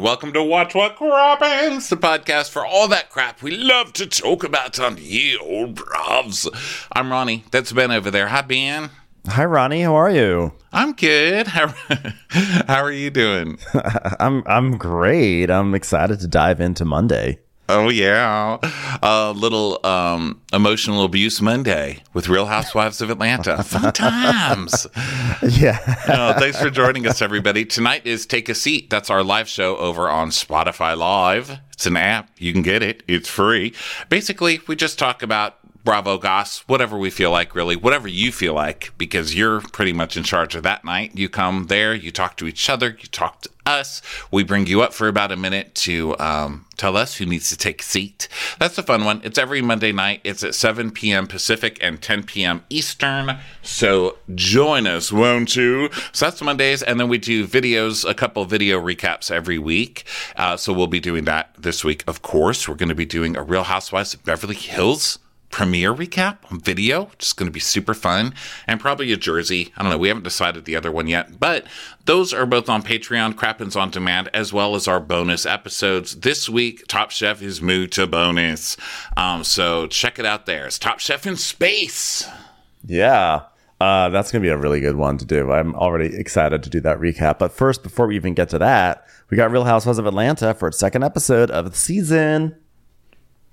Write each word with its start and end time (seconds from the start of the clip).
And 0.00 0.06
welcome 0.06 0.32
to 0.32 0.42
Watch 0.42 0.74
What 0.74 0.96
Crappens, 0.96 1.90
the 1.90 1.96
podcast 1.96 2.48
for 2.48 2.64
all 2.64 2.88
that 2.88 3.10
crap 3.10 3.42
we 3.42 3.50
love 3.50 3.92
to 3.92 4.06
talk 4.06 4.42
about 4.42 4.80
on 4.80 4.96
ye 4.96 5.36
old 5.36 5.74
bravs. 5.74 6.48
I'm 6.90 7.12
Ronnie. 7.12 7.44
That's 7.50 7.70
Ben 7.70 7.90
over 7.90 8.10
there. 8.10 8.28
Hi, 8.28 8.40
Ben. 8.40 8.88
Hi, 9.26 9.44
Ronnie. 9.44 9.82
How 9.82 9.94
are 9.94 10.10
you? 10.10 10.54
I'm 10.72 10.94
good. 10.94 11.48
How, 11.48 11.66
how 12.30 12.82
are 12.82 12.90
you 12.90 13.10
doing? 13.10 13.58
I'm 14.18 14.42
I'm 14.46 14.78
great. 14.78 15.50
I'm 15.50 15.74
excited 15.74 16.18
to 16.20 16.26
dive 16.26 16.62
into 16.62 16.86
Monday. 16.86 17.38
Oh 17.72 17.88
yeah, 17.88 18.58
a 19.00 19.32
little 19.32 19.84
um, 19.86 20.40
emotional 20.52 21.04
abuse 21.04 21.40
Monday 21.40 22.02
with 22.12 22.28
Real 22.28 22.46
Housewives 22.46 23.00
of 23.00 23.10
Atlanta. 23.10 23.62
Fun 23.62 23.92
times. 23.92 24.86
Yeah. 25.42 25.78
Oh, 26.06 26.38
thanks 26.38 26.60
for 26.60 26.68
joining 26.68 27.06
us, 27.06 27.22
everybody. 27.22 27.64
Tonight 27.64 28.04
is 28.04 28.26
Take 28.26 28.48
a 28.50 28.54
Seat. 28.54 28.90
That's 28.90 29.08
our 29.08 29.22
live 29.22 29.48
show 29.48 29.76
over 29.78 30.08
on 30.10 30.28
Spotify 30.30 30.96
Live. 30.96 31.58
It's 31.72 31.86
an 31.86 31.96
app. 31.96 32.28
You 32.38 32.52
can 32.52 32.60
get 32.60 32.82
it. 32.82 33.02
It's 33.08 33.28
free. 33.28 33.72
Basically, 34.10 34.60
we 34.68 34.76
just 34.76 34.98
talk 34.98 35.22
about 35.22 35.56
Bravo 35.84 36.18
Goss, 36.18 36.60
whatever 36.66 36.98
we 36.98 37.10
feel 37.10 37.30
like, 37.30 37.54
really, 37.54 37.76
whatever 37.76 38.06
you 38.06 38.32
feel 38.32 38.54
like, 38.54 38.92
because 38.98 39.34
you're 39.34 39.60
pretty 39.60 39.92
much 39.92 40.16
in 40.16 40.22
charge 40.22 40.54
of 40.54 40.62
that 40.62 40.84
night. 40.84 41.12
You 41.14 41.28
come 41.28 41.66
there, 41.66 41.94
you 41.94 42.10
talk 42.10 42.36
to 42.38 42.46
each 42.46 42.68
other, 42.68 42.88
you 42.88 43.08
talk 43.08 43.42
to 43.42 43.50
us. 43.64 44.02
We 44.30 44.42
bring 44.42 44.66
you 44.66 44.82
up 44.82 44.92
for 44.92 45.08
about 45.08 45.32
a 45.32 45.36
minute 45.36 45.74
to 45.76 46.18
um, 46.18 46.66
tell 46.76 46.96
us 46.96 47.16
who 47.16 47.26
needs 47.26 47.48
to 47.50 47.56
take 47.56 47.80
a 47.80 47.84
seat. 47.84 48.28
That's 48.58 48.76
a 48.76 48.82
fun 48.82 49.04
one. 49.04 49.20
It's 49.24 49.38
every 49.38 49.62
Monday 49.62 49.92
night. 49.92 50.20
It's 50.24 50.44
at 50.44 50.54
7 50.54 50.90
p.m. 50.90 51.26
Pacific 51.26 51.78
and 51.80 52.00
10 52.02 52.24
p.m. 52.24 52.64
Eastern. 52.68 53.38
So 53.62 54.18
join 54.34 54.86
us, 54.86 55.12
won't 55.12 55.56
you? 55.56 55.88
So 56.12 56.26
that's 56.26 56.42
Mondays. 56.42 56.82
And 56.82 57.00
then 57.00 57.08
we 57.08 57.18
do 57.18 57.46
videos, 57.46 58.08
a 58.08 58.14
couple 58.14 58.44
video 58.44 58.80
recaps 58.80 59.30
every 59.30 59.58
week. 59.58 60.04
Uh, 60.36 60.56
so 60.56 60.72
we'll 60.72 60.86
be 60.86 61.00
doing 61.00 61.24
that 61.24 61.54
this 61.58 61.84
week, 61.84 62.04
of 62.06 62.22
course. 62.22 62.68
We're 62.68 62.74
going 62.74 62.88
to 62.90 62.94
be 62.94 63.06
doing 63.06 63.36
a 63.36 63.42
Real 63.42 63.64
Housewives 63.64 64.14
of 64.14 64.24
Beverly 64.24 64.56
Hills 64.56 65.18
premiere 65.50 65.92
recap 65.92 66.38
on 66.50 66.60
video, 66.60 67.04
which 67.04 67.26
is 67.26 67.32
going 67.32 67.46
to 67.46 67.52
be 67.52 67.60
super 67.60 67.92
fun, 67.92 68.32
and 68.66 68.80
probably 68.80 69.12
a 69.12 69.16
jersey. 69.16 69.72
I 69.76 69.82
don't 69.82 69.90
know. 69.90 69.98
We 69.98 70.08
haven't 70.08 70.22
decided 70.22 70.64
the 70.64 70.76
other 70.76 70.90
one 70.90 71.08
yet, 71.08 71.38
but 71.38 71.66
those 72.06 72.32
are 72.32 72.46
both 72.46 72.68
on 72.68 72.82
Patreon, 72.82 73.34
Crappens 73.34 73.76
on 73.76 73.90
Demand, 73.90 74.30
as 74.32 74.52
well 74.52 74.74
as 74.74 74.88
our 74.88 75.00
bonus 75.00 75.44
episodes. 75.44 76.20
This 76.20 76.48
week, 76.48 76.86
Top 76.86 77.10
Chef 77.10 77.42
is 77.42 77.60
moved 77.60 77.92
to 77.94 78.06
bonus. 78.06 78.76
Um, 79.16 79.44
so 79.44 79.86
check 79.88 80.18
it 80.18 80.24
out 80.24 80.46
there. 80.46 80.66
It's 80.66 80.78
Top 80.78 81.00
Chef 81.00 81.26
in 81.26 81.36
Space. 81.36 82.26
Yeah. 82.86 83.42
Uh, 83.80 84.10
that's 84.10 84.30
going 84.30 84.42
to 84.42 84.46
be 84.46 84.52
a 84.52 84.58
really 84.58 84.80
good 84.80 84.96
one 84.96 85.16
to 85.18 85.24
do. 85.24 85.50
I'm 85.50 85.74
already 85.74 86.14
excited 86.14 86.62
to 86.62 86.70
do 86.70 86.80
that 86.80 86.98
recap. 86.98 87.38
But 87.38 87.50
first, 87.50 87.82
before 87.82 88.06
we 88.06 88.14
even 88.14 88.34
get 88.34 88.50
to 88.50 88.58
that, 88.58 89.06
we 89.30 89.36
got 89.36 89.50
Real 89.50 89.64
Housewives 89.64 89.98
of 89.98 90.06
Atlanta 90.06 90.52
for 90.52 90.68
its 90.68 90.78
second 90.78 91.02
episode 91.02 91.50
of 91.50 91.70
the 91.70 91.76
season. 91.76 92.56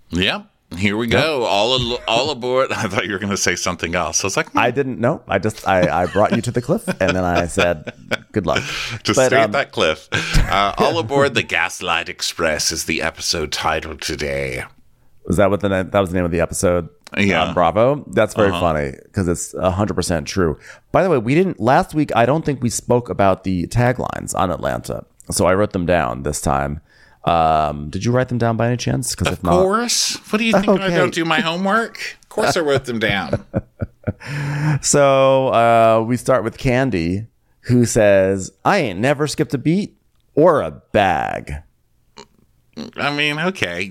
Yep. 0.09 0.47
Here 0.75 0.97
we 0.97 1.07
go. 1.07 1.43
All 1.45 1.73
al- 1.79 1.99
all 2.07 2.29
aboard. 2.29 2.71
I 2.75 2.83
thought 2.87 3.05
you 3.05 3.13
were 3.13 3.19
going 3.19 3.31
to 3.31 3.37
say 3.37 3.55
something 3.55 3.95
else. 3.95 4.23
I 4.23 4.27
was 4.27 4.35
like, 4.37 4.51
hmm, 4.51 4.59
I 4.59 4.71
didn't 4.71 4.99
know. 4.99 5.23
I 5.27 5.39
just 5.39 5.67
I, 5.67 6.03
I 6.03 6.05
brought 6.07 6.35
you 6.35 6.41
to 6.41 6.51
the 6.51 6.61
cliff, 6.61 6.87
and 6.87 7.15
then 7.15 7.23
I 7.23 7.47
said, 7.47 7.93
"Good 8.33 8.45
luck." 8.45 8.61
Just 9.03 9.17
But, 9.17 9.27
stay 9.27 9.37
um, 9.37 9.43
at 9.43 9.51
that 9.53 9.71
cliff. 9.71 10.09
Uh, 10.47 10.73
all 10.77 10.97
aboard 10.97 11.35
the 11.35 11.43
Gaslight 11.43 12.07
Express 12.07 12.71
is 12.71 12.85
the 12.85 13.01
episode 13.01 13.51
title 13.51 13.97
today. 13.97 14.63
Was 15.25 15.35
that 15.35 15.49
what 15.49 15.59
the 15.59 15.67
that 15.67 15.93
was 15.99 16.09
the 16.09 16.15
name 16.15 16.23
of 16.23 16.31
the 16.31 16.39
episode? 16.39 16.87
Yeah. 17.17 17.47
on 17.47 17.53
Bravo. 17.53 18.05
That's 18.11 18.33
very 18.33 18.51
funny 18.51 18.93
because 19.03 19.27
it's 19.27 19.53
hundred 19.57 19.95
percent 19.95 20.25
true. 20.25 20.57
By 20.93 21.03
the 21.03 21.09
way, 21.09 21.17
we 21.17 21.35
didn't 21.35 21.59
last 21.59 21.93
week. 21.93 22.15
I 22.15 22.25
don't 22.25 22.45
think 22.45 22.61
we 22.61 22.69
spoke 22.69 23.09
about 23.09 23.43
the 23.43 23.67
taglines 23.67 24.33
on 24.35 24.51
Atlanta, 24.51 25.05
so 25.29 25.45
I 25.45 25.53
wrote 25.53 25.73
them 25.73 25.85
down 25.85 26.23
this 26.23 26.39
time. 26.39 26.79
Um, 27.25 27.89
did 27.89 28.05
you 28.05 28.11
write 28.11 28.29
them 28.29 28.37
down 28.37 28.55
by 28.57 28.67
any 28.67 28.77
chance? 28.77 29.13
Because 29.15 29.33
Of 29.33 29.41
course. 29.41 30.15
What 30.31 30.39
do 30.39 30.45
you 30.45 30.53
think 30.53 30.67
I 30.79 30.85
Okay. 30.87 30.95
don't 30.95 31.13
do 31.13 31.25
my 31.25 31.41
homework? 31.41 32.17
Of 32.23 32.29
course 32.29 32.55
I 32.55 32.61
wrote 32.61 32.85
them 32.85 32.99
down. 32.99 33.45
so 34.81 35.47
uh, 35.49 36.03
we 36.07 36.17
start 36.17 36.43
with 36.43 36.57
Candy, 36.57 37.27
who 37.61 37.85
says, 37.85 38.51
"I 38.63 38.77
ain't 38.79 38.99
never 38.99 39.27
skipped 39.27 39.53
a 39.53 39.57
beat 39.57 39.97
or 40.35 40.61
a 40.61 40.71
bag." 40.71 41.63
I 42.95 43.15
mean, 43.15 43.39
okay. 43.39 43.89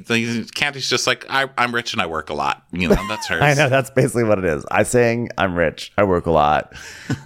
Candy's 0.55 0.89
just 0.89 1.09
like, 1.09 1.27
I, 1.29 1.49
I'm 1.59 1.75
rich 1.75 1.93
and 1.93 2.01
I 2.01 2.07
work 2.07 2.31
a 2.31 2.35
lot. 2.35 2.63
You 2.71 2.89
know, 2.89 3.09
that's 3.09 3.27
hers. 3.29 3.43
I 3.43 3.55
know 3.55 3.69
that's 3.69 3.91
basically 3.91 4.23
what 4.25 4.39
it 4.39 4.45
is. 4.45 4.65
I 4.71 4.85
saying 4.85 5.31
I'm 5.37 5.57
rich. 5.57 5.93
I 5.99 6.05
work 6.05 6.27
a 6.27 6.31
lot. 6.31 6.73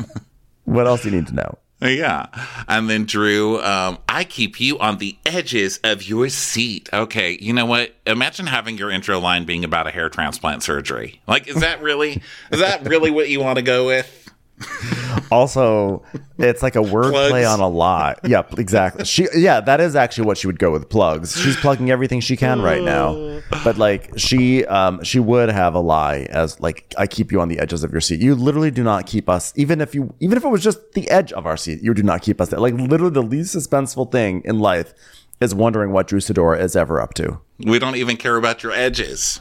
what 0.65 0.87
else 0.87 1.03
do 1.03 1.11
you 1.11 1.17
need 1.17 1.27
to 1.27 1.34
know? 1.34 1.59
Yeah. 1.80 2.26
And 2.68 2.91
then 2.91 3.06
Drew, 3.06 3.60
um, 3.62 3.98
I 4.08 4.24
keep 4.24 4.60
you 4.60 4.78
on 4.78 4.98
the 4.98 5.16
edges 5.24 5.80
of 5.82 6.02
your 6.02 6.28
seat. 6.28 6.88
Okay. 6.92 7.38
You 7.41 7.52
know 7.52 7.66
what? 7.66 7.94
Imagine 8.06 8.46
having 8.46 8.76
your 8.76 8.91
intro 8.91 9.18
line 9.18 9.44
being 9.44 9.64
about 9.64 9.86
a 9.86 9.90
hair 9.90 10.08
transplant 10.08 10.62
surgery. 10.62 11.20
Like, 11.26 11.48
is 11.48 11.56
that 11.56 11.82
really, 11.82 12.22
is 12.52 12.60
that 12.60 12.86
really 12.86 13.10
what 13.10 13.28
you 13.28 13.40
want 13.40 13.56
to 13.56 13.62
go 13.62 13.86
with? 13.86 14.19
Also, 15.31 16.03
it's 16.38 16.60
like 16.60 16.75
a 16.75 16.82
word 16.82 17.12
Plugs. 17.12 17.31
play 17.31 17.44
on 17.44 17.60
a 17.60 17.69
lot. 17.69 18.19
Yep, 18.25 18.59
exactly. 18.59 19.04
She 19.04 19.28
yeah, 19.34 19.60
that 19.60 19.81
is 19.81 19.94
actually 19.94 20.26
what 20.26 20.38
she 20.38 20.48
would 20.48 20.59
go 20.59 20.72
with 20.72 20.88
plugs. 20.88 21.41
She's 21.41 21.56
plugging 21.56 21.91
everything 21.91 22.19
she 22.21 22.37
can 22.37 22.60
right 22.60 22.82
now. 22.82 23.41
But 23.62 23.78
like 23.78 24.10
she 24.19 24.65
um 24.66 25.04
she 25.04 25.20
would 25.20 25.49
have 25.49 25.75
a 25.75 25.81
lie 25.81 26.26
as 26.31 26.59
like 26.60 26.93
I 26.99 27.06
keep 27.06 27.31
you 27.31 27.41
on 27.41 27.49
the 27.49 27.60
edges 27.60 27.84
of 27.84 27.93
your 27.93 28.00
seat. 28.00 28.20
You 28.20 28.34
literally 28.34 28.72
do 28.72 28.82
not 28.82 29.06
keep 29.06 29.28
us 29.28 29.53
even 29.54 29.81
if 29.81 29.94
you 29.94 30.12
even 30.19 30.37
if 30.37 30.44
it 30.44 30.49
was 30.49 30.65
just 30.65 30.93
the 30.94 31.09
edge 31.10 31.32
of 31.32 31.47
our 31.47 31.56
seat, 31.56 31.81
you 31.81 31.94
do 31.94 32.03
not 32.03 32.22
keep 32.22 32.41
us 32.41 32.49
there. 32.49 32.59
Like 32.59 32.75
literally 32.75 33.12
the 33.12 33.22
least 33.22 33.54
suspenseful 33.54 34.10
thing 34.10 34.43
in 34.44 34.59
life 34.59 34.94
is 35.41 35.54
wondering 35.54 35.93
what 35.93 36.09
Drew 36.09 36.19
Sidora 36.19 36.60
is 36.60 36.75
ever 36.75 37.00
up 37.00 37.15
to. 37.15 37.41
We 37.60 37.78
don't 37.78 37.97
even 37.97 38.16
care 38.16 38.37
about 38.37 38.65
your 38.65 38.72
edges. 38.72 39.41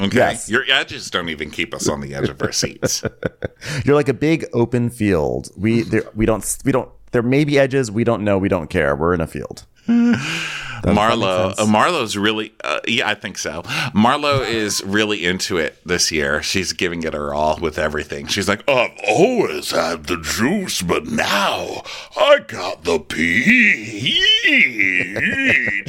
Okay. 0.00 0.16
Yes. 0.16 0.48
Your 0.48 0.64
edges 0.68 1.10
don't 1.10 1.28
even 1.28 1.50
keep 1.50 1.74
us 1.74 1.88
on 1.88 2.00
the 2.00 2.14
edge 2.14 2.28
of 2.28 2.40
our 2.40 2.52
seats. 2.52 3.02
You're 3.84 3.96
like 3.96 4.08
a 4.08 4.14
big 4.14 4.46
open 4.52 4.90
field. 4.90 5.48
We 5.56 5.82
there, 5.90 6.04
we 6.14 6.26
don't 6.26 6.58
we 6.64 6.72
don't 6.72 6.90
there 7.10 7.22
may 7.22 7.44
be 7.44 7.58
edges, 7.58 7.90
we 7.90 8.04
don't 8.04 8.22
know, 8.22 8.38
we 8.38 8.48
don't 8.48 8.68
care. 8.68 8.94
We're 8.94 9.14
in 9.14 9.20
a 9.20 9.26
field. 9.26 9.66
Marlo, 9.88 11.58
uh, 11.58 11.64
Marlo's 11.64 12.16
really, 12.16 12.52
uh, 12.62 12.80
yeah, 12.86 13.08
I 13.08 13.14
think 13.14 13.38
so. 13.38 13.62
Marlo 13.94 14.46
is 14.48 14.82
really 14.84 15.24
into 15.24 15.56
it 15.56 15.78
this 15.84 16.12
year. 16.12 16.42
She's 16.42 16.72
giving 16.72 17.02
it 17.02 17.14
her 17.14 17.34
all 17.34 17.58
with 17.58 17.78
everything. 17.78 18.26
She's 18.26 18.48
like, 18.48 18.62
I've 18.68 18.96
always 19.08 19.70
had 19.70 20.04
the 20.06 20.18
juice, 20.18 20.82
but 20.82 21.06
now 21.06 21.82
I 22.16 22.40
got 22.46 22.84
the 22.84 23.00
peach. 23.00 24.22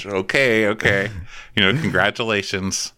okay, 0.05 0.67
okay. 0.67 1.11
You 1.55 1.63
know, 1.63 1.79
congratulations. 1.79 2.93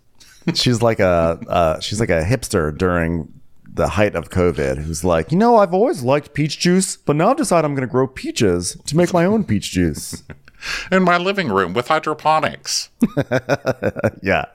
She's 0.53 0.81
like 0.81 0.99
a 0.99 1.39
uh, 1.47 1.79
she's 1.79 1.99
like 1.99 2.09
a 2.09 2.21
hipster 2.23 2.75
during 2.75 3.31
the 3.73 3.87
height 3.89 4.15
of 4.15 4.29
COVID 4.29 4.77
who's 4.79 5.03
like, 5.03 5.31
you 5.31 5.37
know, 5.37 5.57
I've 5.57 5.73
always 5.73 6.03
liked 6.03 6.33
peach 6.33 6.59
juice, 6.59 6.97
but 6.97 7.15
now 7.15 7.31
I've 7.31 7.37
decided 7.37 7.65
I'm 7.65 7.73
going 7.73 7.87
to 7.87 7.91
grow 7.91 8.05
peaches 8.05 8.77
to 8.85 8.97
make 8.97 9.13
my 9.13 9.23
own 9.25 9.45
peach 9.45 9.71
juice. 9.71 10.23
In 10.91 11.01
my 11.01 11.17
living 11.17 11.47
room 11.49 11.73
with 11.73 11.87
hydroponics. 11.87 12.89
yeah. 14.21 14.45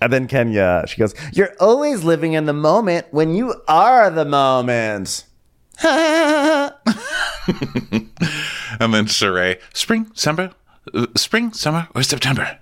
And 0.00 0.12
then 0.12 0.28
Kenya, 0.28 0.84
she 0.86 0.98
goes, 0.98 1.16
You're 1.32 1.52
always 1.58 2.04
living 2.04 2.34
in 2.34 2.46
the 2.46 2.52
moment 2.52 3.08
when 3.10 3.34
you 3.34 3.60
are 3.66 4.08
the 4.08 4.24
moment. 4.24 5.24
And 8.78 8.92
then 8.92 9.06
Sheree, 9.06 9.58
spring, 9.72 10.10
summer, 10.14 10.52
uh, 10.92 11.06
spring, 11.16 11.52
summer, 11.52 11.88
or 11.94 12.02
September. 12.02 12.58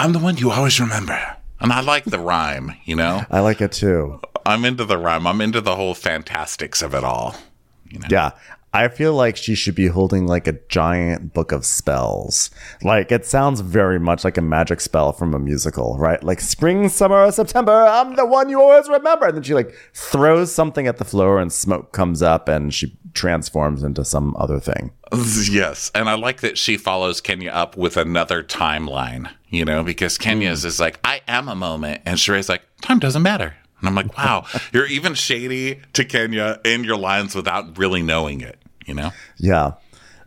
I'm 0.00 0.12
the 0.12 0.18
one 0.18 0.36
you 0.36 0.50
always 0.50 0.80
remember. 0.80 1.36
And 1.62 1.72
I 1.72 1.80
like 1.80 2.04
the 2.04 2.18
rhyme, 2.18 2.74
you 2.84 2.96
know? 2.96 3.24
I 3.30 3.40
like 3.40 3.60
it 3.60 3.72
too. 3.72 4.20
I'm 4.44 4.64
into 4.64 4.84
the 4.84 4.98
rhyme. 4.98 5.26
I'm 5.26 5.40
into 5.40 5.60
the 5.60 5.76
whole 5.76 5.94
fantastics 5.94 6.82
of 6.82 6.94
it 6.94 7.04
all. 7.04 7.36
Yeah. 8.10 8.32
I 8.74 8.88
feel 8.88 9.12
like 9.12 9.36
she 9.36 9.54
should 9.54 9.74
be 9.74 9.88
holding 9.88 10.26
like 10.26 10.46
a 10.46 10.58
giant 10.68 11.34
book 11.34 11.52
of 11.52 11.66
spells. 11.66 12.50
Like 12.82 13.12
it 13.12 13.26
sounds 13.26 13.60
very 13.60 14.00
much 14.00 14.24
like 14.24 14.38
a 14.38 14.42
magic 14.42 14.80
spell 14.80 15.12
from 15.12 15.34
a 15.34 15.38
musical, 15.38 15.98
right? 15.98 16.22
Like 16.24 16.40
spring, 16.40 16.88
summer, 16.88 17.30
September, 17.30 17.84
I'm 17.86 18.16
the 18.16 18.24
one 18.24 18.48
you 18.48 18.62
always 18.62 18.88
remember. 18.88 19.26
And 19.26 19.36
then 19.36 19.42
she 19.42 19.52
like 19.52 19.74
throws 19.92 20.54
something 20.54 20.86
at 20.86 20.96
the 20.96 21.04
floor 21.04 21.38
and 21.38 21.52
smoke 21.52 21.92
comes 21.92 22.22
up 22.22 22.48
and 22.48 22.72
she 22.72 22.96
transforms 23.14 23.82
into 23.82 24.04
some 24.04 24.36
other 24.38 24.60
thing. 24.60 24.92
Yes. 25.50 25.90
And 25.94 26.08
I 26.08 26.14
like 26.14 26.40
that 26.40 26.56
she 26.56 26.76
follows 26.76 27.20
Kenya 27.20 27.50
up 27.50 27.76
with 27.76 27.96
another 27.96 28.42
timeline, 28.42 29.30
you 29.50 29.64
know, 29.64 29.84
because 29.84 30.16
Kenya's 30.16 30.64
is 30.64 30.80
like, 30.80 30.98
I 31.04 31.20
am 31.28 31.48
a 31.48 31.54
moment. 31.54 32.02
And 32.06 32.18
Sheree's 32.18 32.48
like, 32.48 32.62
time 32.80 32.98
doesn't 32.98 33.22
matter. 33.22 33.54
And 33.80 33.88
I'm 33.88 33.94
like, 33.94 34.16
wow, 34.18 34.46
you're 34.72 34.86
even 34.86 35.14
shady 35.14 35.80
to 35.92 36.04
Kenya 36.04 36.60
in 36.64 36.84
your 36.84 36.96
lines 36.96 37.34
without 37.34 37.76
really 37.76 38.02
knowing 38.02 38.40
it, 38.40 38.58
you 38.86 38.94
know? 38.94 39.10
Yeah. 39.36 39.72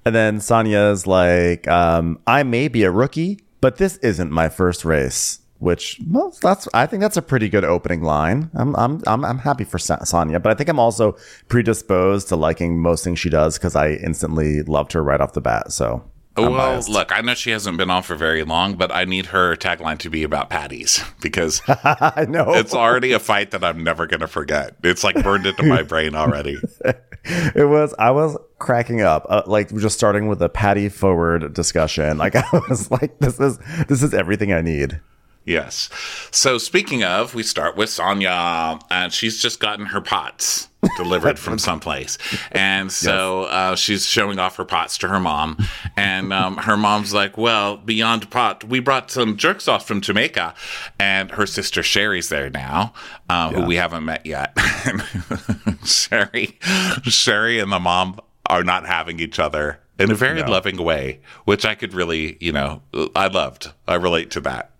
And 0.05 0.13
then 0.13 0.39
Sonya's 0.39 1.07
like, 1.07 1.67
um, 1.67 2.19
I 2.27 2.43
may 2.43 2.67
be 2.67 2.83
a 2.83 2.91
rookie, 2.91 3.39
but 3.61 3.77
this 3.77 3.97
isn't 3.97 4.31
my 4.31 4.49
first 4.49 4.85
race. 4.85 5.39
Which 5.65 5.99
well, 6.07 6.31
that's 6.43 6.67
I 6.75 6.85
think 6.85 7.01
that's 7.01 7.17
a 7.17 7.23
pretty 7.23 7.49
good 7.49 7.63
opening 7.63 8.03
line. 8.03 8.51
I'm 8.53 8.75
I'm 8.75 9.01
I'm, 9.07 9.25
I'm 9.25 9.39
happy 9.39 9.63
for 9.63 9.79
Sonya, 9.79 10.39
but 10.39 10.51
I 10.51 10.53
think 10.53 10.69
I'm 10.69 10.77
also 10.77 11.17
predisposed 11.47 12.27
to 12.27 12.35
liking 12.35 12.79
most 12.79 13.03
things 13.03 13.17
she 13.17 13.31
does 13.31 13.57
because 13.57 13.75
I 13.75 13.93
instantly 13.93 14.61
loved 14.61 14.93
her 14.93 15.03
right 15.03 15.19
off 15.19 15.33
the 15.33 15.41
bat. 15.41 15.71
So 15.71 16.07
I'm 16.37 16.51
well, 16.51 16.73
biased. 16.73 16.89
look, 16.89 17.11
I 17.11 17.21
know 17.21 17.33
she 17.33 17.49
hasn't 17.49 17.79
been 17.79 17.89
on 17.89 18.03
for 18.03 18.13
very 18.13 18.43
long, 18.43 18.75
but 18.75 18.91
I 18.91 19.05
need 19.05 19.25
her 19.27 19.55
tagline 19.55 19.97
to 19.99 20.09
be 20.11 20.21
about 20.21 20.51
patties 20.51 21.03
because 21.19 21.63
I 21.67 22.27
know 22.29 22.53
it's 22.53 22.75
already 22.75 23.13
a 23.13 23.19
fight 23.19 23.49
that 23.49 23.63
I'm 23.63 23.83
never 23.83 24.05
going 24.05 24.19
to 24.19 24.27
forget. 24.27 24.75
It's 24.83 25.03
like 25.03 25.15
burned 25.23 25.47
into 25.47 25.63
my 25.63 25.81
brain 25.81 26.13
already. 26.13 26.59
it 27.25 27.67
was 27.67 27.91
i 27.97 28.11
was 28.11 28.37
cracking 28.59 29.01
up 29.01 29.25
uh, 29.29 29.41
like 29.47 29.75
just 29.77 29.97
starting 29.97 30.27
with 30.27 30.39
a 30.43 30.47
patty 30.47 30.89
forward 30.89 31.55
discussion 31.55 32.19
like 32.19 32.35
i 32.35 32.45
was 32.69 32.91
like 32.91 33.17
this 33.17 33.39
is 33.39 33.57
this 33.87 34.03
is 34.03 34.13
everything 34.13 34.53
i 34.53 34.61
need 34.61 35.01
Yes. 35.45 35.89
So 36.31 36.57
speaking 36.57 37.03
of, 37.03 37.35
we 37.35 37.43
start 37.43 37.77
with 37.77 37.91
Sonia, 37.91 38.79
and 38.89 39.13
she's 39.13 39.39
just 39.39 39.59
gotten 39.59 39.87
her 39.87 40.01
pots 40.01 40.69
delivered 40.97 41.37
from 41.37 41.59
someplace, 41.59 42.17
and 42.51 42.91
so 42.91 43.43
uh, 43.43 43.75
she's 43.75 44.07
showing 44.07 44.39
off 44.39 44.55
her 44.57 44.65
pots 44.65 44.97
to 44.99 45.07
her 45.07 45.19
mom, 45.19 45.57
and 45.95 46.33
um, 46.33 46.57
her 46.57 46.75
mom's 46.75 47.13
like, 47.13 47.37
"Well, 47.37 47.77
beyond 47.77 48.31
pot, 48.31 48.63
we 48.63 48.79
brought 48.79 49.11
some 49.11 49.37
jerk 49.37 49.61
sauce 49.61 49.85
from 49.85 50.01
Jamaica," 50.01 50.55
and 50.99 51.29
her 51.31 51.45
sister 51.45 51.83
Sherry's 51.83 52.29
there 52.29 52.49
now, 52.49 52.93
uh, 53.29 53.51
who 53.51 53.65
we 53.65 53.75
haven't 53.75 54.03
met 54.03 54.25
yet. 54.25 54.57
Sherry, 55.85 56.57
Sherry, 57.03 57.59
and 57.59 57.71
the 57.71 57.79
mom 57.79 58.19
are 58.47 58.63
not 58.63 58.87
having 58.87 59.19
each 59.19 59.37
other 59.37 59.79
in 59.99 60.11
a 60.11 60.15
very 60.15 60.41
loving 60.43 60.81
way, 60.81 61.19
which 61.45 61.65
I 61.65 61.75
could 61.75 61.93
really, 61.93 62.37
you 62.39 62.51
know, 62.51 62.81
I 63.15 63.27
loved. 63.27 63.71
I 63.87 63.95
relate 63.95 64.31
to 64.31 64.41
that. 64.41 64.71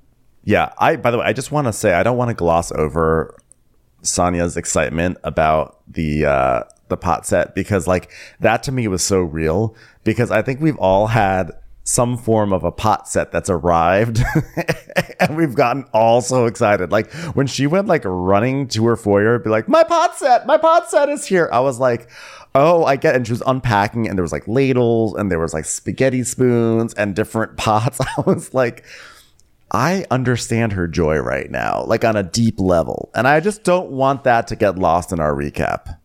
Yeah 0.46 0.72
i 0.78 0.96
by 0.96 1.12
the 1.12 1.18
way 1.18 1.26
i 1.26 1.34
just 1.34 1.52
want 1.52 1.68
to 1.68 1.74
say 1.74 1.94
i 1.94 2.04
don't 2.04 2.18
want 2.18 2.30
to 2.30 2.34
gloss 2.36 2.72
over 2.72 3.36
sonia's 4.02 4.56
excitement 4.56 5.18
about 5.24 5.82
the 5.88 6.26
uh 6.26 6.64
the 6.88 6.96
pot 6.96 7.26
set 7.26 7.56
because 7.56 7.88
like 7.88 8.12
that 8.40 8.64
to 8.64 8.72
me 8.72 8.88
was 8.88 9.04
so 9.04 9.20
real 9.20 9.76
because 10.04 10.32
i 10.32 10.42
think 10.42 10.62
we've 10.62 10.78
all 10.78 11.08
had 11.08 11.52
some 11.88 12.18
form 12.18 12.52
of 12.52 12.64
a 12.64 12.72
pot 12.72 13.08
set 13.08 13.32
that's 13.32 13.50
arrived 13.50 14.20
and 15.20 15.38
we've 15.38 15.54
gotten 15.54 15.86
all 15.94 16.20
so 16.20 16.46
excited 16.48 16.92
like 16.92 17.12
when 17.36 17.46
she 17.46 17.68
went 17.68 17.88
like 17.88 18.02
running 18.06 18.68
to 18.68 18.84
her 18.86 18.96
foyer 18.96 19.38
be 19.38 19.52
like 19.52 19.68
my 19.68 19.84
pot 19.84 20.16
set 20.16 20.48
my 20.48 20.58
pot 20.58 20.90
set 20.90 21.10
is 21.10 21.26
here 21.26 21.48
i 21.52 21.60
was 21.60 21.80
like 21.80 22.10
oh 22.56 22.84
i 22.86 22.96
get 22.96 23.14
it. 23.14 23.18
and 23.18 23.28
she 23.28 23.34
was 23.34 23.44
unpacking 23.46 24.08
and 24.08 24.18
there 24.18 24.24
was 24.24 24.32
like 24.32 24.48
ladles 24.48 25.14
and 25.14 25.32
there 25.32 25.40
was 25.40 25.54
like 25.54 25.66
spaghetti 25.66 26.24
spoons 26.24 26.92
and 26.96 27.16
different 27.16 27.56
pots 27.58 28.00
i 28.02 28.22
was 28.22 28.52
like 28.54 28.84
I 29.76 30.06
understand 30.10 30.72
her 30.72 30.88
joy 30.88 31.18
right 31.18 31.52
now, 31.52 31.84
like 31.86 32.06
on 32.06 32.16
a 32.16 32.24
deep 32.24 32.62
level. 32.62 33.10
And 33.14 33.28
I 33.28 33.42
just 33.42 33.66
don't 33.66 33.92
want 33.92 34.24
that 34.24 34.48
to 34.48 34.56
get 34.56 34.80
lost 34.80 35.12
in 35.12 35.20
our 35.20 35.34
recap. 35.34 35.98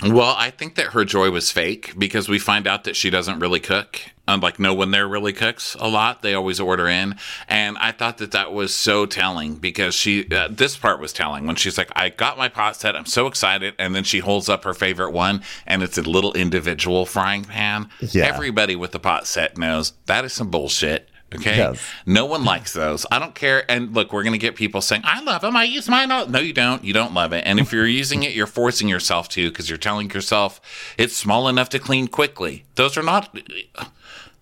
Well, 0.00 0.36
I 0.38 0.50
think 0.50 0.76
that 0.76 0.88
her 0.88 1.04
joy 1.04 1.30
was 1.30 1.50
fake 1.50 1.94
because 1.98 2.28
we 2.28 2.38
find 2.38 2.68
out 2.68 2.84
that 2.84 2.94
she 2.94 3.10
doesn't 3.10 3.40
really 3.40 3.58
cook. 3.58 4.00
Unlike 4.28 4.60
no 4.60 4.74
one 4.74 4.92
there 4.92 5.08
really 5.08 5.32
cooks 5.32 5.74
a 5.80 5.88
lot. 5.88 6.22
They 6.22 6.34
always 6.34 6.60
order 6.60 6.86
in. 6.86 7.16
And 7.48 7.76
I 7.78 7.90
thought 7.90 8.18
that 8.18 8.30
that 8.30 8.52
was 8.52 8.72
so 8.72 9.06
telling 9.06 9.56
because 9.56 9.96
she, 9.96 10.28
uh, 10.30 10.46
this 10.48 10.76
part 10.76 11.00
was 11.00 11.12
telling 11.12 11.48
when 11.48 11.56
she's 11.56 11.78
like, 11.78 11.90
I 11.96 12.10
got 12.10 12.38
my 12.38 12.48
pot 12.48 12.76
set. 12.76 12.94
I'm 12.94 13.06
so 13.06 13.26
excited. 13.26 13.74
And 13.76 13.92
then 13.92 14.04
she 14.04 14.20
holds 14.20 14.48
up 14.48 14.62
her 14.62 14.74
favorite 14.74 15.10
one 15.10 15.42
and 15.66 15.82
it's 15.82 15.98
a 15.98 16.02
little 16.02 16.32
individual 16.34 17.06
frying 17.06 17.42
pan. 17.42 17.88
Yeah. 18.00 18.26
Everybody 18.26 18.76
with 18.76 18.92
the 18.92 19.00
pot 19.00 19.26
set 19.26 19.58
knows 19.58 19.94
that 20.06 20.24
is 20.24 20.32
some 20.32 20.50
bullshit. 20.50 21.08
Okay. 21.34 21.56
Yes. 21.56 21.80
No 22.06 22.24
one 22.24 22.44
likes 22.44 22.72
those. 22.72 23.04
I 23.10 23.18
don't 23.18 23.34
care. 23.34 23.68
And 23.70 23.92
look, 23.94 24.12
we're 24.12 24.22
going 24.22 24.32
to 24.32 24.38
get 24.38 24.54
people 24.54 24.80
saying, 24.80 25.02
I 25.04 25.20
love 25.22 25.42
them. 25.42 25.56
I 25.56 25.64
use 25.64 25.88
mine. 25.88 26.10
All. 26.12 26.26
No, 26.28 26.38
you 26.38 26.52
don't. 26.52 26.84
You 26.84 26.92
don't 26.92 27.14
love 27.14 27.32
it. 27.32 27.42
And 27.46 27.58
if 27.58 27.72
you're 27.72 27.86
using 27.86 28.22
it, 28.22 28.32
you're 28.32 28.46
forcing 28.46 28.88
yourself 28.88 29.28
to 29.30 29.48
because 29.50 29.68
you're 29.68 29.76
telling 29.78 30.08
yourself 30.10 30.60
it's 30.96 31.16
small 31.16 31.48
enough 31.48 31.68
to 31.70 31.78
clean 31.80 32.06
quickly. 32.06 32.64
Those 32.76 32.96
are 32.96 33.02
not. 33.02 33.36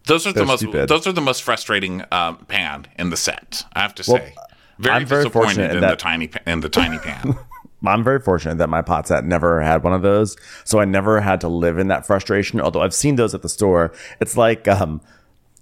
Those 0.06 0.26
are 0.26 0.32
the 0.32 0.40
They're 0.40 0.46
most. 0.46 0.60
stupid. 0.60 0.88
Those 0.88 1.06
are 1.06 1.12
the 1.12 1.22
most 1.22 1.42
frustrating 1.42 2.04
um, 2.12 2.36
pan 2.46 2.86
in 2.98 3.08
the 3.10 3.16
set. 3.16 3.64
I 3.72 3.81
have 3.81 3.94
to 3.96 4.04
say. 4.04 4.34
Very 4.78 4.96
I'm 4.96 5.06
very 5.06 5.22
disappointed 5.25 5.46
fortunate 5.54 5.75
in 5.76 5.81
that- 5.81 5.90
the 5.90 5.96
tiny 5.96 6.31
in 6.46 6.60
the 6.60 6.69
tiny 6.69 6.98
pan. 7.02 7.38
I'm 7.86 8.02
very 8.04 8.20
fortunate 8.20 8.56
that 8.58 8.69
my 8.70 8.81
pot 8.82 9.08
set 9.08 9.25
never 9.25 9.60
had 9.60 9.82
one 9.84 9.92
of 9.92 10.00
those. 10.02 10.36
So 10.64 10.81
I 10.81 10.84
never 10.86 11.20
had 11.20 11.40
to 11.42 11.48
live 11.48 11.78
in 11.78 11.88
that 11.88 12.06
frustration. 12.06 12.60
Although 12.60 12.81
I've 12.82 12.94
seen 12.94 13.16
those 13.16 13.34
at 13.34 13.42
the 13.42 13.48
store. 13.48 13.92
It's 14.20 14.36
like, 14.38 14.66
um, 14.69 15.00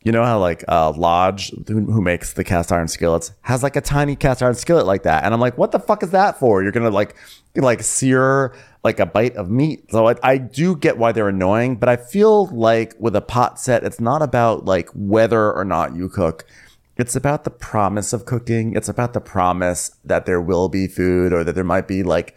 you 0.05 0.13
know 0.13 0.25
how 0.25 0.39
like 0.39 0.65
uh, 0.69 0.93
Lodge, 0.93 1.53
who, 1.69 1.85
who 1.85 2.01
makes 2.01 2.33
the 2.33 2.45
cast 2.45 2.73
iron 2.73 2.89
skillets, 2.89 3.33
has 3.43 3.63
like 3.63 3.77
a 3.77 3.81
tiny 3.81 4.17
cast 4.17 4.43
iron 4.43 4.55
skillet 4.55 4.87
like 4.87 5.05
that, 5.05 5.25
and 5.25 5.33
I'm 5.33 5.41
like, 5.41 5.57
what 5.57 5.73
the 5.73 5.79
fuck 5.79 6.03
is 6.03 6.11
that 6.11 6.39
for? 6.39 6.63
You're 6.63 6.73
gonna 6.73 6.91
like 6.91 7.15
like 7.57 7.83
sear 7.83 8.55
like 8.85 8.99
a 8.99 9.07
bite 9.07 9.37
of 9.37 9.51
meat. 9.51 9.91
So 9.91 10.09
I, 10.09 10.15
I 10.23 10.39
do 10.39 10.77
get 10.77 10.99
why 10.99 11.13
they're 11.13 11.29
annoying, 11.29 11.77
but 11.77 11.89
I 11.89 11.97
feel 11.97 12.47
like 12.47 12.95
with 12.99 13.15
a 13.15 13.21
pot 13.21 13.61
set, 13.61 13.85
it's 13.85 14.01
not 14.01 14.23
about 14.23 14.65
like 14.65 14.89
whether 14.95 15.53
or 15.53 15.65
not 15.65 15.95
you 15.95 16.09
cook. 16.09 16.45
It's 16.97 17.17
about 17.17 17.45
the 17.45 17.51
promise 17.51 18.13
of 18.13 18.27
cooking. 18.27 18.75
It's 18.75 18.89
about 18.89 19.13
the 19.13 19.21
promise 19.21 19.97
that 20.05 20.27
there 20.27 20.41
will 20.41 20.69
be 20.69 20.87
food 20.87 21.33
or 21.33 21.45
that 21.45 21.55
there 21.55 21.65
might 21.65 21.89
be 21.89 22.03
like 22.03 22.37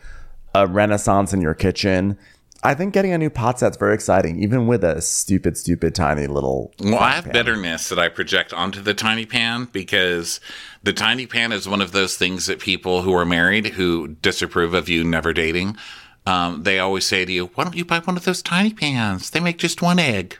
a 0.53 0.67
renaissance 0.67 1.33
in 1.33 1.41
your 1.41 1.53
kitchen. 1.53 2.17
I 2.65 2.73
think 2.73 2.93
getting 2.93 3.13
a 3.13 3.17
new 3.17 3.29
pot 3.29 3.59
set's 3.59 3.77
very 3.77 3.93
exciting, 3.93 4.41
even 4.41 4.65
with 4.65 4.83
a 4.83 4.99
stupid, 4.99 5.55
stupid, 5.55 5.93
tiny 5.93 6.25
little. 6.25 6.73
Well, 6.79 6.97
I 6.97 7.11
have 7.11 7.31
bitterness 7.31 7.89
that 7.89 7.99
I 7.99 8.09
project 8.09 8.53
onto 8.53 8.81
the 8.81 8.95
tiny 8.95 9.27
pan 9.27 9.69
because 9.71 10.39
the 10.81 10.91
tiny 10.91 11.27
pan 11.27 11.51
is 11.51 11.69
one 11.69 11.81
of 11.81 11.91
those 11.91 12.17
things 12.17 12.47
that 12.47 12.59
people 12.59 13.03
who 13.03 13.13
are 13.13 13.25
married 13.25 13.67
who 13.67 14.15
disapprove 14.21 14.73
of 14.73 14.89
you 14.89 15.03
never 15.03 15.31
dating, 15.31 15.77
um, 16.25 16.63
they 16.63 16.79
always 16.79 17.05
say 17.05 17.23
to 17.23 17.31
you, 17.31 17.51
"Why 17.53 17.65
don't 17.65 17.75
you 17.75 17.85
buy 17.85 17.99
one 17.99 18.17
of 18.17 18.25
those 18.25 18.41
tiny 18.41 18.73
pans? 18.73 19.29
They 19.29 19.39
make 19.39 19.59
just 19.59 19.83
one 19.83 19.99
egg." 19.99 20.39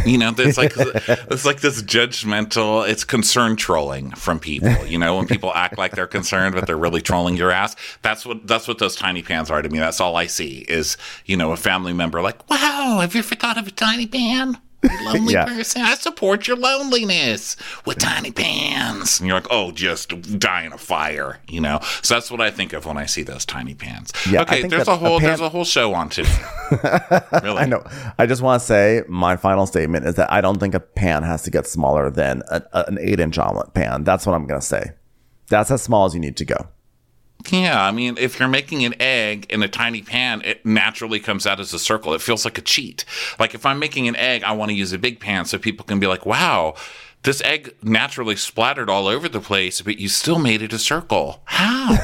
You 0.06 0.18
know, 0.18 0.32
it's 0.36 0.56
like 0.56 0.72
it's 0.76 1.44
like 1.44 1.60
this 1.60 1.82
judgmental. 1.82 2.88
It's 2.88 3.02
concern 3.04 3.56
trolling 3.56 4.12
from 4.12 4.38
people. 4.38 4.86
You 4.86 4.98
know, 4.98 5.16
when 5.16 5.26
people 5.26 5.52
act 5.52 5.78
like 5.78 5.92
they're 5.92 6.06
concerned, 6.06 6.54
but 6.54 6.66
they're 6.66 6.76
really 6.76 7.02
trolling 7.02 7.36
your 7.36 7.50
ass. 7.50 7.74
That's 8.02 8.24
what 8.24 8.46
that's 8.46 8.68
what 8.68 8.78
those 8.78 8.94
tiny 8.94 9.22
pans 9.22 9.50
are 9.50 9.60
to 9.62 9.68
me. 9.68 9.78
That's 9.78 10.00
all 10.00 10.16
I 10.16 10.26
see 10.26 10.64
is 10.68 10.96
you 11.24 11.36
know 11.36 11.52
a 11.52 11.56
family 11.56 11.92
member 11.92 12.22
like, 12.22 12.48
"Wow, 12.48 12.98
have 13.00 13.14
you 13.14 13.20
ever 13.20 13.34
thought 13.34 13.58
of 13.58 13.66
a 13.66 13.70
tiny 13.70 14.06
pan?" 14.06 14.58
You 14.90 15.04
lonely 15.04 15.34
Yeah. 15.34 15.44
person. 15.46 15.82
I 15.82 15.94
support 15.94 16.46
your 16.46 16.56
loneliness 16.56 17.56
with 17.84 17.98
tiny 17.98 18.30
pans. 18.30 19.18
And 19.20 19.28
you're 19.28 19.36
like, 19.36 19.46
oh, 19.50 19.72
just 19.72 20.38
die 20.38 20.62
in 20.64 20.72
a 20.72 20.78
fire, 20.78 21.38
you 21.48 21.60
know. 21.60 21.80
So 22.02 22.14
that's 22.14 22.30
what 22.30 22.40
I 22.40 22.50
think 22.50 22.72
of 22.72 22.86
when 22.86 22.96
I 22.96 23.06
see 23.06 23.22
those 23.22 23.44
tiny 23.44 23.74
pans. 23.74 24.12
Yeah, 24.30 24.42
okay, 24.42 24.62
there's 24.66 24.88
a 24.88 24.96
whole 24.96 25.16
a 25.16 25.20
pan- 25.20 25.28
there's 25.28 25.40
a 25.40 25.48
whole 25.48 25.64
show 25.64 25.94
on 25.94 26.08
today. 26.08 26.30
really, 27.42 27.58
I 27.58 27.66
know. 27.66 27.84
I 28.18 28.26
just 28.26 28.42
want 28.42 28.60
to 28.60 28.66
say 28.66 29.02
my 29.08 29.36
final 29.36 29.66
statement 29.66 30.06
is 30.06 30.14
that 30.16 30.32
I 30.32 30.40
don't 30.40 30.58
think 30.58 30.74
a 30.74 30.80
pan 30.80 31.22
has 31.22 31.42
to 31.42 31.50
get 31.50 31.66
smaller 31.66 32.10
than 32.10 32.42
a, 32.50 32.62
a- 32.72 32.84
an 32.88 32.98
eight 33.00 33.20
inch 33.20 33.38
omelet 33.38 33.74
pan. 33.74 34.04
That's 34.04 34.26
what 34.26 34.34
I'm 34.34 34.46
going 34.46 34.60
to 34.60 34.66
say. 34.66 34.92
That's 35.48 35.70
as 35.70 35.82
small 35.82 36.06
as 36.06 36.14
you 36.14 36.20
need 36.20 36.36
to 36.38 36.44
go. 36.44 36.68
Yeah, 37.50 37.80
I 37.80 37.92
mean, 37.92 38.16
if 38.18 38.40
you're 38.40 38.48
making 38.48 38.84
an 38.84 38.94
egg 39.00 39.46
in 39.50 39.62
a 39.62 39.68
tiny 39.68 40.02
pan, 40.02 40.42
it 40.44 40.66
naturally 40.66 41.20
comes 41.20 41.46
out 41.46 41.60
as 41.60 41.72
a 41.72 41.78
circle. 41.78 42.12
It 42.14 42.20
feels 42.20 42.44
like 42.44 42.58
a 42.58 42.62
cheat. 42.62 43.04
Like 43.38 43.54
if 43.54 43.64
I'm 43.64 43.78
making 43.78 44.08
an 44.08 44.16
egg, 44.16 44.42
I 44.42 44.52
want 44.52 44.70
to 44.70 44.74
use 44.74 44.92
a 44.92 44.98
big 44.98 45.20
pan 45.20 45.44
so 45.44 45.58
people 45.58 45.84
can 45.84 46.00
be 46.00 46.06
like, 46.06 46.26
wow, 46.26 46.74
this 47.22 47.42
egg 47.42 47.74
naturally 47.82 48.36
splattered 48.36 48.88
all 48.88 49.06
over 49.08 49.28
the 49.28 49.40
place, 49.40 49.80
but 49.80 49.98
you 49.98 50.08
still 50.08 50.38
made 50.38 50.62
it 50.62 50.72
a 50.72 50.78
circle. 50.78 51.42
How? 51.44 51.96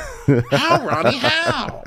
How, 0.50 0.84
Ronnie? 0.86 1.18
How? 1.18 1.82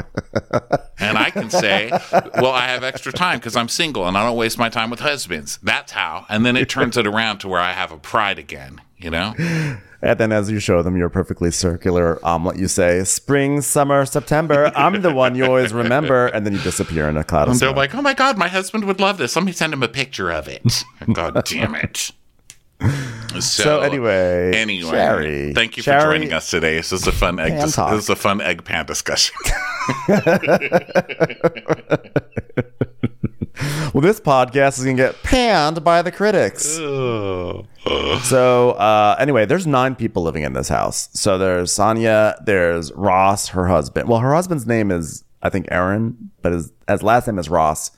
And 0.99 1.17
I 1.17 1.29
can 1.29 1.49
say, 1.49 1.89
well, 2.35 2.51
I 2.51 2.67
have 2.67 2.83
extra 2.83 3.11
time 3.11 3.39
because 3.39 3.55
I'm 3.55 3.67
single 3.69 4.07
and 4.07 4.17
I 4.17 4.25
don't 4.25 4.37
waste 4.37 4.57
my 4.57 4.69
time 4.69 4.89
with 4.89 5.01
husbands. 5.01 5.59
That's 5.61 5.91
how. 5.91 6.25
And 6.29 6.45
then 6.45 6.55
it 6.55 6.69
turns 6.69 6.97
it 6.97 7.05
around 7.05 7.39
to 7.39 7.47
where 7.47 7.59
I 7.59 7.73
have 7.73 7.91
a 7.91 7.97
pride 7.97 8.39
again, 8.39 8.81
you 8.97 9.09
know? 9.09 9.33
And 10.01 10.19
then 10.19 10.31
as 10.31 10.51
you 10.51 10.59
show 10.59 10.81
them 10.83 10.95
your 10.95 11.09
perfectly 11.09 11.51
circular 11.51 12.23
omelet, 12.23 12.57
you 12.57 12.67
say, 12.67 13.03
Spring, 13.03 13.61
summer, 13.61 14.05
September, 14.05 14.71
I'm 14.75 15.01
the 15.01 15.13
one 15.13 15.35
you 15.35 15.45
always 15.45 15.73
remember. 15.73 16.27
And 16.27 16.45
then 16.45 16.53
you 16.53 16.59
disappear 16.59 17.09
in 17.09 17.17
a 17.17 17.23
cloud 17.23 17.47
of 17.47 17.53
And 17.53 17.59
they're 17.59 17.73
like, 17.73 17.95
oh 17.95 18.01
my 18.01 18.13
God, 18.13 18.37
my 18.37 18.47
husband 18.47 18.85
would 18.85 18.99
love 18.99 19.17
this. 19.17 19.35
Let 19.35 19.45
me 19.45 19.51
send 19.51 19.73
him 19.73 19.83
a 19.83 19.87
picture 19.87 20.31
of 20.31 20.47
it. 20.47 20.83
God 21.13 21.43
damn 21.45 21.75
it. 21.75 22.11
So, 23.35 23.39
So 23.41 23.79
anyway, 23.81 24.53
anyway, 24.55 24.91
Sherry. 24.91 25.53
thank 25.53 25.75
you 25.75 25.83
for 25.83 25.99
joining 25.99 26.31
us 26.31 26.49
today. 26.49 26.77
This 26.77 26.93
is 26.93 27.05
a 27.05 27.11
fun 27.11 27.37
egg. 27.37 27.59
Dis- 27.59 27.75
this 27.75 28.03
is 28.03 28.09
a 28.09 28.15
fun 28.15 28.39
egg 28.39 28.63
pan 28.63 28.85
discussion. 28.85 29.35
Well, 33.93 34.01
this 34.01 34.19
podcast 34.19 34.77
is 34.77 34.83
going 34.83 34.97
to 34.97 35.03
get 35.03 35.23
panned 35.23 35.81
by 35.83 36.01
the 36.01 36.11
critics. 36.11 36.65
So, 36.65 37.65
uh, 38.77 39.15
anyway, 39.17 39.45
there's 39.45 39.65
nine 39.65 39.95
people 39.95 40.23
living 40.23 40.43
in 40.43 40.51
this 40.51 40.67
house. 40.67 41.07
So 41.13 41.37
there's 41.37 41.71
Sonia, 41.71 42.35
there's 42.45 42.91
Ross, 42.91 43.49
her 43.49 43.67
husband. 43.67 44.09
Well, 44.09 44.19
her 44.19 44.33
husband's 44.33 44.67
name 44.67 44.91
is, 44.91 45.23
I 45.41 45.49
think, 45.49 45.67
Aaron, 45.71 46.31
but 46.41 46.51
his, 46.51 46.73
his 46.89 47.03
last 47.03 47.27
name 47.27 47.39
is 47.39 47.49
Ross, 47.49 47.91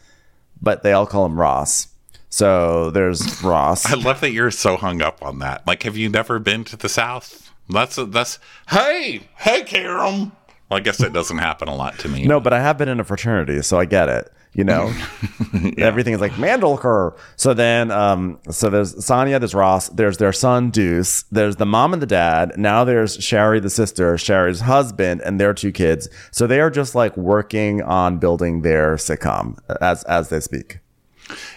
but 0.61 0.83
they 0.83 0.93
all 0.93 1.07
call 1.07 1.25
him 1.25 1.39
Ross. 1.39 1.87
So 2.29 2.91
there's 2.91 3.41
Ross. 3.43 3.85
I 3.85 3.95
love 3.95 4.21
that 4.21 4.31
you're 4.31 4.51
so 4.51 4.77
hung 4.77 5.01
up 5.01 5.23
on 5.23 5.39
that. 5.39 5.65
Like, 5.65 5.83
have 5.83 5.97
you 5.97 6.09
never 6.09 6.39
been 6.39 6.63
to 6.65 6.77
the 6.77 6.89
South? 6.89 7.51
That's 7.69 7.95
that's. 7.95 8.39
Hey, 8.69 9.21
hey, 9.37 9.63
Karen. 9.63 10.31
Well, 10.69 10.77
I 10.77 10.81
guess 10.81 10.97
that 10.97 11.13
doesn't 11.13 11.37
happen 11.37 11.67
a 11.69 11.75
lot 11.75 11.97
to 11.99 12.09
me. 12.09 12.25
No, 12.25 12.39
but 12.39 12.51
I 12.53 12.59
have 12.59 12.77
been 12.77 12.89
in 12.89 12.99
a 12.99 13.03
fraternity, 13.03 13.61
so 13.61 13.79
I 13.79 13.85
get 13.85 14.09
it. 14.09 14.31
You 14.53 14.63
know, 14.63 14.91
everything 15.77 16.13
is 16.13 16.19
like 16.19 16.31
Mandelker. 16.33 17.15
So 17.35 17.53
then, 17.53 17.91
um, 17.91 18.39
so 18.49 18.69
there's 18.69 19.05
Sonia, 19.05 19.37
there's 19.37 19.53
Ross, 19.53 19.87
there's 19.89 20.17
their 20.17 20.33
son 20.33 20.71
Deuce, 20.71 21.23
there's 21.31 21.57
the 21.57 21.65
mom 21.65 21.93
and 21.93 22.01
the 22.01 22.07
dad. 22.07 22.53
Now 22.57 22.83
there's 22.83 23.23
Sherry, 23.23 23.59
the 23.59 23.69
sister, 23.69 24.17
Sherry's 24.17 24.61
husband, 24.61 25.21
and 25.21 25.39
their 25.39 25.53
two 25.53 25.71
kids. 25.71 26.09
So 26.31 26.47
they 26.47 26.59
are 26.59 26.71
just 26.71 26.95
like 26.95 27.15
working 27.15 27.83
on 27.83 28.17
building 28.17 28.63
their 28.63 28.95
sitcom 28.95 29.59
as 29.79 30.03
as 30.05 30.29
they 30.29 30.39
speak. 30.39 30.79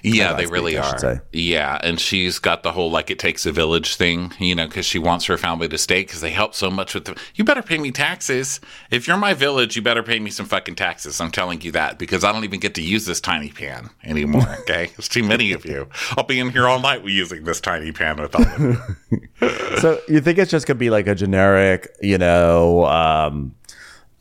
Yeah, 0.02 0.34
they 0.34 0.46
really 0.46 0.76
are. 0.76 1.22
Yeah, 1.32 1.78
and 1.82 2.00
she's 2.00 2.38
got 2.38 2.62
the 2.62 2.72
whole 2.72 2.90
like 2.90 3.10
it 3.10 3.18
takes 3.18 3.46
a 3.46 3.52
village 3.52 3.96
thing, 3.96 4.32
you 4.38 4.54
know, 4.54 4.66
because 4.66 4.86
she 4.86 4.98
wants 4.98 5.26
her 5.26 5.36
family 5.36 5.68
to 5.68 5.78
stay 5.78 6.02
because 6.02 6.20
they 6.20 6.30
help 6.30 6.54
so 6.54 6.70
much 6.70 6.94
with 6.94 7.04
the. 7.04 7.20
You 7.34 7.44
better 7.44 7.62
pay 7.62 7.78
me 7.78 7.90
taxes. 7.90 8.60
If 8.90 9.06
you're 9.06 9.16
my 9.16 9.34
village, 9.34 9.76
you 9.76 9.82
better 9.82 10.02
pay 10.02 10.18
me 10.18 10.30
some 10.30 10.46
fucking 10.46 10.76
taxes. 10.76 11.20
I'm 11.20 11.30
telling 11.30 11.60
you 11.60 11.72
that 11.72 11.98
because 11.98 12.24
I 12.24 12.32
don't 12.32 12.44
even 12.44 12.60
get 12.60 12.74
to 12.74 12.82
use 12.82 13.06
this 13.06 13.20
tiny 13.20 13.50
pan 13.50 13.90
anymore. 14.04 14.40
Okay, 14.60 14.90
it's 14.98 15.08
too 15.08 15.22
many 15.22 15.52
of 15.52 15.64
you. 15.64 15.88
I'll 16.16 16.24
be 16.24 16.38
in 16.38 16.50
here 16.50 16.68
all 16.68 16.80
night 16.80 17.04
using 17.04 17.44
this 17.44 17.60
tiny 17.60 17.92
pan 17.92 18.20
with 18.20 18.34
all 18.34 18.42
of 18.42 18.60
you. 18.60 19.18
So 19.80 19.98
you 20.06 20.20
think 20.20 20.38
it's 20.38 20.50
just 20.50 20.66
gonna 20.66 20.78
be 20.78 20.90
like 20.90 21.06
a 21.06 21.14
generic, 21.14 21.88
you 22.02 22.18
know, 22.18 22.84
um, 22.84 23.54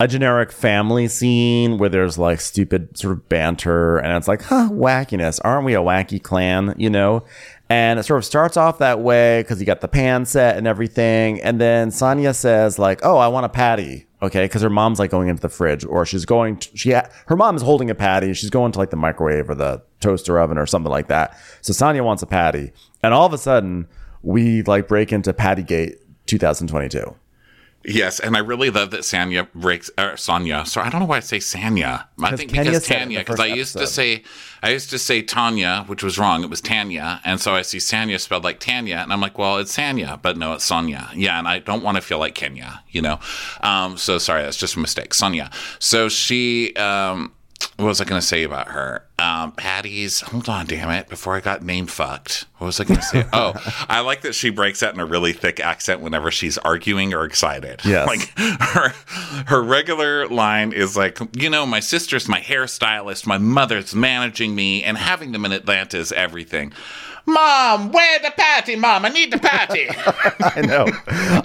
a 0.01 0.07
generic 0.07 0.51
family 0.51 1.09
scene 1.09 1.77
where 1.77 1.89
there's 1.89 2.17
like 2.17 2.39
stupid 2.39 2.97
sort 2.97 3.11
of 3.11 3.27
banter 3.27 3.97
and 3.97 4.15
it's 4.15 4.29
like, 4.29 4.43
huh, 4.43 4.69
wackiness. 4.71 5.41
Aren't 5.43 5.65
we 5.65 5.73
a 5.73 5.81
wacky 5.81 6.21
clan? 6.23 6.73
You 6.77 6.89
know? 6.89 7.25
And 7.67 7.99
it 7.99 8.03
sort 8.03 8.17
of 8.17 8.25
starts 8.25 8.55
off 8.55 8.77
that 8.79 9.01
way 9.01 9.41
because 9.41 9.59
you 9.59 9.65
got 9.65 9.81
the 9.81 9.89
pan 9.89 10.25
set 10.25 10.57
and 10.57 10.65
everything. 10.65 11.41
And 11.41 11.59
then 11.59 11.91
Sonia 11.91 12.33
says, 12.33 12.79
like, 12.79 13.01
oh, 13.03 13.17
I 13.17 13.27
want 13.27 13.45
a 13.45 13.49
patty. 13.49 14.07
Okay. 14.21 14.47
Cause 14.47 14.61
her 14.61 14.69
mom's 14.69 14.99
like 14.99 15.11
going 15.11 15.27
into 15.27 15.41
the 15.41 15.49
fridge 15.49 15.83
or 15.85 16.05
she's 16.05 16.25
going 16.25 16.57
to, 16.57 16.77
she, 16.77 16.91
ha- 16.91 17.09
her 17.27 17.35
mom 17.35 17.57
is 17.57 17.61
holding 17.61 17.89
a 17.89 17.95
patty. 17.95 18.33
She's 18.33 18.49
going 18.49 18.71
to 18.71 18.79
like 18.79 18.91
the 18.91 18.97
microwave 18.97 19.49
or 19.49 19.55
the 19.55 19.81
toaster 19.99 20.39
oven 20.39 20.57
or 20.57 20.65
something 20.65 20.89
like 20.89 21.07
that. 21.09 21.37
So 21.61 21.73
Sonia 21.73 22.03
wants 22.03 22.23
a 22.23 22.27
patty. 22.27 22.71
And 23.03 23.13
all 23.13 23.25
of 23.25 23.33
a 23.33 23.37
sudden, 23.37 23.87
we 24.23 24.61
like 24.63 24.87
break 24.87 25.11
into 25.11 25.33
Pattygate 25.33 25.97
2022. 26.25 27.15
Yes, 27.89 28.19
and 28.19 28.37
I 28.37 28.39
really 28.39 28.69
love 28.69 28.91
that 28.91 29.01
Sanya 29.01 29.47
breaks 29.53 29.89
or 29.97 30.15
Sonya. 30.15 30.65
Sorry, 30.65 30.87
I 30.87 30.89
don't 30.89 31.01
know 31.01 31.07
why 31.07 31.17
I 31.17 31.21
say 31.21 31.37
Sanya. 31.37 32.05
I 32.21 32.35
think 32.35 32.53
Kenya 32.53 32.71
because 32.71 32.85
said 32.85 32.95
it 32.95 32.95
in 32.95 32.99
Tanya. 33.01 33.19
Because 33.19 33.39
I 33.39 33.45
used 33.47 33.77
to 33.77 33.87
say 33.87 34.23
I 34.61 34.69
used 34.71 34.89
to 34.91 34.99
say 34.99 35.21
Tanya, 35.21 35.85
which 35.87 36.03
was 36.03 36.19
wrong. 36.19 36.43
It 36.43 36.49
was 36.49 36.61
Tanya, 36.61 37.19
and 37.23 37.41
so 37.41 37.55
I 37.55 37.63
see 37.63 37.79
Sanya 37.79 38.19
spelled 38.19 38.43
like 38.43 38.59
Tanya, 38.59 38.97
and 38.97 39.11
I'm 39.11 39.21
like, 39.21 39.37
well, 39.37 39.57
it's 39.57 39.75
Sanya, 39.75 40.21
but 40.21 40.37
no, 40.37 40.53
it's 40.53 40.63
Sonya. 40.63 41.09
Yeah, 41.15 41.39
and 41.39 41.47
I 41.47 41.59
don't 41.59 41.83
want 41.83 41.95
to 41.95 42.01
feel 42.01 42.19
like 42.19 42.35
Kenya, 42.35 42.83
you 42.91 43.01
know. 43.01 43.19
Um, 43.61 43.97
so 43.97 44.17
sorry, 44.17 44.43
that's 44.43 44.57
just 44.57 44.75
a 44.75 44.79
mistake. 44.79 45.13
Sonya. 45.13 45.49
So 45.79 46.09
she. 46.09 46.73
Um, 46.75 47.33
what 47.77 47.85
was 47.85 48.01
I 48.01 48.05
going 48.05 48.19
to 48.19 48.25
say 48.25 48.43
about 48.43 48.69
her? 48.69 49.05
Um, 49.17 49.53
Patty's. 49.53 50.21
Hold 50.21 50.49
on, 50.49 50.65
damn 50.65 50.89
it! 50.89 51.07
Before 51.07 51.35
I 51.35 51.39
got 51.39 51.63
name 51.63 51.87
fucked, 51.87 52.45
what 52.57 52.67
was 52.67 52.79
I 52.79 52.83
going 52.83 52.99
to 52.99 53.05
say? 53.05 53.25
oh, 53.33 53.53
I 53.87 54.01
like 54.01 54.21
that 54.21 54.35
she 54.35 54.49
breaks 54.49 54.83
out 54.83 54.93
in 54.93 54.99
a 54.99 55.05
really 55.05 55.33
thick 55.33 55.59
accent 55.59 56.01
whenever 56.01 56.29
she's 56.31 56.57
arguing 56.57 57.13
or 57.13 57.25
excited. 57.25 57.81
Yes. 57.89 58.07
like 58.07 58.37
her 58.37 58.89
her 59.47 59.63
regular 59.63 60.27
line 60.27 60.73
is 60.73 60.95
like, 60.95 61.17
you 61.35 61.49
know, 61.49 61.65
my 61.65 61.79
sister's 61.79 62.27
my 62.27 62.39
hairstylist, 62.39 63.25
my 63.25 63.37
mother's 63.39 63.95
managing 63.95 64.53
me, 64.53 64.83
and 64.83 64.97
having 64.97 65.31
them 65.31 65.43
in 65.43 65.51
Atlanta 65.51 65.97
is 65.97 66.11
everything. 66.11 66.71
Mom, 67.33 67.91
where 67.91 68.19
the 68.19 68.31
patty? 68.31 68.75
Mom, 68.75 69.05
I 69.05 69.09
need 69.09 69.31
the 69.31 69.37
patty. 69.37 69.87
I 70.39 70.61
know. 70.61 70.87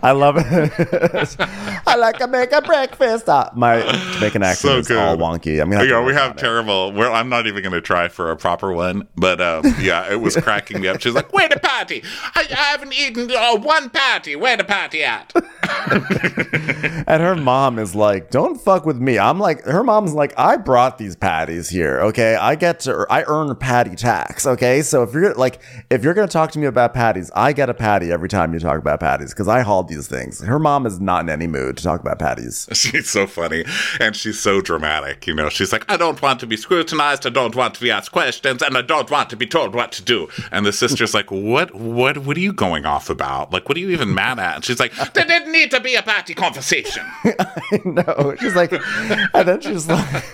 I 0.02 0.12
love 0.12 0.36
it. 0.38 1.36
I 1.86 1.96
like 1.96 2.18
to 2.18 2.26
make 2.26 2.52
a 2.52 2.62
breakfast. 2.62 3.28
Uh, 3.28 3.50
my 3.54 3.80
Jamaican 4.14 4.42
accent 4.42 4.86
So 4.86 4.92
is 4.94 4.98
all 4.98 5.16
wonky. 5.16 5.60
I'm 5.60 5.70
gonna 5.70 5.80
have 5.80 5.88
to 5.88 5.94
yeah, 5.94 6.04
we 6.04 6.14
have 6.14 6.36
terrible. 6.36 6.92
Well, 6.92 7.14
I'm 7.14 7.28
not 7.28 7.46
even 7.46 7.62
going 7.62 7.72
to 7.72 7.80
try 7.80 8.08
for 8.08 8.30
a 8.30 8.36
proper 8.36 8.72
one, 8.72 9.06
but 9.16 9.40
um, 9.40 9.64
yeah, 9.80 10.10
it 10.10 10.20
was 10.20 10.36
cracking 10.42 10.80
me 10.80 10.88
up. 10.88 11.00
She's 11.00 11.14
like, 11.14 11.32
"Where 11.32 11.48
the 11.48 11.58
patty? 11.58 12.02
I, 12.34 12.46
I 12.50 12.54
haven't 12.54 12.92
eaten 12.94 13.30
uh, 13.30 13.56
one 13.56 13.90
patty. 13.90 14.36
Where 14.36 14.56
the 14.56 14.64
patty 14.64 15.04
at?" 15.04 15.32
And 17.06 17.22
her 17.22 17.36
mom 17.36 17.78
is 17.78 17.94
like, 17.94 18.30
"Don't 18.30 18.60
fuck 18.60 18.86
with 18.86 18.98
me." 18.98 19.18
I'm 19.18 19.38
like, 19.38 19.62
her 19.64 19.82
mom's 19.82 20.14
like, 20.14 20.32
"I 20.38 20.56
brought 20.56 20.98
these 20.98 21.16
patties 21.16 21.68
here. 21.68 22.00
Okay, 22.00 22.34
I 22.34 22.54
get 22.54 22.80
to, 22.80 23.06
I 23.10 23.24
earn 23.24 23.54
patty 23.56 23.94
tax. 23.94 24.46
Okay, 24.46 24.82
so 24.82 25.02
if 25.02 25.12
you're 25.12 25.34
like, 25.34 25.60
if 25.90 26.04
you're 26.04 26.14
gonna 26.14 26.28
talk 26.28 26.52
to 26.52 26.58
me 26.58 26.66
about 26.66 26.94
patties, 26.94 27.30
I 27.34 27.52
get 27.52 27.70
a 27.70 27.74
patty 27.74 28.10
every 28.10 28.28
time 28.28 28.54
you 28.54 28.60
talk 28.60 28.78
about 28.78 29.00
patties 29.00 29.32
because 29.32 29.48
I 29.48 29.60
hauled 29.60 29.88
these 29.88 30.08
things." 30.08 30.40
Her 30.40 30.58
mom 30.58 30.86
is 30.86 31.00
not 31.00 31.22
in 31.22 31.30
any 31.30 31.46
mood 31.46 31.76
to 31.78 31.82
talk 31.82 32.00
about 32.00 32.18
patties. 32.18 32.68
She's 32.72 33.08
so 33.08 33.26
funny 33.26 33.64
and 34.00 34.14
she's 34.14 34.38
so 34.38 34.60
dramatic. 34.60 35.26
You 35.26 35.34
know, 35.34 35.48
she's 35.48 35.72
like, 35.72 35.90
I 35.90 35.96
don't 35.96 36.20
want 36.20 36.40
to 36.40 36.46
be 36.46 36.56
scrutinized. 36.56 37.26
I 37.26 37.30
don't 37.30 37.54
want 37.54 37.74
to 37.74 37.80
be 37.80 37.90
asked 37.90 38.12
questions 38.12 38.62
and 38.62 38.76
I 38.76 38.82
don't 38.82 39.10
want 39.10 39.30
to 39.30 39.36
be 39.36 39.46
told 39.46 39.74
what 39.74 39.92
to 39.92 40.02
do. 40.02 40.28
And 40.50 40.66
the 40.66 40.72
sister's 40.72 41.14
like, 41.14 41.30
what, 41.30 41.74
what, 41.74 42.18
what 42.18 42.36
are 42.36 42.40
you 42.40 42.52
going 42.52 42.84
off 42.84 43.10
about? 43.10 43.52
Like, 43.52 43.68
what 43.68 43.76
are 43.76 43.80
you 43.80 43.90
even 43.90 44.14
mad 44.14 44.38
at? 44.38 44.56
And 44.56 44.64
she's 44.64 44.80
like, 44.80 44.92
there 45.14 45.24
didn't 45.24 45.52
need 45.52 45.70
to 45.70 45.80
be 45.80 45.94
a 45.94 46.02
party 46.02 46.34
conversation. 46.34 47.04
no, 47.84 48.34
she's 48.40 48.54
like, 48.54 48.72
and 48.72 49.48
then 49.48 49.60
she's 49.60 49.88
like, 49.88 50.24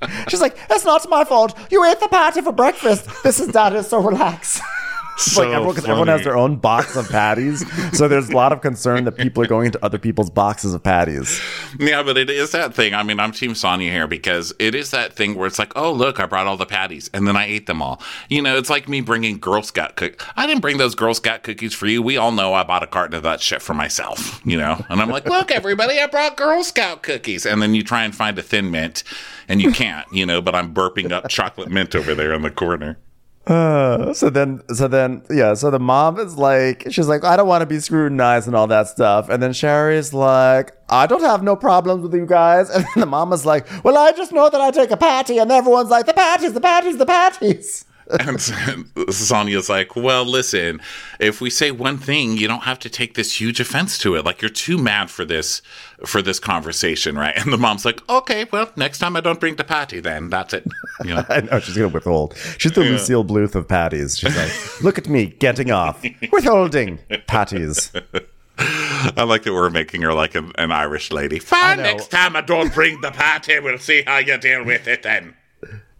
she's 0.28 0.40
like, 0.40 0.56
it's 0.70 0.84
not 0.84 1.08
my 1.08 1.24
fault. 1.24 1.56
You 1.70 1.84
ate 1.84 2.00
the 2.00 2.08
patty 2.08 2.40
for 2.40 2.52
breakfast. 2.52 3.08
This 3.22 3.40
is 3.40 3.48
dad 3.48 3.74
is 3.74 3.88
so 3.88 4.00
relax. 4.00 4.60
So 5.16 5.42
like 5.42 5.54
everyone, 5.54 5.78
everyone 5.78 6.08
has 6.08 6.24
their 6.24 6.36
own 6.36 6.56
box 6.56 6.94
of 6.94 7.08
patties, 7.08 7.64
so 7.96 8.06
there's 8.06 8.28
a 8.28 8.36
lot 8.36 8.52
of 8.52 8.60
concern 8.60 9.04
that 9.04 9.12
people 9.12 9.42
are 9.42 9.46
going 9.46 9.66
into 9.66 9.82
other 9.82 9.98
people's 9.98 10.28
boxes 10.28 10.74
of 10.74 10.82
patties. 10.82 11.40
Yeah, 11.80 12.02
but 12.02 12.18
it 12.18 12.28
is 12.28 12.52
that 12.52 12.74
thing. 12.74 12.92
I 12.92 13.02
mean, 13.02 13.18
I'm 13.18 13.32
Team 13.32 13.54
Sonya 13.54 13.90
here 13.90 14.06
because 14.06 14.52
it 14.58 14.74
is 14.74 14.90
that 14.90 15.14
thing 15.14 15.34
where 15.34 15.46
it's 15.46 15.58
like, 15.58 15.72
oh, 15.74 15.90
look, 15.90 16.20
I 16.20 16.26
brought 16.26 16.46
all 16.46 16.58
the 16.58 16.66
patties 16.66 17.08
and 17.14 17.26
then 17.26 17.34
I 17.34 17.46
ate 17.46 17.66
them 17.66 17.80
all. 17.80 18.02
You 18.28 18.42
know, 18.42 18.58
it's 18.58 18.68
like 18.68 18.90
me 18.90 19.00
bringing 19.00 19.38
Girl 19.38 19.62
Scout 19.62 19.96
cookies. 19.96 20.20
I 20.36 20.46
didn't 20.46 20.60
bring 20.60 20.76
those 20.76 20.94
Girl 20.94 21.14
Scout 21.14 21.42
cookies 21.42 21.72
for 21.72 21.86
you. 21.86 22.02
We 22.02 22.18
all 22.18 22.30
know 22.30 22.52
I 22.52 22.62
bought 22.62 22.82
a 22.82 22.86
carton 22.86 23.16
of 23.16 23.22
that 23.22 23.40
shit 23.40 23.62
for 23.62 23.72
myself, 23.72 24.42
you 24.44 24.58
know? 24.58 24.84
And 24.90 25.00
I'm 25.00 25.08
like, 25.08 25.24
look, 25.24 25.50
everybody, 25.50 25.98
I 25.98 26.08
brought 26.08 26.36
Girl 26.36 26.62
Scout 26.62 27.02
cookies. 27.02 27.46
And 27.46 27.62
then 27.62 27.74
you 27.74 27.82
try 27.82 28.04
and 28.04 28.14
find 28.14 28.38
a 28.38 28.42
thin 28.42 28.70
mint 28.70 29.02
and 29.48 29.62
you 29.62 29.72
can't, 29.72 30.06
you 30.12 30.26
know, 30.26 30.40
but 30.40 30.54
I'm 30.54 30.74
burping 30.74 31.10
up 31.12 31.28
chocolate 31.28 31.70
mint 31.70 31.94
over 31.94 32.14
there 32.14 32.32
in 32.32 32.42
the 32.42 32.50
corner. 32.50 32.98
Uh, 33.46 34.12
so 34.12 34.28
then, 34.28 34.60
so 34.74 34.88
then, 34.88 35.22
yeah. 35.30 35.54
So 35.54 35.70
the 35.70 35.78
mom 35.78 36.18
is 36.18 36.36
like, 36.36 36.84
she's 36.90 37.06
like, 37.06 37.22
I 37.22 37.36
don't 37.36 37.46
want 37.46 37.62
to 37.62 37.66
be 37.66 37.78
scrutinized 37.78 38.48
and 38.48 38.56
all 38.56 38.66
that 38.66 38.88
stuff. 38.88 39.28
And 39.28 39.40
then 39.40 39.52
Sherry's 39.52 40.12
like, 40.12 40.72
I 40.88 41.06
don't 41.06 41.22
have 41.22 41.44
no 41.44 41.54
problems 41.54 42.02
with 42.02 42.14
you 42.14 42.26
guys. 42.26 42.70
And 42.76 42.84
then 42.84 43.00
the 43.00 43.06
mama's 43.06 43.46
like, 43.46 43.66
Well, 43.84 43.96
I 43.96 44.12
just 44.12 44.32
know 44.32 44.50
that 44.50 44.60
I 44.60 44.70
take 44.72 44.90
a 44.90 44.96
patty, 44.96 45.38
and 45.38 45.50
everyone's 45.50 45.90
like, 45.90 46.06
the 46.06 46.14
patties, 46.14 46.52
the 46.54 46.60
patties, 46.60 46.98
the 46.98 47.06
patties. 47.06 47.84
And 48.08 48.40
Sonya's 49.10 49.68
like, 49.68 49.96
well, 49.96 50.24
listen, 50.24 50.80
if 51.18 51.40
we 51.40 51.50
say 51.50 51.70
one 51.70 51.98
thing, 51.98 52.36
you 52.36 52.46
don't 52.46 52.62
have 52.62 52.78
to 52.80 52.88
take 52.88 53.14
this 53.14 53.40
huge 53.40 53.60
offense 53.60 53.98
to 53.98 54.14
it. 54.14 54.24
Like 54.24 54.40
you're 54.40 54.48
too 54.48 54.78
mad 54.78 55.10
for 55.10 55.24
this 55.24 55.62
for 56.04 56.22
this 56.22 56.38
conversation, 56.38 57.16
right? 57.16 57.34
And 57.36 57.52
the 57.52 57.58
mom's 57.58 57.84
like, 57.84 58.06
okay, 58.08 58.46
well, 58.52 58.70
next 58.76 58.98
time 58.98 59.16
I 59.16 59.20
don't 59.20 59.40
bring 59.40 59.56
the 59.56 59.64
patty, 59.64 60.00
then 60.00 60.30
that's 60.30 60.54
it. 60.54 60.66
You 61.04 61.14
know? 61.14 61.24
I 61.28 61.40
know 61.40 61.58
she's 61.60 61.76
gonna 61.76 61.88
withhold. 61.88 62.36
She's 62.58 62.72
the 62.72 62.82
Lucille 62.82 63.24
Bluth 63.24 63.54
of 63.54 63.66
patties. 63.66 64.18
She's 64.18 64.36
like, 64.36 64.82
Look 64.82 64.98
at 64.98 65.08
me 65.08 65.26
getting 65.26 65.70
off, 65.70 66.04
withholding 66.30 66.98
patties. 67.26 67.92
I 68.58 69.24
like 69.24 69.42
that 69.42 69.52
we're 69.52 69.68
making 69.68 70.02
her 70.02 70.14
like 70.14 70.34
an, 70.34 70.52
an 70.56 70.72
Irish 70.72 71.10
lady. 71.10 71.38
Fine, 71.38 71.78
next 71.78 72.10
time 72.10 72.36
I 72.36 72.40
don't 72.40 72.72
bring 72.72 73.00
the 73.00 73.10
patty, 73.10 73.58
we'll 73.60 73.78
see 73.78 74.02
how 74.06 74.18
you 74.18 74.38
deal 74.38 74.64
with 74.64 74.86
it 74.86 75.02
then. 75.02 75.34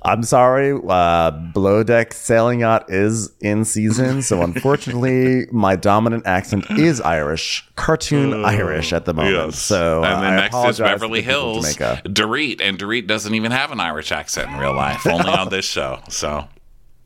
I'm 0.02 0.22
sorry, 0.22 0.78
uh, 0.88 1.30
Below 1.30 1.82
Deck 1.82 2.12
Sailing 2.12 2.60
Yacht 2.60 2.84
is 2.90 3.32
in 3.40 3.64
season, 3.64 4.22
so 4.22 4.42
unfortunately, 4.44 5.46
my 5.50 5.74
dominant 5.74 6.26
accent 6.26 6.70
is 6.70 7.00
Irish, 7.00 7.66
cartoon 7.74 8.44
Irish 8.44 8.92
at 8.92 9.04
the 9.04 9.14
moment. 9.14 9.54
So, 9.54 10.04
uh, 10.04 10.06
and 10.06 10.22
then 10.22 10.32
I 10.34 10.36
next 10.36 10.54
is 10.54 10.54
apologize 10.54 10.76
to 10.76 10.82
the 10.82 10.88
Beverly 10.90 11.22
Hills. 11.22 11.76
Dorit, 11.76 12.60
and 12.60 12.78
Dorit 12.78 13.06
doesn't 13.08 13.34
even 13.34 13.50
have 13.50 13.72
an 13.72 13.80
Irish 13.80 14.12
accent 14.12 14.50
in 14.50 14.58
real 14.58 14.74
life, 14.74 15.06
only 15.08 15.32
on 15.32 15.48
this 15.48 15.64
show. 15.64 16.00
So 16.08 16.46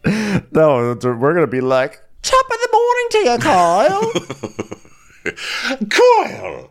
No, 0.04 0.94
we're 1.02 1.34
gonna 1.34 1.46
be 1.46 1.60
like 1.62 2.02
top 2.22 2.44
of 2.44 2.58
the 2.60 2.68
morning 2.72 3.08
to 3.10 3.18
you, 3.18 3.38
Kyle. 3.38 4.12
Coyle, 5.90 6.70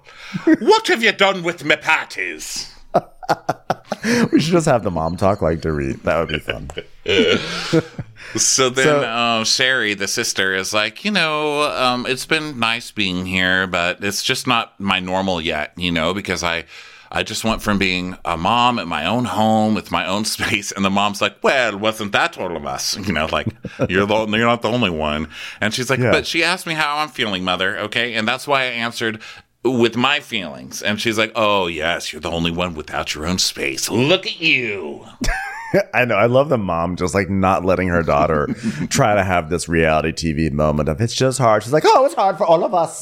what 0.60 0.88
have 0.88 1.02
you 1.04 1.12
done 1.12 1.44
with 1.44 1.64
me 1.64 1.76
patties? 1.76 2.74
we 4.32 4.40
should 4.40 4.54
just 4.54 4.66
have 4.68 4.84
the 4.84 4.92
mom 4.92 5.18
talk 5.18 5.42
like 5.42 5.60
Dorit. 5.62 6.02
That 6.04 6.20
would 6.20 6.30
be 6.30 6.40
fun. 6.40 6.70
So 8.36 8.70
then 8.70 8.86
So- 8.86 9.02
uh, 9.02 9.44
Sherry, 9.44 9.96
the 9.96 10.08
sister, 10.08 10.54
is 10.54 10.72
like, 10.72 11.04
you 11.04 11.10
know, 11.10 11.64
um, 11.64 12.06
it's 12.06 12.28
been 12.28 12.60
nice 12.60 12.92
being 12.92 13.26
here, 13.26 13.66
but 13.66 14.04
it's 14.04 14.22
just 14.22 14.46
not 14.46 14.80
my 14.80 15.00
normal 15.00 15.42
yet, 15.42 15.74
you 15.78 15.92
know, 15.92 16.14
because 16.14 16.44
I. 16.44 16.66
I 17.12 17.24
just 17.24 17.44
went 17.44 17.64
from 17.64 17.80
being 17.80 18.16
a 18.24 18.38
mom 18.38 18.78
at 18.78 18.86
my 18.88 19.08
own 19.08 19.26
home 19.26 19.74
with 19.74 19.90
my 19.90 20.06
own 20.06 20.26
space, 20.36 20.72
and 20.72 20.86
the 20.86 20.92
mom's 20.92 21.22
like, 21.24 21.38
"Well, 21.42 21.76
wasn't 21.76 22.12
that 22.12 22.38
all 22.38 22.56
of 22.56 22.68
us? 22.68 22.96
You 23.00 23.12
know, 23.14 23.26
like 23.32 23.48
you're 23.90 24.06
the 24.06 24.28
you're 24.28 24.46
not 24.46 24.62
the 24.62 24.70
only 24.70 24.92
one." 24.92 25.28
And 25.60 25.74
she's 25.74 25.90
like, 25.90 25.98
Yeah. 25.98 26.12
"But 26.12 26.28
she 26.28 26.44
asked 26.44 26.68
me 26.68 26.76
how 26.76 26.98
I'm 27.00 27.10
feeling, 27.10 27.44
mother. 27.44 27.80
Okay, 27.80 28.14
and 28.14 28.28
that's 28.28 28.48
why 28.48 28.62
I 28.62 28.66
answered 28.66 29.24
with 29.64 29.96
my 29.96 30.20
feelings." 30.20 30.82
And 30.82 31.00
she's 31.00 31.18
like, 31.18 31.32
"Oh 31.36 31.68
yes, 31.68 32.12
you're 32.12 32.22
the 32.22 32.32
only 32.32 32.52
one 32.52 32.74
without 32.74 33.16
your 33.16 33.26
own 33.26 33.40
space. 33.40 33.90
Look 33.90 34.26
at 34.26 34.40
you." 34.40 35.06
I 35.94 36.06
know. 36.06 36.16
I 36.16 36.26
love 36.26 36.50
the 36.50 36.58
mom 36.58 36.96
just 36.96 37.14
like 37.14 37.30
not 37.30 37.64
letting 37.64 37.90
her 37.90 38.02
daughter 38.02 38.48
try 38.90 39.16
to 39.16 39.24
have 39.24 39.50
this 39.50 39.70
reality 39.70 40.12
TV 40.12 40.52
moment 40.52 40.90
of 40.90 41.00
it's 41.00 41.14
just 41.14 41.38
hard. 41.38 41.64
She's 41.64 41.74
like, 41.74 41.84
oh, 41.86 42.06
it's 42.06 42.16
hard 42.16 42.38
for 42.38 42.46
all 42.46 42.64
of 42.64 42.74
us. 42.74 43.00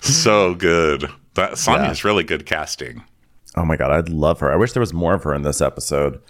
so 0.00 0.54
good. 0.54 1.08
That 1.34 1.56
Sonya's 1.56 2.04
yeah. 2.04 2.08
really 2.08 2.24
good 2.24 2.44
casting. 2.44 3.04
Oh 3.56 3.64
my 3.64 3.76
god, 3.76 3.90
I'd 3.90 4.08
love 4.08 4.40
her. 4.40 4.52
I 4.52 4.56
wish 4.56 4.72
there 4.72 4.80
was 4.80 4.92
more 4.92 5.14
of 5.14 5.22
her 5.24 5.34
in 5.34 5.42
this 5.42 5.60
episode. 5.60 6.20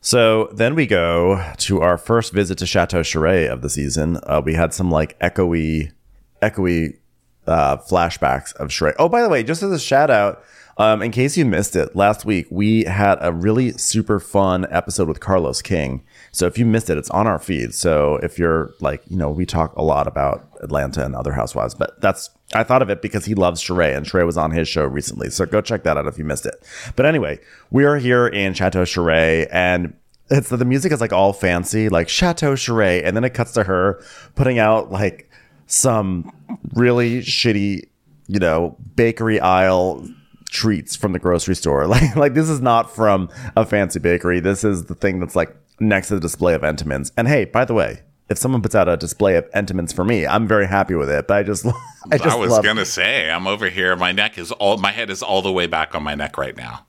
So 0.00 0.48
then 0.52 0.74
we 0.74 0.86
go 0.86 1.52
to 1.58 1.80
our 1.80 1.96
first 1.96 2.32
visit 2.32 2.58
to 2.58 2.66
Chateau 2.66 3.02
Sheree 3.02 3.48
of 3.48 3.62
the 3.62 3.70
season. 3.70 4.18
Uh, 4.24 4.42
we 4.44 4.54
had 4.54 4.74
some 4.74 4.90
like 4.90 5.16
echoey, 5.20 5.92
echoey 6.40 6.98
uh, 7.46 7.76
flashbacks 7.78 8.54
of 8.56 8.68
Charest. 8.68 8.94
Oh, 8.98 9.08
by 9.08 9.22
the 9.22 9.28
way, 9.28 9.42
just 9.42 9.62
as 9.62 9.72
a 9.72 9.78
shout 9.78 10.10
out, 10.10 10.42
um, 10.78 11.02
in 11.02 11.10
case 11.10 11.36
you 11.36 11.44
missed 11.44 11.76
it, 11.76 11.94
last 11.94 12.24
week 12.24 12.46
we 12.50 12.84
had 12.84 13.18
a 13.20 13.32
really 13.32 13.72
super 13.72 14.18
fun 14.18 14.66
episode 14.70 15.06
with 15.06 15.20
Carlos 15.20 15.60
King. 15.60 16.02
So 16.30 16.46
if 16.46 16.56
you 16.56 16.64
missed 16.64 16.88
it, 16.88 16.96
it's 16.96 17.10
on 17.10 17.26
our 17.26 17.38
feed. 17.38 17.74
So 17.74 18.16
if 18.22 18.38
you're 18.38 18.72
like, 18.80 19.02
you 19.08 19.16
know, 19.16 19.30
we 19.30 19.44
talk 19.44 19.76
a 19.76 19.82
lot 19.82 20.06
about 20.06 20.48
Atlanta 20.62 21.04
and 21.04 21.14
other 21.14 21.32
housewives, 21.32 21.74
but 21.74 22.00
that's, 22.00 22.30
I 22.54 22.62
thought 22.62 22.80
of 22.80 22.88
it 22.88 23.02
because 23.02 23.26
he 23.26 23.34
loves 23.34 23.62
Sheree 23.62 23.94
and 23.94 24.06
Sheree 24.06 24.24
was 24.24 24.38
on 24.38 24.50
his 24.50 24.66
show 24.66 24.84
recently. 24.84 25.28
So 25.28 25.44
go 25.44 25.60
check 25.60 25.82
that 25.82 25.98
out 25.98 26.06
if 26.06 26.18
you 26.18 26.24
missed 26.24 26.46
it. 26.46 26.54
But 26.96 27.04
anyway, 27.06 27.38
we 27.70 27.84
are 27.84 27.98
here 27.98 28.26
in 28.26 28.54
Chateau 28.54 28.82
Sheree 28.82 29.48
and 29.52 29.94
it's 30.30 30.48
the 30.48 30.64
music 30.64 30.92
is 30.92 31.00
like 31.02 31.12
all 31.12 31.34
fancy, 31.34 31.90
like 31.90 32.08
Chateau 32.08 32.54
Sheree. 32.54 33.04
And 33.04 33.14
then 33.14 33.24
it 33.24 33.34
cuts 33.34 33.52
to 33.52 33.64
her 33.64 34.02
putting 34.34 34.58
out 34.58 34.90
like 34.90 35.28
some 35.72 36.30
really 36.74 37.20
shitty, 37.20 37.88
you 38.28 38.38
know, 38.38 38.76
bakery 38.94 39.40
aisle 39.40 40.06
treats 40.50 40.94
from 40.94 41.12
the 41.12 41.18
grocery 41.18 41.56
store. 41.56 41.86
Like 41.92 42.14
like 42.16 42.34
this 42.34 42.48
is 42.48 42.60
not 42.60 42.94
from 42.94 43.28
a 43.56 43.64
fancy 43.64 43.98
bakery. 43.98 44.40
This 44.40 44.64
is 44.64 44.84
the 44.84 44.94
thing 44.94 45.20
that's 45.20 45.34
like 45.34 45.56
next 45.80 46.08
to 46.08 46.14
the 46.14 46.20
display 46.20 46.54
of 46.54 46.62
Entenmann's. 46.62 47.12
And 47.16 47.26
hey, 47.26 47.46
by 47.46 47.64
the 47.64 47.74
way, 47.74 48.02
if 48.28 48.38
someone 48.38 48.62
puts 48.62 48.74
out 48.74 48.88
a 48.88 48.96
display 48.96 49.36
of 49.36 49.50
Entenmann's 49.52 49.92
for 49.92 50.04
me, 50.04 50.26
I'm 50.26 50.46
very 50.46 50.66
happy 50.66 50.94
with 50.94 51.10
it. 51.10 51.26
But 51.26 51.38
I 51.38 51.42
just 51.42 51.66
I 52.12 52.18
just 52.18 52.30
I 52.30 52.36
was 52.36 52.58
gonna 52.60 52.84
say 52.84 53.30
I'm 53.30 53.46
over 53.46 53.68
here. 53.68 53.96
My 53.96 54.12
neck 54.12 54.38
is 54.38 54.52
all 54.52 54.76
my 54.76 54.92
head 54.92 55.10
is 55.10 55.22
all 55.22 55.42
the 55.42 55.52
way 55.52 55.66
back 55.66 55.94
on 55.94 56.02
my 56.02 56.14
neck 56.14 56.36
right 56.36 56.56
now. 56.56 56.86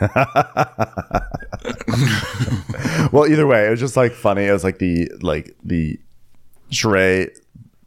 well, 3.12 3.26
either 3.26 3.46
way, 3.46 3.66
it 3.66 3.70
was 3.70 3.80
just 3.80 3.96
like 3.96 4.12
funny. 4.12 4.44
It 4.44 4.52
was 4.52 4.64
like 4.64 4.78
the 4.78 5.10
like 5.20 5.54
the 5.64 5.98
Sheree, 6.70 7.28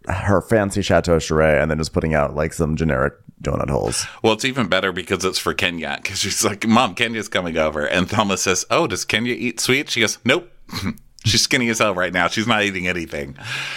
her 0.07 0.41
fancy 0.41 0.81
Chateau 0.81 1.17
Sheree, 1.17 1.61
and 1.61 1.69
then 1.69 1.77
just 1.77 1.93
putting 1.93 2.13
out 2.13 2.35
like 2.35 2.53
some 2.53 2.75
generic 2.75 3.13
donut 3.41 3.69
holes. 3.69 4.05
Well, 4.23 4.33
it's 4.33 4.45
even 4.45 4.67
better 4.67 4.91
because 4.91 5.23
it's 5.25 5.39
for 5.39 5.53
Kenya. 5.53 5.99
Because 6.01 6.19
she's 6.19 6.43
like, 6.43 6.67
"Mom, 6.67 6.95
Kenya's 6.95 7.27
coming 7.27 7.57
over," 7.57 7.85
and 7.85 8.09
Thelma 8.09 8.37
says, 8.37 8.65
"Oh, 8.71 8.87
does 8.87 9.05
Kenya 9.05 9.33
eat 9.33 9.59
sweet?" 9.59 9.89
She 9.89 10.01
goes, 10.01 10.17
"Nope." 10.25 10.49
She's 11.25 11.41
skinny 11.41 11.69
as 11.69 11.79
hell 11.79 11.95
right 11.95 12.13
now. 12.13 12.27
She's 12.27 12.45
not 12.45 12.63
eating 12.63 12.87
anything. 12.87 13.35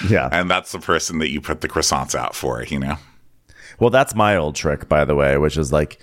Yeah. 0.09 0.29
And 0.31 0.51
that's 0.51 0.73
the 0.73 0.81
person 0.81 1.19
that 1.21 1.31
you 1.31 1.41
put 1.41 1.63
the 1.63 1.69
croissants 1.69 2.15
out 2.15 2.35
for, 2.35 2.63
you 2.63 2.79
know? 2.79 2.97
Well, 3.81 3.89
that's 3.89 4.15
my 4.15 4.37
old 4.37 4.55
trick, 4.55 4.87
by 4.87 5.07
the 5.07 5.15
way, 5.15 5.39
which 5.39 5.57
is 5.57 5.73
like 5.73 5.99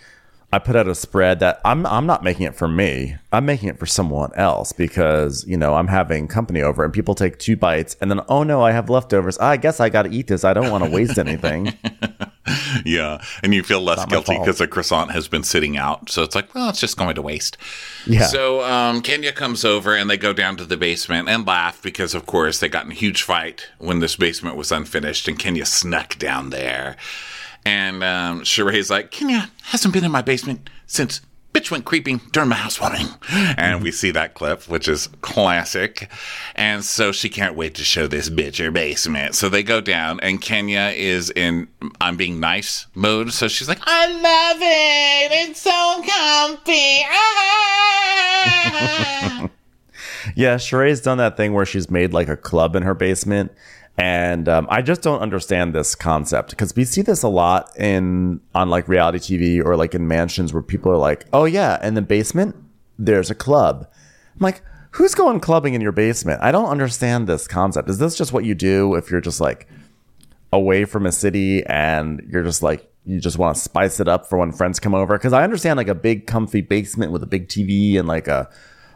I 0.54 0.60
put 0.60 0.76
out 0.76 0.88
a 0.88 0.96
spread 0.96 1.40
that 1.42 1.60
I'm 1.66 1.86
I'm 1.86 2.06
not 2.06 2.24
making 2.24 2.46
it 2.46 2.56
for 2.56 2.68
me. 2.68 3.16
I'm 3.32 3.46
making 3.46 3.70
it 3.70 3.78
for 3.78 3.86
someone 3.86 4.32
else 4.36 4.72
because, 4.72 5.46
you 5.48 5.58
know, 5.58 5.76
I'm 5.76 5.88
having 5.88 6.28
company 6.28 6.62
over 6.62 6.84
and 6.84 6.94
people 6.94 7.16
take 7.16 7.40
two 7.40 7.58
bites 7.58 7.98
and 8.00 8.10
then 8.10 8.22
oh 8.30 8.44
no, 8.44 8.62
I 8.62 8.72
have 8.72 8.90
leftovers. 8.90 9.38
I 9.40 9.58
guess 9.58 9.80
I 9.80 9.90
got 9.90 10.04
to 10.04 10.12
eat 10.12 10.28
this. 10.28 10.44
I 10.44 10.54
don't 10.54 10.72
want 10.72 10.84
to 10.84 10.90
waste 10.90 11.18
anything. 11.18 11.74
yeah, 12.86 13.24
and 13.44 13.54
you 13.54 13.64
feel 13.64 13.82
less 13.82 14.06
guilty 14.06 14.38
because 14.38 14.60
the 14.60 14.68
croissant 14.68 15.12
has 15.12 15.28
been 15.28 15.44
sitting 15.44 15.78
out. 15.78 16.10
So 16.10 16.24
it's 16.24 16.36
like, 16.36 16.54
well, 16.54 16.70
it's 16.70 16.80
just 16.80 16.98
going 16.98 17.16
to 17.16 17.22
waste. 17.22 17.58
Yeah. 18.06 18.28
So 18.28 18.64
um, 18.64 19.02
Kenya 19.02 19.32
comes 19.32 19.66
over 19.66 19.96
and 19.96 20.10
they 20.10 20.18
go 20.18 20.34
down 20.34 20.58
to 20.58 20.66
the 20.66 20.78
basement 20.78 21.28
and 21.28 21.46
laugh 21.46 21.82
because, 21.82 22.14
of 22.14 22.26
course, 22.26 22.60
they 22.60 22.70
got 22.70 22.86
in 22.86 22.92
a 22.92 22.96
huge 22.96 23.24
fight 23.24 23.68
when 23.80 24.00
this 24.00 24.16
basement 24.16 24.58
was 24.58 24.72
unfinished, 24.72 25.28
and 25.28 25.40
Kenya 25.40 25.66
snuck 25.66 26.18
down 26.18 26.52
there. 26.52 26.96
And 27.66 28.04
um, 28.04 28.42
Sheree's 28.42 28.90
like, 28.90 29.12
Kenya 29.12 29.50
hasn't 29.64 29.94
been 29.94 30.04
in 30.04 30.12
my 30.12 30.22
basement 30.22 30.70
since 30.86 31.22
bitch 31.56 31.72
went 31.72 31.86
creeping 31.86 32.20
during 32.32 32.50
my 32.50 32.56
housewarming. 32.56 33.08
And 33.58 33.82
we 33.82 33.92
see 33.92 34.12
that 34.12 34.34
clip, 34.34 34.68
which 34.68 34.90
is 34.90 35.08
classic. 35.22 36.12
And 36.56 36.84
so 36.84 37.14
she 37.14 37.30
can't 37.30 37.56
wait 37.56 37.76
to 37.76 37.84
show 37.84 38.08
this 38.08 38.30
bitch 38.30 38.64
her 38.64 38.72
basement. 38.72 39.36
So 39.36 39.48
they 39.48 39.64
go 39.64 39.80
down, 39.80 40.20
and 40.20 40.42
Kenya 40.42 40.92
is 40.96 41.32
in 41.32 41.70
I'm 42.02 42.18
being 42.18 42.42
nice 42.42 42.88
mode. 42.94 43.32
So 43.32 43.48
she's 43.48 43.70
like, 43.70 43.80
I 43.86 44.08
love 44.08 44.58
it. 44.62 45.50
It's 45.50 45.62
so 45.62 45.72
comfy. 45.72 47.06
Ah. 47.10 49.50
yeah, 50.36 50.56
Sheree's 50.56 51.02
done 51.02 51.20
that 51.20 51.38
thing 51.38 51.54
where 51.54 51.66
she's 51.66 51.90
made 51.90 52.14
like 52.14 52.28
a 52.28 52.38
club 52.38 52.76
in 52.76 52.84
her 52.84 52.94
basement 52.94 53.54
and 53.98 54.50
um, 54.50 54.68
I 54.70 54.82
just 54.82 55.02
don't 55.02 55.22
understand 55.22 55.74
this 55.74 55.96
concept 55.96 56.50
because 56.50 56.76
we 56.76 56.84
see 56.84 57.02
this 57.02 57.24
a 57.24 57.30
lot 57.30 57.72
in 57.78 58.42
on 58.54 58.70
like 58.70 58.90
reality 58.90 59.20
TV 59.20 59.66
or 59.66 59.78
like 59.78 59.96
in 59.96 60.08
mansions 60.08 60.54
where 60.54 60.62
people 60.64 60.92
are 60.92 60.98
like, 60.98 61.26
"Oh 61.32 61.46
yeah, 61.46 61.86
in 61.86 61.94
the 61.94 62.02
basement 62.02 62.56
there's 63.00 63.32
a 63.32 63.36
club." 63.36 63.88
I'm 64.36 64.44
like, 64.44 64.62
"Who's 64.92 65.16
going 65.16 65.40
clubbing 65.40 65.76
in 65.76 65.82
your 65.82 65.94
basement?" 65.94 66.42
I 66.44 66.52
don't 66.52 66.70
understand 66.70 67.28
this 67.28 67.48
concept. 67.48 67.90
Is 67.90 67.98
this 67.98 68.18
just 68.18 68.34
what 68.34 68.44
you 68.44 68.54
do 68.54 68.96
if 68.96 69.10
you're 69.10 69.22
just 69.22 69.40
like 69.40 69.70
away 70.52 70.84
from 70.84 71.06
a 71.06 71.12
city 71.12 71.66
and 71.66 72.22
you're 72.30 72.44
just 72.44 72.62
like 72.62 72.92
you 73.06 73.20
just 73.22 73.38
want 73.38 73.56
to 73.56 73.62
spice 73.62 74.00
it 74.02 74.10
up 74.10 74.26
for 74.28 74.38
when 74.38 74.52
friends 74.52 74.78
come 74.78 74.94
over? 74.94 75.18
Because 75.18 75.32
I 75.32 75.46
understand 75.46 75.78
like 75.78 75.88
a 75.88 75.96
big 75.96 76.28
comfy 76.28 76.60
basement 76.60 77.14
with 77.14 77.24
a 77.24 77.28
big 77.28 77.48
TV 77.48 77.98
and 77.98 78.10
like 78.10 78.28
a 78.28 78.50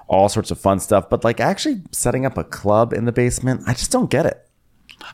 all 0.09 0.27
sorts 0.27 0.51
of 0.51 0.59
fun 0.59 0.79
stuff, 0.79 1.09
but 1.09 1.23
like 1.23 1.39
actually 1.39 1.83
setting 1.93 2.25
up 2.25 2.37
a 2.37 2.43
club 2.43 2.91
in 2.91 3.05
the 3.05 3.11
basement, 3.13 3.61
I 3.65 3.73
just 3.73 3.91
don't 3.91 4.09
get 4.09 4.25
it. 4.25 4.48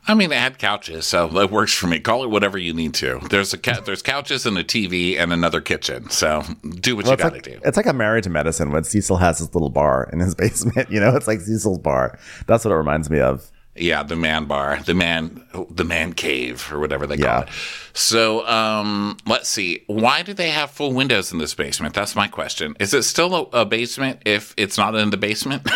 I 0.07 0.13
mean, 0.13 0.29
they 0.29 0.37
had 0.37 0.57
couches, 0.57 1.05
so 1.05 1.27
that 1.33 1.51
works 1.51 1.73
for 1.73 1.87
me. 1.87 1.99
Call 1.99 2.23
it 2.23 2.29
whatever 2.29 2.57
you 2.57 2.73
need 2.73 2.93
to. 2.95 3.19
There's 3.29 3.53
a 3.53 3.57
ca- 3.57 3.81
there's 3.85 4.01
couches 4.01 4.45
and 4.45 4.57
a 4.57 4.63
TV 4.63 5.17
and 5.17 5.33
another 5.33 5.61
kitchen. 5.61 6.09
So 6.09 6.43
do 6.79 6.95
what 6.95 7.05
well, 7.05 7.13
you 7.13 7.17
got 7.17 7.29
to 7.29 7.35
like, 7.35 7.43
do. 7.43 7.59
It's 7.63 7.77
like 7.77 7.85
a 7.85 7.93
married 7.93 8.23
to 8.25 8.29
medicine 8.29 8.71
when 8.71 8.83
Cecil 8.83 9.17
has 9.17 9.39
his 9.39 9.53
little 9.53 9.69
bar 9.69 10.09
in 10.11 10.19
his 10.19 10.35
basement. 10.35 10.89
You 10.89 10.99
know, 10.99 11.15
it's 11.15 11.27
like 11.27 11.41
Cecil's 11.41 11.79
bar. 11.79 12.17
That's 12.47 12.65
what 12.65 12.71
it 12.71 12.75
reminds 12.75 13.09
me 13.09 13.19
of. 13.19 13.51
Yeah, 13.77 14.03
the 14.03 14.15
man 14.15 14.45
bar, 14.45 14.79
the 14.85 14.93
man, 14.93 15.45
the 15.69 15.83
man 15.83 16.13
cave, 16.13 16.71
or 16.71 16.79
whatever 16.79 17.05
they 17.05 17.17
call 17.17 17.25
yeah. 17.25 17.41
it. 17.41 17.49
So, 17.93 18.47
um, 18.47 19.17
let's 19.27 19.49
see. 19.49 19.83
Why 19.87 20.21
do 20.21 20.33
they 20.33 20.51
have 20.51 20.71
full 20.71 20.93
windows 20.93 21.33
in 21.33 21.39
this 21.39 21.53
basement? 21.53 21.93
That's 21.93 22.15
my 22.15 22.29
question. 22.29 22.77
Is 22.79 22.93
it 22.93 23.03
still 23.03 23.35
a, 23.35 23.63
a 23.63 23.65
basement 23.65 24.21
if 24.25 24.53
it's 24.55 24.77
not 24.77 24.95
in 24.95 25.09
the 25.09 25.17
basement? 25.17 25.67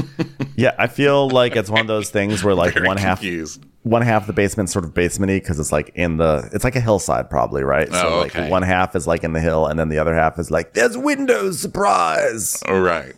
yeah, 0.56 0.74
I 0.78 0.86
feel 0.86 1.28
like 1.28 1.56
it's 1.56 1.70
one 1.70 1.80
of 1.80 1.86
those 1.86 2.10
things 2.10 2.42
where 2.42 2.54
like 2.54 2.74
one 2.76 2.96
half 2.96 3.20
confused. 3.20 3.64
one 3.82 4.02
half 4.02 4.26
the 4.26 4.32
basement's 4.32 4.72
sort 4.72 4.84
of 4.84 4.92
basementy 4.94 5.40
because 5.40 5.58
it's 5.58 5.72
like 5.72 5.90
in 5.94 6.16
the 6.16 6.48
it's 6.52 6.64
like 6.64 6.76
a 6.76 6.80
hillside 6.80 7.30
probably, 7.30 7.62
right? 7.62 7.88
Oh, 7.90 8.00
so 8.00 8.08
okay. 8.26 8.42
like 8.42 8.50
one 8.50 8.62
half 8.62 8.94
is 8.96 9.06
like 9.06 9.24
in 9.24 9.32
the 9.32 9.40
hill 9.40 9.66
and 9.66 9.78
then 9.78 9.88
the 9.88 9.98
other 9.98 10.14
half 10.14 10.38
is 10.38 10.50
like 10.50 10.74
there's 10.74 10.96
windows, 10.96 11.60
surprise. 11.60 12.62
All 12.68 12.80
right. 12.80 13.14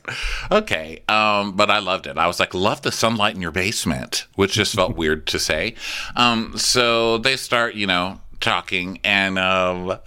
Okay. 0.51 1.03
Um, 1.09 1.53
but 1.57 1.71
I 1.71 1.79
loved 1.79 2.07
it. 2.07 2.19
I 2.19 2.27
was 2.27 2.41
like, 2.41 2.55
love 2.55 2.83
the 2.83 2.93
sunlight 2.93 3.35
in 3.35 3.43
your 3.43 3.53
basement, 3.53 4.27
which 4.35 4.53
just 4.53 4.75
felt 4.75 4.97
weird 4.97 5.27
to 5.29 5.39
say. 5.39 5.75
Um, 6.17 6.57
so 6.57 7.19
they 7.19 7.37
start, 7.37 7.75
you 7.75 7.87
know, 7.87 8.21
talking, 8.45 9.01
and 9.03 9.39
um, 9.39 9.99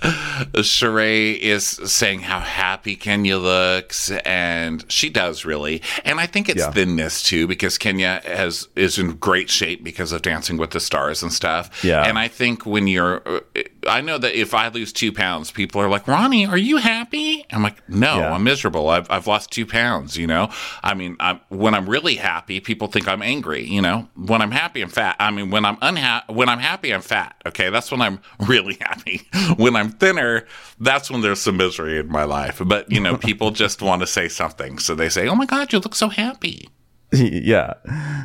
Sheree 0.54 1.38
is 1.40 1.66
saying 1.66 2.22
how 2.22 2.40
happy 2.40 2.96
Kenya 2.96 3.38
looks, 3.38 4.12
and 4.12 4.86
she 4.90 5.10
does 5.10 5.44
really. 5.44 5.82
And 6.06 6.20
I 6.20 6.28
think 6.28 6.48
it's 6.48 6.62
yeah. 6.62 6.72
thinness 6.72 7.24
too, 7.24 7.48
because 7.48 7.78
Kenya 7.78 8.22
has 8.24 8.68
is 8.76 8.98
in 9.00 9.18
great 9.18 9.50
shape 9.50 9.84
because 9.84 10.12
of 10.12 10.22
Dancing 10.22 10.58
with 10.58 10.72
the 10.72 10.80
Stars 10.80 11.24
and 11.24 11.34
stuff. 11.34 11.84
Yeah. 11.84 12.04
And 12.04 12.20
I 12.20 12.28
think 12.28 12.66
when 12.66 12.88
you're, 12.88 13.22
I 13.88 14.02
know 14.02 14.18
that 14.18 14.40
if 14.40 14.54
I 14.54 14.68
lose 14.68 14.94
two 14.94 15.12
pounds, 15.12 15.52
people 15.52 15.82
are 15.82 15.90
like, 15.90 16.08
Ronnie, 16.08 16.46
are 16.46 16.58
you 16.58 16.78
happy? 16.78 17.46
I'm 17.52 17.64
like, 17.64 17.88
no, 17.90 18.20
yeah. 18.20 18.34
I'm 18.34 18.44
miserable. 18.44 18.90
I've, 18.90 19.10
I've 19.10 19.26
lost 19.26 19.52
two 19.52 19.66
pounds, 19.66 20.18
you 20.18 20.28
know? 20.28 20.50
I 20.84 20.94
mean, 20.94 21.16
I'm, 21.20 21.42
when 21.50 21.74
I'm 21.74 21.90
really 21.90 22.16
happy, 22.16 22.60
people 22.60 22.88
think 22.88 23.08
I'm 23.08 23.22
angry, 23.22 23.66
you 23.66 23.82
know? 23.82 24.08
When 24.16 24.42
I'm 24.42 24.52
happy, 24.52 24.82
I'm 24.82 24.90
fat. 24.90 25.16
I 25.20 25.32
mean, 25.32 25.50
when 25.50 25.66
I'm 25.66 25.78
unhappy, 25.82 26.34
when 26.34 26.50
I'm 26.50 26.60
happy, 26.60 26.94
I'm 26.94 27.02
fat. 27.02 27.36
Okay. 27.46 27.70
That's 27.70 27.92
when 27.92 28.02
I'm 28.02 28.20
really 28.40 28.78
happy. 28.82 29.28
When 29.58 29.76
I'm 29.76 29.90
thinner, 29.90 30.46
that's 30.80 31.10
when 31.10 31.22
there's 31.22 31.40
some 31.40 31.58
misery 31.58 32.00
in 32.00 32.10
my 32.10 32.26
life. 32.26 32.62
But, 32.64 32.92
you 32.92 33.00
know, 33.00 33.18
people 33.30 33.52
just 33.52 33.82
want 33.82 34.02
to 34.02 34.08
say 34.08 34.28
something. 34.28 34.78
So 34.78 34.94
they 34.94 35.10
say, 35.10 35.28
oh 35.28 35.36
my 35.36 35.46
God, 35.46 35.72
you 35.72 35.80
look 35.80 35.96
so 35.96 36.10
happy. 36.10 36.70
yeah. 37.12 37.74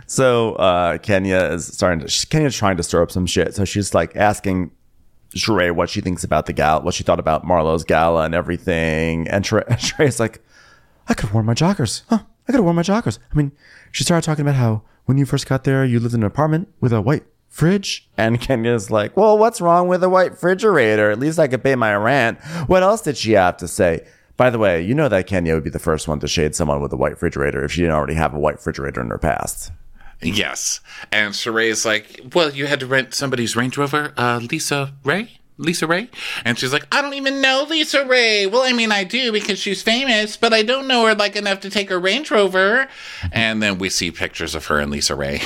So 0.06 0.54
uh, 0.56 0.98
Kenya 0.98 1.36
is 1.52 1.66
starting 1.66 2.06
to, 2.06 2.26
Kenya's 2.26 2.56
trying 2.56 2.76
to 2.76 2.82
stir 2.82 3.02
up 3.02 3.10
some 3.10 3.26
shit. 3.26 3.54
So 3.54 3.64
she's 3.64 3.94
like 3.94 4.16
asking 4.16 4.72
Sheree 5.34 5.72
what 5.72 5.88
she 5.88 6.00
thinks 6.00 6.24
about 6.24 6.46
the 6.46 6.52
gala, 6.52 6.82
what 6.82 6.94
she 6.94 7.04
thought 7.04 7.20
about 7.20 7.44
Marlo's 7.44 7.84
gala 7.84 8.24
and 8.24 8.34
everything. 8.34 9.28
And 9.28 9.44
Sheree's 9.44 10.20
like, 10.20 10.40
I 11.08 11.14
could 11.14 11.26
have 11.26 11.34
worn 11.34 11.46
my 11.46 11.54
joggers. 11.54 12.02
Huh? 12.08 12.20
I 12.20 12.52
could 12.52 12.56
have 12.56 12.64
worn 12.64 12.76
my 12.76 12.82
joggers. 12.82 13.18
I 13.30 13.36
mean, 13.36 13.52
she 13.92 14.04
started 14.04 14.24
talking 14.24 14.42
about 14.42 14.56
how 14.56 14.82
when 15.04 15.18
you 15.18 15.26
first 15.26 15.48
got 15.48 15.64
there, 15.64 15.84
you 15.84 16.00
lived 16.00 16.14
in 16.14 16.22
an 16.22 16.26
apartment 16.26 16.68
with 16.80 16.92
a 16.92 17.00
white 17.00 17.24
fridge. 17.52 18.08
And 18.16 18.40
Kenya's 18.40 18.90
like, 18.90 19.16
well, 19.16 19.38
what's 19.38 19.60
wrong 19.60 19.86
with 19.86 20.02
a 20.02 20.08
white 20.08 20.32
refrigerator? 20.32 21.10
At 21.10 21.20
least 21.20 21.38
I 21.38 21.46
could 21.46 21.62
pay 21.62 21.76
my 21.76 21.94
rent. 21.94 22.42
What 22.66 22.82
else 22.82 23.02
did 23.02 23.16
she 23.16 23.32
have 23.32 23.58
to 23.58 23.68
say? 23.68 24.04
By 24.36 24.50
the 24.50 24.58
way, 24.58 24.82
you 24.82 24.94
know 24.94 25.08
that 25.08 25.26
Kenya 25.26 25.54
would 25.54 25.62
be 25.62 25.70
the 25.70 25.78
first 25.78 26.08
one 26.08 26.18
to 26.20 26.26
shade 26.26 26.56
someone 26.56 26.80
with 26.80 26.92
a 26.92 26.96
white 26.96 27.12
refrigerator 27.12 27.62
if 27.62 27.72
she 27.72 27.82
didn't 27.82 27.94
already 27.94 28.14
have 28.14 28.34
a 28.34 28.38
white 28.40 28.56
refrigerator 28.56 29.00
in 29.00 29.10
her 29.10 29.18
past. 29.18 29.70
Yes. 30.22 30.80
And 31.12 31.34
Sheree's 31.34 31.84
like, 31.84 32.20
well, 32.34 32.50
you 32.50 32.66
had 32.66 32.80
to 32.80 32.86
rent 32.86 33.12
somebody's 33.12 33.54
Range 33.54 33.76
Rover, 33.76 34.14
uh, 34.16 34.38
Lisa 34.38 34.94
Ray? 35.04 35.38
LisaRaye? 35.62 36.09
And 36.44 36.59
she's 36.59 36.72
like, 36.72 36.87
I 36.92 37.01
don't 37.03 37.14
even 37.14 37.40
know 37.40 37.66
LisaRaye. 37.68 38.51
Well, 38.51 38.62
I 38.62 38.72
mean, 38.72 38.92
I 38.92 39.05
do 39.05 39.33
because 39.33 39.59
she's 39.59 39.83
famous, 39.83 40.37
but 40.37 40.53
I 40.53 40.62
don't 40.62 40.87
know 40.87 41.07
her 41.07 41.14
like 41.14 41.37
enough 41.37 41.61
to 41.61 41.70
take 41.70 41.88
her 41.90 41.98
Range 41.98 42.31
Rover. 42.31 42.88
And 43.31 43.62
then 43.62 43.79
we 43.79 43.88
see 43.88 44.11
pictures 44.11 44.55
of 44.55 44.66
her 44.66 44.79
and 44.79 44.92
LisaRaye. 44.92 45.42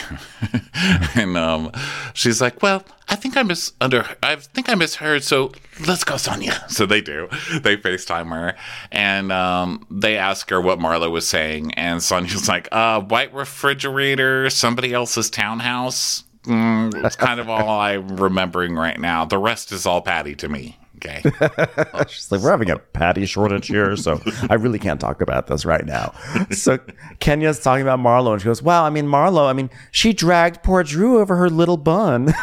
and 1.16 1.36
um, 1.36 1.72
she's 2.14 2.40
like, 2.40 2.62
well, 2.62 2.84
I 3.08 3.14
think 3.14 3.36
I 3.36 3.42
miss 3.44 3.72
under 3.80 4.04
I 4.22 4.36
think 4.36 4.68
I 4.68 4.74
misheard, 4.74 5.22
so 5.22 5.52
let's 5.86 6.04
go, 6.04 6.16
Sonia. 6.16 6.64
So 6.76 6.84
they 6.84 7.00
do. 7.00 7.28
They 7.62 7.76
FaceTime 7.76 8.28
her 8.30 8.56
and 8.90 9.32
um, 9.32 9.86
they 9.90 10.18
ask 10.18 10.50
her 10.50 10.60
what 10.60 10.78
Marlo 10.78 11.10
was 11.10 11.26
saying, 11.26 11.72
and 11.74 12.02
Sonia's 12.02 12.48
like, 12.48 12.68
uh, 12.72 13.00
white 13.00 13.32
refrigerator, 13.32 14.50
somebody 14.50 14.92
else's 14.92 15.30
townhouse. 15.30 16.24
Mm, 16.46 17.04
it's 17.04 17.16
kind 17.16 17.40
of 17.40 17.48
all 17.48 17.68
I'm 17.80 18.16
remembering 18.16 18.74
right 18.74 18.98
now. 18.98 19.24
The 19.24 19.38
rest 19.38 19.72
is 19.72 19.84
all 19.86 20.00
Patty 20.00 20.34
to 20.36 20.48
me. 20.48 20.78
Okay. 21.06 21.22
She's 22.08 22.30
like, 22.30 22.40
we're 22.40 22.50
having 22.50 22.70
a 22.70 22.78
patty 22.78 23.26
shortage 23.26 23.68
here, 23.68 23.96
so 23.96 24.20
I 24.50 24.54
really 24.54 24.78
can't 24.78 25.00
talk 25.00 25.20
about 25.20 25.46
this 25.46 25.64
right 25.64 25.84
now. 25.84 26.12
So 26.50 26.78
Kenya's 27.20 27.60
talking 27.60 27.82
about 27.82 27.98
Marlo, 27.98 28.32
and 28.32 28.40
she 28.40 28.46
goes, 28.46 28.62
"Wow, 28.62 28.84
I 28.84 28.90
mean 28.90 29.06
Marlo, 29.06 29.48
I 29.48 29.52
mean 29.52 29.70
she 29.90 30.12
dragged 30.12 30.62
poor 30.62 30.82
Drew 30.82 31.18
over 31.18 31.36
her 31.36 31.48
little 31.50 31.76
bun," 31.76 32.34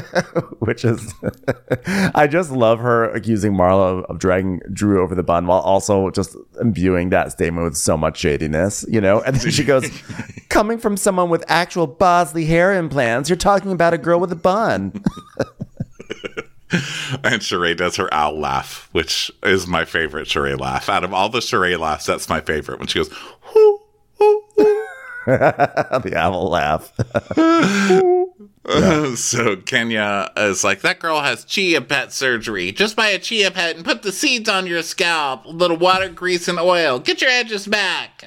which 0.58 0.84
is, 0.84 1.14
I 2.14 2.26
just 2.26 2.50
love 2.50 2.80
her 2.80 3.04
accusing 3.10 3.52
Marlo 3.52 4.04
of 4.04 4.18
dragging 4.18 4.60
Drew 4.72 5.02
over 5.02 5.14
the 5.14 5.22
bun 5.22 5.46
while 5.46 5.60
also 5.60 6.10
just 6.10 6.36
imbuing 6.60 7.10
that 7.10 7.32
statement 7.32 7.64
with 7.64 7.76
so 7.76 7.96
much 7.96 8.18
shadiness, 8.18 8.84
you 8.88 9.00
know. 9.00 9.20
And 9.22 9.36
then 9.36 9.50
she 9.50 9.64
goes, 9.64 9.88
"Coming 10.48 10.78
from 10.78 10.96
someone 10.96 11.30
with 11.30 11.44
actual 11.48 11.86
Bosley 11.86 12.44
hair 12.44 12.74
implants, 12.74 13.28
you're 13.28 13.36
talking 13.36 13.72
about 13.72 13.94
a 13.94 13.98
girl 13.98 14.20
with 14.20 14.32
a 14.32 14.36
bun." 14.36 15.02
and 17.24 17.40
Sheree 17.40 17.76
does 17.76 17.96
her 17.96 18.12
owl 18.12 18.38
laugh, 18.38 18.88
which 18.92 19.30
is 19.42 19.66
my 19.66 19.84
favorite 19.84 20.28
Sheree 20.28 20.58
laugh. 20.58 20.88
Out 20.88 21.04
of 21.04 21.14
all 21.14 21.28
the 21.28 21.38
Sheree 21.38 21.78
laughs, 21.78 22.06
that's 22.06 22.28
my 22.28 22.40
favorite. 22.40 22.78
When 22.78 22.88
she 22.88 22.98
goes, 22.98 23.10
whoo, 23.54 23.80
whoo, 24.20 24.44
whoo. 24.56 24.84
the 25.26 26.12
owl 26.16 26.50
laugh. 26.50 26.92
yeah. 27.36 29.14
So 29.16 29.56
Kenya 29.56 30.30
is 30.36 30.62
like, 30.62 30.82
that 30.82 30.98
girl 30.98 31.22
has 31.22 31.44
chia 31.44 31.80
pet 31.80 32.12
surgery. 32.12 32.70
Just 32.70 32.96
buy 32.96 33.08
a 33.08 33.18
chia 33.18 33.50
pet 33.50 33.76
and 33.76 33.84
put 33.84 34.02
the 34.02 34.12
seeds 34.12 34.46
on 34.46 34.66
your 34.66 34.82
scalp. 34.82 35.46
A 35.46 35.48
little 35.48 35.78
water, 35.78 36.10
grease, 36.10 36.48
and 36.48 36.58
oil. 36.58 36.98
Get 36.98 37.22
your 37.22 37.30
edges 37.30 37.66
back. 37.66 38.24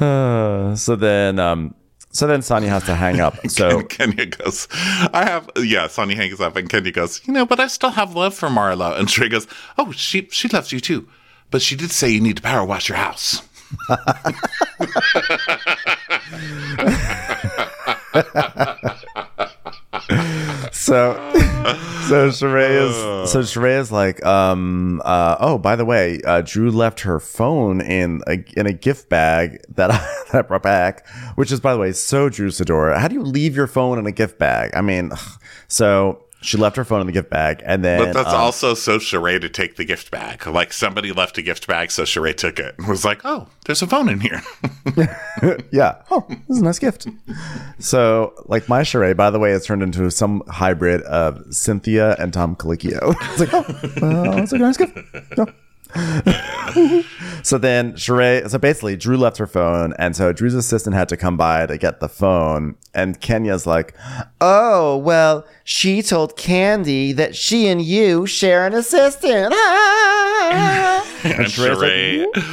Uh, 0.00 0.74
so 0.76 0.94
then, 0.94 1.40
um, 1.40 1.74
so 2.14 2.28
then 2.28 2.42
Sonia 2.42 2.70
has 2.70 2.84
to 2.84 2.94
hang 2.94 3.20
up. 3.20 3.34
So 3.50 3.82
Kenya 3.82 4.26
goes, 4.26 4.68
I 5.12 5.24
have 5.24 5.50
yeah, 5.56 5.88
Sonia 5.88 6.16
hangs 6.16 6.40
up 6.40 6.54
and 6.54 6.70
Kenya 6.70 6.92
goes, 6.92 7.20
you 7.26 7.34
know, 7.34 7.44
but 7.44 7.58
I 7.58 7.66
still 7.66 7.90
have 7.90 8.14
love 8.14 8.34
for 8.34 8.48
Marla. 8.48 8.96
And 8.96 9.08
Sheree 9.08 9.30
goes, 9.30 9.48
Oh, 9.76 9.90
she 9.90 10.28
she 10.30 10.46
loves 10.48 10.70
you 10.70 10.78
too. 10.78 11.08
But 11.50 11.60
she 11.60 11.74
did 11.74 11.90
say 11.90 12.10
you 12.10 12.20
need 12.20 12.36
to 12.36 12.42
power 12.42 12.64
wash 12.64 12.88
your 12.88 12.98
house. 12.98 13.42
so 20.72 21.33
so 22.08 22.28
Sheree 22.28 22.88
is 22.88 23.30
so 23.30 23.40
Sheree 23.40 23.78
is 23.78 23.90
like, 23.90 24.24
um, 24.24 25.00
uh, 25.04 25.36
oh, 25.40 25.56
by 25.56 25.76
the 25.76 25.84
way, 25.84 26.20
uh, 26.26 26.42
Drew 26.44 26.70
left 26.70 27.00
her 27.00 27.18
phone 27.18 27.80
in 27.80 28.20
a 28.26 28.44
in 28.56 28.66
a 28.66 28.72
gift 28.72 29.08
bag 29.08 29.64
that 29.70 29.90
I, 29.90 29.96
that 30.32 30.38
I 30.38 30.42
brought 30.42 30.62
back, 30.62 31.08
which 31.36 31.50
is 31.50 31.60
by 31.60 31.72
the 31.72 31.78
way 31.78 31.92
so 31.92 32.28
Drew 32.28 32.48
Sidora. 32.48 32.98
How 32.98 33.08
do 33.08 33.14
you 33.14 33.22
leave 33.22 33.56
your 33.56 33.66
phone 33.66 33.98
in 33.98 34.06
a 34.06 34.12
gift 34.12 34.38
bag? 34.38 34.72
I 34.74 34.82
mean, 34.82 35.12
so 35.68 36.23
she 36.44 36.58
left 36.58 36.76
her 36.76 36.84
phone 36.84 37.00
in 37.00 37.06
the 37.06 37.12
gift 37.12 37.30
bag, 37.30 37.62
and 37.64 37.84
then. 37.84 37.98
But 37.98 38.12
that's 38.12 38.28
um, 38.28 38.40
also 38.40 38.74
so 38.74 38.98
Sheree 38.98 39.40
to 39.40 39.48
take 39.48 39.76
the 39.76 39.84
gift 39.84 40.10
bag. 40.10 40.46
Like 40.46 40.72
somebody 40.72 41.12
left 41.12 41.38
a 41.38 41.42
gift 41.42 41.66
bag, 41.66 41.90
so 41.90 42.02
Sheree 42.02 42.36
took 42.36 42.58
it 42.58 42.74
and 42.78 42.86
was 42.86 43.04
like, 43.04 43.22
"Oh, 43.24 43.48
there's 43.64 43.82
a 43.82 43.86
phone 43.86 44.08
in 44.08 44.20
here." 44.20 44.42
yeah. 45.72 46.02
Oh, 46.10 46.26
this 46.28 46.38
is 46.56 46.58
a 46.60 46.64
nice 46.64 46.78
gift. 46.78 47.08
So, 47.78 48.34
like 48.46 48.68
my 48.68 48.82
Sheree, 48.82 49.16
by 49.16 49.30
the 49.30 49.38
way, 49.38 49.50
has 49.52 49.64
turned 49.64 49.82
into 49.82 50.10
some 50.10 50.42
hybrid 50.48 51.02
of 51.02 51.42
Cynthia 51.54 52.14
and 52.18 52.32
Tom 52.32 52.56
Colicchio. 52.56 53.14
it's 53.20 53.40
like, 53.40 53.54
oh, 53.54 53.64
uh, 54.06 54.42
it's 54.42 54.52
a 54.52 54.58
nice 54.58 54.76
gift. 54.76 54.98
Yeah. 55.36 55.46
so 57.44 57.56
then 57.56 57.92
Sheree, 57.92 58.50
so 58.50 58.58
basically 58.58 58.96
Drew 58.96 59.16
left 59.16 59.38
her 59.38 59.46
phone, 59.46 59.94
and 59.98 60.16
so 60.16 60.32
Drew's 60.32 60.54
assistant 60.54 60.96
had 60.96 61.08
to 61.08 61.16
come 61.16 61.36
by 61.36 61.66
to 61.66 61.78
get 61.78 62.00
the 62.00 62.08
phone. 62.08 62.76
And 62.92 63.20
Kenya's 63.20 63.66
like, 63.66 63.94
"Oh 64.40 64.96
well, 64.96 65.46
she 65.64 66.02
told 66.02 66.36
Candy 66.36 67.12
that 67.12 67.34
she 67.34 67.66
and 67.66 67.82
you 67.82 68.26
share 68.26 68.66
an 68.66 68.74
assistant." 68.74 69.52
and, 69.54 71.24
and 71.24 71.46
Sheree. 71.46 72.26
Like, 72.34 72.44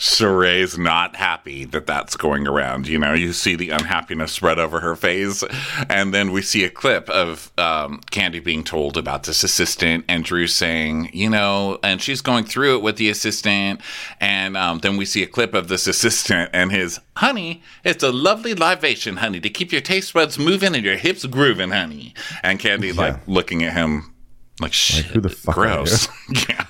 Sheree's 0.00 0.78
not 0.78 1.14
happy 1.14 1.66
that 1.66 1.86
that's 1.86 2.16
going 2.16 2.46
around. 2.48 2.88
You 2.88 2.98
know, 2.98 3.12
you 3.12 3.34
see 3.34 3.54
the 3.54 3.68
unhappiness 3.68 4.32
spread 4.32 4.58
over 4.58 4.80
her 4.80 4.96
face. 4.96 5.44
And 5.90 6.14
then 6.14 6.32
we 6.32 6.40
see 6.40 6.64
a 6.64 6.70
clip 6.70 7.10
of 7.10 7.52
um, 7.58 8.00
Candy 8.10 8.38
being 8.40 8.64
told 8.64 8.96
about 8.96 9.24
this 9.24 9.44
assistant 9.44 10.06
and 10.08 10.24
Drew 10.24 10.46
saying, 10.46 11.10
you 11.12 11.28
know, 11.28 11.78
and 11.82 12.00
she's 12.00 12.22
going 12.22 12.44
through 12.44 12.76
it 12.76 12.82
with 12.82 12.96
the 12.96 13.10
assistant. 13.10 13.82
And 14.20 14.56
um, 14.56 14.78
then 14.78 14.96
we 14.96 15.04
see 15.04 15.22
a 15.22 15.26
clip 15.26 15.52
of 15.52 15.68
this 15.68 15.86
assistant 15.86 16.48
and 16.54 16.72
his, 16.72 16.98
honey, 17.16 17.62
it's 17.84 18.02
a 18.02 18.10
lovely 18.10 18.54
libation, 18.54 19.18
honey, 19.18 19.40
to 19.40 19.50
keep 19.50 19.70
your 19.70 19.82
taste 19.82 20.14
buds 20.14 20.38
moving 20.38 20.74
and 20.74 20.82
your 20.82 20.96
hips 20.96 21.26
grooving, 21.26 21.72
honey. 21.72 22.14
And 22.42 22.58
Candy, 22.60 22.88
yeah. 22.88 22.94
like, 22.94 23.28
looking 23.28 23.64
at 23.64 23.72
him 23.72 24.14
like, 24.60 24.72
shit, 24.72 25.04
like, 25.04 25.14
who 25.14 25.20
the 25.20 25.28
fuck 25.28 25.54
gross. 25.54 26.08
yeah. 26.48 26.66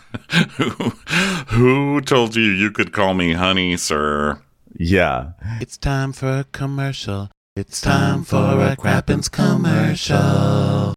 who, 0.56 0.68
who 1.48 2.00
told 2.00 2.36
you 2.36 2.42
you 2.42 2.70
could 2.70 2.92
call 2.92 3.14
me 3.14 3.32
honey, 3.32 3.76
sir? 3.76 4.40
Yeah. 4.78 5.32
It's 5.60 5.76
time 5.76 6.12
for 6.12 6.38
a 6.38 6.44
commercial. 6.44 7.30
It's 7.56 7.80
time 7.80 8.24
for 8.24 8.36
a 8.36 8.76
Crappens 8.76 9.28
commercial. 9.30 10.94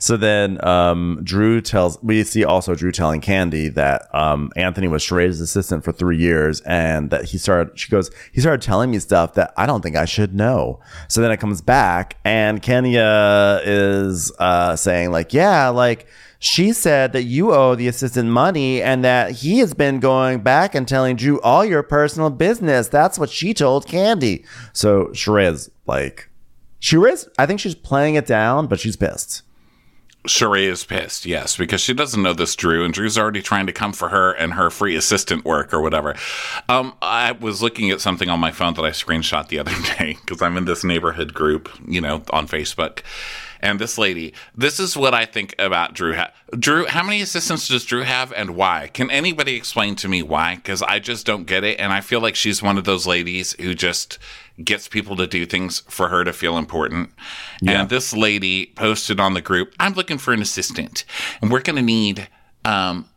So 0.00 0.16
then 0.16 0.64
um, 0.66 1.20
Drew 1.22 1.60
tells, 1.60 2.02
we 2.02 2.24
see 2.24 2.42
also 2.42 2.74
Drew 2.74 2.90
telling 2.90 3.20
Candy 3.20 3.68
that 3.68 4.12
um, 4.14 4.50
Anthony 4.56 4.88
was 4.88 5.02
Sheree's 5.02 5.40
assistant 5.40 5.84
for 5.84 5.92
three 5.92 6.16
years 6.16 6.62
and 6.62 7.10
that 7.10 7.26
he 7.26 7.38
started, 7.38 7.78
she 7.78 7.90
goes, 7.90 8.10
he 8.32 8.40
started 8.40 8.62
telling 8.62 8.90
me 8.90 8.98
stuff 8.98 9.34
that 9.34 9.52
I 9.58 9.66
don't 9.66 9.82
think 9.82 9.96
I 9.96 10.06
should 10.06 10.34
know. 10.34 10.80
So 11.08 11.20
then 11.20 11.30
it 11.30 11.36
comes 11.36 11.60
back 11.60 12.16
and 12.24 12.62
Kenya 12.62 13.60
is 13.62 14.32
uh, 14.38 14.74
saying, 14.74 15.10
like, 15.10 15.34
yeah, 15.34 15.68
like, 15.68 16.06
she 16.42 16.72
said 16.72 17.12
that 17.12 17.24
you 17.24 17.52
owe 17.52 17.74
the 17.74 17.86
assistant 17.86 18.30
money 18.30 18.80
and 18.80 19.04
that 19.04 19.30
he 19.32 19.58
has 19.58 19.74
been 19.74 20.00
going 20.00 20.40
back 20.40 20.74
and 20.74 20.88
telling 20.88 21.16
Drew 21.16 21.38
all 21.42 21.66
your 21.66 21.82
personal 21.82 22.30
business. 22.30 22.88
That's 22.88 23.18
what 23.18 23.28
she 23.28 23.52
told 23.52 23.86
Candy. 23.86 24.46
So 24.72 25.08
Sheree 25.08 25.52
is 25.52 25.70
like, 25.84 26.30
Sheree, 26.80 27.28
I 27.38 27.44
think 27.44 27.60
she's 27.60 27.74
playing 27.74 28.14
it 28.14 28.24
down, 28.24 28.68
but 28.68 28.80
she's 28.80 28.96
pissed. 28.96 29.42
Sheree 30.26 30.64
is 30.64 30.84
pissed, 30.84 31.24
yes, 31.24 31.56
because 31.56 31.80
she 31.80 31.94
doesn't 31.94 32.22
know 32.22 32.34
this 32.34 32.54
Drew, 32.54 32.84
and 32.84 32.92
Drew's 32.92 33.16
already 33.16 33.40
trying 33.40 33.66
to 33.66 33.72
come 33.72 33.92
for 33.92 34.10
her 34.10 34.32
and 34.32 34.52
her 34.52 34.68
free 34.68 34.94
assistant 34.94 35.46
work 35.46 35.72
or 35.72 35.80
whatever. 35.80 36.14
Um, 36.68 36.94
I 37.00 37.32
was 37.32 37.62
looking 37.62 37.90
at 37.90 38.02
something 38.02 38.28
on 38.28 38.38
my 38.38 38.50
phone 38.50 38.74
that 38.74 38.84
I 38.84 38.90
screenshot 38.90 39.48
the 39.48 39.58
other 39.58 39.72
day 39.98 40.18
because 40.20 40.42
I'm 40.42 40.58
in 40.58 40.66
this 40.66 40.84
neighborhood 40.84 41.32
group, 41.32 41.70
you 41.86 42.02
know, 42.02 42.22
on 42.30 42.46
Facebook. 42.46 43.00
And 43.60 43.78
this 43.78 43.98
lady, 43.98 44.34
this 44.56 44.80
is 44.80 44.96
what 44.96 45.14
I 45.14 45.26
think 45.26 45.54
about 45.58 45.94
Drew. 45.94 46.16
Drew, 46.58 46.86
how 46.86 47.02
many 47.02 47.20
assistants 47.20 47.68
does 47.68 47.84
Drew 47.84 48.02
have 48.02 48.32
and 48.32 48.56
why? 48.56 48.90
Can 48.92 49.10
anybody 49.10 49.54
explain 49.54 49.96
to 49.96 50.08
me 50.08 50.22
why? 50.22 50.56
Because 50.56 50.82
I 50.82 50.98
just 50.98 51.26
don't 51.26 51.44
get 51.44 51.62
it. 51.62 51.78
And 51.78 51.92
I 51.92 52.00
feel 52.00 52.20
like 52.20 52.34
she's 52.34 52.62
one 52.62 52.78
of 52.78 52.84
those 52.84 53.06
ladies 53.06 53.54
who 53.60 53.74
just 53.74 54.18
gets 54.62 54.88
people 54.88 55.16
to 55.16 55.26
do 55.26 55.46
things 55.46 55.80
for 55.88 56.08
her 56.08 56.24
to 56.24 56.32
feel 56.32 56.58
important. 56.58 57.10
Yeah. 57.62 57.82
And 57.82 57.90
this 57.90 58.12
lady 58.12 58.72
posted 58.74 59.20
on 59.20 59.34
the 59.34 59.40
group, 59.40 59.74
I'm 59.78 59.94
looking 59.94 60.18
for 60.18 60.32
an 60.32 60.42
assistant, 60.42 61.04
and 61.40 61.50
we're 61.50 61.62
going 61.62 61.76
to 61.76 61.82
need 61.82 62.28
um, 62.64 63.08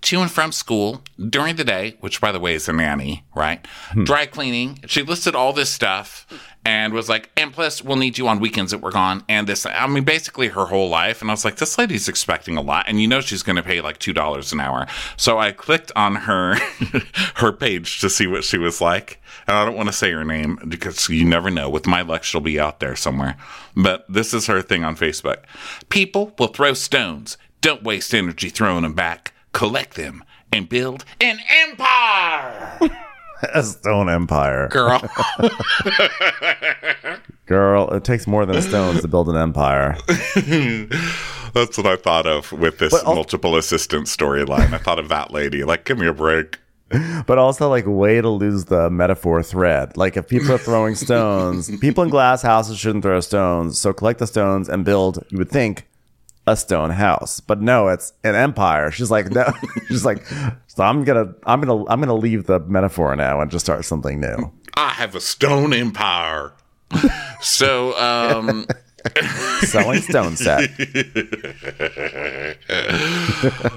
to 0.00 0.20
and 0.20 0.30
from 0.30 0.52
school 0.52 1.02
during 1.28 1.56
the 1.56 1.64
day, 1.64 1.96
which 2.00 2.20
by 2.20 2.32
the 2.32 2.40
way 2.40 2.54
is 2.54 2.68
a 2.68 2.72
nanny, 2.72 3.24
right? 3.34 3.66
Hmm. 3.92 4.04
Dry 4.04 4.26
cleaning. 4.26 4.80
She 4.86 5.02
listed 5.02 5.34
all 5.34 5.52
this 5.52 5.70
stuff 5.70 6.26
and 6.64 6.92
was 6.92 7.08
like, 7.08 7.30
and 7.36 7.52
plus 7.52 7.82
we'll 7.82 7.96
need 7.96 8.18
you 8.18 8.28
on 8.28 8.38
weekends 8.38 8.70
that 8.72 8.78
we're 8.78 8.90
gone. 8.90 9.24
And 9.28 9.46
this, 9.46 9.64
I 9.64 9.86
mean, 9.86 10.04
basically 10.04 10.48
her 10.48 10.66
whole 10.66 10.88
life. 10.88 11.22
And 11.22 11.30
I 11.30 11.34
was 11.34 11.44
like, 11.44 11.56
this 11.56 11.78
lady's 11.78 12.08
expecting 12.08 12.56
a 12.56 12.60
lot. 12.60 12.86
And 12.88 13.00
you 13.00 13.08
know, 13.08 13.20
she's 13.20 13.42
going 13.42 13.56
to 13.56 13.62
pay 13.62 13.80
like 13.80 13.98
$2 13.98 14.52
an 14.52 14.60
hour. 14.60 14.86
So 15.16 15.38
I 15.38 15.52
clicked 15.52 15.92
on 15.96 16.16
her, 16.16 16.56
her 17.36 17.52
page 17.52 18.00
to 18.00 18.10
see 18.10 18.26
what 18.26 18.44
she 18.44 18.58
was 18.58 18.80
like. 18.80 19.20
And 19.46 19.56
I 19.56 19.64
don't 19.64 19.76
want 19.76 19.88
to 19.88 19.94
say 19.94 20.10
her 20.12 20.24
name 20.24 20.58
because 20.68 21.08
you 21.08 21.24
never 21.24 21.50
know. 21.50 21.70
With 21.70 21.86
my 21.86 22.02
luck, 22.02 22.24
she'll 22.24 22.40
be 22.40 22.60
out 22.60 22.80
there 22.80 22.96
somewhere. 22.96 23.36
But 23.74 24.04
this 24.08 24.34
is 24.34 24.46
her 24.46 24.60
thing 24.60 24.84
on 24.84 24.96
Facebook. 24.96 25.38
People 25.88 26.34
will 26.38 26.48
throw 26.48 26.74
stones. 26.74 27.38
Don't 27.60 27.82
waste 27.82 28.14
energy 28.14 28.48
throwing 28.48 28.82
them 28.82 28.94
back. 28.94 29.34
Collect 29.52 29.96
them 29.96 30.24
and 30.52 30.68
build 30.68 31.04
an 31.20 31.38
empire. 31.68 32.78
A 33.54 33.62
stone 33.62 34.10
empire. 34.10 34.68
Girl. 34.68 35.00
Girl, 37.46 37.88
it 37.90 38.04
takes 38.04 38.26
more 38.26 38.44
than 38.44 38.60
stones 38.60 39.00
to 39.00 39.08
build 39.08 39.30
an 39.30 39.36
empire. 39.36 39.96
That's 41.54 41.78
what 41.78 41.86
I 41.86 41.96
thought 41.96 42.26
of 42.26 42.52
with 42.52 42.78
this 42.78 42.92
But 42.92 43.06
al- 43.06 43.14
multiple 43.14 43.56
assistant 43.56 44.08
storyline. 44.08 44.74
I 44.74 44.78
thought 44.78 44.98
of 44.98 45.08
that 45.08 45.30
lady. 45.30 45.64
Like, 45.64 45.86
give 45.86 45.96
me 45.98 46.06
a 46.06 46.12
break. 46.12 46.58
But 47.26 47.38
also, 47.38 47.68
like, 47.70 47.84
way 47.86 48.20
to 48.20 48.28
lose 48.28 48.66
the 48.66 48.90
metaphor 48.90 49.42
thread. 49.42 49.96
Like, 49.96 50.16
if 50.16 50.28
people 50.28 50.52
are 50.52 50.58
throwing 50.58 50.94
stones, 50.94 51.74
people 51.78 52.04
in 52.04 52.10
glass 52.10 52.42
houses 52.42 52.78
shouldn't 52.78 53.02
throw 53.04 53.20
stones. 53.20 53.78
So 53.80 53.92
collect 53.92 54.18
the 54.18 54.26
stones 54.26 54.68
and 54.68 54.84
build, 54.84 55.24
you 55.30 55.38
would 55.38 55.50
think, 55.50 55.86
a 56.50 56.56
stone 56.56 56.90
house. 56.90 57.40
But 57.40 57.60
no, 57.60 57.88
it's 57.88 58.12
an 58.24 58.34
empire. 58.34 58.90
She's 58.90 59.10
like, 59.10 59.30
no. 59.30 59.52
She's 59.88 60.04
like, 60.04 60.24
so 60.66 60.84
I'm 60.84 61.04
gonna, 61.04 61.34
I'm 61.44 61.60
gonna, 61.60 61.84
I'm 61.86 62.00
gonna 62.00 62.14
leave 62.14 62.46
the 62.46 62.60
metaphor 62.60 63.14
now 63.16 63.40
and 63.40 63.50
just 63.50 63.64
start 63.64 63.84
something 63.84 64.20
new. 64.20 64.52
I 64.74 64.90
have 64.90 65.14
a 65.14 65.20
stone 65.20 65.72
empire. 65.72 66.52
so, 67.40 67.96
um, 67.98 68.66
Selling 69.62 70.00
stone 70.00 70.36
set. 70.36 70.68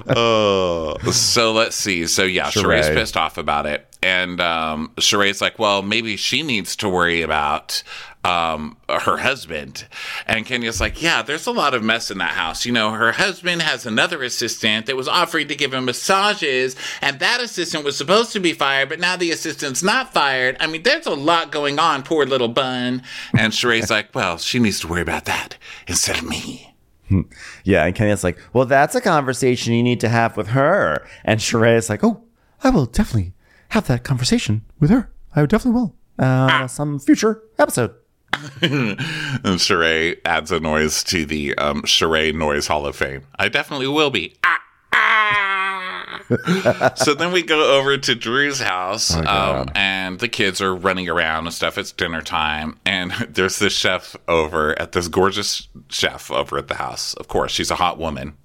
Uh, 0.06 0.98
so 1.10 1.52
let's 1.52 1.74
see. 1.76 2.06
So 2.06 2.22
yeah, 2.24 2.50
Sheree's 2.50 2.86
Sheree. 2.86 2.94
pissed 2.94 3.16
off 3.16 3.38
about 3.38 3.66
it, 3.66 3.86
and 4.02 4.40
um, 4.40 4.92
Sheree's 4.96 5.40
like, 5.40 5.58
"Well, 5.58 5.82
maybe 5.82 6.16
she 6.16 6.42
needs 6.42 6.76
to 6.76 6.88
worry 6.88 7.22
about 7.22 7.82
um, 8.24 8.76
her 8.88 9.18
husband." 9.18 9.86
And 10.26 10.46
Kenya's 10.46 10.80
like, 10.80 11.02
"Yeah, 11.02 11.22
there's 11.22 11.46
a 11.46 11.52
lot 11.52 11.74
of 11.74 11.82
mess 11.82 12.10
in 12.10 12.18
that 12.18 12.32
house. 12.32 12.66
You 12.66 12.72
know, 12.72 12.90
her 12.92 13.12
husband 13.12 13.62
has 13.62 13.86
another 13.86 14.22
assistant 14.22 14.86
that 14.86 14.96
was 14.96 15.08
offering 15.08 15.48
to 15.48 15.54
give 15.54 15.72
him 15.74 15.84
massages, 15.84 16.76
and 17.00 17.18
that 17.20 17.40
assistant 17.40 17.84
was 17.84 17.96
supposed 17.96 18.32
to 18.32 18.40
be 18.40 18.52
fired, 18.52 18.88
but 18.88 19.00
now 19.00 19.16
the 19.16 19.30
assistant's 19.30 19.82
not 19.82 20.12
fired. 20.12 20.56
I 20.60 20.66
mean, 20.66 20.82
there's 20.82 21.06
a 21.06 21.14
lot 21.14 21.52
going 21.52 21.78
on. 21.78 22.02
Poor 22.02 22.26
little 22.26 22.48
bun." 22.48 23.02
And 23.36 23.52
Sheree's 23.52 23.90
like, 23.90 24.14
"Well, 24.14 24.38
she 24.38 24.58
needs 24.58 24.80
to 24.80 24.88
worry 24.88 25.02
about 25.02 25.26
that 25.26 25.56
instead 25.86 26.18
of 26.18 26.28
me." 26.28 26.74
Yeah, 27.64 27.84
and 27.84 27.94
Kenya's 27.94 28.24
like, 28.24 28.38
well, 28.52 28.64
that's 28.64 28.94
a 28.94 29.00
conversation 29.00 29.74
you 29.74 29.82
need 29.82 30.00
to 30.00 30.08
have 30.08 30.36
with 30.36 30.48
her. 30.48 31.06
And 31.24 31.38
Sheree's 31.38 31.88
like, 31.90 32.02
oh, 32.02 32.24
I 32.62 32.70
will 32.70 32.86
definitely 32.86 33.34
have 33.68 33.86
that 33.88 34.04
conversation 34.04 34.62
with 34.80 34.90
her. 34.90 35.10
I 35.36 35.44
definitely 35.46 35.80
will. 35.80 35.96
Uh, 36.18 36.66
some 36.66 36.98
future 36.98 37.42
episode. 37.58 37.94
And 39.44 39.58
Sheree 39.58 40.18
adds 40.24 40.50
a 40.50 40.60
noise 40.60 41.02
to 41.04 41.24
the 41.26 41.56
um, 41.56 41.82
Sheree 41.82 42.34
Noise 42.34 42.66
Hall 42.66 42.86
of 42.86 42.96
Fame. 42.96 43.22
I 43.38 43.48
definitely 43.48 43.88
will 43.88 44.10
be. 44.10 44.34
Ah, 44.44 44.58
ah. 44.92 45.44
so 46.96 47.14
then 47.14 47.32
we 47.32 47.42
go 47.42 47.78
over 47.78 47.96
to 47.96 48.14
Drew's 48.14 48.60
house, 48.60 49.14
um, 49.14 49.68
and 49.74 50.18
the 50.18 50.28
kids 50.28 50.60
are 50.60 50.74
running 50.74 51.08
around 51.08 51.46
and 51.46 51.54
stuff. 51.54 51.76
It's 51.76 51.92
dinner 51.92 52.22
time, 52.22 52.78
and 52.86 53.12
there's 53.28 53.58
this 53.58 53.74
chef 53.74 54.16
over 54.28 54.78
at 54.78 54.92
this 54.92 55.08
gorgeous 55.08 55.68
chef 55.88 56.30
over 56.30 56.58
at 56.58 56.68
the 56.68 56.76
house. 56.76 57.14
Of 57.14 57.28
course, 57.28 57.52
she's 57.52 57.70
a 57.70 57.74
hot 57.74 57.98
woman, 57.98 58.36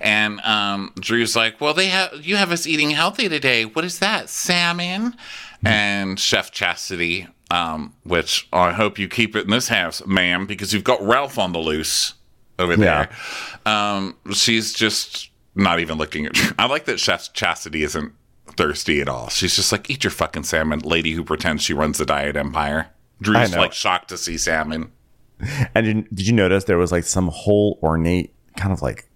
and 0.00 0.40
um, 0.40 0.92
Drew's 0.98 1.36
like, 1.36 1.60
"Well, 1.60 1.74
they 1.74 1.86
have 1.86 2.24
you 2.24 2.36
have 2.36 2.52
us 2.52 2.66
eating 2.66 2.90
healthy 2.90 3.28
today. 3.28 3.64
What 3.64 3.84
is 3.84 3.98
that? 4.00 4.28
Salmon?" 4.28 5.16
And 5.62 6.18
Chef 6.18 6.50
Chastity, 6.50 7.28
um, 7.50 7.94
which 8.04 8.48
I 8.52 8.72
hope 8.72 8.98
you 8.98 9.08
keep 9.08 9.34
it 9.36 9.44
in 9.44 9.50
this 9.50 9.68
house, 9.68 10.04
ma'am, 10.06 10.46
because 10.46 10.72
you've 10.72 10.84
got 10.84 11.02
Ralph 11.02 11.38
on 11.38 11.52
the 11.52 11.58
loose 11.58 12.14
over 12.58 12.76
there. 12.76 13.08
Um, 13.66 14.16
she's 14.32 14.72
just 14.72 15.30
not 15.54 15.80
even 15.80 15.98
looking 15.98 16.26
at. 16.26 16.32
I 16.58 16.66
like 16.66 16.84
that 16.84 17.00
Chef 17.00 17.32
Chastity 17.32 17.82
isn't 17.82 18.12
thirsty 18.56 19.00
at 19.00 19.08
all. 19.08 19.28
She's 19.28 19.56
just 19.56 19.72
like, 19.72 19.88
eat 19.90 20.04
your 20.04 20.10
fucking 20.10 20.44
salmon, 20.44 20.80
lady 20.80 21.12
who 21.12 21.24
pretends 21.24 21.62
she 21.62 21.72
runs 21.74 21.98
the 21.98 22.06
diet 22.06 22.36
empire. 22.36 22.88
Drew's 23.20 23.36
like 23.60 23.72
shocked 23.72 24.08
to 24.10 24.16
see 24.18 24.38
salmon. 24.38 24.92
And 25.74 25.86
you- 25.86 26.02
did 26.14 26.26
you 26.26 26.32
notice 26.34 26.64
there 26.64 26.78
was 26.78 26.92
like 26.92 27.04
some 27.04 27.28
whole 27.28 27.78
ornate 27.82 28.32
kind 28.56 28.72
of 28.72 28.82
like 28.82 29.08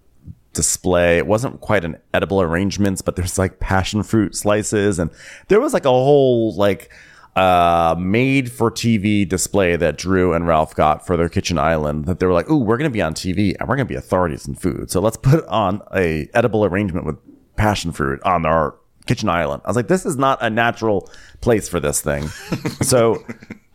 display? 0.53 1.17
It 1.17 1.27
wasn't 1.27 1.61
quite 1.61 1.83
an 1.85 1.97
edible 2.13 2.41
arrangements, 2.41 3.01
but 3.01 3.15
there's 3.15 3.37
like 3.37 3.59
passion 3.59 4.03
fruit 4.03 4.35
slices, 4.35 4.99
and 4.99 5.09
there 5.47 5.59
was 5.61 5.73
like 5.73 5.85
a 5.85 5.89
whole 5.89 6.55
like 6.55 6.91
uh 7.35 7.95
made 7.97 8.51
for 8.51 8.71
TV 8.71 9.27
display 9.27 9.75
that 9.75 9.97
Drew 9.97 10.33
and 10.33 10.47
Ralph 10.47 10.73
got 10.73 11.05
for 11.05 11.17
their 11.17 11.27
kitchen 11.27 11.57
island 11.57 12.05
that 12.05 12.19
they 12.19 12.25
were 12.25 12.33
like, 12.33 12.49
"Ooh, 12.49 12.57
we're 12.59 12.77
going 12.77 12.89
to 12.89 12.93
be 12.93 13.01
on 13.01 13.13
TV 13.13 13.55
and 13.59 13.67
we're 13.67 13.75
going 13.75 13.87
to 13.87 13.91
be 13.91 13.97
authorities 13.97 14.47
in 14.47 14.55
food. 14.55 14.89
So 14.89 15.01
let's 15.01 15.17
put 15.17 15.45
on 15.47 15.81
a 15.93 16.29
edible 16.33 16.63
arrangement 16.63 17.05
with 17.05 17.17
passion 17.57 17.91
fruit 17.91 18.21
on 18.23 18.45
our 18.45 18.75
kitchen 19.05 19.27
island." 19.27 19.63
I 19.65 19.69
was 19.69 19.75
like, 19.75 19.89
"This 19.89 20.05
is 20.05 20.15
not 20.15 20.41
a 20.41 20.49
natural 20.49 21.09
place 21.41 21.67
for 21.67 21.81
this 21.81 21.99
thing." 22.01 22.27
so 22.81 23.23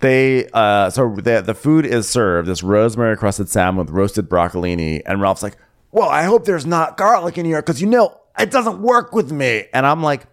they 0.01 0.49
uh 0.55 0.89
so 0.89 1.15
the 1.17 1.43
the 1.45 1.55
food 1.55 1.85
is 1.85 2.09
served 2.09 2.49
this 2.49 2.63
rosemary 2.63 3.17
crusted 3.17 3.51
salmon 3.51 3.85
with 3.85 3.91
roasted 3.95 4.29
broccolini 4.31 5.03
and 5.05 5.21
Ralph's 5.21 5.43
like, 5.43 5.59
"Well, 5.93 6.09
I 6.09 6.23
hope 6.23 6.47
there's 6.47 6.65
not 6.65 6.97
garlic 6.97 7.37
in 7.37 7.45
here 7.45 7.61
cuz 7.61 7.83
you 7.83 7.87
know 7.87 8.17
it 8.39 8.51
doesn't 8.51 8.81
work 8.81 9.13
with 9.13 9.31
me." 9.31 9.67
And 9.75 9.85
I'm 9.85 10.03
like 10.03 10.27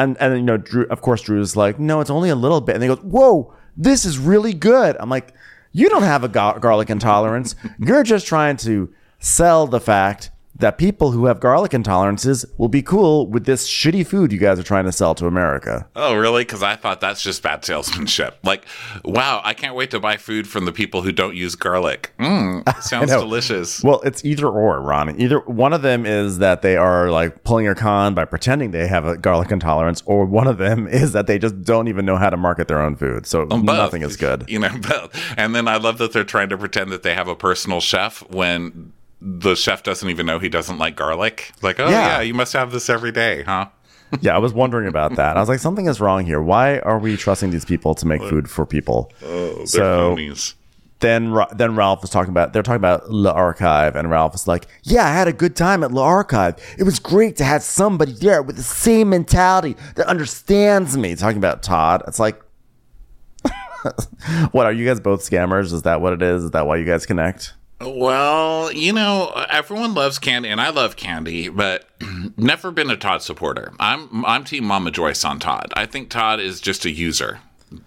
and 0.00 0.16
and 0.18 0.36
you 0.36 0.42
know 0.42 0.56
Drew 0.56 0.86
of 0.88 1.00
course 1.00 1.22
Drew's 1.22 1.56
like, 1.56 1.78
"No, 1.78 2.00
it's 2.00 2.10
only 2.10 2.30
a 2.30 2.34
little 2.34 2.60
bit." 2.60 2.74
And 2.74 2.82
he 2.82 2.88
goes, 2.88 3.02
"Whoa, 3.02 3.54
this 3.76 4.04
is 4.04 4.18
really 4.18 4.54
good." 4.54 4.96
I'm 4.98 5.10
like, 5.10 5.34
"You 5.72 5.88
don't 5.88 6.02
have 6.02 6.24
a 6.24 6.28
garlic 6.28 6.90
intolerance. 6.90 7.54
You're 7.78 8.02
just 8.02 8.26
trying 8.26 8.56
to 8.58 8.92
sell 9.18 9.66
the 9.66 9.80
fact 9.80 10.30
that 10.60 10.78
people 10.78 11.10
who 11.10 11.26
have 11.26 11.40
garlic 11.40 11.72
intolerances 11.72 12.44
will 12.58 12.68
be 12.68 12.82
cool 12.82 13.26
with 13.26 13.44
this 13.44 13.68
shitty 13.68 14.06
food 14.06 14.32
you 14.32 14.38
guys 14.38 14.58
are 14.58 14.62
trying 14.64 14.84
to 14.84 14.92
sell 14.92 15.14
to 15.16 15.26
America." 15.26 15.86
Oh, 15.96 16.14
really? 16.16 16.42
Because 16.42 16.62
I 16.62 16.76
thought 16.76 17.00
that's 17.00 17.22
just 17.22 17.42
bad 17.42 17.64
salesmanship. 17.64 18.38
Like, 18.42 18.64
wow, 19.04 19.40
I 19.44 19.54
can't 19.54 19.74
wait 19.74 19.90
to 19.90 20.00
buy 20.00 20.16
food 20.16 20.46
from 20.48 20.64
the 20.64 20.72
people 20.72 21.02
who 21.02 21.12
don't 21.12 21.34
use 21.34 21.54
garlic. 21.54 22.12
Mmm, 22.18 22.82
sounds 22.82 23.10
delicious. 23.10 23.82
Well, 23.82 24.00
it's 24.00 24.24
either 24.24 24.48
or, 24.48 24.80
Ronnie. 24.80 25.14
Either 25.18 25.40
one 25.40 25.72
of 25.72 25.82
them 25.82 26.06
is 26.06 26.38
that 26.38 26.62
they 26.62 26.76
are 26.76 27.10
like 27.10 27.44
pulling 27.44 27.64
your 27.64 27.74
con 27.74 28.14
by 28.14 28.24
pretending 28.24 28.70
they 28.70 28.86
have 28.86 29.04
a 29.06 29.16
garlic 29.16 29.50
intolerance, 29.50 30.02
or 30.06 30.24
one 30.24 30.46
of 30.46 30.58
them 30.58 30.86
is 30.90 31.12
that 31.12 31.26
they 31.26 31.38
just 31.38 31.62
don't 31.62 31.88
even 31.88 32.04
know 32.04 32.16
how 32.16 32.30
to 32.30 32.36
market 32.36 32.68
their 32.68 32.80
own 32.80 32.96
food. 32.96 33.26
So 33.26 33.42
um, 33.50 33.64
Both. 33.64 33.76
nothing 33.76 34.02
is 34.02 34.16
good. 34.16 34.44
You 34.48 34.58
know, 34.60 34.68
both. 34.88 35.10
And 35.36 35.54
then 35.54 35.68
I 35.68 35.76
love 35.76 35.98
that 35.98 36.12
they're 36.12 36.24
trying 36.24 36.48
to 36.50 36.58
pretend 36.58 36.90
that 36.92 37.02
they 37.02 37.14
have 37.14 37.28
a 37.28 37.36
personal 37.36 37.80
chef 37.80 38.20
when 38.30 38.92
the 39.20 39.54
chef 39.54 39.82
doesn't 39.82 40.08
even 40.08 40.26
know 40.26 40.38
he 40.38 40.48
doesn't 40.48 40.78
like 40.78 40.96
garlic. 40.96 41.52
Like, 41.62 41.78
oh, 41.80 41.88
Yeah. 41.88 42.06
yeah, 42.16 42.20
you 42.22 42.34
must 42.34 42.52
have 42.54 42.72
this 42.72 42.88
every 42.88 43.12
day, 43.12 43.42
huh? 43.42 43.66
yeah, 44.20 44.34
I 44.34 44.38
was 44.38 44.52
wondering 44.52 44.88
about 44.88 45.16
that. 45.16 45.36
I 45.36 45.40
was 45.40 45.48
like, 45.48 45.58
something 45.60 45.86
is 45.86 46.00
wrong 46.00 46.24
here. 46.24 46.40
Why 46.42 46.78
are 46.80 46.98
we 46.98 47.16
trusting 47.16 47.50
these 47.50 47.64
people 47.64 47.94
to 47.96 48.06
make 48.06 48.22
food 48.22 48.48
for 48.50 48.64
people? 48.66 49.12
Oh, 49.24 49.64
So- 49.66 50.16
phonies. 50.16 50.54
then 51.00 51.34
then 51.54 51.76
Ralph 51.76 52.02
was 52.02 52.10
talking 52.10 52.30
about 52.30 52.52
they're 52.52 52.62
talking 52.62 52.76
about 52.80 53.08
Le 53.10 53.30
Archive, 53.30 53.96
and 53.96 54.10
Ralph 54.10 54.32
was 54.32 54.46
like, 54.48 54.66
"Yeah, 54.82 55.06
I 55.06 55.12
had 55.12 55.28
a 55.28 55.32
good 55.32 55.54
time 55.56 55.82
at 55.84 55.92
Le 55.92 56.02
Archive. 56.02 56.56
It 56.78 56.82
was 56.82 56.98
great 56.98 57.36
to 57.36 57.44
have 57.44 57.62
somebody 57.62 58.12
there 58.12 58.42
with 58.42 58.56
the 58.56 58.62
same 58.62 59.08
mentality 59.10 59.76
that 59.94 60.06
understands 60.08 60.96
me." 60.98 61.14
Talking 61.14 61.38
about 61.38 61.62
Todd, 61.62 62.02
it's 62.06 62.18
like, 62.18 62.38
what 64.52 64.66
are 64.66 64.72
you 64.72 64.84
guys 64.86 65.00
both 65.00 65.20
scammers? 65.28 65.72
Is 65.72 65.82
that 65.82 66.00
what 66.00 66.12
it 66.12 66.20
is? 66.22 66.44
Is 66.44 66.50
that 66.50 66.66
why 66.66 66.76
you 66.76 66.84
guys 66.84 67.06
connect? 67.06 67.54
Well, 67.80 68.70
you 68.72 68.92
know, 68.92 69.30
everyone 69.48 69.94
loves 69.94 70.18
candy, 70.18 70.50
and 70.50 70.60
I 70.60 70.68
love 70.68 70.96
candy, 70.96 71.48
but 71.48 71.88
never 72.36 72.70
been 72.70 72.90
a 72.90 72.96
Todd 72.96 73.22
supporter. 73.22 73.72
I'm 73.80 74.24
I'm 74.26 74.44
Team 74.44 74.64
Mama 74.64 74.90
Joyce 74.90 75.24
on 75.24 75.38
Todd. 75.38 75.72
I 75.74 75.86
think 75.86 76.10
Todd 76.10 76.40
is 76.40 76.60
just 76.60 76.84
a 76.84 76.90
user, 76.90 77.40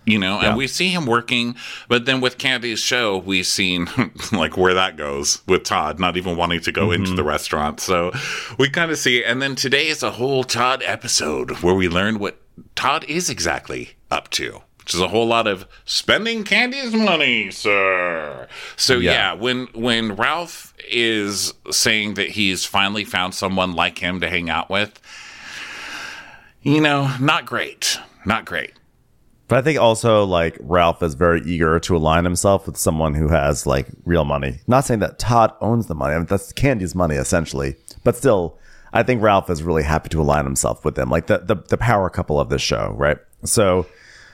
you 0.06 0.18
know, 0.18 0.40
and 0.40 0.58
we 0.58 0.66
see 0.66 0.90
him 0.90 1.06
working, 1.06 1.56
but 1.88 2.06
then 2.06 2.22
with 2.22 2.40
Candy's 2.40 2.80
show, 2.80 3.20
we've 3.20 3.46
seen 3.46 3.88
like 4.32 4.58
where 4.58 4.74
that 4.74 4.98
goes 4.98 5.44
with 5.48 5.64
Todd 5.64 6.00
not 6.00 6.18
even 6.18 6.38
wanting 6.38 6.62
to 6.62 6.72
go 6.72 6.92
into 6.92 7.10
mm-hmm. 7.10 7.16
the 7.16 7.24
restaurant. 7.24 7.80
So 7.80 8.12
we 8.58 8.72
kind 8.72 8.90
of 8.90 8.98
see, 8.98 9.24
and 9.24 9.44
then 9.44 9.56
today 9.56 9.90
is 9.90 10.02
a 10.02 10.12
whole 10.12 10.44
Todd 10.44 10.82
episode 10.84 11.62
where 11.62 11.76
we 11.76 11.88
learn 11.88 12.18
what 12.18 12.40
Todd 12.76 13.06
is 13.08 13.30
exactly 13.30 13.92
up 14.10 14.32
to. 14.32 14.64
Which 14.84 14.96
is 14.96 15.00
a 15.02 15.08
whole 15.08 15.28
lot 15.28 15.48
of 15.48 15.66
spending 15.86 16.44
Candy's 16.44 16.94
money, 16.94 17.52
sir. 17.52 18.48
So 18.76 18.96
Yeah. 18.96 19.12
yeah, 19.12 19.34
when 19.34 19.68
when 19.74 20.16
Ralph 20.16 20.74
is 20.92 21.54
saying 21.72 22.16
that 22.16 22.30
he's 22.32 22.66
finally 22.66 23.06
found 23.06 23.34
someone 23.34 23.74
like 23.74 24.00
him 24.00 24.20
to 24.20 24.30
hang 24.30 24.50
out 24.50 24.70
with, 24.70 25.00
you 26.62 26.82
know, 26.82 27.10
not 27.20 27.46
great. 27.46 27.98
Not 28.26 28.46
great. 28.46 28.74
But 29.48 29.60
I 29.60 29.62
think 29.62 29.80
also 29.80 30.26
like 30.26 30.58
Ralph 30.60 31.02
is 31.02 31.14
very 31.14 31.42
eager 31.46 31.80
to 31.80 31.96
align 31.96 32.24
himself 32.26 32.66
with 32.66 32.76
someone 32.78 33.14
who 33.14 33.30
has 33.30 33.66
like 33.66 33.88
real 34.06 34.26
money. 34.26 34.60
Not 34.68 34.86
saying 34.86 35.00
that 35.02 35.20
Todd 35.20 35.54
owns 35.62 35.88
the 35.88 35.96
money. 35.96 36.16
I 36.16 36.18
mean, 36.18 36.26
that's 36.28 36.52
Candy's 36.54 36.96
money 36.96 37.16
essentially. 37.16 37.76
But 38.04 38.18
still, 38.18 38.58
I 38.92 39.04
think 39.04 39.22
Ralph 39.22 39.50
is 39.50 39.64
really 39.64 39.84
happy 39.84 40.10
to 40.10 40.22
align 40.22 40.44
himself 40.44 40.84
with 40.84 40.96
them, 40.96 41.10
like 41.10 41.28
the 41.28 41.38
the, 41.40 41.56
the 41.56 41.78
power 41.78 42.10
couple 42.10 42.38
of 42.38 42.50
this 42.50 42.62
show, 42.62 42.94
right? 42.98 43.18
So. 43.46 43.86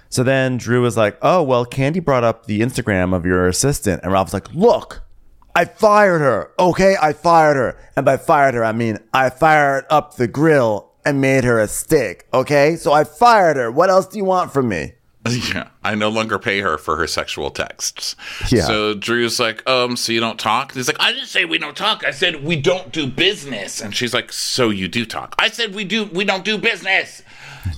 So 0.10 0.24
then 0.24 0.58
Drew 0.58 0.82
was 0.82 0.98
like, 0.98 1.18
"Oh 1.22 1.44
well, 1.44 1.66
Candy 1.66 2.00
brought 2.00 2.24
up 2.24 2.46
the 2.46 2.62
Instagram 2.62 3.16
of 3.16 3.26
your 3.26 3.48
assistant," 3.48 4.02
and 4.04 4.12
Ralph 4.12 4.28
was 4.28 4.34
like, 4.34 4.54
"Look, 4.54 5.04
I 5.56 5.66
fired 5.66 6.20
her. 6.20 6.52
Okay, 6.58 6.96
I 7.02 7.14
fired 7.14 7.56
her, 7.56 7.78
and 7.96 8.06
by 8.06 8.18
fired 8.18 8.56
her, 8.56 8.64
I 8.64 8.72
mean 8.72 8.98
I 9.14 9.30
fired 9.30 9.86
up 9.90 10.16
the 10.16 10.28
grill 10.28 10.92
and 11.06 11.22
made 11.22 11.44
her 11.44 11.60
a 11.60 11.68
stick. 11.68 12.28
Okay, 12.34 12.76
so 12.76 12.92
I 12.92 13.04
fired 13.04 13.58
her. 13.58 13.72
What 13.72 13.90
else 13.90 14.08
do 14.08 14.18
you 14.18 14.26
want 14.26 14.52
from 14.52 14.70
me? 14.70 14.94
Yeah, 15.54 15.68
I 15.84 15.96
no 15.96 16.10
longer 16.10 16.40
pay 16.40 16.62
her 16.62 16.78
for 16.78 16.96
her 16.96 17.06
sexual 17.06 17.52
texts. 17.52 18.16
Yeah. 18.50 18.64
So 18.64 18.94
Drew's 18.96 19.40
like, 19.40 19.68
um, 19.70 19.96
so 19.96 20.12
you 20.12 20.20
don't 20.20 20.40
talk? 20.40 20.74
He's 20.74 20.88
like, 20.88 21.00
I 21.00 21.12
didn't 21.12 21.28
say 21.28 21.46
we 21.46 21.58
don't 21.58 21.76
talk. 21.78 22.04
I 22.04 22.12
said 22.12 22.44
we 22.44 22.56
don't 22.56 22.92
do 22.92 23.06
business. 23.06 23.82
And 23.82 23.96
she's 23.96 24.14
like, 24.14 24.32
so 24.32 24.70
you 24.70 24.88
do 24.88 25.06
talk? 25.06 25.36
I 25.38 25.50
said 25.50 25.76
we 25.76 25.84
do. 25.84 26.06
We 26.06 26.24
don't 26.26 26.44
do 26.46 26.58
business. 26.58 27.22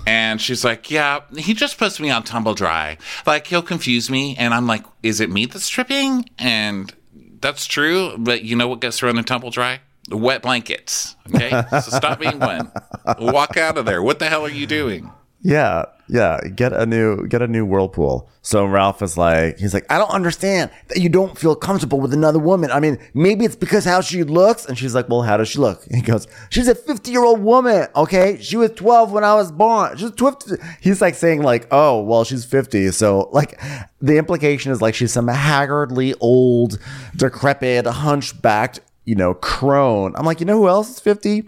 And 0.06 0.42
she's 0.42 0.64
like, 0.64 0.90
yeah, 0.90 1.22
he 1.38 1.54
just 1.54 1.78
puts 1.78 2.00
me 2.00 2.10
on 2.10 2.24
tumble 2.24 2.54
dry. 2.54 2.98
Like 3.26 3.48
he'll 3.48 3.62
confuse 3.62 4.10
me, 4.10 4.36
and 4.38 4.54
I'm 4.54 4.68
like, 4.68 4.84
is 5.04 5.20
it 5.20 5.30
me 5.30 5.46
that's 5.46 5.70
tripping? 5.70 6.30
And 6.38 6.94
that's 7.40 7.66
true, 7.66 8.16
but 8.18 8.44
you 8.44 8.56
know 8.56 8.68
what 8.68 8.82
gets 8.82 9.00
thrown 9.00 9.18
in 9.18 9.24
tumble 9.24 9.52
dry? 9.52 9.82
Wet 10.10 10.42
blankets. 10.42 11.16
Okay, 11.34 11.64
so 11.70 11.80
stop 11.80 12.20
being 12.20 12.40
one. 12.40 12.72
Walk 13.20 13.58
out 13.58 13.78
of 13.78 13.86
there. 13.86 14.02
What 14.02 14.20
the 14.20 14.26
hell 14.26 14.44
are 14.46 14.50
you 14.50 14.68
doing? 14.68 15.12
Yeah, 15.44 15.86
yeah. 16.08 16.40
Get 16.56 16.72
a 16.74 16.86
new 16.86 17.28
get 17.28 17.42
a 17.42 17.48
new 17.48 17.66
whirlpool. 17.66 18.30
So 18.44 18.66
Ralph 18.66 19.02
is 19.02 19.18
like, 19.18 19.60
he's 19.60 19.74
like, 19.74 19.86
I 19.92 19.98
don't 19.98 20.10
understand 20.10 20.72
that 20.88 21.00
you 21.00 21.10
don't 21.10 21.38
feel 21.38 21.56
comfortable 21.56 22.00
with 22.00 22.14
another 22.14 22.40
woman. 22.40 22.72
I 22.72 22.80
mean, 22.80 22.98
maybe 23.14 23.46
it's 23.46 23.56
because 23.56 23.86
how 23.86 24.02
she 24.02 24.24
looks. 24.24 24.66
And 24.66 24.78
she's 24.78 24.94
like, 24.96 25.10
Well, 25.10 25.22
how 25.22 25.38
does 25.38 25.48
she 25.48 25.60
look? 25.60 25.86
And 25.88 25.96
he 25.96 26.02
goes, 26.02 26.28
She's 26.50 26.68
a 26.68 26.76
50 26.76 27.12
year 27.12 27.24
old 27.24 27.42
woman. 27.42 27.88
Okay, 27.96 28.38
she 28.42 28.56
was 28.58 28.72
12 28.72 29.12
when 29.12 29.24
I 29.24 29.36
was 29.36 29.52
born. 29.52 29.98
She's 29.98 30.12
12. 30.12 30.60
He's 30.80 31.02
like 31.02 31.16
saying 31.16 31.42
like, 31.42 31.68
Oh, 31.72 32.02
well, 32.02 32.24
she's 32.24 32.46
50. 32.46 32.92
So 32.92 33.30
like, 33.32 33.60
the 34.02 34.18
implication 34.18 34.72
is 34.72 34.82
like 34.82 34.96
she's 34.96 35.12
some 35.12 35.28
haggardly 35.28 36.14
old, 36.20 36.80
decrepit, 37.16 37.86
hunchbacked, 37.86 38.80
you 39.06 39.16
know, 39.16 39.34
crone. 39.34 40.16
I'm 40.16 40.26
like, 40.26 40.40
you 40.40 40.46
know 40.46 40.58
who 40.58 40.68
else 40.68 40.90
is 40.90 41.00
50? 41.00 41.48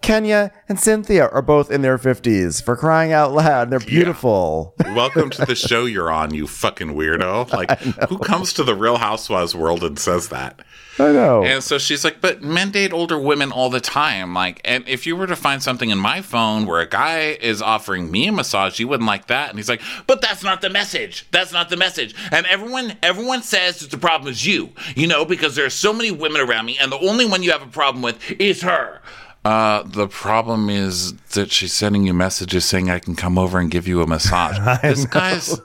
Kenya 0.00 0.52
and 0.68 0.78
Cynthia 0.78 1.26
are 1.28 1.42
both 1.42 1.70
in 1.70 1.82
their 1.82 1.98
50s 1.98 2.62
for 2.62 2.76
crying 2.76 3.12
out 3.12 3.32
loud. 3.32 3.68
They're 3.68 3.80
beautiful. 3.80 4.74
Welcome 4.94 5.28
to 5.30 5.44
the 5.44 5.54
show 5.54 5.84
you're 5.86 6.10
on, 6.10 6.32
you 6.32 6.46
fucking 6.46 6.94
weirdo. 6.94 7.48
Like, 7.58 7.80
who 8.08 8.18
comes 8.18 8.52
to 8.54 8.62
the 8.62 8.74
Real 8.74 8.98
Housewives 8.98 9.54
world 9.54 9.82
and 9.82 9.98
says 9.98 10.28
that? 10.28 10.60
I 11.00 11.12
know. 11.12 11.42
And 11.42 11.62
so 11.62 11.76
she's 11.78 12.04
like, 12.04 12.20
but 12.20 12.42
men 12.42 12.70
date 12.70 12.92
older 12.92 13.18
women 13.18 13.50
all 13.50 13.68
the 13.68 13.80
time. 13.80 14.32
Like, 14.32 14.60
and 14.64 14.86
if 14.88 15.06
you 15.06 15.16
were 15.16 15.26
to 15.26 15.34
find 15.34 15.60
something 15.62 15.90
in 15.90 15.98
my 15.98 16.22
phone 16.22 16.66
where 16.66 16.80
a 16.80 16.88
guy 16.88 17.36
is 17.40 17.60
offering 17.60 18.10
me 18.12 18.28
a 18.28 18.32
massage, 18.32 18.78
you 18.78 18.86
wouldn't 18.86 19.06
like 19.08 19.26
that. 19.26 19.50
And 19.50 19.58
he's 19.58 19.68
like, 19.68 19.82
but 20.06 20.20
that's 20.20 20.44
not 20.44 20.60
the 20.60 20.70
message. 20.70 21.26
That's 21.32 21.52
not 21.52 21.68
the 21.68 21.76
message. 21.76 22.14
And 22.30 22.46
everyone, 22.46 22.96
everyone 23.02 23.42
says 23.42 23.80
that 23.80 23.90
the 23.90 23.98
problem 23.98 24.30
is 24.30 24.46
you, 24.46 24.70
you 24.94 25.08
know, 25.08 25.24
because 25.24 25.56
there 25.56 25.66
are 25.66 25.70
so 25.70 25.92
many 25.92 26.10
women 26.12 26.40
around 26.40 26.66
me, 26.66 26.78
and 26.78 26.92
the 26.92 26.98
only 27.00 27.26
one 27.26 27.42
you 27.42 27.50
have 27.50 27.62
a 27.62 27.66
problem 27.66 28.02
with 28.02 28.30
is 28.40 28.62
her. 28.62 29.00
Uh, 29.44 29.82
the 29.84 30.08
problem 30.08 30.68
is 30.68 31.14
that 31.30 31.50
she's 31.50 31.72
sending 31.72 32.04
you 32.04 32.12
messages 32.12 32.64
saying 32.64 32.90
I 32.90 32.98
can 32.98 33.14
come 33.16 33.38
over 33.38 33.58
and 33.58 33.70
give 33.70 33.86
you 33.88 34.02
a 34.02 34.06
massage. 34.06 34.58
this 34.82 35.06
guy's 35.06 35.58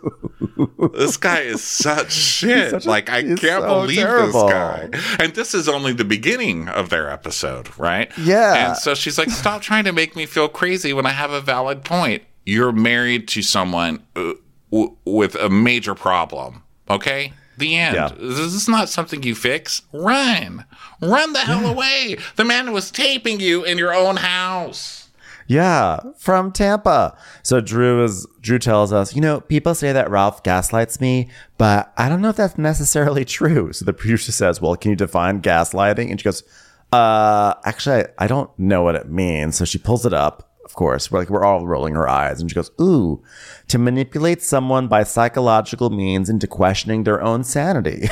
this 0.93 1.17
guy 1.17 1.39
is 1.41 1.63
such 1.63 2.11
shit. 2.13 2.71
such 2.71 2.85
like 2.85 3.09
I 3.09 3.23
can't 3.23 3.39
so 3.39 3.61
believe 3.81 3.97
terrible. 3.97 4.45
this 4.47 4.53
guy. 4.53 4.89
And 5.19 5.33
this 5.33 5.53
is 5.53 5.67
only 5.67 5.91
the 5.91 6.05
beginning 6.05 6.69
of 6.69 6.89
their 6.89 7.09
episode, 7.09 7.77
right? 7.77 8.11
Yeah. 8.17 8.69
And 8.69 8.77
so 8.77 8.93
she's 8.93 9.17
like, 9.17 9.29
"Stop 9.29 9.61
trying 9.69 9.83
to 9.85 9.91
make 9.91 10.15
me 10.15 10.25
feel 10.27 10.47
crazy 10.47 10.93
when 10.93 11.05
I 11.05 11.11
have 11.11 11.31
a 11.31 11.41
valid 11.41 11.83
point. 11.83 12.23
You're 12.45 12.71
married 12.71 13.27
to 13.29 13.41
someone 13.41 14.03
uh, 14.15 14.33
w- 14.71 14.95
with 15.05 15.35
a 15.35 15.49
major 15.49 15.95
problem. 15.95 16.63
Okay." 16.89 17.33
The 17.57 17.77
end. 17.77 17.95
Yeah. 17.95 18.09
This 18.17 18.39
is 18.53 18.67
not 18.67 18.89
something 18.89 19.23
you 19.23 19.35
fix. 19.35 19.81
Run. 19.91 20.65
Run 21.01 21.33
the 21.33 21.39
hell 21.39 21.65
away. 21.65 22.17
The 22.35 22.45
man 22.45 22.71
was 22.71 22.91
taping 22.91 23.39
you 23.39 23.63
in 23.63 23.77
your 23.77 23.93
own 23.93 24.17
house. 24.17 25.09
Yeah, 25.47 25.99
from 26.17 26.51
Tampa. 26.51 27.17
So 27.43 27.59
Drew 27.59 28.03
is 28.03 28.25
Drew 28.41 28.59
tells 28.59 28.93
us, 28.93 29.13
you 29.13 29.21
know, 29.21 29.41
people 29.41 29.75
say 29.75 29.91
that 29.91 30.09
Ralph 30.09 30.41
gaslights 30.43 31.01
me, 31.01 31.29
but 31.57 31.93
I 31.97 32.09
don't 32.09 32.21
know 32.21 32.29
if 32.29 32.37
that's 32.37 32.57
necessarily 32.57 33.25
true. 33.39 33.73
So 33.73 33.85
the 33.85 33.93
producer 33.93 34.31
says, 34.31 34.61
"Well, 34.61 34.75
can 34.75 34.91
you 34.91 34.95
define 34.95 35.41
gaslighting?" 35.41 36.09
And 36.09 36.19
she 36.19 36.23
goes, 36.23 36.43
"Uh, 36.91 37.55
actually, 37.65 38.03
I, 38.03 38.07
I 38.19 38.27
don't 38.27 38.57
know 38.57 38.83
what 38.83 38.95
it 38.95 39.09
means." 39.09 39.57
So 39.57 39.65
she 39.65 39.77
pulls 39.77 40.05
it 40.05 40.13
up. 40.13 40.49
Of 40.65 40.73
course, 40.75 41.11
we're 41.11 41.19
like 41.19 41.29
we're 41.29 41.43
all 41.43 41.67
rolling 41.67 41.97
our 41.97 42.07
eyes, 42.07 42.39
and 42.39 42.49
she 42.49 42.55
goes, 42.55 42.71
"Ooh, 42.79 43.21
to 43.67 43.77
manipulate 43.77 44.41
someone 44.41 44.87
by 44.87 45.03
psychological 45.03 45.89
means 45.89 46.29
into 46.29 46.47
questioning 46.47 47.03
their 47.03 47.21
own 47.21 47.43
sanity." 47.43 48.07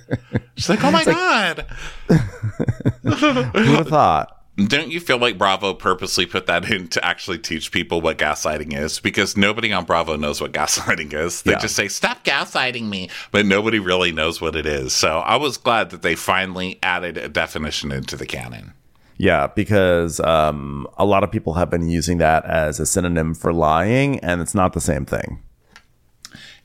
She's 0.56 0.68
like, 0.70 0.82
oh 0.82 0.90
my 0.90 1.04
God. 1.04 1.66
Who 2.08 3.08
would 3.08 3.54
have 3.54 3.88
thought? 3.88 4.36
Don't 4.66 4.90
you 4.90 5.00
feel 5.00 5.16
like 5.18 5.38
Bravo 5.38 5.72
purposely 5.72 6.26
put 6.26 6.46
that 6.46 6.70
in 6.70 6.88
to 6.88 7.02
actually 7.04 7.38
teach 7.38 7.72
people 7.72 8.02
what 8.02 8.18
gaslighting 8.18 8.76
is? 8.76 9.00
Because 9.00 9.34
nobody 9.36 9.72
on 9.72 9.84
Bravo 9.86 10.16
knows 10.16 10.38
what 10.40 10.52
gaslighting 10.52 11.14
is. 11.14 11.42
They 11.42 11.52
Yeah. 11.52 11.58
just 11.60 11.76
say, 11.76 11.88
stop 11.88 12.24
gaslighting 12.24 12.88
me, 12.88 13.08
but 13.30 13.46
nobody 13.46 13.78
really 13.78 14.12
knows 14.12 14.38
what 14.40 14.54
it 14.56 14.66
is. 14.66 14.92
So 14.92 15.20
I 15.20 15.36
was 15.36 15.56
glad 15.56 15.90
that 15.90 16.02
they 16.02 16.14
finally 16.14 16.78
added 16.82 17.16
a 17.16 17.28
definition 17.30 17.90
into 17.90 18.16
the 18.16 18.26
canon. 18.26 18.74
Yeah, 19.20 19.48
because 19.48 20.18
um, 20.20 20.86
a 20.96 21.04
lot 21.04 21.24
of 21.24 21.30
people 21.30 21.52
have 21.52 21.68
been 21.68 21.90
using 21.90 22.16
that 22.18 22.42
as 22.46 22.80
a 22.80 22.86
synonym 22.86 23.34
for 23.34 23.52
lying, 23.52 24.18
and 24.20 24.40
it's 24.40 24.54
not 24.54 24.72
the 24.72 24.80
same 24.80 25.04
thing. 25.04 25.42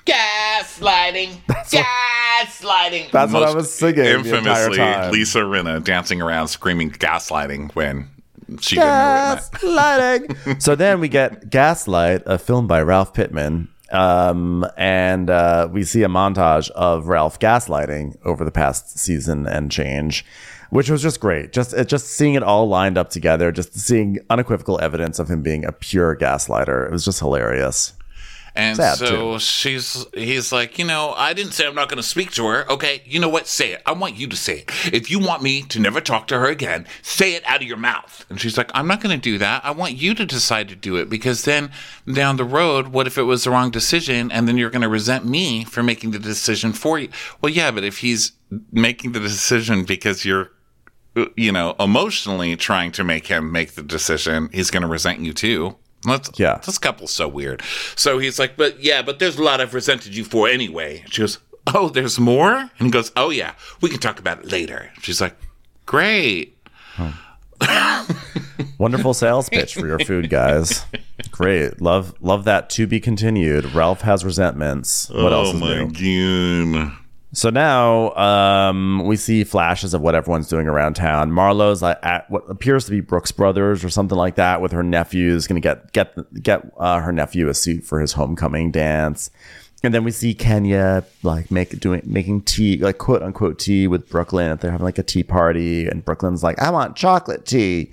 Gaslighting. 0.05 1.35
gaslighting. 1.49 3.11
That's 3.11 3.33
what 3.33 3.43
I 3.43 3.53
was 3.53 3.73
singing 3.73 3.95
the 3.95 4.19
entire 4.19 4.37
Infamously, 4.37 4.77
time. 4.77 5.11
Lisa 5.11 5.39
Rinna 5.39 5.83
dancing 5.83 6.21
around 6.21 6.47
screaming 6.47 6.91
gaslighting 6.91 7.75
when 7.75 8.07
she 8.61 8.75
didn't 8.75 8.87
know 8.87 9.35
what 9.35 9.63
it 9.63 10.29
meant. 10.29 10.29
Gaslighting. 10.29 10.61
so 10.61 10.75
then 10.75 11.01
we 11.01 11.09
get 11.09 11.49
Gaslight, 11.49 12.23
a 12.25 12.37
film 12.37 12.67
by 12.67 12.81
Ralph 12.81 13.13
Pittman. 13.13 13.67
Um, 13.91 14.65
and 14.77 15.29
uh, 15.29 15.67
we 15.69 15.83
see 15.83 16.03
a 16.03 16.07
montage 16.07 16.69
of 16.71 17.07
Ralph 17.07 17.37
gaslighting 17.37 18.15
over 18.23 18.45
the 18.45 18.51
past 18.51 18.97
season 18.97 19.45
and 19.45 19.69
change, 19.69 20.25
which 20.75 20.89
was 20.89 21.01
just 21.01 21.21
great. 21.21 21.53
Just 21.53 21.73
just 21.87 22.07
seeing 22.07 22.33
it 22.33 22.43
all 22.43 22.67
lined 22.67 22.97
up 22.97 23.09
together, 23.09 23.51
just 23.51 23.73
seeing 23.79 24.19
unequivocal 24.29 24.79
evidence 24.81 25.19
of 25.19 25.29
him 25.29 25.41
being 25.41 25.63
a 25.63 25.71
pure 25.71 26.15
gaslighter. 26.17 26.85
It 26.85 26.91
was 26.91 27.05
just 27.05 27.19
hilarious. 27.19 27.93
And 28.57 28.77
Sad, 28.77 28.97
so 28.97 29.33
too. 29.33 29.39
she's 29.39 30.05
he's 30.13 30.51
like, 30.53 30.79
you 30.79 30.85
know, 30.85 31.13
I 31.15 31.33
didn't 31.33 31.51
say 31.51 31.67
I'm 31.67 31.75
not 31.75 31.89
going 31.89 31.97
to 31.97 32.03
speak 32.03 32.31
to 32.31 32.47
her. 32.47 32.69
Okay, 32.69 33.01
you 33.05 33.19
know 33.19 33.27
what? 33.27 33.47
Say 33.47 33.71
it. 33.73 33.81
I 33.85 33.91
want 33.91 34.15
you 34.15 34.27
to 34.27 34.35
say 34.35 34.59
it. 34.59 34.93
If 34.93 35.11
you 35.11 35.19
want 35.19 35.43
me 35.43 35.61
to 35.63 35.79
never 35.79 35.99
talk 35.99 36.27
to 36.27 36.39
her 36.39 36.47
again, 36.47 36.87
say 37.01 37.35
it 37.35 37.43
out 37.45 37.61
of 37.61 37.67
your 37.67 37.77
mouth. 37.77 38.25
And 38.29 38.39
she's 38.39 38.57
like, 38.57 38.71
I'm 38.73 38.87
not 38.87 39.01
going 39.01 39.17
to 39.17 39.21
do 39.21 39.37
that. 39.37 39.65
I 39.65 39.71
want 39.71 39.93
you 39.93 40.13
to 40.13 40.25
decide 40.25 40.69
to 40.69 40.75
do 40.75 40.95
it 40.95 41.09
because 41.09 41.43
then 41.43 41.69
down 42.11 42.37
the 42.37 42.45
road, 42.45 42.89
what 42.89 43.07
if 43.07 43.17
it 43.17 43.23
was 43.23 43.43
the 43.43 43.51
wrong 43.51 43.71
decision 43.71 44.31
and 44.31 44.47
then 44.47 44.57
you're 44.57 44.69
going 44.69 44.81
to 44.83 44.89
resent 44.89 45.25
me 45.25 45.65
for 45.65 45.83
making 45.83 46.11
the 46.11 46.19
decision 46.19 46.71
for 46.71 46.97
you? 46.97 47.09
Well, 47.41 47.51
yeah, 47.51 47.71
but 47.71 47.83
if 47.83 47.97
he's 47.97 48.31
making 48.71 49.11
the 49.11 49.19
decision 49.19 49.83
because 49.83 50.23
you're 50.23 50.51
you 51.35 51.51
know, 51.51 51.75
emotionally 51.79 52.55
trying 52.55 52.91
to 52.93 53.03
make 53.03 53.27
him 53.27 53.51
make 53.51 53.73
the 53.73 53.83
decision, 53.83 54.49
he's 54.51 54.71
going 54.71 54.81
to 54.81 54.87
resent 54.87 55.19
you 55.19 55.33
too. 55.33 55.75
That's, 56.03 56.39
Yeah. 56.39 56.59
This 56.65 56.77
couple's 56.77 57.11
so 57.11 57.27
weird. 57.27 57.61
So 57.95 58.19
he's 58.19 58.37
like, 58.37 58.57
but 58.57 58.83
yeah, 58.83 59.01
but 59.01 59.19
there's 59.19 59.37
a 59.37 59.43
lot 59.43 59.59
I've 59.61 59.73
resented 59.73 60.15
you 60.15 60.23
for 60.23 60.47
anyway. 60.47 61.03
She 61.09 61.21
goes, 61.21 61.39
oh, 61.73 61.89
there's 61.89 62.19
more? 62.19 62.55
And 62.55 62.71
he 62.79 62.89
goes, 62.89 63.11
oh, 63.15 63.29
yeah, 63.29 63.53
we 63.81 63.89
can 63.89 63.99
talk 63.99 64.19
about 64.19 64.39
it 64.39 64.51
later. 64.51 64.91
She's 65.01 65.21
like, 65.21 65.35
great. 65.85 66.57
Wonderful 68.77 69.13
sales 69.13 69.49
pitch 69.49 69.73
for 69.73 69.87
your 69.87 69.99
food, 69.99 70.29
guys. 70.29 70.85
Great, 71.31 71.81
love 71.81 72.13
love 72.21 72.43
that. 72.43 72.69
To 72.71 72.85
be 72.85 72.99
continued. 72.99 73.73
Ralph 73.73 74.01
has 74.01 74.25
resentments. 74.25 75.09
What 75.09 75.33
oh 75.33 75.45
else 75.45 75.53
is 75.55 75.61
new? 75.61 75.85
God. 76.73 76.97
So 77.35 77.49
now 77.49 78.15
um, 78.15 79.03
we 79.05 79.17
see 79.17 79.43
flashes 79.43 79.93
of 79.93 79.99
what 79.99 80.15
everyone's 80.15 80.47
doing 80.47 80.67
around 80.67 80.93
town. 80.93 81.33
Marlo's 81.33 81.83
at 81.83 82.31
what 82.31 82.49
appears 82.49 82.85
to 82.85 82.91
be 82.91 83.01
Brooks 83.01 83.33
Brothers 83.33 83.83
or 83.83 83.89
something 83.89 84.17
like 84.17 84.35
that, 84.35 84.61
with 84.61 84.71
her 84.71 84.83
nephew's 84.83 85.45
going 85.45 85.61
to 85.61 85.65
get 85.67 85.91
get 85.91 86.41
get 86.41 86.71
uh, 86.77 87.01
her 87.01 87.11
nephew 87.11 87.49
a 87.49 87.53
suit 87.53 87.83
for 87.83 87.99
his 87.99 88.13
homecoming 88.13 88.71
dance. 88.71 89.29
And 89.83 89.93
then 89.93 90.05
we 90.05 90.11
see 90.11 90.33
Kenya 90.33 91.03
like 91.23 91.51
make 91.51 91.77
doing 91.77 92.03
making 92.05 92.43
tea, 92.43 92.77
like 92.77 92.99
quote 92.99 93.21
unquote 93.21 93.59
tea 93.59 93.87
with 93.87 94.07
Brooklyn. 94.07 94.57
They're 94.61 94.71
having 94.71 94.85
like 94.85 94.97
a 94.97 95.03
tea 95.03 95.23
party, 95.23 95.87
and 95.87 96.05
Brooklyn's 96.05 96.41
like, 96.41 96.57
"I 96.59 96.69
want 96.69 96.95
chocolate 96.95 97.45
tea." 97.45 97.91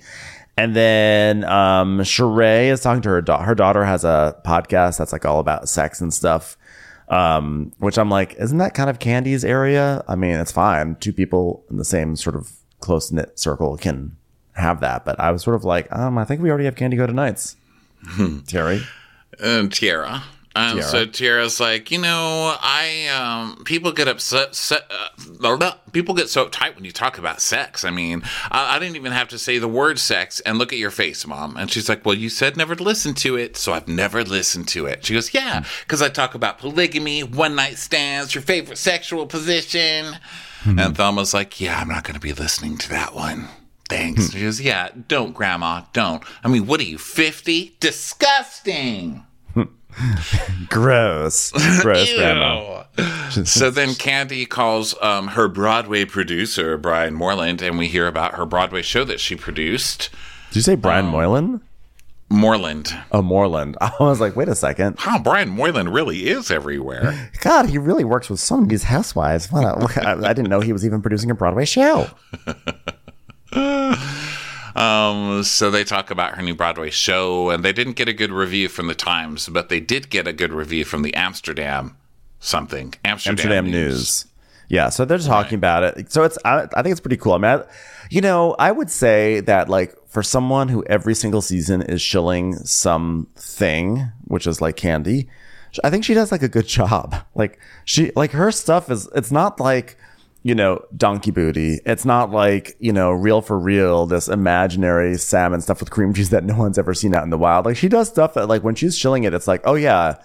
And 0.55 0.73
then 0.73 1.43
um, 1.43 1.99
Sheree 1.99 2.67
is 2.67 2.79
talking 2.79 3.01
to 3.01 3.09
her 3.09 3.21
daughter. 3.21 3.43
Her 3.43 3.55
daughter 3.55 3.83
has 3.83 4.05
a 4.05 4.39
podcast 4.45 4.99
that's 4.99 5.11
like 5.11 5.25
all 5.25 5.39
about 5.39 5.67
sex 5.67 5.99
and 5.99 6.13
stuff 6.13 6.57
um, 7.09 7.71
which 7.79 7.97
I'm 7.97 8.09
like, 8.09 8.35
isn't 8.35 8.57
that 8.57 8.73
kind 8.73 8.89
of 8.89 8.99
Kandi's 8.99 9.43
area? 9.45 10.03
I 10.07 10.15
mean, 10.15 10.35
it's 10.39 10.51
fine. 10.51 10.95
Two 10.95 11.13
people 11.13 11.63
in 11.69 11.77
the 11.77 11.85
same 11.85 12.15
sort 12.15 12.35
of 12.35 12.51
close 12.79 13.11
knit 13.11 13.37
circle 13.39 13.77
can 13.77 14.15
have 14.53 14.79
that, 14.81 15.03
but 15.05 15.19
I 15.19 15.31
was 15.31 15.41
sort 15.43 15.55
of 15.55 15.63
like, 15.63 15.91
um, 15.91 16.17
I 16.17 16.25
think 16.25 16.41
we 16.41 16.49
already 16.49 16.65
have 16.65 16.75
Kandi 16.75 16.93
Koated 16.95 17.13
Nights. 17.15 17.55
Terry, 18.47 18.81
And 19.41 19.71
Tierra. 19.71 20.23
And 20.55 20.77
Tierra. 20.77 20.89
so 20.89 21.05
Tierra's 21.05 21.59
like, 21.59 21.89
you 21.89 21.97
know, 21.97 22.55
I 22.61 23.07
um, 23.07 23.63
people 23.63 23.91
get 23.91 24.07
upset. 24.07 24.53
Se- 24.53 24.77
uh, 24.89 25.71
people 25.91 26.13
get 26.13 26.29
so 26.29 26.45
uptight 26.45 26.75
when 26.75 26.85
you 26.85 26.91
talk 26.91 27.17
about 27.17 27.41
sex. 27.41 27.83
I 27.83 27.89
mean, 27.89 28.21
I, 28.51 28.75
I 28.75 28.79
didn't 28.79 28.95
even 28.95 29.13
have 29.13 29.29
to 29.29 29.39
say 29.39 29.57
the 29.57 29.67
word 29.67 29.97
sex. 29.97 30.39
And 30.41 30.59
look 30.59 30.71
at 30.71 30.77
your 30.77 30.91
face, 30.91 31.25
mom. 31.25 31.57
And 31.57 31.71
she's 31.71 31.89
like, 31.89 32.05
well, 32.05 32.15
you 32.15 32.29
said 32.29 32.55
never 32.55 32.75
to 32.75 32.83
listen 32.83 33.15
to 33.15 33.35
it, 33.35 33.57
so 33.57 33.73
I've 33.73 33.87
never 33.87 34.23
listened 34.23 34.67
to 34.69 34.85
it. 34.85 35.05
She 35.05 35.13
goes, 35.15 35.33
yeah, 35.33 35.63
because 35.81 36.01
I 36.03 36.09
talk 36.09 36.35
about 36.35 36.59
polygamy, 36.59 37.23
one 37.23 37.55
night 37.55 37.77
stands, 37.77 38.35
your 38.35 38.43
favorite 38.43 38.77
sexual 38.77 39.25
position. 39.25 40.17
And 40.65 40.95
Thelma's 40.95 41.33
like, 41.33 41.59
yeah, 41.59 41.77
I'm 41.79 41.89
not 41.89 42.03
going 42.05 42.13
to 42.13 42.21
be 42.21 42.31
listening 42.31 42.77
to 42.77 42.89
that 42.89 43.13
one. 43.13 43.49
Thanks. 43.89 44.31
She 44.31 44.41
goes, 44.41 44.61
yeah, 44.61 44.89
don't, 45.09 45.33
Grandma, 45.33 45.81
don't. 45.91 46.23
I 46.43 46.47
mean, 46.47 46.67
what 46.67 46.79
are 46.79 46.83
you, 46.83 46.97
50? 46.97 47.75
Disgusting. 47.81 49.25
Gross. 50.69 51.51
Gross, 51.81 52.13
grandma. 52.13 52.83
Ew. 52.97 53.45
so 53.45 53.69
then 53.69 53.89
Kandi 53.89 54.47
calls 54.47 54.95
um, 55.01 55.29
her 55.29 55.47
Broadway 55.47 56.05
producer, 56.05 56.77
Brian 56.77 57.13
Moreland, 57.13 57.61
and 57.61 57.77
we 57.77 57.87
hear 57.87 58.07
about 58.07 58.35
her 58.35 58.45
Broadway 58.45 58.81
show 58.81 59.03
that 59.05 59.19
she 59.19 59.35
produced. 59.35 60.09
Did 60.49 60.57
you 60.57 60.61
say 60.61 60.75
Brian 60.75 61.05
Moylan? 61.05 61.61
Moreland. 62.29 62.97
Oh, 63.11 63.21
Moreland. 63.21 63.77
I 63.81 63.91
was 63.99 64.19
like, 64.19 64.35
wait 64.35 64.47
a 64.47 64.55
second. 64.55 64.97
Wow, 65.05 65.19
Brian 65.23 65.49
Moreland 65.49 65.93
really 65.93 66.27
is 66.27 66.49
everywhere. 66.49 67.31
God, 67.41 67.67
he 67.69 67.77
really 67.77 68.03
works 68.03 68.29
with 68.29 68.39
some 68.39 68.63
of 68.63 68.69
these 68.69 68.83
housewives. 68.83 69.51
What 69.51 69.63
a- 69.63 70.07
I, 70.07 70.13
I 70.29 70.33
didn't 70.33 70.49
know 70.49 70.59
he 70.61 70.73
was 70.73 70.85
even 70.85 71.01
producing 71.01 71.29
a 71.31 71.35
Broadway 71.35 71.65
show. 71.65 72.09
Um, 74.75 75.43
so 75.43 75.69
they 75.69 75.83
talk 75.83 76.09
about 76.09 76.35
her 76.35 76.41
new 76.41 76.55
Broadway 76.55 76.89
show, 76.89 77.49
and 77.49 77.63
they 77.63 77.73
didn't 77.73 77.93
get 77.93 78.07
a 78.07 78.13
good 78.13 78.31
review 78.31 78.67
from 78.69 78.87
the 78.87 78.95
Times, 78.95 79.47
but 79.49 79.69
they 79.69 79.79
did 79.79 80.09
get 80.09 80.27
a 80.27 80.33
good 80.33 80.51
review 80.51 80.85
from 80.85 81.03
the 81.03 81.13
Amsterdam 81.13 81.95
something. 82.39 82.93
Amsterdam, 83.05 83.33
Amsterdam 83.33 83.71
News. 83.71 84.25
Yeah, 84.69 84.89
so 84.89 85.05
they're 85.05 85.19
talking 85.19 85.55
about 85.55 85.83
it. 85.83 86.11
So 86.11 86.23
it's 86.23 86.37
I, 86.45 86.67
I 86.73 86.81
think 86.81 86.91
it's 86.91 87.01
pretty 87.01 87.17
cool. 87.17 87.33
I 87.33 87.37
mean, 87.37 87.59
I, 87.59 87.63
you 88.09 88.21
know, 88.21 88.55
I 88.57 88.71
would 88.71 88.89
say 88.89 89.39
that 89.41 89.69
like 89.69 89.95
for 90.07 90.23
someone 90.23 90.67
who 90.67 90.83
every 90.85 91.15
single 91.15 91.41
season 91.41 91.81
is 91.81 92.01
shilling 92.01 92.55
something, 92.55 94.11
which 94.25 94.47
is 94.47 94.61
like 94.61 94.75
Kandi, 94.75 95.27
I 95.83 95.89
think 95.89 96.03
she 96.03 96.13
does 96.13 96.31
like 96.31 96.43
a 96.43 96.47
good 96.47 96.67
job. 96.79 97.15
Like 97.35 97.59
she 97.85 98.11
like 98.15 98.31
her 98.31 98.51
stuff 98.51 98.89
is 98.89 99.07
it's 99.15 99.31
not 99.31 99.59
like 99.59 99.97
you 100.43 100.53
know, 100.53 100.83
donkey 100.95 101.31
booty. 101.31 101.79
It's 101.85 102.05
not 102.05 102.29
like, 102.31 102.75
you 102.79 102.91
know, 102.91 103.11
real 103.11 103.41
for 103.41 103.57
real, 103.57 104.05
this 104.05 104.27
imaginary 104.27 105.17
salmon 105.17 105.61
stuff 105.61 105.79
with 105.79 105.89
cream 105.89 106.13
cheese 106.13 106.29
that 106.31 106.43
no 106.43 106.57
one's 106.57 106.77
ever 106.77 106.93
seen 106.93 107.15
out 107.15 107.23
in 107.23 107.29
the 107.29 107.37
wild. 107.37 107.65
Like 107.65 107.77
she 107.77 107.87
does 107.87 108.09
stuff 108.09 108.33
that 108.33 108.47
like 108.47 108.63
when 108.63 108.75
she's 108.75 108.97
chilling 108.97 109.23
it, 109.23 109.33
it's 109.33 109.47
like, 109.47 109.61
oh 109.63 109.75
yeah, 109.75 110.21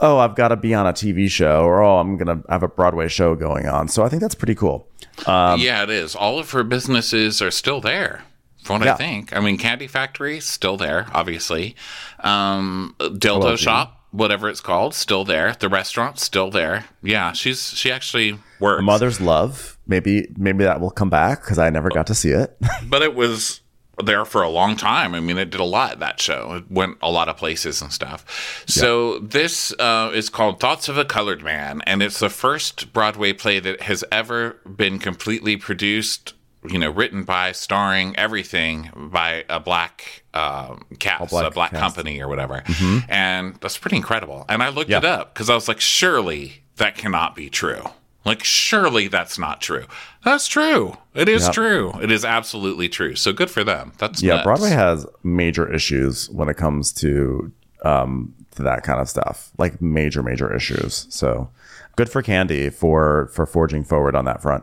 oh, 0.00 0.18
I've 0.18 0.34
got 0.34 0.48
to 0.48 0.56
be 0.56 0.74
on 0.74 0.86
a 0.86 0.92
TV 0.92 1.30
show 1.30 1.64
or 1.64 1.82
oh, 1.82 1.98
I'm 1.98 2.16
going 2.18 2.42
to 2.42 2.48
have 2.50 2.62
a 2.62 2.68
Broadway 2.68 3.08
show 3.08 3.34
going 3.34 3.66
on. 3.66 3.88
So 3.88 4.04
I 4.04 4.08
think 4.08 4.20
that's 4.20 4.34
pretty 4.34 4.54
cool. 4.54 4.88
Um, 5.26 5.58
yeah, 5.60 5.82
it 5.82 5.90
is. 5.90 6.14
All 6.14 6.38
of 6.38 6.50
her 6.50 6.64
businesses 6.64 7.40
are 7.40 7.50
still 7.50 7.80
there. 7.80 8.24
From 8.62 8.78
what 8.78 8.86
Yeah. 8.86 8.94
I 8.94 8.96
think. 8.96 9.34
I 9.34 9.40
mean, 9.40 9.58
Kandi 9.58 9.90
Factory 9.90 10.38
still 10.38 10.76
there, 10.76 11.08
obviously. 11.12 11.74
Um, 12.20 12.94
Dildo 13.00 13.58
Shop, 13.58 14.01
whatever 14.12 14.48
it's 14.48 14.60
called, 14.60 14.94
still 14.94 15.24
there. 15.24 15.56
The 15.58 15.68
restaurant 15.68 16.20
still 16.20 16.50
there. 16.50 16.84
Yeah, 17.02 17.32
she's 17.32 17.70
she 17.74 17.90
actually 17.90 18.38
works. 18.60 18.84
Mother's 18.84 19.20
Love. 19.20 19.78
Maybe 19.86 20.28
maybe 20.36 20.64
that 20.64 20.80
will 20.80 20.90
come 20.90 21.10
back 21.10 21.42
because 21.42 21.58
I 21.58 21.70
never 21.70 21.88
got 21.88 22.06
to 22.06 22.14
see 22.14 22.30
it. 22.30 22.56
but 22.88 23.02
it 23.02 23.14
was 23.14 23.62
there 24.02 24.24
for 24.24 24.42
a 24.42 24.48
long 24.48 24.76
time. 24.76 25.14
I 25.14 25.20
mean, 25.20 25.38
it 25.38 25.50
did 25.50 25.60
a 25.60 25.64
lot 25.64 25.98
that 25.98 26.20
show. 26.20 26.54
It 26.54 26.70
went 26.70 26.98
a 27.02 27.10
lot 27.10 27.28
of 27.28 27.36
places 27.36 27.82
and 27.82 27.92
stuff. 27.92 28.64
So 28.66 29.18
this 29.18 29.72
uh, 29.78 30.10
is 30.14 30.30
called 30.30 30.60
Thoughts 30.60 30.88
of 30.88 30.96
a 30.96 31.04
Colored 31.04 31.42
Man, 31.42 31.82
and 31.86 32.02
it's 32.02 32.18
the 32.18 32.30
first 32.30 32.92
Broadway 32.92 33.32
play 33.32 33.60
that 33.60 33.82
has 33.82 34.04
ever 34.10 34.58
been 34.64 34.98
completely 34.98 35.56
produced. 35.56 36.34
You 36.64 36.78
know, 36.78 36.90
written 36.90 37.24
by, 37.24 37.50
starring, 37.52 38.14
everything 38.16 38.90
by 38.94 39.44
a 39.48 39.58
black 39.58 40.22
um, 40.32 40.84
cast, 41.00 41.30
black 41.30 41.46
a 41.46 41.50
black 41.50 41.70
cast. 41.72 41.82
company 41.82 42.20
or 42.22 42.28
whatever, 42.28 42.62
and 43.08 43.56
that's 43.56 43.76
pretty 43.78 43.96
incredible. 43.96 44.44
And 44.48 44.62
I 44.62 44.68
looked 44.68 44.90
Yeah. 44.90 44.98
it 44.98 45.04
up 45.04 45.34
because 45.34 45.50
I 45.50 45.54
was 45.54 45.66
like, 45.66 45.80
surely 45.80 46.62
that 46.76 46.96
cannot 46.96 47.34
be 47.34 47.50
true. 47.50 47.82
Like, 48.24 48.44
surely 48.44 49.08
that's 49.08 49.36
not 49.40 49.60
true. 49.60 49.86
That's 50.24 50.46
true. 50.46 50.96
It 51.14 51.28
is 51.28 51.42
Yep. 51.46 51.52
true. 51.52 51.92
It 52.00 52.12
is 52.12 52.24
absolutely 52.24 52.88
true. 52.88 53.16
So 53.16 53.32
good 53.32 53.50
for 53.50 53.64
them. 53.64 53.92
That's 53.98 54.22
yeah, 54.22 54.34
nuts. 54.34 54.44
Broadway 54.44 54.70
has 54.70 55.04
major 55.24 55.70
issues 55.72 56.30
when 56.30 56.48
it 56.48 56.56
comes 56.56 56.92
to 56.94 57.50
um 57.84 58.32
to 58.52 58.62
that 58.62 58.84
kind 58.84 59.00
of 59.00 59.08
stuff. 59.08 59.50
Like 59.58 59.82
major 59.82 60.22
major 60.22 60.54
issues. 60.54 61.06
So 61.10 61.50
good 61.96 62.08
for 62.08 62.22
Kandi 62.22 62.72
for 62.72 63.28
for 63.34 63.46
forging 63.46 63.82
forward 63.82 64.14
on 64.14 64.24
that 64.26 64.40
front. 64.40 64.62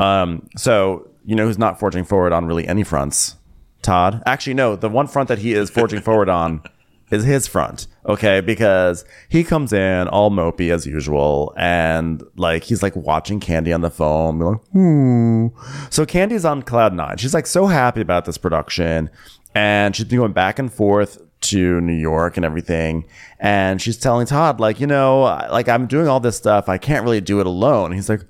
Um 0.00 0.48
so 0.56 1.06
you 1.26 1.34
know 1.36 1.46
who's 1.46 1.58
not 1.58 1.78
forging 1.78 2.04
forward 2.04 2.32
on 2.32 2.46
really 2.46 2.66
any 2.66 2.84
fronts? 2.84 3.36
Todd. 3.82 4.22
Actually 4.24 4.54
no, 4.54 4.76
the 4.76 4.88
one 4.88 5.06
front 5.06 5.28
that 5.28 5.40
he 5.40 5.52
is 5.52 5.68
forging 5.68 6.00
forward 6.00 6.28
on 6.28 6.62
is 7.10 7.24
his 7.24 7.46
front. 7.46 7.86
Okay, 8.06 8.40
because 8.40 9.04
he 9.28 9.44
comes 9.44 9.72
in 9.72 10.08
all 10.08 10.30
mopey 10.30 10.72
as 10.72 10.86
usual 10.86 11.52
and 11.56 12.22
like 12.36 12.64
he's 12.64 12.82
like 12.82 12.96
watching 12.96 13.40
Kandi 13.40 13.74
on 13.74 13.80
the 13.80 13.90
phone, 13.90 14.38
like, 14.38 14.60
hmm. 14.72 15.48
So 15.90 16.06
Kandi's 16.06 16.44
on 16.44 16.62
cloud 16.62 16.94
nine. 16.94 17.18
She's 17.18 17.34
like 17.34 17.46
so 17.46 17.66
happy 17.66 18.00
about 18.00 18.24
this 18.24 18.38
production 18.38 19.10
and 19.54 19.94
she's 19.94 20.06
been 20.06 20.18
going 20.18 20.32
back 20.32 20.58
and 20.58 20.72
forth 20.72 21.18
to 21.42 21.80
New 21.80 21.94
York 21.94 22.36
and 22.36 22.44
everything. 22.44 23.06
And 23.38 23.80
she's 23.80 23.96
telling 23.96 24.26
Todd, 24.26 24.58
like, 24.60 24.80
you 24.80 24.86
know, 24.86 25.22
like 25.50 25.68
I'm 25.68 25.86
doing 25.86 26.08
all 26.08 26.20
this 26.20 26.36
stuff. 26.36 26.68
I 26.68 26.78
can't 26.78 27.04
really 27.04 27.20
do 27.20 27.40
it 27.40 27.46
alone. 27.46 27.92
He's 27.92 28.08
like, 28.08 28.22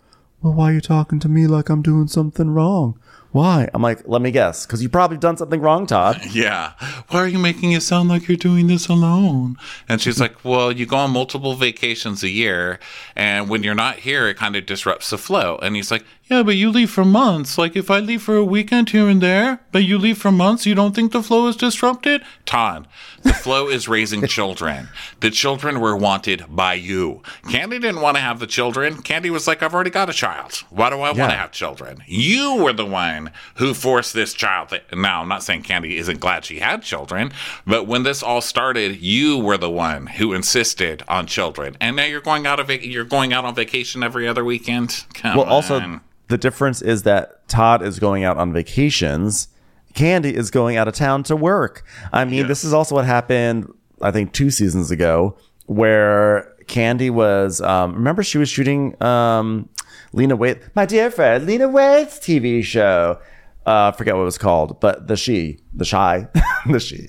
well, 0.43 0.53
why 0.53 0.71
are 0.71 0.75
you 0.75 0.81
talking 0.81 1.19
to 1.21 1.29
me 1.29 1.47
like 1.47 1.69
I'm 1.69 1.83
doing 1.83 2.09
something 2.09 2.51
wrong? 2.51 2.99
Why? 3.33 3.69
I'm 3.75 3.83
like, 3.83 4.07
let 4.07 4.23
me 4.23 4.31
guess, 4.31 4.65
because 4.65 4.83
you 4.83 4.89
probably 4.89 5.19
done 5.19 5.37
something 5.37 5.61
wrong, 5.61 5.87
Todd. 5.87 6.21
Yeah. 6.31 6.73
Why 7.09 7.21
are 7.21 7.29
you 7.29 7.39
making 7.39 7.73
it 7.73 7.83
sound 7.83 8.09
like 8.09 8.29
you're 8.29 8.37
doing 8.37 8.67
this 8.67 8.89
alone? 8.89 9.57
And 9.89 10.01
she's 10.01 10.19
like, 10.19 10.43
Well, 10.45 10.73
you 10.73 10.87
go 10.87 10.97
on 10.97 11.11
multiple 11.11 11.55
vacations 11.55 12.23
a 12.23 12.31
year, 12.31 12.79
and 13.15 13.51
when 13.51 13.63
you're 13.63 13.75
not 13.75 13.97
here, 13.97 14.27
it 14.29 14.39
kind 14.39 14.57
of 14.57 14.65
disrupts 14.65 15.11
the 15.11 15.19
flow. 15.19 15.59
And 15.61 15.77
he's 15.77 15.91
like, 15.91 16.05
Yeah, 16.29 16.43
but 16.43 16.57
you 16.57 16.71
leave 16.71 16.91
for 16.91 17.05
months. 17.05 17.57
Like, 17.57 17.77
if 17.77 17.89
I 17.89 18.01
leave 18.01 18.21
for 18.21 18.37
a 18.37 18.45
weekend 18.45 18.91
here 18.91 19.09
and 19.09 19.21
there, 19.21 19.61
but 19.71 19.85
you 19.85 19.97
leave 19.97 20.19
for 20.19 20.33
months, 20.33 20.67
you 20.67 20.75
don't 20.75 20.93
think 20.93 21.13
the 21.13 21.23
flow 21.23 21.47
is 21.47 21.55
disrupted? 21.55 22.21
Todd, 22.45 22.89
the 23.23 23.33
flow 23.33 23.69
is 23.69 23.87
raising 23.87 24.27
children. 24.27 24.89
The 25.21 25.31
children 25.31 25.79
were 25.79 25.97
wanted 25.97 26.45
by 26.49 26.75
you. 26.75 27.23
Kandi 27.45 27.81
didn't 27.81 28.01
want 28.01 28.17
to 28.17 28.21
have 28.21 28.41
the 28.41 28.47
children. 28.49 28.97
Kandi 28.97 29.31
was 29.31 29.47
like, 29.47 29.63
I've 29.63 29.73
already 29.73 29.91
got 29.91 30.11
a 30.11 30.13
child. 30.13 30.65
Why 30.71 30.91
do 30.91 30.97
I 30.97 31.11
want 31.13 31.31
to 31.31 31.37
have 31.37 31.53
children? 31.53 32.03
You 32.07 32.57
were 32.57 32.73
the 32.73 32.85
one 32.87 33.31
who 33.57 33.73
forced 33.73 34.13
this 34.13 34.35
child. 34.35 34.71
Th- 34.71 34.83
now, 34.93 35.23
I'm 35.23 35.29
not 35.29 35.45
saying 35.45 35.63
Kandi 35.63 35.93
isn't 35.93 36.19
glad 36.19 36.45
she 36.45 36.59
had 36.59 36.83
children, 36.83 37.31
but 37.69 37.87
when 37.87 38.03
this 38.03 38.25
all 38.25 38.41
started, 38.41 39.01
you 39.01 39.39
were 39.39 39.59
the 39.59 39.71
one 39.71 40.09
who 40.09 40.33
insisted 40.33 41.05
on 41.07 41.29
children, 41.29 41.77
and 41.81 41.95
now 41.95 42.05
you're 42.05 42.21
going 42.21 42.47
out 42.49 42.59
of 42.59 42.67
vac- 42.67 42.85
you're 42.85 43.05
going 43.05 43.33
out 43.33 43.45
on 43.45 43.55
vacation 43.55 44.03
every 44.03 44.27
other 44.27 44.45
weekend. 44.45 45.05
Come 45.15 45.37
Well, 45.37 45.47
also, 45.47 45.79
on. 45.79 46.01
The 46.29 46.39
difference 46.39 46.83
is 46.83 47.05
that 47.05 47.47
Todd 47.49 47.83
is 47.83 47.99
going 47.99 48.25
out 48.25 48.37
on 48.37 48.53
vacations. 48.53 49.49
Kandi 49.95 50.33
is 50.33 50.51
going 50.51 50.77
out 50.77 50.89
of 50.89 50.95
town 50.95 51.23
to 51.25 51.37
work. 51.37 51.85
I 52.13 52.25
mean, 52.25 52.49
this 52.49 52.65
is 52.65 52.73
also 52.73 52.95
what 52.95 53.05
happened, 53.05 53.73
I 54.03 54.11
think, 54.11 54.33
two 54.33 54.51
seasons 54.51 54.91
ago, 54.91 55.37
where 55.67 56.55
Candy 56.67 57.11
was. 57.11 57.61
Um, 57.61 57.95
remember, 57.95 58.23
she 58.23 58.39
was 58.39 58.49
shooting 58.49 59.01
um, 59.03 59.69
Lena 60.13 60.37
Waithe, 60.37 60.63
my 60.75 60.85
dear 60.85 61.11
friend, 61.11 61.47
Lena 61.47 61.69
Waithe's 61.69 62.19
TV 62.19 62.63
show. 62.63 63.19
Uh, 63.67 63.91
I 63.93 63.97
forget 63.97 64.15
what 64.15 64.23
it 64.23 64.25
was 64.25 64.39
called, 64.39 64.79
but 64.81 65.09
the 65.09 65.17
she, 65.17 65.59
the 65.75 65.85
shy, 65.85 66.29
the 66.67 66.79
she, 66.79 67.09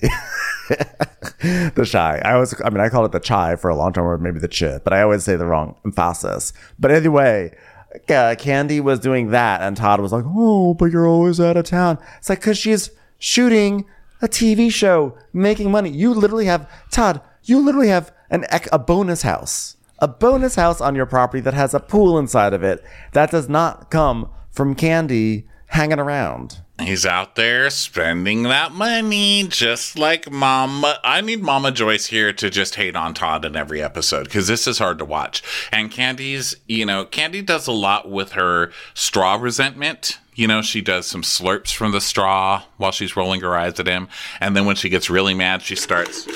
the 1.74 1.84
shy. 1.84 2.20
I 2.24 2.32
always, 2.32 2.60
I 2.62 2.70
mean, 2.70 2.80
I 2.80 2.88
called 2.88 3.06
it 3.06 3.12
the 3.12 3.20
chai 3.20 3.54
for 3.54 3.68
a 3.68 3.76
long 3.76 3.92
time, 3.92 4.04
or 4.04 4.18
maybe 4.18 4.40
the 4.40 4.48
chit, 4.48 4.82
but 4.82 4.92
I 4.92 5.02
always 5.02 5.22
say 5.22 5.36
the 5.36 5.46
wrong 5.46 5.76
emphasis. 5.84 6.52
But 6.78 6.90
anyway, 6.90 7.56
uh, 7.94 8.34
Kandi 8.36 8.80
was 8.80 9.00
doing 9.00 9.30
that, 9.30 9.62
and 9.62 9.76
Todd 9.76 10.00
was 10.00 10.12
like, 10.12 10.24
"Oh, 10.26 10.74
but 10.74 10.86
you're 10.86 11.06
always 11.06 11.40
out 11.40 11.56
of 11.56 11.64
town." 11.64 11.98
It's 12.18 12.28
like 12.28 12.40
because 12.40 12.58
she's 12.58 12.90
shooting 13.18 13.84
a 14.20 14.28
TV 14.28 14.70
show, 14.70 15.16
making 15.32 15.70
money. 15.70 15.90
You 15.90 16.12
literally 16.14 16.46
have 16.46 16.70
Todd. 16.90 17.20
You 17.44 17.60
literally 17.60 17.88
have 17.88 18.12
an 18.30 18.44
a 18.72 18.78
bonus 18.78 19.22
house, 19.22 19.76
a 19.98 20.08
bonus 20.08 20.54
house 20.56 20.80
on 20.80 20.94
your 20.94 21.06
property 21.06 21.40
that 21.40 21.54
has 21.54 21.74
a 21.74 21.80
pool 21.80 22.18
inside 22.18 22.52
of 22.52 22.62
it. 22.62 22.84
That 23.12 23.30
does 23.30 23.48
not 23.48 23.90
come 23.90 24.30
from 24.50 24.74
Kandi 24.74 25.46
hanging 25.68 25.98
around. 25.98 26.60
He's 26.80 27.04
out 27.04 27.34
there 27.34 27.70
spending 27.70 28.44
that 28.44 28.72
money 28.72 29.46
just 29.48 29.98
like 29.98 30.30
Mama. 30.30 30.98
I 31.02 31.20
need 31.20 31.42
Mama 31.42 31.72
Joyce 31.72 32.06
here 32.06 32.32
to 32.34 32.50
just 32.50 32.76
hate 32.76 32.94
on 32.94 33.14
Todd 33.14 33.44
in 33.44 33.56
every 33.56 33.82
episode 33.82 34.24
because 34.24 34.46
this 34.46 34.66
is 34.66 34.78
hard 34.78 34.98
to 34.98 35.04
watch. 35.04 35.42
And 35.72 35.90
Kandi's, 35.90 36.54
you 36.66 36.86
know, 36.86 37.04
Kandi 37.04 37.44
does 37.44 37.66
a 37.66 37.72
lot 37.72 38.08
with 38.08 38.32
her 38.32 38.70
straw 38.94 39.34
resentment. 39.34 40.18
You 40.34 40.46
know, 40.46 40.62
she 40.62 40.80
does 40.80 41.06
some 41.06 41.22
slurps 41.22 41.74
from 41.74 41.90
the 41.90 42.00
straw 42.00 42.62
while 42.76 42.92
she's 42.92 43.16
rolling 43.16 43.40
her 43.40 43.56
eyes 43.56 43.80
at 43.80 43.88
him. 43.88 44.08
And 44.40 44.56
then 44.56 44.64
when 44.64 44.76
she 44.76 44.88
gets 44.88 45.10
really 45.10 45.34
mad, 45.34 45.62
she 45.62 45.74
starts 45.74 46.28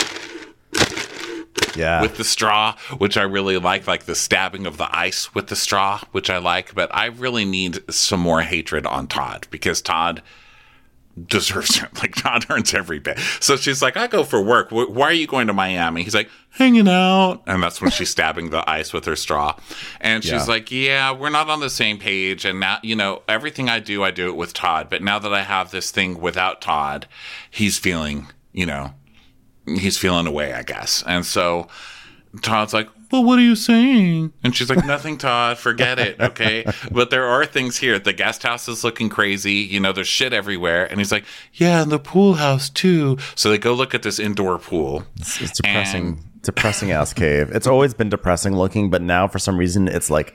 Yeah. 1.77 2.01
with 2.03 2.17
the 2.17 2.25
straw, 2.25 2.77
which 2.99 3.17
I 3.17 3.23
really 3.23 3.59
like, 3.59 3.87
like 3.87 4.05
the 4.05 4.15
stabbing 4.15 4.67
of 4.67 4.77
the 4.77 4.89
ice 4.97 5.35
with 5.35 5.49
the 5.49 5.57
straw, 5.57 6.01
which 6.13 6.31
I 6.31 6.39
like. 6.39 6.75
But 6.75 6.95
I 6.95 7.07
really 7.07 7.45
need 7.45 7.81
some 7.93 8.21
more 8.21 8.43
hatred 8.43 8.87
on 8.87 9.07
Todd 9.07 9.47
because 9.51 9.81
Todd 9.83 10.23
deserves 11.27 11.77
it. 11.83 11.89
Like 12.03 12.15
Todd 12.17 12.47
earns 12.51 12.75
every 12.75 12.99
bit. 12.99 13.19
So 13.41 13.57
she's 13.57 13.81
like, 13.83 13.97
I 13.97 14.07
go 14.09 14.25
for 14.25 14.43
work. 14.43 14.71
Why 14.71 15.09
are 15.09 15.13
you 15.13 15.27
going 15.27 15.47
to 15.47 15.53
Miami? 15.53 16.03
He's 16.03 16.15
like, 16.15 16.29
hanging 16.51 16.89
out. 16.89 17.43
And 17.47 17.63
that's 17.63 17.81
when 17.81 17.91
she's 17.93 18.11
stabbing 18.11 18.51
the 18.51 18.69
ice 18.69 18.93
with 18.93 19.05
her 19.05 19.15
straw. 19.15 19.57
And 20.01 20.23
she's 20.25 20.33
Yeah. 20.33 20.45
like, 20.45 20.71
yeah, 20.73 21.13
we're 21.13 21.29
not 21.31 21.49
on 21.49 21.61
the 21.61 21.71
same 21.71 21.99
page. 21.99 22.45
And 22.45 22.59
now, 22.61 22.79
you 22.83 22.97
know, 22.97 23.23
everything 23.29 23.69
I 23.69 23.79
do, 23.79 24.03
I 24.03 24.11
do 24.11 24.29
it 24.29 24.37
with 24.37 24.53
Todd. 24.53 24.89
But 24.91 25.03
now 25.03 25.19
that 25.21 25.33
I 25.33 25.43
have 25.43 25.71
this 25.71 25.91
thing 25.93 26.19
without 26.21 26.61
Todd, 26.61 27.07
he's 27.51 27.79
feeling, 27.79 28.29
you 28.53 28.67
know, 28.67 28.95
he's 29.67 29.99
feeling 29.99 30.27
away, 30.27 30.53
I 30.53 30.63
guess. 30.63 31.03
And 31.07 31.25
so 31.25 31.69
Todd's 32.41 32.73
like, 32.73 32.89
well, 33.13 33.23
what 33.23 33.39
are 33.39 33.43
you 33.43 33.55
saying? 33.55 34.33
And 34.43 34.57
she's 34.57 34.71
like, 34.71 34.87
nothing, 34.87 35.19
Todd. 35.19 35.59
Forget 35.59 35.99
it. 35.99 36.19
Okay. 36.19 36.65
but 36.91 37.11
there 37.11 37.27
are 37.27 37.45
things 37.45 37.77
here. 37.77 37.99
The 37.99 38.15
guest 38.15 38.43
house 38.43 38.69
is 38.69 38.85
looking 38.85 39.11
crazy. 39.11 39.53
You 39.53 39.81
know, 39.81 39.93
there's 39.93 40.09
shit 40.09 40.33
everywhere. 40.33 40.87
And 40.87 40.99
he's 40.99 41.13
like, 41.13 41.25
yeah, 41.53 41.83
and 41.83 41.93
the 41.93 41.99
pool 41.99 42.35
house 42.35 42.71
too. 42.71 43.19
So 43.35 43.51
they 43.51 43.59
go 43.59 43.75
look 43.75 43.95
at 43.95 44.03
this 44.03 44.19
indoor 44.19 44.59
pool. 44.59 45.05
It's, 45.17 45.43
it's 45.43 45.61
depressing, 45.61 46.25
depressing 46.43 46.91
ass 46.91 47.13
cave. 47.13 47.51
It's 47.51 47.67
always 47.67 47.93
been 47.93 48.09
depressing 48.09 48.57
looking, 48.57 48.89
but 48.89 49.03
now 49.03 49.29
for 49.29 49.39
some 49.39 49.59
reason 49.59 49.89
it's 49.89 50.09
like 50.09 50.35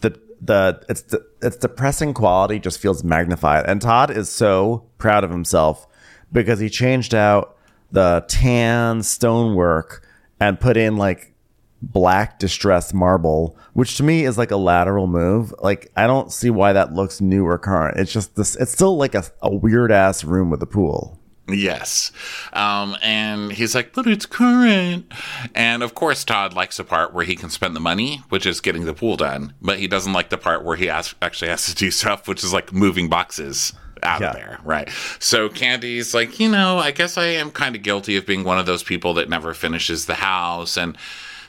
the 0.00 0.18
the 0.40 0.84
it's 0.88 1.02
the 1.02 1.24
it's 1.40 1.56
depressing 1.56 2.14
quality 2.14 2.58
just 2.58 2.80
feels 2.80 3.04
magnified. 3.04 3.64
And 3.66 3.80
Todd 3.80 4.10
is 4.10 4.28
so 4.28 4.84
proud 4.98 5.22
of 5.22 5.30
himself 5.30 5.86
because 6.32 6.58
he 6.58 6.68
changed 6.68 7.14
out 7.14 7.56
the 7.90 8.24
tan 8.28 9.02
stonework 9.02 10.06
and 10.40 10.60
put 10.60 10.76
in 10.76 10.96
like 10.96 11.34
black 11.80 12.38
distressed 12.38 12.92
marble, 12.92 13.56
which 13.72 13.96
to 13.96 14.02
me 14.02 14.24
is 14.24 14.38
like 14.38 14.50
a 14.50 14.56
lateral 14.56 15.06
move. 15.06 15.54
Like 15.60 15.90
I 15.96 16.06
don't 16.06 16.32
see 16.32 16.50
why 16.50 16.72
that 16.72 16.92
looks 16.92 17.20
new 17.20 17.46
or 17.46 17.58
current. 17.58 17.98
It's 17.98 18.12
just 18.12 18.36
this. 18.36 18.56
It's 18.56 18.72
still 18.72 18.96
like 18.96 19.14
a, 19.14 19.24
a 19.42 19.54
weird 19.54 19.92
ass 19.92 20.24
room 20.24 20.50
with 20.50 20.62
a 20.62 20.66
pool. 20.66 21.18
Yes. 21.50 22.12
Um, 22.52 22.96
and 23.02 23.52
he's 23.52 23.74
like, 23.74 23.94
but 23.94 24.06
it's 24.06 24.26
current. 24.26 25.10
And 25.54 25.82
of 25.82 25.94
course, 25.94 26.22
Todd 26.22 26.52
likes 26.52 26.76
the 26.76 26.84
part 26.84 27.14
where 27.14 27.24
he 27.24 27.36
can 27.36 27.48
spend 27.48 27.74
the 27.74 27.80
money, 27.80 28.22
which 28.28 28.44
is 28.44 28.60
getting 28.60 28.84
the 28.84 28.92
pool 28.92 29.16
done. 29.16 29.54
But 29.62 29.78
he 29.78 29.86
doesn't 29.86 30.12
like 30.12 30.28
the 30.28 30.36
part 30.36 30.62
where 30.62 30.76
he 30.76 30.86
has, 30.86 31.14
actually 31.22 31.48
has 31.48 31.64
to 31.66 31.74
do 31.74 31.90
stuff, 31.90 32.28
which 32.28 32.44
is 32.44 32.52
like 32.52 32.72
moving 32.72 33.08
boxes 33.08 33.72
out 34.02 34.20
Yeah. 34.20 34.30
of 34.30 34.34
there. 34.36 34.58
Right. 34.64 34.88
So 35.18 35.48
Kandi's 35.48 36.14
like, 36.14 36.38
you 36.40 36.48
know, 36.48 36.78
I 36.78 36.90
guess 36.90 37.16
I 37.18 37.24
am 37.26 37.50
kind 37.50 37.74
of 37.76 37.82
guilty 37.82 38.16
of 38.16 38.26
being 38.26 38.44
one 38.44 38.58
of 38.58 38.66
those 38.66 38.82
people 38.82 39.14
that 39.14 39.28
never 39.28 39.54
finishes 39.54 40.06
the 40.06 40.14
house. 40.14 40.76
And 40.76 40.96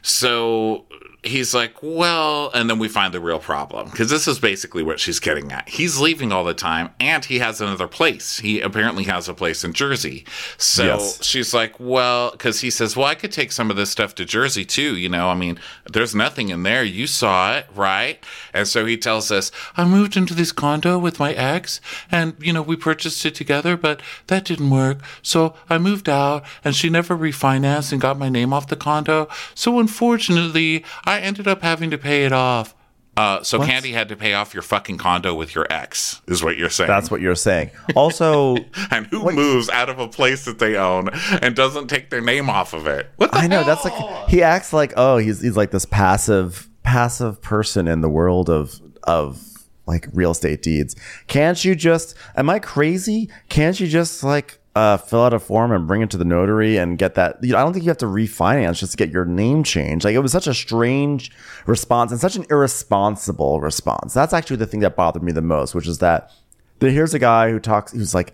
so 0.01 0.85
he's 1.23 1.53
like, 1.53 1.73
well, 1.81 2.49
and 2.53 2.69
then 2.69 2.79
we 2.79 2.87
find 2.87 3.13
the 3.13 3.19
real 3.19 3.39
problem 3.39 3.89
because 3.89 4.09
this 4.09 4.27
is 4.27 4.39
basically 4.39 4.83
what 4.83 4.99
she's 4.99 5.19
getting 5.19 5.51
at. 5.51 5.67
He's 5.67 5.99
leaving 5.99 6.31
all 6.31 6.43
the 6.45 6.53
time 6.53 6.91
and 6.99 7.25
he 7.25 7.39
has 7.39 7.59
another 7.59 7.87
place. 7.87 8.39
He 8.39 8.61
apparently 8.61 9.03
has 9.03 9.27
a 9.27 9.33
place 9.33 9.63
in 9.63 9.73
Jersey. 9.73 10.25
So 10.57 10.85
Yes. 10.85 11.23
she's 11.25 11.53
like, 11.53 11.75
well, 11.77 12.31
because 12.31 12.61
he 12.61 12.69
says, 12.69 12.95
well, 12.95 13.05
I 13.07 13.15
could 13.15 13.31
take 13.33 13.51
some 13.51 13.69
of 13.69 13.75
this 13.75 13.89
stuff 13.89 14.15
to 14.15 14.25
Jersey 14.25 14.63
too. 14.63 14.95
You 14.95 15.09
know, 15.09 15.27
I 15.29 15.35
mean, 15.35 15.59
there's 15.91 16.15
nothing 16.15 16.49
in 16.49 16.63
there. 16.63 16.83
You 16.83 17.05
saw 17.05 17.57
it, 17.57 17.67
right? 17.75 18.23
And 18.53 18.67
so 18.67 18.85
he 18.85 18.95
tells 18.97 19.29
us, 19.31 19.51
I 19.75 19.83
moved 19.85 20.15
into 20.15 20.33
this 20.33 20.51
condo 20.53 20.97
with 20.97 21.19
my 21.19 21.33
ex 21.33 21.81
and, 22.09 22.33
you 22.39 22.53
know, 22.53 22.61
we 22.61 22.75
purchased 22.77 23.25
it 23.25 23.35
together, 23.35 23.75
but 23.75 24.01
that 24.27 24.45
didn't 24.45 24.69
work. 24.69 24.99
So 25.21 25.53
I 25.69 25.77
moved 25.79 26.07
out 26.07 26.45
and 26.63 26.75
she 26.75 26.89
never 26.89 27.17
refinanced 27.17 27.91
and 27.91 27.99
got 27.99 28.17
my 28.17 28.29
name 28.29 28.53
off 28.53 28.67
the 28.67 28.75
condo. 28.77 29.27
So 29.53 29.79
unfortunately, 29.79 30.85
I 31.09 31.21
ended 31.21 31.47
up 31.47 31.63
having 31.63 31.89
to 31.89 31.97
pay 31.97 32.25
it 32.25 32.31
off. 32.31 32.75
Uh, 33.17 33.43
so 33.43 33.59
Kandi 33.59 33.91
had 33.91 34.09
to 34.09 34.15
pay 34.15 34.33
off 34.33 34.53
your 34.53 34.63
fucking 34.63 34.97
condo 34.97 35.33
with 35.33 35.53
your 35.53 35.65
ex, 35.69 36.21
is 36.27 36.41
what 36.41 36.57
you're 36.57 36.69
saying. 36.69 36.87
That's 36.87 37.09
what 37.11 37.19
you're 37.19 37.35
saying. 37.35 37.71
Also, 37.95 38.55
and 38.91 39.07
who 39.07 39.29
moves 39.31 39.69
out 39.69 39.89
of 39.89 39.99
a 39.99 40.07
place 40.07 40.45
that 40.45 40.59
they 40.59 40.77
own 40.77 41.09
and 41.41 41.55
doesn't 41.55 41.87
take 41.87 42.11
their 42.11 42.21
name 42.21 42.49
off 42.49 42.73
of 42.73 42.87
it? 42.87 43.09
What 43.17 43.31
the 43.31 43.39
I 43.39 43.47
know 43.47 43.63
hell? 43.63 43.65
that's 43.65 43.83
like 43.83 44.29
he 44.29 44.43
acts 44.43 44.71
like 44.71 44.93
oh 44.95 45.17
he's 45.17 45.41
he's 45.41 45.57
like 45.57 45.71
this 45.71 45.85
passive 45.85 46.69
passive 46.83 47.41
person 47.41 47.87
in 47.87 48.01
the 48.01 48.09
world 48.09 48.49
of 48.49 48.79
of 49.03 49.43
like 49.85 50.07
real 50.13 50.31
estate 50.31 50.61
deeds. 50.61 50.95
Can't 51.27 51.65
you 51.65 51.75
just 51.75 52.15
am 52.37 52.49
I 52.49 52.59
crazy? 52.59 53.29
Can't 53.49 53.77
you 53.79 53.87
just 53.87 54.23
like 54.23 54.58
uh, 54.75 54.97
fill 54.97 55.23
out 55.23 55.33
a 55.33 55.39
form 55.39 55.71
and 55.71 55.87
bring 55.87 56.01
it 56.01 56.09
to 56.11 56.17
the 56.17 56.25
notary 56.25 56.77
and 56.77 56.97
get 56.97 57.15
that? 57.15 57.43
You 57.43 57.53
know, 57.53 57.59
I 57.59 57.63
don't 57.63 57.73
think 57.73 57.85
you 57.85 57.89
have 57.89 57.97
to 57.99 58.05
refinance 58.05 58.79
just 58.79 58.91
to 58.91 58.97
get 58.97 59.09
your 59.09 59.25
name 59.25 59.63
changed. 59.63 60.05
Like 60.05 60.15
it 60.15 60.19
was 60.19 60.31
such 60.31 60.47
a 60.47 60.53
strange 60.53 61.31
response 61.65 62.11
and 62.11 62.19
such 62.19 62.35
an 62.35 62.45
irresponsible 62.49 63.59
response. 63.61 64.13
That's 64.13 64.33
actually 64.33 64.57
the 64.57 64.67
thing 64.67 64.79
that 64.81 64.95
bothered 64.95 65.23
me 65.23 65.31
the 65.31 65.41
most, 65.41 65.75
which 65.75 65.87
is 65.87 65.99
that 65.99 66.31
here's 66.79 67.13
a 67.13 67.19
guy 67.19 67.51
who 67.51 67.59
talks. 67.59 67.91
Who's 67.91 68.13
like 68.13 68.33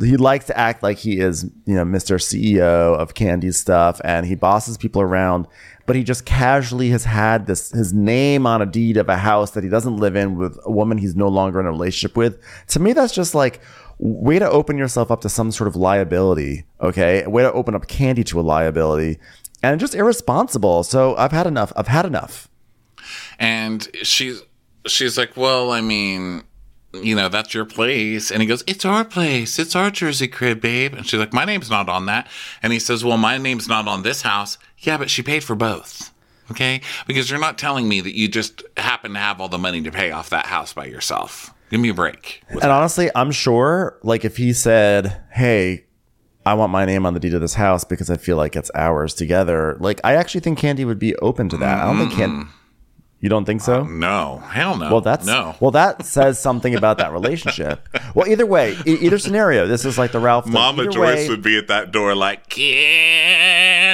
he 0.00 0.16
likes 0.16 0.46
to 0.46 0.58
act 0.58 0.82
like 0.82 0.98
he 0.98 1.20
is, 1.20 1.44
you 1.66 1.74
know, 1.74 1.84
Mr. 1.84 2.16
CEO 2.16 2.96
of 2.98 3.14
Kandi 3.14 3.54
stuff 3.54 4.00
and 4.02 4.26
he 4.26 4.34
bosses 4.34 4.76
people 4.76 5.00
around, 5.00 5.46
but 5.86 5.94
he 5.94 6.02
just 6.02 6.24
casually 6.24 6.90
has 6.90 7.04
had 7.04 7.46
this 7.46 7.70
his 7.70 7.92
name 7.92 8.44
on 8.46 8.60
a 8.60 8.66
deed 8.66 8.96
of 8.96 9.08
a 9.08 9.16
house 9.16 9.52
that 9.52 9.62
he 9.62 9.70
doesn't 9.70 9.98
live 9.98 10.16
in 10.16 10.36
with 10.36 10.58
a 10.64 10.70
woman 10.70 10.98
he's 10.98 11.14
no 11.14 11.28
longer 11.28 11.60
in 11.60 11.66
a 11.66 11.70
relationship 11.70 12.16
with. 12.16 12.42
To 12.68 12.80
me, 12.80 12.92
that's 12.92 13.14
just 13.14 13.34
like 13.34 13.60
way 13.98 14.38
to 14.38 14.48
open 14.48 14.78
yourself 14.78 15.10
up 15.10 15.20
to 15.22 15.28
some 15.28 15.50
sort 15.50 15.68
of 15.68 15.76
liability. 15.76 16.64
Okay. 16.80 17.26
Way 17.26 17.42
to 17.42 17.52
open 17.52 17.74
up 17.74 17.86
Kandi 17.86 18.24
to 18.26 18.40
a 18.40 18.42
liability 18.42 19.18
and 19.62 19.80
just 19.80 19.94
irresponsible. 19.94 20.82
So 20.82 21.16
I've 21.16 21.32
had 21.32 21.46
enough. 21.46 21.72
I've 21.76 21.88
had 21.88 22.04
enough. 22.04 22.48
and 23.38 23.88
she's 24.02 24.42
she's 24.86 25.16
like, 25.16 25.36
well, 25.36 25.72
I 25.72 25.80
mean, 25.80 26.42
you 26.92 27.14
know, 27.14 27.28
that's 27.28 27.54
your 27.54 27.64
place. 27.64 28.30
And 28.30 28.42
he 28.42 28.46
goes, 28.46 28.62
it's 28.66 28.84
our 28.84 29.04
place. 29.04 29.58
It's 29.58 29.74
our 29.74 29.90
Jersey 29.90 30.28
crib, 30.28 30.60
babe. 30.60 30.94
And 30.94 31.06
she's 31.06 31.18
like, 31.18 31.32
my 31.32 31.44
name's 31.44 31.70
not 31.70 31.88
on 31.88 32.06
that. 32.06 32.28
And 32.62 32.72
he 32.72 32.78
says, 32.78 33.04
well, 33.04 33.16
my 33.16 33.38
name's 33.38 33.68
not 33.68 33.88
on 33.88 34.02
this 34.02 34.22
house. 34.22 34.58
Yeah, 34.78 34.98
but 34.98 35.10
she 35.10 35.22
paid 35.22 35.42
for 35.42 35.54
both. 35.54 36.10
Okay, 36.50 36.82
because 37.06 37.30
you're 37.30 37.40
not 37.40 37.56
telling 37.56 37.88
me 37.88 38.02
that 38.02 38.14
you 38.14 38.28
just 38.28 38.62
happen 38.76 39.14
to 39.14 39.18
have 39.18 39.40
all 39.40 39.48
the 39.48 39.56
money 39.56 39.80
to 39.80 39.90
pay 39.90 40.10
off 40.10 40.28
that 40.28 40.44
house 40.44 40.74
by 40.74 40.84
yourself. 40.84 41.53
Give 41.70 41.80
me 41.80 41.88
a 41.88 41.94
break. 41.94 42.42
And 42.50 42.64
honestly, 42.64 43.10
I'm 43.14 43.32
sure, 43.32 43.98
like, 44.02 44.24
if 44.24 44.36
he 44.36 44.52
said, 44.52 45.22
"Hey, 45.32 45.86
I 46.46 46.54
want 46.54 46.70
my 46.70 46.84
name 46.84 47.04
on 47.06 47.14
the 47.14 47.20
deed 47.20 47.34
of 47.34 47.40
this 47.40 47.54
house 47.54 47.84
because 47.84 48.10
I 48.10 48.16
feel 48.16 48.36
like 48.36 48.54
it's 48.54 48.70
ours 48.74 49.14
together," 49.14 49.76
like, 49.80 50.00
I 50.04 50.14
actually 50.14 50.42
think 50.42 50.58
Kandi 50.60 50.86
would 50.86 50.98
be 50.98 51.16
open 51.16 51.48
to 51.48 51.56
that. 51.56 51.78
I 51.78 51.86
don't 51.86 51.98
think 51.98 52.12
Kandi. 52.12 52.42
Mm. 52.44 52.48
You 53.20 53.30
don't 53.30 53.46
think 53.46 53.62
so? 53.62 53.80
Uh, 53.80 53.84
no, 53.84 54.42
hell 54.50 54.76
no. 54.76 54.90
well, 54.90 55.00
that's 55.00 55.24
no. 55.26 55.54
Well, 55.58 55.70
that 55.70 56.04
says 56.04 56.38
something 56.38 56.74
about 56.74 56.98
that 56.98 57.12
relationship. 57.12 57.88
Well, 58.14 58.28
either 58.28 58.44
way, 58.44 58.76
e- 58.86 58.98
either 59.00 59.16
scenario, 59.18 59.66
this 59.66 59.86
is 59.86 59.96
like 59.96 60.12
the 60.12 60.20
Ralph. 60.20 60.46
Mama 60.46 60.84
Joyce 60.88 60.96
way- 60.96 61.28
would 61.30 61.40
be 61.42 61.56
at 61.56 61.68
that 61.68 61.90
door 61.90 62.14
like 62.14 62.50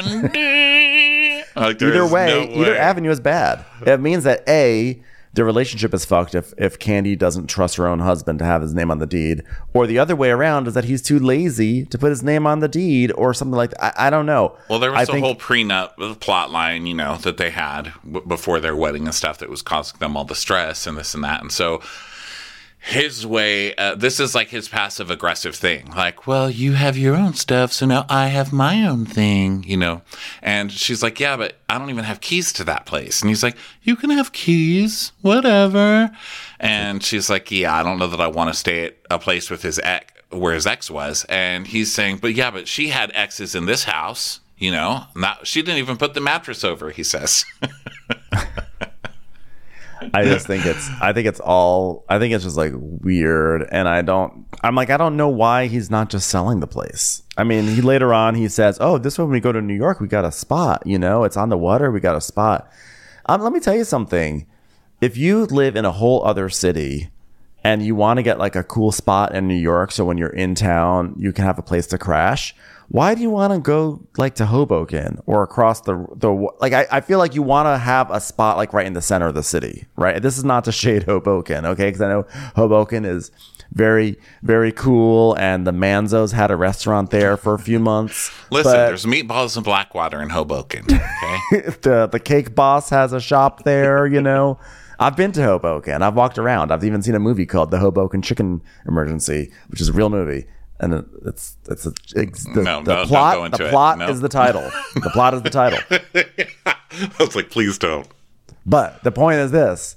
candy. 0.00 1.42
like, 1.56 1.80
either 1.80 2.06
way, 2.06 2.46
no 2.48 2.60
either 2.60 2.76
avenue 2.76 3.10
is 3.10 3.20
bad. 3.20 3.64
It 3.86 4.00
means 4.00 4.24
that 4.24 4.42
a 4.48 5.00
the 5.32 5.44
relationship 5.44 5.94
is 5.94 6.04
fucked 6.04 6.34
if 6.34 6.52
if 6.58 6.78
Kandi 6.78 7.16
doesn't 7.16 7.46
trust 7.46 7.76
her 7.76 7.86
own 7.86 8.00
husband 8.00 8.38
to 8.40 8.44
have 8.44 8.62
his 8.62 8.74
name 8.74 8.90
on 8.90 8.98
the 8.98 9.06
deed, 9.06 9.42
or 9.72 9.86
the 9.86 9.98
other 9.98 10.16
way 10.16 10.30
around 10.30 10.66
is 10.66 10.74
that 10.74 10.84
he's 10.84 11.02
too 11.02 11.18
lazy 11.18 11.84
to 11.86 11.98
put 11.98 12.10
his 12.10 12.22
name 12.22 12.46
on 12.46 12.58
the 12.60 12.68
deed, 12.68 13.12
or 13.12 13.32
something 13.32 13.56
like 13.56 13.70
that. 13.70 14.00
I, 14.00 14.08
I 14.08 14.10
don't 14.10 14.26
know. 14.26 14.56
Well, 14.68 14.78
there 14.80 14.90
was 14.92 15.08
a 15.08 15.12
think- 15.12 15.24
whole 15.24 15.36
prenup 15.36 15.92
uh, 16.00 16.14
plot 16.16 16.50
line, 16.50 16.86
you 16.86 16.94
know, 16.94 17.16
that 17.18 17.36
they 17.36 17.50
had 17.50 17.92
w- 18.04 18.26
before 18.26 18.58
their 18.60 18.74
wedding 18.74 19.04
and 19.06 19.14
stuff 19.14 19.38
that 19.38 19.48
was 19.50 19.62
causing 19.62 19.98
them 20.00 20.16
all 20.16 20.24
the 20.24 20.34
stress 20.34 20.86
and 20.86 20.98
this 20.98 21.14
and 21.14 21.22
that. 21.22 21.40
And 21.40 21.52
so 21.52 21.80
his 22.82 23.26
way, 23.26 23.74
uh, 23.74 23.94
this 23.94 24.18
is 24.18 24.34
like 24.34 24.48
his 24.48 24.68
passive 24.68 25.10
aggressive 25.10 25.54
thing. 25.54 25.90
Like, 25.90 26.26
well, 26.26 26.50
you 26.50 26.72
have 26.72 26.96
your 26.96 27.14
own 27.14 27.34
stuff, 27.34 27.72
so 27.72 27.84
now 27.84 28.06
I 28.08 28.28
have 28.28 28.52
my 28.54 28.86
own 28.86 29.04
thing, 29.04 29.64
you 29.64 29.76
know. 29.76 30.00
And 30.42 30.72
she's 30.72 31.02
like, 31.02 31.20
yeah, 31.20 31.36
but 31.36 31.56
I 31.68 31.78
don't 31.78 31.90
even 31.90 32.04
have 32.04 32.22
keys 32.22 32.52
to 32.54 32.64
that 32.64 32.86
place. 32.86 33.20
And 33.20 33.28
he's 33.28 33.42
like, 33.42 33.56
you 33.82 33.96
can 33.96 34.10
have 34.10 34.32
keys, 34.32 35.12
whatever. 35.20 36.10
And 36.58 37.04
she's 37.04 37.28
like, 37.28 37.50
yeah, 37.50 37.74
I 37.74 37.82
don't 37.82 37.98
know 37.98 38.08
that 38.08 38.20
I 38.20 38.28
want 38.28 38.52
to 38.52 38.58
stay 38.58 38.86
at 38.86 38.96
a 39.10 39.18
place 39.18 39.50
with 39.50 39.62
his 39.62 39.78
ex, 39.80 40.12
where 40.30 40.54
his 40.54 40.66
ex 40.66 40.90
was. 40.90 41.26
And 41.28 41.66
he's 41.66 41.92
saying, 41.92 42.18
but 42.18 42.32
yeah, 42.32 42.50
but 42.50 42.66
she 42.66 42.88
had 42.88 43.12
exes 43.14 43.54
in 43.54 43.66
this 43.66 43.84
house. 43.84 44.40
You 44.56 44.72
know, 44.72 45.04
not 45.14 45.46
she 45.46 45.62
didn't 45.62 45.78
even 45.78 45.96
put 45.96 46.12
the 46.12 46.20
mattress 46.20 46.64
over. 46.64 46.90
He 46.90 47.02
says, 47.02 47.46
I 50.14 50.24
just 50.24 50.46
think 50.46 50.64
it's 50.66 50.88
I 51.00 51.12
think 51.12 51.26
it's 51.26 51.40
all 51.40 52.04
I 52.08 52.18
think 52.18 52.34
it's 52.34 52.44
just 52.44 52.56
like 52.56 52.72
weird 52.74 53.68
and 53.70 53.88
I 53.88 54.02
don't 54.02 54.46
I'm 54.62 54.74
like 54.74 54.90
I 54.90 54.96
don't 54.96 55.16
know 55.16 55.28
why 55.28 55.66
he's 55.66 55.90
not 55.90 56.10
just 56.10 56.28
selling 56.28 56.60
the 56.60 56.66
place. 56.66 57.22
I 57.36 57.44
mean, 57.44 57.66
he 57.66 57.80
later 57.80 58.12
on 58.12 58.34
he 58.34 58.48
says, 58.48 58.78
"Oh, 58.80 58.98
this 58.98 59.18
when 59.18 59.30
we 59.30 59.40
go 59.40 59.52
to 59.52 59.62
New 59.62 59.74
York, 59.74 60.00
we 60.00 60.08
got 60.08 60.24
a 60.24 60.32
spot, 60.32 60.82
you 60.86 60.98
know, 60.98 61.24
it's 61.24 61.36
on 61.36 61.48
the 61.48 61.58
water, 61.58 61.90
we 61.90 62.00
got 62.00 62.16
a 62.16 62.20
spot." 62.20 62.70
Um, 63.26 63.42
let 63.42 63.52
me 63.52 63.60
tell 63.60 63.76
you 63.76 63.84
something. 63.84 64.46
If 65.00 65.16
you 65.16 65.46
live 65.46 65.76
in 65.76 65.84
a 65.84 65.92
whole 65.92 66.24
other 66.24 66.48
city 66.50 67.10
and 67.64 67.82
you 67.82 67.94
want 67.94 68.18
to 68.18 68.22
get 68.22 68.38
like 68.38 68.56
a 68.56 68.64
cool 68.64 68.92
spot 68.92 69.34
in 69.34 69.48
New 69.48 69.54
York 69.54 69.92
so 69.92 70.04
when 70.04 70.18
you're 70.18 70.28
in 70.28 70.54
town 70.54 71.14
you 71.18 71.32
can 71.32 71.44
have 71.44 71.58
a 71.58 71.62
place 71.62 71.86
to 71.88 71.98
crash 71.98 72.54
why 72.90 73.14
do 73.14 73.22
you 73.22 73.30
want 73.30 73.52
to 73.52 73.60
go 73.60 74.04
like 74.18 74.34
to 74.34 74.46
Hoboken 74.46 75.20
or 75.24 75.44
across 75.44 75.80
the 75.82 76.06
the 76.16 76.30
like 76.58 76.72
I, 76.72 76.86
I 76.90 77.00
feel 77.00 77.18
like 77.18 77.36
you 77.36 77.42
want 77.42 77.66
to 77.66 77.78
have 77.78 78.10
a 78.10 78.20
spot 78.20 78.56
like 78.56 78.72
right 78.72 78.84
in 78.84 78.94
the 78.94 79.02
center 79.02 79.28
of 79.28 79.34
the 79.34 79.44
city 79.44 79.86
right? 79.94 80.20
This 80.20 80.36
is 80.36 80.44
not 80.44 80.64
to 80.64 80.72
shade 80.82 81.04
Hoboken 81.04 81.64
okay? 81.66 81.86
Because 81.86 82.00
I 82.00 82.08
know 82.08 82.26
Hoboken 82.56 83.04
is 83.04 83.30
very 83.72 84.18
very 84.42 84.72
cool 84.72 85.38
and 85.38 85.64
the 85.64 85.70
Manzos 85.70 86.32
had 86.32 86.50
a 86.50 86.56
restaurant 86.56 87.10
there 87.10 87.36
for 87.36 87.54
a 87.54 87.60
few 87.60 87.78
months 87.78 88.32
Listen, 88.50 88.72
but 88.72 88.86
there's 88.86 89.06
meatballs 89.06 89.54
and 89.54 89.64
Blackwater 89.64 90.20
in 90.20 90.30
Hoboken. 90.30 90.84
Okay. 90.86 91.70
the 91.82 92.08
the 92.10 92.20
cake 92.20 92.56
boss 92.56 92.90
has 92.90 93.12
a 93.12 93.20
shop 93.20 93.62
there 93.62 94.04
you 94.04 94.20
know? 94.20 94.58
I've 95.02 95.16
been 95.16 95.32
to 95.32 95.42
Hoboken. 95.42 96.02
I've 96.02 96.14
walked 96.14 96.36
around. 96.36 96.70
I've 96.70 96.84
even 96.84 97.00
seen 97.00 97.14
a 97.14 97.18
movie 97.18 97.46
called 97.46 97.70
The 97.70 97.78
Hoboken 97.78 98.20
Chicken 98.20 98.62
Emergency 98.84 99.52
which 99.68 99.80
is 99.80 99.90
a 99.90 99.92
real 99.92 100.10
movie 100.10 100.46
and 100.80 101.06
it's 101.26 101.56
it's, 101.68 101.86
a, 101.86 101.92
it's 102.16 102.44
the, 102.54 102.62
No, 102.62 102.82
the 102.82 102.94
no, 102.96 103.06
plot 103.06 103.52
the 103.52 103.68
plot 103.68 103.98
No. 103.98 104.08
is 104.08 104.20
the 104.20 104.28
title 104.28 104.62
the 104.94 105.10
plot 105.12 105.34
is 105.34 105.42
the 105.42 105.50
title 105.50 105.78
I 106.66 107.08
was 107.20 107.36
like, 107.36 107.50
please 107.50 107.78
don't. 107.78 108.06
But 108.66 109.02
the 109.04 109.12
point 109.12 109.38
is 109.38 109.52
this: 109.52 109.96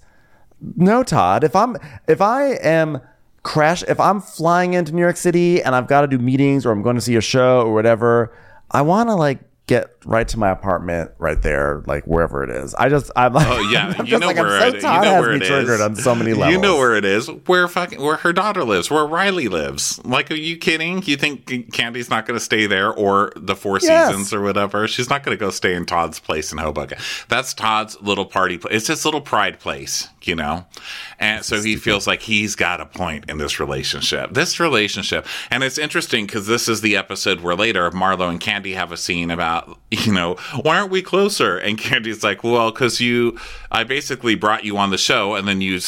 No, 0.75 1.03
Todd. 1.03 1.43
If 1.43 1.55
I'm 1.55 1.75
if 2.07 2.21
I 2.21 2.51
am 2.61 3.01
crash 3.41 3.83
if 3.87 3.99
I'm 3.99 4.21
flying 4.21 4.73
into 4.73 4.93
New 4.93 5.01
York 5.01 5.17
City 5.17 5.61
and 5.61 5.75
I've 5.75 5.87
got 5.87 6.01
to 6.01 6.07
do 6.07 6.17
meetings 6.19 6.65
or 6.65 6.71
I'm 6.71 6.81
going 6.81 6.95
to 6.95 7.01
see 7.01 7.15
a 7.15 7.21
show 7.21 7.61
or 7.61 7.73
whatever, 7.73 8.35
I 8.71 8.81
want 8.83 9.09
to 9.09 9.15
like 9.15 9.39
get 9.67 9.95
right 10.05 10.27
to 10.27 10.37
my 10.37 10.49
apartment 10.49 11.11
right 11.19 11.41
there, 11.41 11.83
like 11.87 12.03
wherever 12.05 12.43
it 12.43 12.49
is. 12.49 12.75
I 12.75 12.89
just 12.89 13.09
I'm 13.15 13.33
like, 13.33 13.47
Oh 13.47 13.59
yeah, 13.71 13.93
I'm 13.99 14.05
you 14.05 14.19
know 14.19 14.27
like, 14.27 14.35
where 14.35 14.59
I'm 14.61 14.71
so 14.71 14.77
it, 14.77 14.81
Todd 14.81 15.05
you 15.05 15.11
know 15.11 15.21
where 15.21 15.31
it 15.33 15.41
is. 15.43 15.81
on 15.81 15.95
so 15.95 16.13
many 16.15 16.33
levels. 16.33 16.51
You 16.53 16.59
know 16.61 16.77
where 16.77 16.95
it 16.95 17.05
is. 17.05 17.27
Where 17.45 17.67
fucking 17.67 18.01
where 18.01 18.17
her 18.17 18.33
daughter 18.33 18.63
lives. 18.63 18.91
Where 18.91 19.05
Riley 19.05 19.47
lives. 19.47 19.99
Like, 20.03 20.29
are 20.31 20.35
you 20.35 20.57
kidding? 20.57 21.01
You 21.03 21.15
think 21.15 21.45
Kandi's 21.47 22.09
not 22.09 22.25
going 22.25 22.37
to 22.37 22.43
stay 22.43 22.65
there 22.67 22.91
or 22.91 23.31
the 23.35 23.55
Four 23.55 23.79
Yes. 23.81 24.07
Seasons 24.07 24.33
or 24.33 24.41
whatever? 24.41 24.87
She's 24.87 25.09
not 25.09 25.23
going 25.23 25.35
to 25.37 25.39
go 25.39 25.49
stay 25.49 25.73
in 25.73 25.85
Todd's 25.85 26.19
place 26.19 26.51
in 26.51 26.57
Hoboken. 26.57 26.97
That's 27.29 27.53
Todd's 27.53 27.99
little 28.01 28.25
party. 28.25 28.57
Place. 28.57 28.75
It's 28.75 28.87
his 28.87 29.05
little 29.05 29.21
pride 29.21 29.59
place, 29.59 30.09
you 30.27 30.35
know. 30.35 30.65
And 31.19 31.43
so 31.43 31.61
he 31.61 31.75
feels 31.75 32.07
like 32.07 32.21
he's 32.21 32.55
got 32.55 32.81
a 32.81 32.85
point 32.85 33.25
in 33.29 33.37
this 33.37 33.59
relationship. 33.59 34.33
This 34.33 34.59
relationship, 34.59 35.25
and 35.49 35.63
it's 35.63 35.77
interesting 35.77 36.25
because 36.25 36.47
this 36.47 36.67
is 36.67 36.81
the 36.81 36.95
episode 36.97 37.41
where 37.41 37.55
later 37.55 37.89
Marlo 37.91 38.29
and 38.29 38.39
Kandi 38.39 38.75
have 38.75 38.91
a 38.91 38.97
scene 38.97 39.31
about, 39.31 39.77
you 39.91 40.11
know, 40.13 40.35
why 40.61 40.79
aren't 40.79 40.91
we 40.91 41.01
closer? 41.01 41.57
And 41.57 41.77
Kandi's 41.77 42.23
like, 42.23 42.43
well, 42.43 42.71
because 42.71 42.99
you, 42.99 43.37
I 43.71 43.83
basically 43.83 44.35
brought 44.35 44.63
you 44.65 44.77
on 44.77 44.89
the 44.89 44.97
show, 44.97 45.35
and 45.35 45.47
then 45.47 45.61
you. 45.61 45.79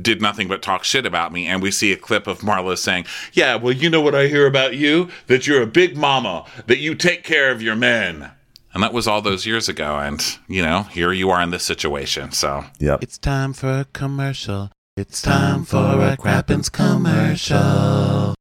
Did 0.00 0.22
nothing 0.22 0.48
but 0.48 0.62
talk 0.62 0.84
shit 0.84 1.04
about 1.04 1.34
me, 1.34 1.46
and 1.46 1.60
we 1.60 1.70
see 1.70 1.92
a 1.92 1.98
clip 1.98 2.26
of 2.26 2.38
Marlo 2.38 2.78
saying, 2.78 3.04
"Yeah, 3.34 3.56
well, 3.56 3.74
you 3.74 3.90
know 3.90 4.00
what 4.00 4.14
I 4.14 4.26
hear 4.26 4.46
about 4.46 4.74
you? 4.74 5.10
That 5.26 5.46
you're 5.46 5.60
a 5.60 5.66
big 5.66 5.98
mama, 5.98 6.46
that 6.66 6.78
you 6.78 6.94
take 6.94 7.24
care 7.24 7.50
of 7.50 7.60
your 7.60 7.76
men." 7.76 8.30
And 8.74 8.82
that 8.82 8.92
was 8.92 9.06
all 9.06 9.20
those 9.20 9.44
years 9.46 9.68
ago, 9.68 9.98
and 9.98 10.20
you 10.48 10.62
know, 10.62 10.84
here 10.84 11.12
you 11.12 11.30
are 11.30 11.42
in 11.42 11.50
this 11.50 11.62
situation. 11.64 12.32
So 12.32 12.64
Yep. 12.78 13.02
it's 13.02 13.18
time 13.18 13.52
for 13.52 13.80
a 13.80 13.84
commercial. 13.92 14.70
It's 14.96 15.22
time 15.22 15.64
for 15.64 15.78
a 15.78 16.16
Crappens 16.16 16.70
commercial. 16.70 18.34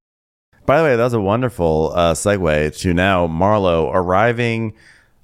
By 0.66 0.78
the 0.78 0.84
way, 0.84 0.96
that 0.96 1.04
was 1.04 1.14
a 1.14 1.22
wonderful 1.22 1.92
uh, 1.96 2.14
segue 2.14 2.78
to 2.80 2.94
now 2.94 3.28
Marlo 3.28 3.90
arriving 3.94 4.74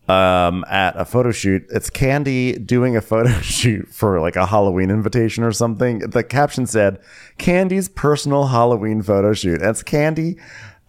um, 0.09 0.63
at 0.69 0.95
a 0.97 1.05
photo 1.05 1.31
shoot. 1.31 1.65
It's 1.69 1.89
Kandi 1.89 2.65
doing 2.65 2.95
a 2.95 3.01
photo 3.01 3.29
shoot 3.41 3.87
for 3.89 4.19
like 4.19 4.35
a 4.35 4.45
Halloween 4.45 4.89
invitation 4.89 5.43
or 5.43 5.51
something. 5.51 5.99
The 5.99 6.23
caption 6.23 6.65
said, 6.65 6.99
Kandi's 7.37 7.89
personal 7.89 8.47
Halloween 8.47 9.01
photo 9.01 9.33
shoot. 9.33 9.59
That's 9.59 9.83
Kandi 9.83 10.39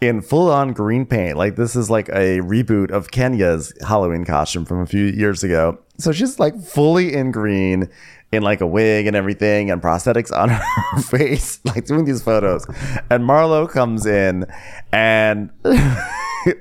in 0.00 0.20
full 0.22 0.50
on 0.50 0.72
green 0.72 1.06
paint. 1.06 1.36
Like 1.36 1.56
this 1.56 1.74
is 1.74 1.90
like 1.90 2.08
a 2.10 2.40
reboot 2.40 2.90
of 2.90 3.10
Kenya's 3.10 3.72
Halloween 3.86 4.24
costume 4.24 4.64
from 4.64 4.80
a 4.80 4.86
few 4.86 5.04
years 5.04 5.42
ago. 5.42 5.78
So 5.98 6.12
she's 6.12 6.38
like 6.38 6.58
fully 6.60 7.14
in 7.14 7.32
green 7.32 7.88
in 8.30 8.42
like 8.42 8.60
a 8.60 8.66
wig 8.66 9.06
and 9.06 9.16
everything 9.16 9.70
and 9.70 9.82
prosthetics 9.82 10.36
on 10.36 10.48
her 10.50 11.02
face, 11.02 11.60
like 11.64 11.86
doing 11.86 12.04
these 12.04 12.22
photos. 12.22 12.64
And 13.10 13.24
Marlo 13.24 13.68
comes 13.68 14.06
in 14.06 14.44
and 14.92 15.50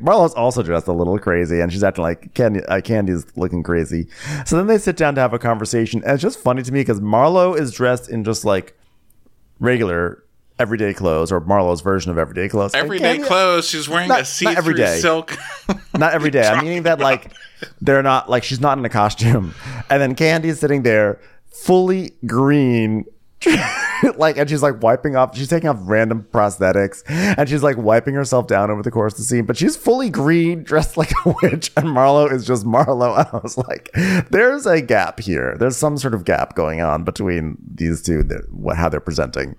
Marlo's 0.02 0.34
also 0.34 0.64
dressed 0.64 0.88
a 0.88 0.94
little 0.94 1.20
crazy 1.20 1.60
and 1.60 1.72
she's 1.72 1.84
acting 1.84 2.04
like 2.04 2.34
Kandi, 2.34 2.64
uh, 2.68 2.82
Kandi's 2.82 3.26
looking 3.38 3.64
crazy. 3.64 4.08
So 4.46 4.56
then 4.58 4.68
they 4.68 4.78
sit 4.78 4.98
down 4.98 5.14
to 5.16 5.22
have 5.22 5.34
a 5.34 5.40
conversation. 5.40 6.02
And 6.04 6.14
it's 6.14 6.24
just 6.24 6.40
funny 6.40 6.64
to 6.64 6.72
me 6.72 6.80
because 6.80 7.02
Marlo 7.02 7.58
is 7.58 7.72
dressed 7.72 8.10
in 8.10 8.24
just 8.24 8.46
like 8.46 8.76
regular 9.60 10.24
everyday 10.60 10.94
clothes 10.94 11.32
or 11.32 11.42
Marlo's 11.42 11.82
version 11.82 12.12
of 12.12 12.18
everyday 12.18 12.48
clothes. 12.50 12.74
Everyday 12.74 13.18
Kandi- 13.20 13.26
clothes. 13.26 13.68
She's 13.68 13.88
wearing 13.88 14.08
Not- 14.10 14.16
a 14.16 14.22
not 14.22 14.28
see-through 14.28 14.56
every 14.58 14.74
day. 14.74 15.00
silk. 15.00 15.38
not 15.98 16.14
every 16.14 16.32
day. 16.32 16.48
I'm 16.48 16.64
meaning 16.64 16.84
that 16.84 17.00
like 17.00 17.32
they're 17.82 18.04
not 18.04 18.30
like 18.30 18.44
she's 18.44 18.62
not 18.62 18.78
in 18.78 18.86
a 18.86 18.90
costume, 18.90 19.54
and 19.90 20.02
then 20.02 20.16
Kandi's 20.16 20.60
sitting 20.60 20.84
there 20.84 21.20
fully 21.52 22.14
green. 22.26 23.06
like 24.16 24.36
and 24.38 24.50
she's 24.50 24.64
like 24.64 24.82
wiping 24.82 25.16
off 25.16 25.38
she's 25.38 25.48
taking 25.48 25.70
off 25.70 25.78
random 25.82 26.26
prosthetics 26.32 27.04
and 27.08 27.48
she's 27.48 27.62
like 27.62 27.78
wiping 27.78 28.16
herself 28.16 28.48
down 28.48 28.72
over 28.72 28.82
the 28.82 28.90
course 28.90 29.14
of 29.14 29.20
the 29.20 29.24
scene 29.24 29.46
but 29.46 29.56
she's 29.56 29.78
fully 29.78 30.10
green 30.10 30.64
dressed 30.64 30.98
like 30.98 31.12
a 31.24 31.36
witch 31.44 31.72
and 31.78 31.86
marlo 31.86 32.32
is 32.32 32.48
just 32.48 32.66
marlo 32.66 33.16
and 33.16 33.28
i 33.34 33.38
was 33.44 33.56
like 33.56 33.92
there's 34.32 34.66
a 34.66 34.82
gap 34.82 35.20
here 35.20 35.56
there's 35.60 35.78
some 35.78 36.00
sort 36.00 36.16
of 36.16 36.26
gap 36.26 36.56
going 36.56 36.82
on 36.82 37.04
between 37.04 37.56
these 37.76 38.02
two 38.02 38.24
that, 38.24 38.42
how 38.76 38.90
they're 38.90 39.00
presenting 39.00 39.56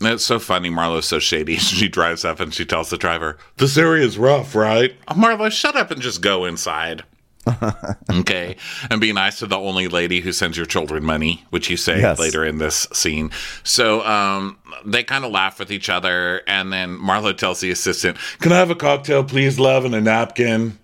It's 0.00 0.24
so 0.24 0.38
funny. 0.38 0.70
Marlo's 0.70 1.06
so 1.06 1.18
shady. 1.18 1.56
She 1.76 1.88
drives 1.88 2.24
up 2.24 2.40
and 2.40 2.52
she 2.52 2.64
tells 2.64 2.90
the 2.90 2.98
driver, 2.98 3.38
"This 3.56 3.76
area's 3.78 4.18
rough, 4.18 4.54
right?" 4.54 4.94
Oh, 5.08 5.14
Marlo, 5.14 5.50
shut 5.50 5.76
up 5.76 5.90
and 5.90 6.00
just 6.02 6.20
go 6.20 6.44
inside. 6.44 7.04
okay, 8.10 8.56
and 8.90 9.00
be 9.00 9.12
nice 9.12 9.38
to 9.38 9.46
the 9.46 9.56
only 9.56 9.86
lady 9.86 10.20
who 10.20 10.32
sends 10.32 10.56
your 10.56 10.66
children 10.66 11.04
money, 11.04 11.44
which 11.50 11.70
you 11.70 11.76
say 11.76 12.00
Yes. 12.00 12.18
later 12.18 12.44
in 12.44 12.58
this 12.58 12.88
scene. 12.92 13.30
So 13.62 14.04
um, 14.04 14.58
they 14.84 15.04
kind 15.04 15.24
of 15.24 15.30
laugh 15.30 15.60
with 15.60 15.70
each 15.70 15.88
other, 15.88 16.42
and 16.48 16.72
then 16.72 16.98
Marlo 16.98 17.36
tells 17.36 17.60
the 17.60 17.70
assistant, 17.70 18.16
"Can 18.40 18.50
I 18.52 18.56
have 18.56 18.70
a 18.70 18.74
cocktail, 18.74 19.22
please, 19.22 19.58
love, 19.60 19.84
and 19.84 19.94
a 19.94 20.00
napkin?" 20.00 20.78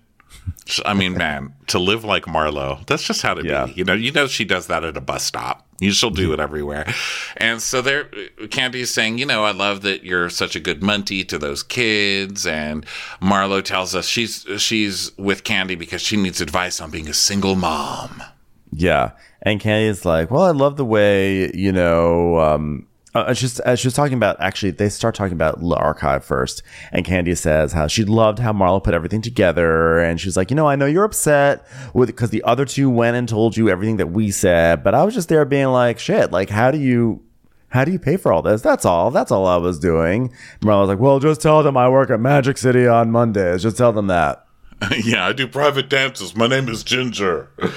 I 0.85 0.93
mean, 0.93 1.13
man, 1.17 1.53
to 1.67 1.79
live 1.79 2.03
like 2.05 2.23
Marlo, 2.25 2.85
that's 2.87 3.03
just 3.03 3.21
how 3.21 3.33
to 3.33 3.45
Yeah. 3.45 3.65
be. 3.65 3.73
You 3.73 3.83
know, 3.83 3.93
you 3.93 4.11
know 4.11 4.27
she 4.27 4.45
does 4.45 4.67
that 4.67 4.83
at 4.83 4.95
a 4.95 5.01
bus 5.01 5.23
stop. 5.23 5.67
You 5.79 5.91
she'll 5.91 6.09
do 6.11 6.31
it 6.31 6.39
everywhere. 6.39 6.85
And 7.35 7.61
so 7.61 7.81
there 7.81 8.05
Kandi's 8.43 8.89
saying, 8.91 9.17
you 9.17 9.25
know, 9.25 9.43
I 9.43 9.51
love 9.51 9.81
that 9.81 10.03
you're 10.05 10.29
such 10.29 10.55
a 10.55 10.59
good 10.61 10.81
munty 10.81 11.25
to 11.25 11.37
those 11.37 11.61
kids. 11.63 12.47
And 12.47 12.85
Marlo 13.21 13.61
tells 13.61 13.93
us 13.93 14.07
she's 14.07 14.45
she's 14.59 15.11
with 15.17 15.43
Kandi 15.43 15.77
because 15.77 16.01
she 16.01 16.15
needs 16.15 16.39
advice 16.39 16.79
on 16.79 16.89
being 16.91 17.09
a 17.09 17.13
single 17.13 17.55
mom. 17.55 18.23
Yeah. 18.71 19.11
And 19.41 19.59
Kandi's 19.59 20.05
like, 20.05 20.31
well, 20.31 20.43
I 20.43 20.51
love 20.51 20.77
the 20.77 20.85
way, 20.85 21.51
you 21.53 21.73
know, 21.73 22.39
um, 22.39 22.87
uh, 23.15 23.25
it's 23.27 23.39
just 23.39 23.59
as 23.61 23.79
she 23.79 23.87
was 23.87 23.93
talking 23.93 24.15
about, 24.15 24.37
actually, 24.39 24.71
they 24.71 24.89
start 24.89 25.13
talking 25.13 25.33
about 25.33 25.59
the 25.59 25.75
archive 25.75 26.25
first. 26.25 26.63
And 26.91 27.05
Kandi 27.05 27.37
says 27.37 27.73
how 27.73 27.87
she 27.87 28.03
loved 28.03 28.39
how 28.39 28.53
Marlo 28.53 28.83
put 28.83 28.93
everything 28.93 29.21
together. 29.21 29.99
And 29.99 30.19
she's 30.19 30.35
like, 30.35 30.49
you 30.49 30.55
know, 30.55 30.67
I 30.67 30.75
know 30.75 30.85
you're 30.85 31.03
upset 31.03 31.65
with 31.93 32.07
because 32.07 32.31
the 32.31 32.43
other 32.43 32.65
two 32.65 32.89
went 32.89 33.15
and 33.15 33.29
told 33.29 33.55
you 33.55 33.69
everything 33.69 33.97
that 33.97 34.07
we 34.07 34.31
said, 34.31 34.83
but 34.83 34.95
I 34.95 35.03
was 35.03 35.13
just 35.13 35.29
there 35.29 35.45
being 35.45 35.67
like, 35.67 35.99
shit, 35.99 36.31
like, 36.31 36.49
how 36.49 36.71
do 36.71 36.77
you. 36.77 37.21
How 37.69 37.83
do 37.83 37.91
you 37.91 37.97
pay 37.97 38.17
for 38.17 38.31
all 38.31 38.43
this? 38.43 38.61
That's 38.61 38.85
all. 38.85 39.09
That's 39.09 39.31
all 39.31 39.47
I 39.47 39.57
was 39.57 39.79
doing. 39.79 40.31
Marlo's 40.61 40.89
like, 40.89 40.99
well, 40.99 41.19
just 41.19 41.41
tell 41.41 41.63
them 41.63 41.75
I 41.75 41.89
work 41.89 42.11
at 42.11 42.19
Magic 42.19 42.59
City 42.59 42.85
on 42.85 43.09
Mondays. 43.09 43.63
Just 43.63 43.77
tell 43.77 43.91
them 43.91 44.05
that. 44.05 44.42
yeah, 45.03 45.27
I 45.27 45.33
do 45.33 45.47
private 45.47 45.89
dances. 45.89 46.35
My 46.35 46.47
name 46.47 46.69
is 46.69 46.83
Ginger. 46.83 47.49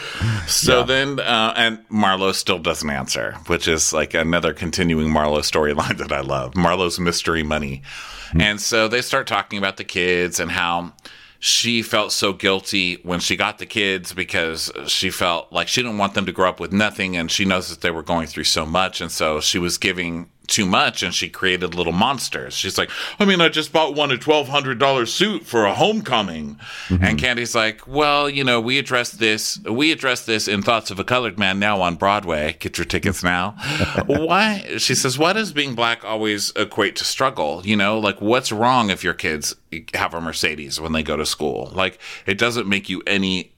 So 0.46 0.84
then, 0.84 1.18
uh, 1.18 1.54
and 1.56 1.80
Marlo 1.88 2.32
still 2.32 2.60
doesn't 2.60 2.88
answer, 2.88 3.32
which 3.48 3.66
is 3.66 3.92
like 3.92 4.14
another 4.14 4.54
continuing 4.54 5.08
Marlo 5.08 5.40
storyline 5.40 5.98
that 5.98 6.12
I 6.12 6.20
love. 6.20 6.52
Marlo's 6.52 7.00
mystery 7.00 7.42
money. 7.42 7.82
And 8.38 8.60
so 8.60 8.86
they 8.86 9.02
start 9.02 9.26
talking 9.26 9.58
about 9.58 9.76
the 9.76 9.82
kids 9.82 10.38
and 10.38 10.52
how 10.52 10.92
she 11.40 11.82
felt 11.82 12.12
so 12.12 12.32
guilty 12.32 13.00
when 13.02 13.18
she 13.18 13.36
got 13.36 13.58
the 13.58 13.66
kids 13.66 14.12
because 14.12 14.70
she 14.86 15.10
felt 15.10 15.52
like 15.52 15.66
she 15.66 15.82
didn't 15.82 15.98
want 15.98 16.14
them 16.14 16.26
to 16.26 16.32
grow 16.32 16.48
up 16.48 16.60
with 16.60 16.72
nothing 16.72 17.16
and 17.16 17.30
she 17.30 17.44
knows 17.44 17.68
that 17.70 17.80
they 17.80 17.90
were 17.90 18.02
going 18.04 18.26
through 18.28 18.44
so 18.44 18.64
much 18.64 19.00
and 19.00 19.10
so 19.10 19.40
she 19.40 19.58
was 19.58 19.78
giving 19.78 20.30
too 20.46 20.66
much 20.66 21.02
and 21.02 21.14
she 21.14 21.28
created 21.28 21.74
little 21.74 21.92
monsters. 21.92 22.54
She's 22.54 22.78
like, 22.78 22.90
I 23.18 23.24
mean, 23.24 23.40
I 23.40 23.48
just 23.48 23.72
bought 23.72 23.94
one 23.94 24.10
a 24.10 24.18
twelve 24.18 24.48
hundred 24.48 24.78
dollar 24.78 25.06
suit 25.06 25.44
for 25.44 25.64
a 25.64 25.74
homecoming. 25.74 26.56
Mm-hmm. 26.88 27.04
And 27.04 27.18
Kandi's 27.18 27.54
like, 27.54 27.86
Well, 27.86 28.28
you 28.28 28.44
know, 28.44 28.60
we 28.60 28.78
addressed 28.78 29.18
this 29.18 29.58
we 29.60 29.92
addressed 29.92 30.26
this 30.26 30.48
in 30.48 30.62
Thoughts 30.62 30.90
of 30.90 30.98
a 30.98 31.04
Colored 31.04 31.38
Man 31.38 31.58
now 31.58 31.80
on 31.80 31.96
Broadway. 31.96 32.56
Get 32.58 32.78
your 32.78 32.84
tickets 32.84 33.22
now. 33.22 33.56
why 34.06 34.76
she 34.78 34.94
says, 34.94 35.18
Why 35.18 35.32
does 35.32 35.52
being 35.52 35.74
black 35.74 36.04
always 36.04 36.52
equate 36.56 36.96
to 36.96 37.04
struggle? 37.04 37.62
You 37.64 37.76
know, 37.76 37.98
like 37.98 38.20
what's 38.20 38.52
wrong 38.52 38.90
if 38.90 39.04
your 39.04 39.14
kids 39.14 39.56
have 39.94 40.14
a 40.14 40.20
Mercedes 40.20 40.80
when 40.80 40.92
they 40.92 41.02
go 41.02 41.16
to 41.16 41.26
school? 41.26 41.70
Like 41.74 41.98
it 42.26 42.38
doesn't 42.38 42.68
make 42.68 42.88
you 42.88 43.02
any 43.06 43.52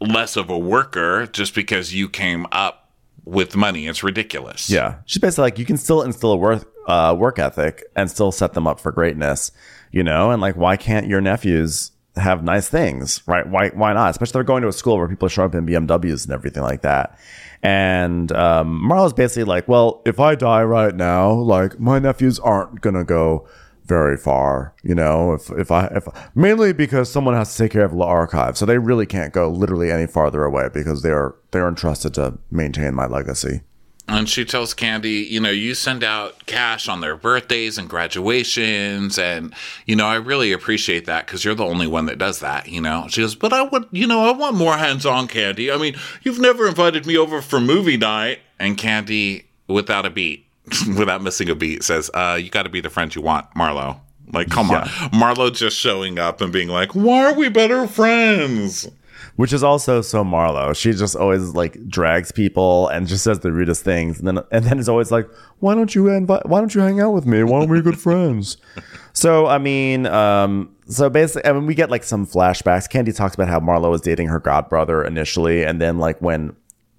less 0.00 0.36
of 0.36 0.50
a 0.50 0.58
worker 0.58 1.26
just 1.26 1.54
because 1.54 1.94
you 1.94 2.08
came 2.08 2.46
up 2.52 2.85
with 3.26 3.56
money. 3.56 3.86
It's 3.86 4.02
ridiculous. 4.02 4.70
Yeah, 4.70 4.96
she's 5.04 5.20
basically 5.20 5.42
like 5.42 5.58
you 5.58 5.66
can 5.66 5.76
still 5.76 6.00
instill 6.00 6.32
a 6.32 6.36
work 6.36 6.72
uh, 6.86 7.14
work 7.18 7.38
ethic 7.38 7.84
and 7.94 8.10
still 8.10 8.32
set 8.32 8.54
them 8.54 8.66
up 8.66 8.80
for 8.80 8.92
greatness, 8.92 9.52
you 9.90 10.02
know. 10.02 10.30
And 10.30 10.40
like, 10.40 10.56
why 10.56 10.76
can't 10.76 11.06
your 11.06 11.20
nephews 11.20 11.90
have 12.16 12.42
nice 12.42 12.68
things, 12.68 13.22
right? 13.26 13.46
Why 13.46 13.68
why 13.70 13.92
not? 13.92 14.10
Especially 14.10 14.32
they're 14.34 14.44
going 14.44 14.62
to 14.62 14.68
a 14.68 14.72
school 14.72 14.96
where 14.96 15.08
people 15.08 15.28
show 15.28 15.44
up 15.44 15.54
in 15.54 15.66
BMWs 15.66 16.24
and 16.24 16.32
everything 16.32 16.62
like 16.62 16.82
that. 16.82 17.18
And 17.62 18.30
um, 18.32 18.80
Marlo's 18.80 19.12
basically 19.12 19.44
like, 19.44 19.66
well, 19.66 20.02
if 20.06 20.20
I 20.20 20.34
die 20.34 20.62
right 20.62 20.94
now, 20.94 21.32
like 21.32 21.78
my 21.80 21.98
nephews 21.98 22.38
aren't 22.38 22.80
gonna 22.80 23.04
go 23.04 23.48
very 23.86 24.16
far, 24.16 24.74
you 24.82 24.94
know. 24.94 25.32
If 25.32 25.50
if 25.50 25.70
I 25.70 25.86
if 25.86 26.06
mainly 26.34 26.72
because 26.72 27.10
someone 27.10 27.34
has 27.34 27.52
to 27.52 27.62
take 27.62 27.72
care 27.72 27.84
of 27.84 27.92
the 27.92 28.02
archive, 28.02 28.58
so 28.58 28.66
they 28.66 28.78
really 28.78 29.06
can't 29.06 29.32
go 29.32 29.48
literally 29.48 29.90
any 29.90 30.06
farther 30.06 30.44
away 30.44 30.68
because 30.72 31.02
they 31.02 31.10
are 31.10 31.34
they 31.52 31.60
are 31.60 31.68
entrusted 31.68 32.14
to 32.14 32.38
maintain 32.50 32.94
my 32.94 33.06
legacy. 33.06 33.62
And 34.08 34.28
she 34.28 34.44
tells 34.44 34.72
Kandi, 34.72 35.28
you 35.28 35.40
know, 35.40 35.50
you 35.50 35.74
send 35.74 36.04
out 36.04 36.46
cash 36.46 36.88
on 36.88 37.00
their 37.00 37.16
birthdays 37.16 37.76
and 37.76 37.88
graduations. 37.88 39.18
And, 39.18 39.52
you 39.84 39.96
know, 39.96 40.06
I 40.06 40.14
really 40.14 40.52
appreciate 40.52 41.06
that 41.06 41.26
because 41.26 41.44
you're 41.44 41.56
the 41.56 41.64
only 41.64 41.88
one 41.88 42.06
that 42.06 42.16
does 42.16 42.38
that, 42.38 42.68
you 42.68 42.80
know. 42.80 43.06
She 43.08 43.22
goes, 43.22 43.34
but 43.34 43.52
I 43.52 43.62
would, 43.62 43.86
you 43.90 44.06
know, 44.06 44.32
I 44.32 44.36
want 44.36 44.54
more 44.54 44.76
hands 44.76 45.06
on 45.06 45.26
Kandi. 45.26 45.74
I 45.74 45.76
mean, 45.76 45.96
you've 46.22 46.38
never 46.38 46.68
invited 46.68 47.04
me 47.04 47.18
over 47.18 47.42
for 47.42 47.60
movie 47.60 47.96
night. 47.96 48.38
And 48.60 48.78
Kandi, 48.78 49.46
without 49.66 50.06
a 50.06 50.10
beat, 50.10 50.45
without 50.98 51.22
missing 51.22 51.48
a 51.48 51.54
beat, 51.54 51.82
says, 51.82 52.10
uh, 52.14 52.38
you 52.40 52.50
got 52.50 52.64
to 52.64 52.68
be 52.68 52.80
the 52.80 52.90
friend 52.90 53.14
you 53.14 53.22
want, 53.22 53.50
Marlo. 53.54 54.00
Like, 54.32 54.50
come 54.50 54.68
yeah. 54.70 54.80
on. 54.80 54.88
Marlo 55.10 55.54
just 55.54 55.78
showing 55.78 56.18
up 56.18 56.40
and 56.40 56.52
being 56.52 56.68
like, 56.68 56.94
why 56.94 57.24
are 57.24 57.34
we 57.34 57.48
better 57.48 57.86
friends? 57.86 58.88
which 59.36 59.52
is 59.52 59.62
also 59.62 60.00
so 60.00 60.24
Marlo. 60.24 60.74
She 60.74 60.92
just 60.92 61.14
always 61.14 61.54
like 61.54 61.88
drags 61.88 62.32
people 62.32 62.88
and 62.88 63.06
just 63.06 63.22
says 63.22 63.40
the 63.40 63.52
rudest 63.52 63.84
things, 63.84 64.18
and 64.18 64.26
then 64.26 64.38
and 64.50 64.64
then 64.64 64.78
is 64.78 64.88
always 64.88 65.10
like, 65.12 65.28
"Why 65.60 65.74
don't 65.74 65.94
you 65.94 66.08
invite? 66.08 66.46
Why 66.46 66.60
don't 66.60 66.74
you 66.74 66.80
hang 66.80 67.00
out 67.00 67.12
with 67.12 67.26
me? 67.26 67.42
Why 67.42 67.58
aren't 67.58 67.70
we 67.70 67.80
good 67.82 67.98
friends?" 67.98 68.56
so 69.12 69.46
I 69.46 69.58
mean, 69.58 70.06
um, 70.06 70.74
so 70.88 71.08
basically, 71.08 71.48
I 71.48 71.52
mean, 71.52 71.66
we 71.66 71.74
get 71.74 71.90
like 71.90 72.04
some 72.04 72.26
flashbacks. 72.26 72.90
Kandi 72.90 73.14
talks 73.14 73.34
about 73.34 73.48
how 73.48 73.60
Marlo 73.60 73.90
was 73.90 74.00
dating 74.00 74.28
her 74.28 74.40
godbrother 74.40 75.06
initially, 75.06 75.64
and 75.64 75.80
then 75.80 75.98
like 75.98 76.20
when 76.20 76.56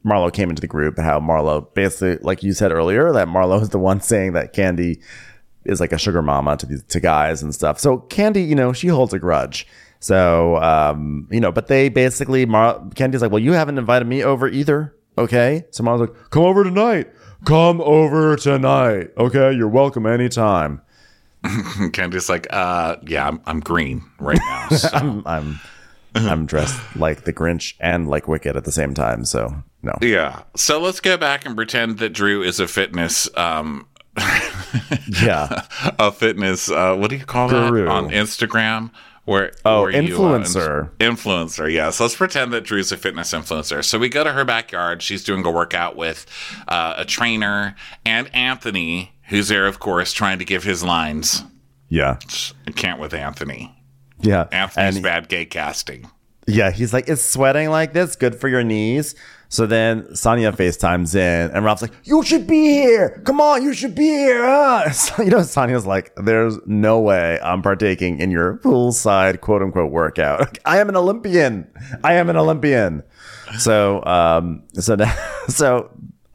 Marlo 0.08 0.32
came 0.32 0.50
into 0.50 0.62
the 0.62 0.68
group, 0.68 0.98
how 0.98 1.20
Marlo 1.20 1.74
basically, 1.74 2.18
like 2.22 2.42
you 2.44 2.54
said 2.54 2.72
earlier, 2.72 3.12
that 3.12 3.28
Marlo 3.28 3.62
is 3.62 3.70
the 3.70 3.80
one 3.80 4.02
saying 4.12 4.34
that 4.34 4.54
Kandi 4.54 5.02
is 5.66 5.80
like 5.80 5.92
a 5.92 5.98
sugar 5.98 6.22
mama 6.22 6.56
to 6.58 6.66
these 6.66 6.84
to 6.84 7.00
guys 7.00 7.44
and 7.44 7.54
stuff. 7.54 7.80
So 7.80 8.00
Kandi, 8.00 8.48
you 8.48 8.56
know, 8.56 8.74
she 8.74 8.88
holds 8.88 9.14
a 9.14 9.20
grudge. 9.20 9.68
So, 10.00 10.58
um, 10.58 11.28
you 11.32 11.40
know, 11.40 11.52
but 11.52 11.68
they 11.68 11.90
basically, 11.90 12.46
Mar- 12.46 12.80
Kandi's 12.96 13.22
like, 13.22 13.32
well, 13.32 13.42
you 13.42 13.54
haven't 13.54 13.78
invited 13.78 14.06
me 14.08 14.24
over 14.24 14.48
either. 14.48 14.96
Okay. 15.18 15.66
So 15.72 15.84
Marlo's 15.84 16.02
like, 16.02 16.30
come 16.30 16.44
over 16.44 16.64
tonight. 16.64 17.08
Come 17.46 17.82
over 17.82 18.36
tonight. 18.36 19.10
Okay. 19.18 19.52
You're 19.54 19.68
welcome 19.68 20.06
anytime. 20.06 20.82
Kandi's 21.44 22.30
like, 22.30 22.48
uh, 22.52 22.98
yeah, 23.08 23.28
I'm, 23.28 23.42
I'm 23.46 23.60
green 23.60 24.04
right 24.20 24.40
now. 24.40 24.68
So. 24.78 24.90
I'm, 24.94 25.26
I'm, 25.26 25.60
I'm 26.16 26.46
dressed 26.46 26.80
like 26.96 27.24
the 27.24 27.34
Grinch 27.34 27.74
and 27.80 28.08
like 28.08 28.28
Wicked 28.28 28.56
at 28.56 28.66
the 28.66 28.72
same 28.72 28.94
time. 28.94 29.26
So, 29.26 29.64
no. 29.84 29.94
Yeah. 30.02 30.44
So 30.56 30.80
let's 30.80 31.00
go 31.00 31.18
back 31.18 31.46
and 31.46 31.56
pretend 31.56 32.00
that 32.00 32.10
Drew 32.10 32.42
is 32.42 32.60
a 32.60 32.68
fitness, 32.68 33.30
um, 33.38 33.88
yeah, 35.22 35.64
a 36.00 36.12
fitness. 36.12 36.70
Uh, 36.72 36.96
what 36.96 37.10
do 37.10 37.18
you 37.18 37.26
call 37.26 37.50
Guru. 37.50 37.86
that 37.86 37.92
on 37.92 38.10
Instagram? 38.10 38.92
Where 39.26 39.52
oh 39.66 39.82
where 39.82 39.92
influencer 39.92 40.90
you, 41.02 41.06
uh, 41.06 41.12
influencer 41.12 41.70
yes 41.70 42.00
let's 42.00 42.16
pretend 42.16 42.54
that 42.54 42.64
Drew's 42.64 42.94
a 42.94 42.98
fitness 42.98 43.34
influencer 43.34 43.84
so 43.84 44.00
we 44.00 44.08
go 44.08 44.24
to 44.24 44.32
her 44.32 44.46
backyard 44.46 45.02
she's 45.02 45.22
doing 45.22 45.46
a 45.46 45.52
workout 45.52 45.98
with 45.98 46.26
uh, 46.70 46.94
a 46.96 47.04
trainer 47.04 47.76
and 48.06 48.34
Anthony 48.34 49.12
who's 49.24 49.50
there 49.50 49.68
of 49.68 49.80
course 49.80 50.14
trying 50.14 50.40
to 50.40 50.46
give 50.46 50.64
his 50.64 50.82
lines 50.82 51.44
yeah 51.90 52.20
I 52.66 52.72
can't 52.72 53.02
with 53.02 53.14
Anthony 53.14 53.77
yeah 54.22 54.48
Anthony's 54.52 54.96
and, 54.96 55.04
bad 55.04 55.30
gay 55.30 55.46
casting 55.46 56.10
yeah 56.48 56.72
he's 56.72 56.94
like 56.94 57.08
is 57.10 57.24
sweating 57.24 57.70
like 57.70 57.94
this 57.94 58.16
good 58.16 58.36
for 58.36 58.48
your 58.48 58.64
knees 58.64 59.16
so 59.50 59.66
then 59.66 60.04
Sanya 60.12 60.54
FaceTimes 60.54 61.16
in, 61.16 61.52
and 61.52 61.64
Ralph's 61.64 61.82
like, 61.82 61.94
"You 62.04 62.22
should 62.24 62.48
be 62.48 62.66
here. 62.66 63.22
Come 63.26 63.40
on, 63.40 63.64
you 63.64 63.74
should 63.74 63.96
be 63.96 64.04
here." 64.08 64.46
Uh. 64.46 64.92
So, 64.98 65.24
you 65.24 65.30
know, 65.30 65.40
Sanya's 65.40 65.86
like, 65.86 66.12
"There's 66.16 66.58
no 66.66 67.00
way 67.00 67.40
I'm 67.42 67.62
partaking 67.62 68.20
in 68.20 68.32
your 68.32 68.58
poolside 68.58 69.42
quote 69.42 69.62
unquote 69.62 69.92
workout. 69.92 70.58
I 70.66 70.80
am 70.80 70.90
an 70.90 70.98
Olympian. 70.98 71.68
I 72.04 72.16
am 72.16 72.30
an 72.30 72.36
Olympian." 72.36 73.04
So, 73.60 74.04
um, 74.06 74.64
so 74.74 74.96
now, 74.96 75.16
so 75.48 75.90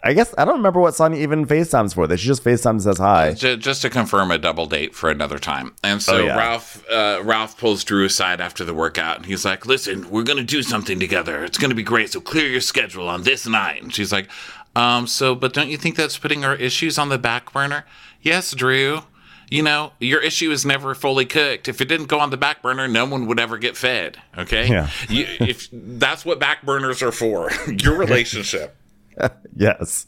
I 0.05 0.14
guess 0.14 0.34
I 0.36 0.44
don't 0.44 0.57
remember 0.57 0.80
what 0.80 0.94
Sanya 0.94 1.18
even 1.18 1.46
FaceTimes 1.46 1.94
for. 1.94 2.07
That 2.07 2.18
she 2.18 2.26
just 2.26 2.42
FaceTimes 2.42 2.82
says 2.82 2.98
hi, 2.98 3.34
just 3.34 3.82
to 3.82 3.90
confirm 3.90 4.32
a 4.32 4.38
double 4.38 4.66
date 4.66 4.94
for 4.94 5.11
another 5.11 5.38
time. 5.38 5.74
And 5.84 6.03
so 6.03 6.16
oh, 6.16 6.24
yeah. 6.24 6.36
Ralph 6.36 6.84
uh, 6.90 7.20
Ralph 7.22 7.57
pulls 7.57 7.84
Drew 7.84 8.05
aside 8.05 8.40
after 8.40 8.64
the 8.64 8.74
workout, 8.74 9.18
and 9.18 9.26
he's 9.26 9.44
like, 9.44 9.64
"Listen, 9.64 10.11
we're 10.11 10.24
gonna 10.24 10.42
do 10.42 10.62
something 10.62 10.98
together. 10.98 11.44
It's 11.44 11.59
gonna 11.59 11.76
be 11.76 11.84
great. 11.84 12.11
So 12.11 12.20
clear 12.20 12.48
your 12.48 12.61
schedule 12.61 13.09
on 13.09 13.22
this 13.22 13.46
night." 13.46 13.82
And 13.82 13.94
she's 13.94 14.12
like, 14.12 14.28
"Um, 14.74 15.07
so, 15.07 15.36
but 15.36 15.53
don't 15.53 15.68
you 15.68 15.76
think 15.76 15.94
that's 15.94 16.18
putting 16.18 16.44
our 16.44 16.57
issues 16.57 16.98
on 16.98 17.09
the 17.09 17.18
back 17.18 17.53
burner?" 17.53 17.84
Yes, 18.20 18.53
Drew. 18.53 19.03
You 19.50 19.62
know, 19.62 19.92
your 20.00 20.20
issue 20.20 20.50
is 20.50 20.64
never 20.64 20.94
fully 20.94 21.26
cooked. 21.26 21.68
If 21.68 21.82
it 21.82 21.84
didn't 21.84 22.07
go 22.07 22.18
on 22.18 22.30
the 22.30 22.38
back 22.38 22.62
burner, 22.62 22.88
no 22.88 23.05
one 23.05 23.26
would 23.26 23.38
ever 23.38 23.59
get 23.59 23.76
fed. 23.76 24.16
Okay. 24.38 24.66
Yeah. 24.66 24.88
You, 25.11 25.26
if 25.40 25.68
that's 25.70 26.24
what 26.24 26.40
back 26.40 26.62
burners 26.62 27.03
are 27.03 27.12
for, 27.12 27.50
your 27.68 27.96
relationship. 27.98 28.74
yes. 29.56 30.06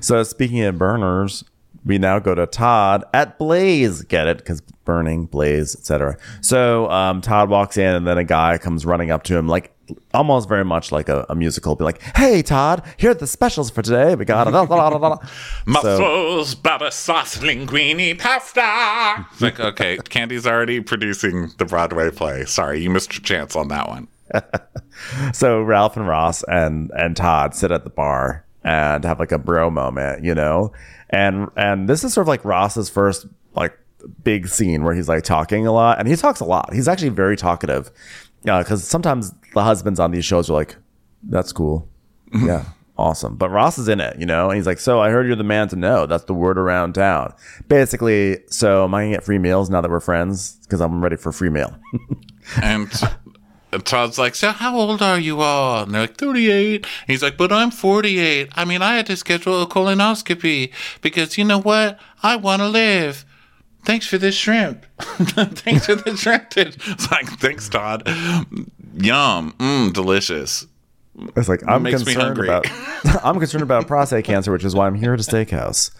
So 0.00 0.22
speaking 0.22 0.62
of 0.62 0.78
burners, 0.78 1.44
we 1.84 1.98
now 1.98 2.18
go 2.18 2.34
to 2.34 2.46
Todd 2.46 3.04
at 3.12 3.38
Blaze. 3.38 4.02
Get 4.02 4.26
it? 4.26 4.38
Because 4.38 4.60
burning, 4.84 5.26
Blaze, 5.26 5.74
etc. 5.74 6.16
So 6.40 6.90
um, 6.90 7.20
Todd 7.20 7.50
walks 7.50 7.76
in, 7.76 7.94
and 7.94 8.06
then 8.06 8.18
a 8.18 8.24
guy 8.24 8.58
comes 8.58 8.86
running 8.86 9.10
up 9.10 9.22
to 9.24 9.36
him, 9.36 9.48
like 9.48 9.74
almost 10.14 10.48
very 10.48 10.64
much 10.64 10.92
like 10.92 11.08
a, 11.10 11.26
a 11.28 11.34
musical. 11.34 11.74
Be 11.76 11.84
like, 11.84 12.00
"Hey, 12.16 12.42
Todd, 12.42 12.82
here 12.96 13.10
are 13.10 13.14
the 13.14 13.26
specials 13.26 13.70
for 13.70 13.82
today. 13.82 14.14
We 14.14 14.24
got 14.24 14.46
it." 14.46 14.50
mussels, 15.66 16.54
butter 16.54 16.90
sauce, 16.90 17.38
linguine, 17.38 18.18
pasta. 18.18 19.26
like, 19.40 19.60
okay, 19.60 19.98
Kandi's 19.98 20.46
already 20.46 20.80
producing 20.80 21.50
the 21.58 21.66
Broadway 21.66 22.10
play. 22.10 22.44
Sorry, 22.46 22.80
you 22.80 22.88
missed 22.90 23.12
your 23.12 23.22
chance 23.22 23.54
on 23.56 23.68
that 23.68 23.88
one. 23.88 24.08
so 25.32 25.62
Ralph 25.62 25.96
and 25.96 26.06
Ross 26.06 26.42
and 26.44 26.90
and 26.96 27.16
Todd 27.16 27.54
sit 27.54 27.70
at 27.70 27.84
the 27.84 27.90
bar 27.90 28.44
and 28.62 29.04
have 29.04 29.20
like 29.20 29.32
a 29.32 29.38
bro 29.38 29.70
moment, 29.70 30.24
you 30.24 30.34
know? 30.34 30.72
And 31.10 31.48
and 31.56 31.88
this 31.88 32.02
is 32.02 32.14
sort 32.14 32.24
of 32.24 32.28
like 32.28 32.44
Ross's 32.44 32.88
first 32.88 33.26
like 33.54 33.78
big 34.22 34.48
scene 34.48 34.84
where 34.84 34.94
he's 34.94 35.08
like 35.08 35.22
talking 35.24 35.66
a 35.66 35.72
lot 35.72 35.98
and 35.98 36.08
he 36.08 36.16
talks 36.16 36.40
a 36.40 36.44
lot. 36.44 36.72
He's 36.72 36.88
actually 36.88 37.10
very 37.10 37.36
talkative. 37.36 37.88
Uh, 37.88 37.90
yeah, 38.44 38.58
because 38.58 38.84
sometimes 38.84 39.32
the 39.54 39.62
husbands 39.62 39.98
on 40.00 40.10
these 40.10 40.24
shows 40.24 40.50
are 40.50 40.54
like, 40.54 40.76
That's 41.22 41.52
cool. 41.52 41.88
Mm-hmm. 42.32 42.46
yeah. 42.46 42.64
Awesome. 42.96 43.34
But 43.34 43.50
Ross 43.50 43.76
is 43.76 43.88
in 43.88 43.98
it, 43.98 44.20
you 44.20 44.26
know? 44.26 44.50
And 44.50 44.56
he's 44.56 44.66
like, 44.66 44.78
So 44.78 45.00
I 45.00 45.10
heard 45.10 45.26
you're 45.26 45.34
the 45.36 45.44
man 45.44 45.68
to 45.68 45.76
know. 45.76 46.06
That's 46.06 46.24
the 46.24 46.34
word 46.34 46.58
around 46.58 46.94
town. 46.94 47.34
Basically, 47.68 48.38
so 48.48 48.84
am 48.84 48.94
I 48.94 49.04
gonna 49.04 49.14
get 49.16 49.24
free 49.24 49.38
meals 49.38 49.68
now 49.68 49.80
that 49.80 49.90
we're 49.90 50.00
friends? 50.00 50.58
Because 50.62 50.80
I'm 50.80 51.02
ready 51.02 51.16
for 51.16 51.32
free 51.32 51.50
meal. 51.50 51.74
and 52.62 52.92
and 53.74 53.84
Todd's 53.84 54.18
like, 54.18 54.34
so 54.34 54.50
how 54.50 54.76
old 54.76 55.02
are 55.02 55.18
you 55.18 55.40
all? 55.40 55.82
And 55.82 55.92
they're 55.94 56.02
like, 56.02 56.16
38. 56.16 56.76
And 56.84 56.86
he's 57.06 57.22
like, 57.22 57.36
but 57.36 57.52
I'm 57.52 57.70
48. 57.70 58.50
I 58.54 58.64
mean, 58.64 58.82
I 58.82 58.96
had 58.96 59.06
to 59.06 59.16
schedule 59.16 59.62
a 59.62 59.66
colonoscopy 59.66 60.72
because 61.02 61.36
you 61.36 61.44
know 61.44 61.60
what? 61.60 61.98
I 62.22 62.36
want 62.36 62.62
to 62.62 62.68
live. 62.68 63.24
Thanks 63.84 64.06
for 64.06 64.16
this 64.16 64.34
shrimp. 64.34 64.86
thanks 64.98 65.86
for 65.86 65.96
the 65.96 66.16
shrimp. 66.16 66.56
It's 66.56 67.10
like, 67.10 67.28
thanks, 67.38 67.68
Todd. 67.68 68.02
Yum. 68.96 69.52
Mmm, 69.58 69.92
delicious. 69.92 70.66
It's 71.36 71.48
like, 71.48 71.62
I'm 71.66 71.84
concerned 71.84 72.38
about, 72.38 72.66
I'm 73.24 73.38
concerned 73.38 73.62
about 73.62 73.86
prostate 73.86 74.24
cancer, 74.24 74.50
which 74.52 74.64
is 74.64 74.74
why 74.74 74.86
I'm 74.86 74.94
here 74.94 75.12
at 75.14 75.20
a 75.20 75.22
steakhouse. 75.22 75.90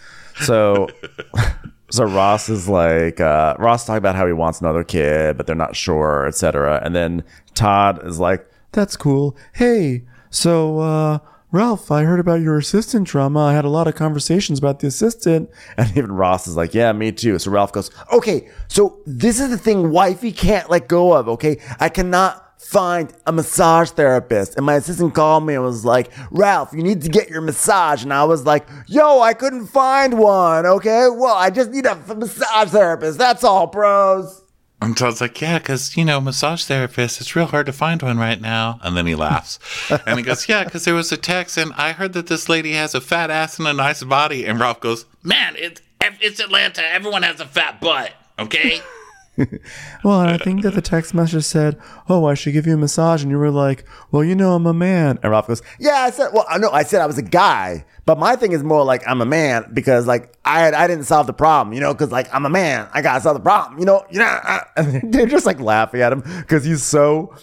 So 0.42 0.88
so 1.94 2.04
Ross 2.04 2.48
is 2.48 2.68
like 2.68 3.20
uh, 3.20 3.54
Ross 3.58 3.86
talking 3.86 3.98
about 3.98 4.16
how 4.16 4.26
he 4.26 4.32
wants 4.32 4.60
another 4.60 4.82
kid, 4.82 5.36
but 5.36 5.46
they're 5.46 5.54
not 5.54 5.76
sure, 5.76 6.26
etc. 6.26 6.80
And 6.84 6.94
then 6.94 7.22
Todd 7.54 8.04
is 8.04 8.18
like, 8.18 8.50
"That's 8.72 8.96
cool. 8.96 9.36
Hey, 9.54 10.04
so 10.28 10.80
uh, 10.80 11.18
Ralph, 11.52 11.92
I 11.92 12.02
heard 12.02 12.18
about 12.18 12.40
your 12.40 12.58
assistant 12.58 13.06
drama. 13.06 13.44
I 13.44 13.52
had 13.52 13.64
a 13.64 13.68
lot 13.68 13.86
of 13.86 13.94
conversations 13.94 14.58
about 14.58 14.80
the 14.80 14.88
assistant." 14.88 15.50
And 15.76 15.96
even 15.96 16.10
Ross 16.10 16.48
is 16.48 16.56
like, 16.56 16.74
"Yeah, 16.74 16.90
me 16.92 17.12
too." 17.12 17.38
So 17.38 17.52
Ralph 17.52 17.70
goes, 17.70 17.92
"Okay, 18.12 18.48
so 18.66 18.98
this 19.06 19.38
is 19.38 19.50
the 19.50 19.58
thing 19.58 19.92
wifey 19.92 20.32
can't 20.32 20.68
let 20.68 20.88
go 20.88 21.12
of. 21.12 21.28
Okay, 21.28 21.60
I 21.78 21.88
cannot." 21.90 22.43
Find 22.64 23.12
a 23.26 23.32
massage 23.32 23.90
therapist. 23.90 24.56
And 24.56 24.66
my 24.66 24.74
assistant 24.74 25.14
called 25.14 25.46
me 25.46 25.54
and 25.54 25.62
was 25.62 25.84
like, 25.84 26.10
Ralph, 26.30 26.72
you 26.72 26.82
need 26.82 27.02
to 27.02 27.08
get 27.08 27.28
your 27.28 27.40
massage. 27.40 28.02
And 28.02 28.12
I 28.12 28.24
was 28.24 28.44
like, 28.44 28.66
yo, 28.86 29.20
I 29.20 29.34
couldn't 29.34 29.66
find 29.66 30.18
one. 30.18 30.66
Okay. 30.66 31.08
Well, 31.10 31.34
I 31.34 31.50
just 31.50 31.70
need 31.70 31.86
a 31.86 31.96
massage 32.14 32.70
therapist. 32.70 33.18
That's 33.18 33.44
all, 33.44 33.66
bros. 33.66 34.42
And 34.80 34.96
Todd's 34.96 35.20
like, 35.20 35.40
yeah, 35.40 35.58
because, 35.58 35.96
you 35.96 36.04
know, 36.04 36.20
massage 36.20 36.64
therapist, 36.64 37.20
it's 37.20 37.34
real 37.34 37.46
hard 37.46 37.66
to 37.66 37.72
find 37.72 38.02
one 38.02 38.18
right 38.18 38.40
now. 38.40 38.80
And 38.82 38.96
then 38.96 39.06
he 39.06 39.14
laughs. 39.14 39.58
and 40.06 40.18
he 40.18 40.22
goes, 40.24 40.48
yeah, 40.48 40.64
because 40.64 40.84
there 40.84 40.94
was 40.94 41.12
a 41.12 41.16
text 41.16 41.56
and 41.56 41.72
I 41.74 41.92
heard 41.92 42.12
that 42.14 42.26
this 42.26 42.48
lady 42.48 42.72
has 42.72 42.94
a 42.94 43.00
fat 43.00 43.30
ass 43.30 43.58
and 43.58 43.68
a 43.68 43.72
nice 43.72 44.02
body. 44.02 44.44
And 44.44 44.58
Ralph 44.60 44.80
goes, 44.80 45.06
man, 45.22 45.54
it's, 45.56 45.80
it's 46.00 46.40
Atlanta. 46.40 46.82
Everyone 46.82 47.22
has 47.22 47.40
a 47.40 47.46
fat 47.46 47.80
butt. 47.80 48.12
Okay. 48.38 48.80
well, 50.04 50.20
I 50.20 50.38
think 50.38 50.62
that 50.62 50.74
the 50.74 50.82
text 50.82 51.12
message 51.12 51.44
said, 51.44 51.76
"Oh, 52.08 52.26
I 52.26 52.34
should 52.34 52.52
give 52.52 52.66
you 52.66 52.74
a 52.74 52.76
massage," 52.76 53.22
and 53.22 53.30
you 53.30 53.38
were 53.38 53.50
like, 53.50 53.84
"Well, 54.10 54.22
you 54.22 54.34
know, 54.34 54.54
I'm 54.54 54.66
a 54.66 54.74
man." 54.74 55.18
And 55.22 55.32
Ralph 55.32 55.48
goes, 55.48 55.62
"Yeah, 55.78 55.94
I 55.94 56.10
said, 56.10 56.30
well, 56.32 56.46
I 56.48 56.58
know 56.58 56.70
I 56.70 56.84
said 56.84 57.00
I 57.00 57.06
was 57.06 57.18
a 57.18 57.22
guy, 57.22 57.84
but 58.06 58.18
my 58.18 58.36
thing 58.36 58.52
is 58.52 58.62
more 58.62 58.84
like 58.84 59.02
I'm 59.06 59.20
a 59.20 59.26
man 59.26 59.70
because 59.72 60.06
like 60.06 60.32
I 60.44 60.60
had, 60.60 60.74
I 60.74 60.86
didn't 60.86 61.04
solve 61.04 61.26
the 61.26 61.32
problem, 61.32 61.74
you 61.74 61.80
know, 61.80 61.92
because 61.92 62.12
like 62.12 62.32
I'm 62.32 62.46
a 62.46 62.50
man, 62.50 62.88
I 62.92 63.02
gotta 63.02 63.20
solve 63.20 63.36
the 63.36 63.42
problem, 63.42 63.80
you 63.80 63.86
know, 63.86 64.04
you 64.10 64.20
know." 64.20 64.60
They're 65.02 65.26
just 65.26 65.46
like 65.46 65.58
laughing 65.58 66.00
at 66.00 66.12
him 66.12 66.20
because 66.20 66.64
he's 66.64 66.82
so 66.84 67.34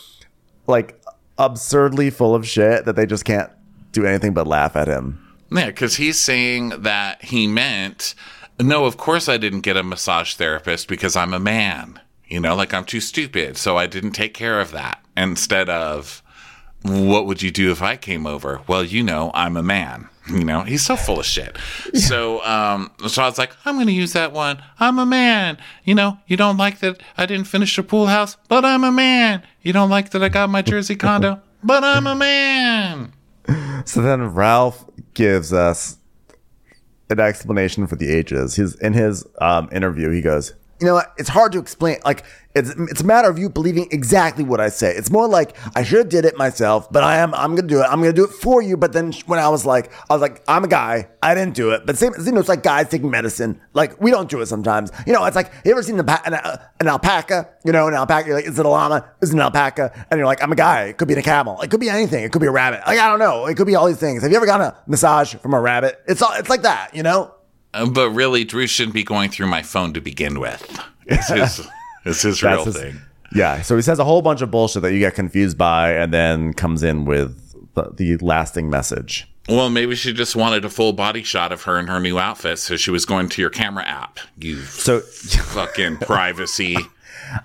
like 0.68 1.02
absurdly 1.38 2.10
full 2.10 2.36
of 2.36 2.48
shit 2.48 2.86
that 2.86 2.96
they 2.96 3.06
just 3.06 3.26
can't 3.26 3.52
do 3.92 4.06
anything 4.06 4.34
but 4.34 4.48
laugh 4.48 4.76
at 4.76 4.88
him. 4.88 5.18
Yeah, 5.52 5.66
because 5.66 5.96
he's 5.96 6.18
saying 6.18 6.70
that 6.70 7.24
he 7.24 7.48
meant 7.48 8.16
no, 8.62 8.86
of 8.86 8.97
course 8.97 9.30
I 9.30 9.38
didn't 9.38 9.62
get 9.62 9.78
a 9.78 9.84
massage 9.84 10.36
therapist 10.36 10.88
because 10.88 11.16
I'm 11.16 11.34
a 11.34 11.39
man. 11.39 11.99
You 12.28 12.39
know, 12.39 12.55
like 12.55 12.74
I'm 12.74 12.86
too 12.86 13.01
stupid, 13.01 13.57
so 13.57 13.78
I 13.78 13.88
didn't 13.88 14.12
take 14.12 14.34
care 14.34 14.62
of 14.62 14.72
that. 14.72 15.03
Instead 15.18 15.70
of, 15.70 16.24
what 16.84 17.26
would 17.26 17.41
you 17.41 17.51
do 17.51 17.72
if 17.72 17.82
I 17.82 17.97
came 17.97 18.26
over? 18.26 18.62
Well, 18.68 18.84
you 18.84 19.03
know, 19.03 19.32
I'm 19.34 19.57
a 19.57 19.64
man. 19.64 20.07
You 20.30 20.45
know, 20.45 20.62
he's 20.62 20.84
so 20.86 20.95
full 20.95 21.20
of 21.20 21.26
shit. 21.26 21.57
Yeah. 21.93 21.99
So, 21.99 22.45
um, 22.45 22.91
so 23.07 23.24
I 23.24 23.26
was 23.26 23.38
like, 23.38 23.51
I'm 23.66 23.76
going 23.76 23.88
to 23.88 23.93
use 23.93 24.14
that 24.14 24.32
one. 24.32 24.64
I'm 24.80 24.97
a 24.99 25.05
man. 25.05 25.57
You 25.84 25.95
know, 25.95 26.20
you 26.28 26.38
don't 26.38 26.57
like 26.57 26.80
that 26.80 27.01
I 27.18 27.26
didn't 27.26 27.47
finish 27.47 27.76
the 27.76 27.84
pool 27.84 28.07
house, 28.07 28.38
but 28.47 28.64
I'm 28.64 28.84
a 28.84 28.91
man. 28.91 29.43
You 29.62 29.74
don't 29.74 29.89
like 29.89 30.12
that 30.12 30.24
I 30.24 30.30
got 30.30 30.49
my 30.49 30.62
Jersey 30.62 30.95
condo, 30.95 31.41
but 31.64 31.84
I'm 31.84 32.07
a 32.07 32.16
man. 32.16 33.14
So 33.84 34.03
then 34.03 34.36
Ralph 34.36 34.86
gives 35.16 35.51
us 35.51 35.97
an 37.12 37.20
explanation 37.20 37.88
for 37.88 37.95
the 37.95 38.12
ages. 38.12 38.55
He's 38.55 38.76
in 38.76 38.93
his 38.93 39.26
um, 39.39 39.70
interview. 39.72 40.09
He 40.09 40.22
goes, 40.22 40.53
"You 40.82 40.88
know, 40.88 41.01
it's 41.17 41.29
hard 41.29 41.51
to 41.53 41.59
explain. 41.59 41.97
Like, 42.03 42.23
it's 42.53 42.69
it's 42.71 43.01
a 43.01 43.05
matter 43.05 43.29
of 43.29 43.39
you 43.39 43.49
believing 43.49 43.88
exactly 43.91 44.43
what 44.43 44.59
I 44.59 44.69
say. 44.69 44.93
It's 44.93 45.09
more 45.09 45.27
like 45.27 45.55
I 45.75 45.84
should 45.84 45.99
have 45.99 46.09
did 46.09 46.25
it 46.25 46.38
myself, 46.38 46.91
but 46.91 47.03
I 47.03 47.17
am 47.17 47.34
I'm 47.34 47.55
gonna 47.55 47.67
do 47.67 47.79
it. 47.79 47.84
I'm 47.84 48.01
gonna 48.01 48.13
do 48.13 48.25
it 48.25 48.32
for 48.32 48.61
you. 48.61 48.75
But 48.75 48.93
then 48.93 49.13
when 49.25 49.39
I 49.39 49.47
was 49.49 49.65
like, 49.65 49.91
I 50.09 50.13
was 50.13 50.21
like, 50.21 50.41
I'm 50.47 50.63
a 50.63 50.67
guy. 50.67 51.07
I 51.21 51.34
didn't 51.34 51.55
do 51.55 51.71
it. 51.71 51.86
But 51.86 51.97
same, 51.97 52.13
you 52.23 52.32
know, 52.32 52.39
it's 52.39 52.49
like 52.49 52.63
guys 52.63 52.89
taking 52.89 53.09
medicine. 53.09 53.61
Like 53.73 53.99
we 54.01 54.11
don't 54.11 54.29
do 54.29 54.41
it 54.41 54.47
sometimes. 54.47 54.91
You 55.07 55.13
know, 55.13 55.23
it's 55.25 55.36
like 55.36 55.51
you 55.63 55.71
ever 55.71 55.84
seen 55.84 55.99
an, 55.99 56.09
an, 56.09 56.34
an 56.79 56.88
alpaca? 56.88 57.49
You 57.63 57.71
know, 57.71 57.88
an 57.88 57.93
alpaca. 57.93 58.27
You're 58.27 58.36
like, 58.38 58.47
is 58.47 58.59
it 58.59 58.65
a 58.65 58.69
llama? 58.69 59.09
Is 59.21 59.29
it 59.29 59.36
an 59.36 59.41
alpaca? 59.41 60.07
And 60.11 60.17
you're 60.17 60.27
like, 60.27 60.43
I'm 60.43 60.51
a 60.51 60.55
guy. 60.55 60.86
It 60.86 60.97
could 60.97 61.07
be 61.07 61.13
a 61.13 61.21
camel. 61.21 61.61
It 61.61 61.71
could 61.71 61.79
be 61.79 61.89
anything. 61.89 62.23
It 62.23 62.32
could 62.32 62.41
be 62.41 62.47
a 62.47 62.51
rabbit. 62.51 62.82
Like 62.86 62.99
I 62.99 63.07
don't 63.07 63.19
know. 63.19 63.45
It 63.45 63.55
could 63.55 63.67
be 63.67 63.75
all 63.75 63.88
these 63.88 63.99
things. 63.99 64.23
Have 64.23 64.32
you 64.32 64.38
ever 64.38 64.45
gotten 64.45 64.67
a 64.67 64.77
massage 64.88 65.36
from 65.36 65.53
a 65.53 65.61
rabbit? 65.61 66.01
It's 66.07 66.21
all. 66.21 66.34
It's 66.34 66.49
like 66.49 66.63
that. 66.63 66.95
You 66.95 67.03
know. 67.03 67.36
Uh, 67.74 67.89
but 67.89 68.09
really, 68.11 68.43
Drew 68.43 68.67
shouldn't 68.67 68.93
be 68.93 69.03
going 69.03 69.30
through 69.30 69.47
my 69.47 69.61
phone 69.61 69.93
to 69.93 70.01
begin 70.01 70.39
with. 70.39 70.80
It's 71.05 71.30
his, 71.57 71.67
it's 72.05 72.22
his 72.22 72.43
real 72.43 72.65
his, 72.65 72.78
thing. 72.78 73.01
Yeah. 73.34 73.61
So 73.61 73.76
he 73.76 73.82
says 73.82 73.99
a 73.99 74.03
whole 74.03 74.22
bunch 74.22 74.41
of 74.41 74.51
bullshit 74.51 74.82
that 74.82 74.93
you 74.93 74.99
get 74.99 75.15
confused 75.15 75.57
by 75.57 75.93
and 75.93 76.13
then 76.13 76.53
comes 76.53 76.84
in 76.84 77.05
with 77.05 77.38
the, 77.74 77.91
the 77.95 78.17
lasting 78.17 78.69
message. 78.69 79.28
Well, 79.49 79.69
maybe 79.69 79.95
she 79.95 80.13
just 80.13 80.36
wanted 80.36 80.65
a 80.65 80.69
full 80.69 80.93
body 80.93 81.24
shot 81.24 81.51
of 81.51 81.63
her 81.63 81.80
in 81.80 81.88
her 81.88 81.99
new 81.99 82.19
outfit, 82.19 82.59
so 82.59 82.78
she 82.78 82.91
was 82.91 83.05
going 83.05 83.28
to 83.30 83.41
your 83.41 83.49
camera 83.49 83.84
app. 83.84 84.19
You 84.38 84.57
so 84.61 84.99
fucking 84.99 85.97
privacy. 85.97 86.78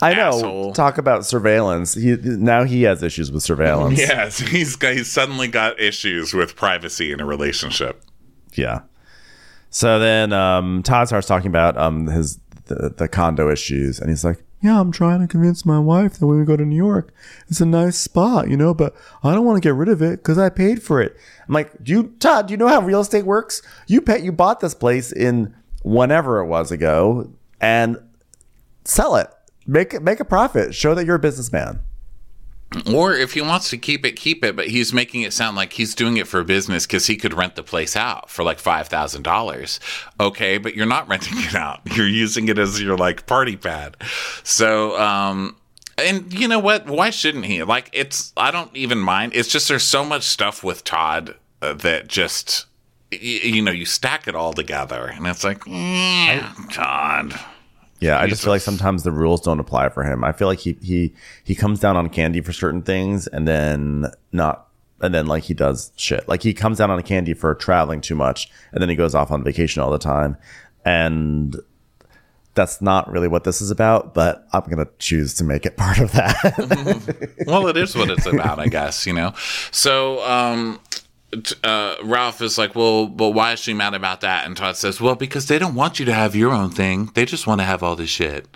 I 0.02 0.14
know. 0.14 0.28
Asshole. 0.28 0.72
Talk 0.72 0.98
about 0.98 1.24
surveillance. 1.24 1.94
He 1.94 2.16
now 2.16 2.64
he 2.64 2.82
has 2.82 3.02
issues 3.02 3.32
with 3.32 3.42
surveillance. 3.42 3.98
Yes, 4.06 4.38
he's 4.38 4.80
he's 4.80 5.10
suddenly 5.10 5.48
got 5.48 5.80
issues 5.80 6.34
with 6.34 6.54
privacy 6.54 7.12
in 7.12 7.20
a 7.20 7.24
relationship. 7.24 8.02
Yeah. 8.52 8.82
So 9.70 9.98
then 9.98 10.32
um, 10.32 10.82
Todd 10.82 11.08
starts 11.08 11.26
talking 11.26 11.48
about 11.48 11.76
um, 11.76 12.06
his 12.06 12.38
the, 12.66 12.92
the 12.96 13.08
condo 13.08 13.50
issues, 13.50 14.00
and 14.00 14.10
he's 14.10 14.24
like, 14.24 14.42
"Yeah, 14.60 14.80
I'm 14.80 14.92
trying 14.92 15.20
to 15.20 15.26
convince 15.26 15.64
my 15.64 15.78
wife 15.78 16.18
that 16.18 16.26
when 16.26 16.38
we 16.38 16.44
go 16.44 16.56
to 16.56 16.64
New 16.64 16.76
York, 16.76 17.12
it's 17.48 17.60
a 17.60 17.66
nice 17.66 17.96
spot, 17.96 18.48
you 18.48 18.56
know, 18.56 18.74
but 18.74 18.94
I 19.22 19.34
don't 19.34 19.44
want 19.44 19.62
to 19.62 19.66
get 19.66 19.74
rid 19.74 19.88
of 19.88 20.02
it 20.02 20.18
because 20.22 20.38
I 20.38 20.48
paid 20.48 20.82
for 20.82 21.00
it." 21.00 21.16
I'm 21.46 21.54
like, 21.54 21.82
"Do 21.82 21.92
you, 21.92 22.14
Todd? 22.18 22.48
Do 22.48 22.52
you 22.52 22.58
know 22.58 22.68
how 22.68 22.80
real 22.80 23.00
estate 23.00 23.24
works? 23.24 23.62
You 23.86 24.00
pay, 24.00 24.22
you 24.22 24.32
bought 24.32 24.60
this 24.60 24.74
place 24.74 25.12
in 25.12 25.54
whenever 25.82 26.40
it 26.40 26.46
was 26.46 26.72
ago, 26.72 27.30
and 27.60 27.98
sell 28.84 29.16
it, 29.16 29.28
make 29.66 29.94
it, 29.94 30.02
make 30.02 30.20
a 30.20 30.24
profit, 30.24 30.74
show 30.74 30.94
that 30.94 31.06
you're 31.06 31.16
a 31.16 31.20
businessman." 31.20 31.80
Or 32.92 33.14
if 33.14 33.32
he 33.34 33.40
wants 33.40 33.70
to 33.70 33.78
keep 33.78 34.04
it, 34.04 34.12
keep 34.12 34.44
it. 34.44 34.56
But 34.56 34.68
he's 34.68 34.92
making 34.92 35.22
it 35.22 35.32
sound 35.32 35.56
like 35.56 35.72
he's 35.74 35.94
doing 35.94 36.16
it 36.16 36.26
for 36.26 36.42
business 36.44 36.86
because 36.86 37.06
he 37.06 37.16
could 37.16 37.34
rent 37.34 37.56
the 37.56 37.62
place 37.62 37.96
out 37.96 38.30
for 38.30 38.42
like 38.42 38.58
five 38.58 38.88
thousand 38.88 39.22
dollars. 39.22 39.80
Okay, 40.20 40.58
but 40.58 40.74
you're 40.74 40.86
not 40.86 41.08
renting 41.08 41.38
it 41.38 41.54
out. 41.54 41.80
You're 41.96 42.08
using 42.08 42.48
it 42.48 42.58
as 42.58 42.80
your 42.80 42.96
like 42.96 43.26
party 43.26 43.56
pad. 43.56 43.96
So, 44.42 44.98
um, 45.00 45.56
and 45.98 46.32
you 46.32 46.48
know 46.48 46.58
what? 46.58 46.86
Why 46.86 47.10
shouldn't 47.10 47.46
he? 47.46 47.62
Like, 47.62 47.90
it's 47.92 48.32
I 48.36 48.50
don't 48.50 48.74
even 48.76 48.98
mind. 48.98 49.32
It's 49.34 49.48
just 49.48 49.68
there's 49.68 49.84
so 49.84 50.04
much 50.04 50.24
stuff 50.24 50.62
with 50.62 50.84
Todd 50.84 51.36
uh, 51.62 51.74
that 51.74 52.08
just 52.08 52.66
you 53.10 53.62
know 53.62 53.70
you 53.72 53.86
stack 53.86 54.28
it 54.28 54.34
all 54.34 54.52
together, 54.52 55.06
and 55.06 55.26
it's 55.26 55.44
like, 55.44 55.62
yeah, 55.66 56.52
Todd. 56.70 57.38
Yeah, 58.00 58.20
I 58.20 58.26
just 58.26 58.42
feel 58.42 58.52
like 58.52 58.60
sometimes 58.60 59.04
the 59.04 59.10
rules 59.10 59.40
don't 59.40 59.60
apply 59.60 59.88
for 59.88 60.04
him. 60.04 60.22
I 60.22 60.32
feel 60.32 60.48
like 60.48 60.58
he 60.58 60.76
he 60.82 61.14
he 61.44 61.54
comes 61.54 61.80
down 61.80 61.96
on 61.96 62.08
candy 62.08 62.40
for 62.40 62.52
certain 62.52 62.82
things 62.82 63.26
and 63.26 63.48
then 63.48 64.06
not 64.32 64.68
and 65.00 65.14
then 65.14 65.26
like 65.26 65.44
he 65.44 65.54
does 65.54 65.92
shit. 65.96 66.28
Like 66.28 66.42
he 66.42 66.52
comes 66.52 66.78
down 66.78 66.90
on 66.90 67.02
candy 67.02 67.34
for 67.34 67.54
traveling 67.54 68.00
too 68.00 68.14
much 68.14 68.50
and 68.72 68.82
then 68.82 68.88
he 68.88 68.96
goes 68.96 69.14
off 69.14 69.30
on 69.30 69.42
vacation 69.42 69.82
all 69.82 69.90
the 69.90 69.98
time. 69.98 70.36
And 70.84 71.56
that's 72.54 72.80
not 72.80 73.10
really 73.10 73.28
what 73.28 73.44
this 73.44 73.60
is 73.60 73.70
about, 73.70 74.14
but 74.14 74.46
I'm 74.52 74.62
going 74.62 74.78
to 74.78 74.88
choose 74.98 75.34
to 75.34 75.44
make 75.44 75.66
it 75.66 75.76
part 75.76 75.98
of 75.98 76.12
that. 76.12 76.36
mm-hmm. 76.36 77.50
Well, 77.50 77.66
it 77.68 77.76
is 77.76 77.94
what 77.94 78.10
it's 78.10 78.26
about, 78.26 78.58
I 78.58 78.66
guess, 78.68 79.06
you 79.06 79.12
know. 79.12 79.32
So, 79.70 80.22
um 80.24 80.80
uh, 81.64 81.96
Ralph 82.02 82.40
is 82.40 82.58
like, 82.58 82.74
well, 82.74 83.06
but 83.06 83.30
why 83.30 83.52
is 83.52 83.60
she 83.60 83.74
mad 83.74 83.94
about 83.94 84.20
that? 84.20 84.46
And 84.46 84.56
Todd 84.56 84.76
says, 84.76 85.00
well, 85.00 85.14
because 85.14 85.46
they 85.46 85.58
don't 85.58 85.74
want 85.74 85.98
you 85.98 86.04
to 86.06 86.12
have 86.12 86.36
your 86.36 86.52
own 86.52 86.70
thing. 86.70 87.10
They 87.14 87.24
just 87.24 87.46
want 87.46 87.60
to 87.60 87.64
have 87.64 87.82
all 87.82 87.96
this 87.96 88.10
shit, 88.10 88.46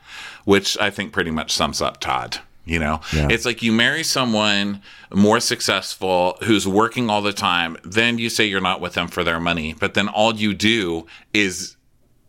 which 0.44 0.78
I 0.78 0.90
think 0.90 1.12
pretty 1.12 1.30
much 1.30 1.52
sums 1.52 1.80
up 1.82 2.00
Todd. 2.00 2.38
You 2.66 2.78
know, 2.78 3.00
yeah. 3.12 3.26
it's 3.30 3.44
like 3.44 3.62
you 3.62 3.72
marry 3.72 4.04
someone 4.04 4.82
more 5.12 5.40
successful 5.40 6.36
who's 6.42 6.68
working 6.68 7.10
all 7.10 7.22
the 7.22 7.32
time, 7.32 7.76
then 7.82 8.18
you 8.18 8.30
say 8.30 8.44
you're 8.44 8.60
not 8.60 8.80
with 8.80 8.92
them 8.92 9.08
for 9.08 9.24
their 9.24 9.40
money, 9.40 9.74
but 9.74 9.94
then 9.94 10.08
all 10.08 10.36
you 10.36 10.54
do 10.54 11.06
is 11.32 11.76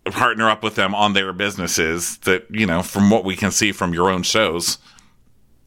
partner 0.06 0.50
up 0.50 0.64
with 0.64 0.76
them 0.76 0.96
on 0.96 1.14
their 1.14 1.32
businesses 1.34 2.18
that, 2.20 2.46
you 2.50 2.66
know, 2.66 2.82
from 2.82 3.12
what 3.12 3.24
we 3.24 3.36
can 3.36 3.52
see 3.52 3.72
from 3.72 3.94
your 3.94 4.10
own 4.10 4.24
shows, 4.24 4.80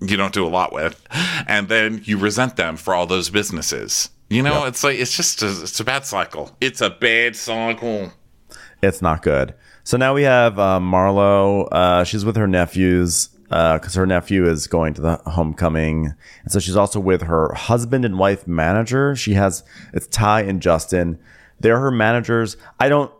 you 0.00 0.16
don't 0.16 0.34
do 0.34 0.44
a 0.44 0.48
lot 0.48 0.72
with. 0.72 1.00
And 1.46 1.68
then 1.68 2.00
you 2.04 2.18
resent 2.18 2.56
them 2.56 2.76
for 2.76 2.94
all 2.94 3.06
those 3.06 3.30
businesses. 3.30 4.10
You 4.34 4.42
know, 4.42 4.60
yep. 4.60 4.68
it's 4.68 4.82
like 4.82 4.98
it's 4.98 5.16
just 5.16 5.42
a, 5.42 5.62
it's 5.62 5.78
a 5.78 5.84
bad 5.84 6.04
cycle. 6.04 6.50
It's 6.60 6.80
a 6.80 6.90
bad 6.90 7.36
cycle. 7.36 8.10
It's 8.82 9.00
not 9.00 9.22
good. 9.22 9.54
So 9.84 9.96
now 9.96 10.12
we 10.12 10.24
have 10.24 10.58
uh, 10.58 10.80
Marlo. 10.80 11.68
Uh, 11.70 12.02
she's 12.02 12.24
with 12.24 12.34
her 12.34 12.48
nephews 12.48 13.28
because 13.44 13.96
uh, 13.96 14.00
her 14.00 14.06
nephew 14.06 14.44
is 14.44 14.66
going 14.66 14.94
to 14.94 15.00
the 15.00 15.16
homecoming, 15.26 16.14
and 16.42 16.50
so 16.50 16.58
she's 16.58 16.74
also 16.74 16.98
with 16.98 17.22
her 17.22 17.54
husband 17.54 18.04
and 18.04 18.18
wife 18.18 18.44
manager. 18.48 19.14
She 19.14 19.34
has 19.34 19.62
it's 19.92 20.08
Ty 20.08 20.40
and 20.42 20.60
Justin. 20.60 21.20
They're 21.60 21.78
her 21.78 21.92
managers. 21.92 22.56
I 22.80 22.88
don't 22.88 23.12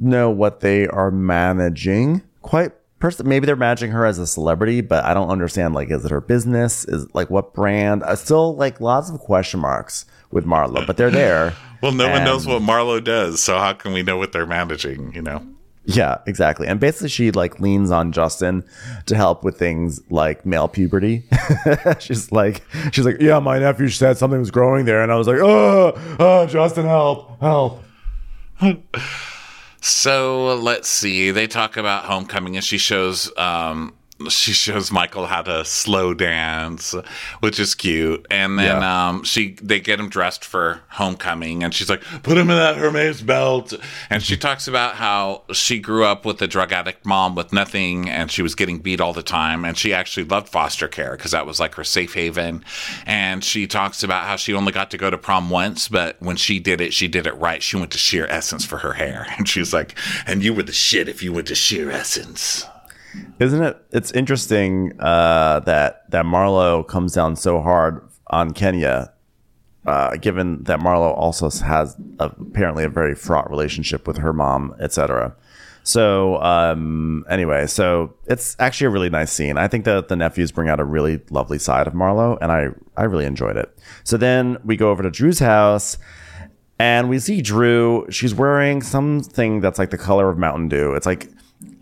know 0.00 0.30
what 0.30 0.60
they 0.60 0.88
are 0.88 1.12
managing 1.12 2.22
quite 2.42 2.72
person 2.98 3.28
maybe 3.28 3.46
they're 3.46 3.56
managing 3.56 3.90
her 3.90 4.04
as 4.04 4.18
a 4.18 4.26
celebrity 4.26 4.80
but 4.80 5.04
i 5.04 5.14
don't 5.14 5.30
understand 5.30 5.74
like 5.74 5.90
is 5.90 6.04
it 6.04 6.10
her 6.10 6.20
business? 6.20 6.84
Is 6.84 7.06
like 7.14 7.30
what 7.30 7.54
brand? 7.54 8.02
I 8.04 8.14
still 8.14 8.56
like 8.56 8.80
lots 8.80 9.10
of 9.10 9.20
question 9.20 9.60
marks 9.60 10.04
with 10.30 10.44
marlo 10.44 10.86
but 10.86 10.96
they're 10.96 11.10
there. 11.10 11.54
Well 11.80 11.92
no 11.92 12.06
and, 12.06 12.14
one 12.14 12.24
knows 12.24 12.44
what 12.44 12.60
marlo 12.60 13.02
does 13.02 13.40
so 13.40 13.56
how 13.56 13.72
can 13.72 13.92
we 13.92 14.02
know 14.02 14.16
what 14.16 14.32
they're 14.32 14.46
managing 14.46 15.14
you 15.14 15.22
know? 15.22 15.46
Yeah 15.84 16.18
exactly. 16.26 16.66
And 16.66 16.80
basically 16.80 17.08
she 17.08 17.30
like 17.30 17.60
leans 17.60 17.92
on 17.92 18.10
justin 18.10 18.64
to 19.06 19.14
help 19.14 19.44
with 19.44 19.56
things 19.58 20.00
like 20.10 20.44
male 20.44 20.66
puberty. 20.66 21.22
She's 22.00 22.32
like 22.32 22.64
she's 22.92 23.04
like 23.04 23.20
yeah 23.20 23.38
my 23.38 23.60
nephew 23.60 23.88
said 23.88 24.18
something 24.18 24.40
was 24.40 24.50
growing 24.50 24.86
there 24.86 25.02
and 25.02 25.12
i 25.12 25.16
was 25.16 25.28
like 25.28 25.38
oh, 25.38 25.92
oh 26.18 26.46
justin 26.46 26.84
help 26.84 27.40
help 27.40 27.82
so 29.80 30.54
let's 30.56 30.88
see. 30.88 31.30
They 31.30 31.46
talk 31.46 31.76
about 31.76 32.04
homecoming, 32.04 32.56
and 32.56 32.64
she 32.64 32.78
shows 32.78 33.30
um, 33.36 33.94
she 34.28 34.52
shows 34.52 34.90
Michael 34.90 35.26
how 35.26 35.42
to 35.42 35.64
slow 35.64 36.12
dance, 36.14 36.94
which 37.40 37.60
is 37.60 37.74
cute. 37.74 38.26
And 38.30 38.58
then 38.58 38.80
Yeah. 38.82 39.08
um, 39.08 39.22
she 39.24 39.56
they 39.62 39.80
get 39.80 40.00
him 40.00 40.08
dressed 40.08 40.44
for 40.44 40.80
homecoming, 40.88 41.62
and 41.62 41.72
she's 41.72 41.88
like, 41.88 42.02
"Put 42.22 42.36
him 42.36 42.50
in 42.50 42.56
that 42.56 42.76
Hermes 42.76 43.22
belt." 43.22 43.72
And 44.10 44.22
she 44.22 44.36
talks 44.48 44.66
about 44.66 44.96
how 44.96 45.44
she 45.52 45.78
grew 45.78 46.04
up 46.04 46.24
with 46.24 46.42
a 46.42 46.46
drug 46.46 46.72
addict 46.72 47.06
mom 47.06 47.34
with 47.34 47.52
nothing, 47.52 48.08
and 48.08 48.30
she 48.30 48.42
was 48.42 48.54
getting 48.54 48.78
beat 48.78 49.00
all 49.00 49.12
the 49.12 49.22
time, 49.22 49.64
and 49.64 49.78
she 49.78 49.94
actually 49.94 50.24
loved 50.24 50.48
foster 50.48 50.88
care 50.88 51.12
because 51.16 51.30
that 51.30 51.46
was 51.46 51.60
like 51.60 51.74
her 51.76 51.84
safe 51.84 52.14
haven. 52.14 52.64
And 53.06 53.44
she 53.44 53.66
talks 53.66 54.02
about 54.02 54.24
how 54.24 54.36
she 54.36 54.52
only 54.54 54.72
got 54.72 54.90
to 54.90 54.98
go 54.98 55.10
to 55.10 55.18
prom 55.18 55.48
once, 55.50 55.88
but 55.88 56.16
when 56.20 56.36
she 56.36 56.58
did 56.58 56.80
it, 56.80 56.92
she 56.92 57.06
did 57.08 57.26
it 57.26 57.36
right. 57.36 57.62
She 57.62 57.76
went 57.76 57.92
to 57.92 57.98
Sheer 57.98 58.26
Essence 58.26 58.64
for 58.64 58.78
her 58.78 58.94
hair, 58.94 59.26
and 59.38 59.48
she's 59.48 59.72
like, 59.72 59.96
"And 60.26 60.42
you 60.42 60.52
were 60.52 60.64
the 60.64 60.72
shit 60.72 61.08
if 61.08 61.22
you 61.22 61.32
went 61.32 61.46
to 61.48 61.54
Sheer 61.54 61.90
Essence." 61.90 62.64
Isn't 63.38 63.62
it? 63.62 63.76
It's 63.92 64.10
interesting 64.12 64.92
uh, 65.00 65.60
that 65.60 66.10
that 66.10 66.24
Marlo 66.24 66.86
comes 66.86 67.12
down 67.14 67.36
so 67.36 67.60
hard 67.60 68.06
on 68.28 68.52
Kenya, 68.52 69.12
uh, 69.86 70.16
given 70.16 70.64
that 70.64 70.80
Marlo 70.80 71.16
also 71.16 71.48
has 71.64 71.96
a, 72.18 72.26
apparently 72.26 72.84
a 72.84 72.88
very 72.88 73.14
fraught 73.14 73.50
relationship 73.50 74.06
with 74.06 74.18
her 74.18 74.32
mom, 74.32 74.74
etc. 74.80 75.34
So 75.84 76.36
um, 76.42 77.24
anyway, 77.30 77.66
so 77.66 78.14
it's 78.26 78.56
actually 78.58 78.88
a 78.88 78.90
really 78.90 79.08
nice 79.08 79.32
scene. 79.32 79.56
I 79.56 79.68
think 79.68 79.84
that 79.86 80.08
the 80.08 80.16
nephews 80.16 80.52
bring 80.52 80.68
out 80.68 80.80
a 80.80 80.84
really 80.84 81.20
lovely 81.30 81.58
side 81.58 81.86
of 81.86 81.94
Marlo, 81.94 82.36
and 82.42 82.52
I 82.52 82.68
I 82.96 83.04
really 83.04 83.24
enjoyed 83.24 83.56
it. 83.56 83.76
So 84.04 84.16
then 84.16 84.58
we 84.64 84.76
go 84.76 84.90
over 84.90 85.02
to 85.02 85.10
Drew's 85.10 85.38
house. 85.38 85.98
And 86.80 87.08
we 87.08 87.18
see 87.18 87.42
Drew. 87.42 88.06
She's 88.08 88.32
wearing 88.32 88.82
something 88.82 89.60
that's 89.60 89.80
like 89.80 89.90
the 89.90 89.98
color 89.98 90.30
of 90.30 90.38
Mountain 90.38 90.68
Dew. 90.68 90.94
It's 90.94 91.06
like 91.06 91.28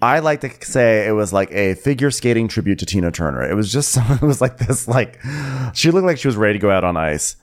I 0.02 0.18
like 0.18 0.40
to 0.42 0.50
say 0.64 1.06
it 1.06 1.12
was 1.12 1.32
like 1.32 1.50
a 1.52 1.74
figure 1.74 2.10
skating 2.10 2.48
tribute 2.48 2.78
to 2.80 2.86
Tina 2.86 3.10
Turner. 3.10 3.42
It 3.48 3.54
was 3.54 3.72
just 3.72 3.96
it 4.10 4.22
was 4.22 4.40
like 4.40 4.58
this 4.58 4.86
like 4.88 5.20
she 5.74 5.90
looked 5.90 6.06
like 6.06 6.18
she 6.18 6.28
was 6.28 6.36
ready 6.36 6.54
to 6.54 6.58
go 6.58 6.70
out 6.70 6.84
on 6.84 6.96
ice 6.96 7.36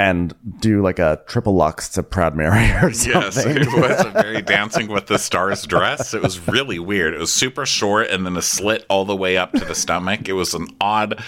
and 0.00 0.32
do 0.60 0.80
like 0.80 1.00
a 1.00 1.20
triple 1.26 1.54
lutz 1.56 1.88
to 1.88 2.02
Proud 2.04 2.36
Mary 2.36 2.70
or 2.82 2.92
something. 2.92 3.20
Yes, 3.20 3.36
it 3.44 3.66
was 3.66 4.04
a 4.04 4.10
very 4.10 4.42
Dancing 4.42 4.88
with 4.88 5.06
the 5.06 5.18
Stars 5.18 5.66
dress. 5.66 6.14
It 6.14 6.22
was 6.22 6.46
really 6.46 6.78
weird. 6.78 7.14
It 7.14 7.18
was 7.18 7.32
super 7.32 7.66
short 7.66 8.08
and 8.08 8.24
then 8.24 8.36
a 8.36 8.42
slit 8.42 8.86
all 8.88 9.04
the 9.04 9.16
way 9.16 9.36
up 9.36 9.52
to 9.52 9.64
the 9.64 9.74
stomach. 9.74 10.28
It 10.28 10.34
was 10.34 10.54
an 10.54 10.68
odd 10.80 11.20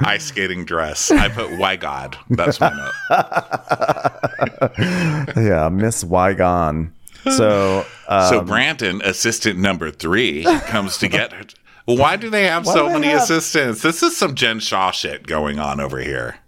ice 0.00 0.26
skating 0.26 0.66
dress. 0.66 1.10
I 1.10 1.28
put 1.30 1.58
why 1.58 1.76
God. 1.76 2.18
That's 2.28 2.60
my 2.60 2.70
note. 2.70 2.92
yeah, 5.36 5.70
Miss 5.70 6.04
Wygon. 6.04 6.92
So 7.30 7.84
uh, 8.08 8.30
So 8.30 8.42
Brandon, 8.42 9.00
assistant 9.04 9.58
number 9.58 9.90
three, 9.90 10.44
comes 10.66 10.98
to 10.98 11.08
get 11.08 11.32
her. 11.32 11.42
Why 11.86 12.16
do 12.16 12.28
they 12.28 12.44
have 12.44 12.66
Why 12.66 12.74
so 12.74 12.88
many 12.90 13.06
have- 13.08 13.22
assistants? 13.22 13.82
This 13.82 14.02
is 14.02 14.16
some 14.16 14.34
Jen 14.34 14.60
Shah 14.60 14.90
shit 14.90 15.26
going 15.26 15.58
on 15.58 15.80
over 15.80 15.98
here. 15.98 16.38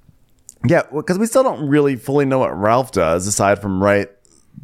Yeah, 0.67 0.83
because 0.95 1.19
we 1.19 1.25
still 1.25 1.43
don't 1.43 1.67
really 1.69 1.97
fully 1.97 2.27
know 2.27 2.39
what 2.41 2.55
Ralph 2.59 2.93
does 2.93 3.27
aside 3.27 3.63
from 3.63 3.83
write 3.83 4.11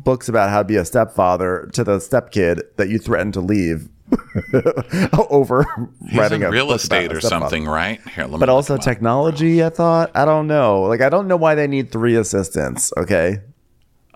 books 0.04 0.28
about 0.28 0.50
how 0.50 0.58
to 0.58 0.64
be 0.64 0.76
a 0.76 0.84
stepfather 0.84 1.70
to 1.72 1.82
the 1.82 1.96
stepkid 1.96 2.60
that 2.76 2.90
you 2.90 2.98
threatened 2.98 3.32
to 3.34 3.40
leave 3.40 3.88
over 5.30 5.64
He's 6.08 6.18
writing 6.18 6.42
in 6.42 6.48
a 6.48 6.50
real 6.50 6.72
estate 6.72 7.12
or 7.12 7.20
something, 7.20 7.64
right? 7.64 8.00
Here, 8.10 8.24
let 8.24 8.32
me 8.32 8.38
But 8.38 8.48
also 8.48 8.76
technology, 8.76 9.64
I 9.64 9.70
thought. 9.70 10.10
I 10.14 10.24
don't 10.24 10.46
know. 10.46 10.82
Like, 10.82 11.00
I 11.00 11.08
don't 11.08 11.26
know 11.28 11.36
why 11.36 11.54
they 11.54 11.66
need 11.66 11.90
three 11.90 12.16
assistants. 12.16 12.92
Okay. 12.96 13.38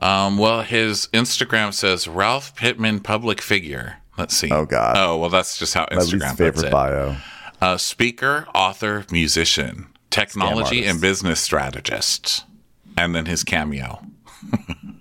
Um, 0.00 0.38
well, 0.38 0.62
his 0.62 1.08
Instagram 1.12 1.74
says 1.74 2.08
Ralph 2.08 2.56
Pittman, 2.56 3.00
public 3.00 3.40
figure. 3.42 3.98
Let's 4.16 4.36
see. 4.36 4.50
Oh, 4.50 4.64
God. 4.64 4.96
Oh, 4.96 5.18
well, 5.18 5.30
that's 5.30 5.58
just 5.58 5.74
how 5.74 5.86
Instagram 5.86 6.36
favorite 6.36 6.66
it. 6.66 6.72
bio. 6.72 7.16
Uh, 7.60 7.76
speaker, 7.76 8.46
author, 8.54 9.04
musician, 9.10 9.86
technology 10.08 10.84
and 10.84 11.00
business 11.00 11.40
strategist, 11.40 12.44
and 12.96 13.14
then 13.14 13.26
his 13.26 13.44
cameo. 13.44 14.02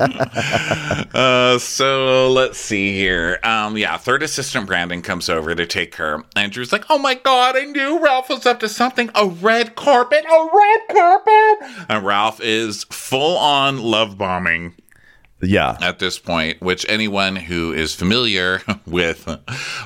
uh, 1.14 1.58
so 1.58 2.30
let's 2.30 2.58
see 2.58 2.92
here. 2.94 3.38
Um, 3.42 3.76
yeah, 3.76 3.96
third 3.96 4.22
assistant 4.22 4.66
Brandon 4.66 5.02
comes 5.02 5.28
over 5.28 5.54
to 5.54 5.66
take 5.66 5.96
her. 5.96 6.24
Andrew's 6.36 6.72
like, 6.72 6.84
"Oh 6.90 6.98
my 6.98 7.14
god, 7.14 7.56
I 7.56 7.64
knew 7.64 8.02
Ralph 8.02 8.28
was 8.28 8.46
up 8.46 8.60
to 8.60 8.68
something. 8.68 9.10
A 9.14 9.26
red 9.26 9.74
carpet, 9.76 10.24
a 10.24 10.48
red 10.52 10.80
carpet." 10.96 11.86
And 11.88 12.04
Ralph 12.04 12.40
is 12.40 12.84
full 12.84 13.36
on 13.36 13.78
love 13.82 14.16
bombing 14.18 14.74
Yeah. 15.42 15.76
at 15.80 15.98
this 15.98 16.18
point, 16.18 16.60
which 16.60 16.84
anyone 16.88 17.36
who 17.36 17.72
is 17.72 17.94
familiar 17.94 18.62
with 18.86 19.28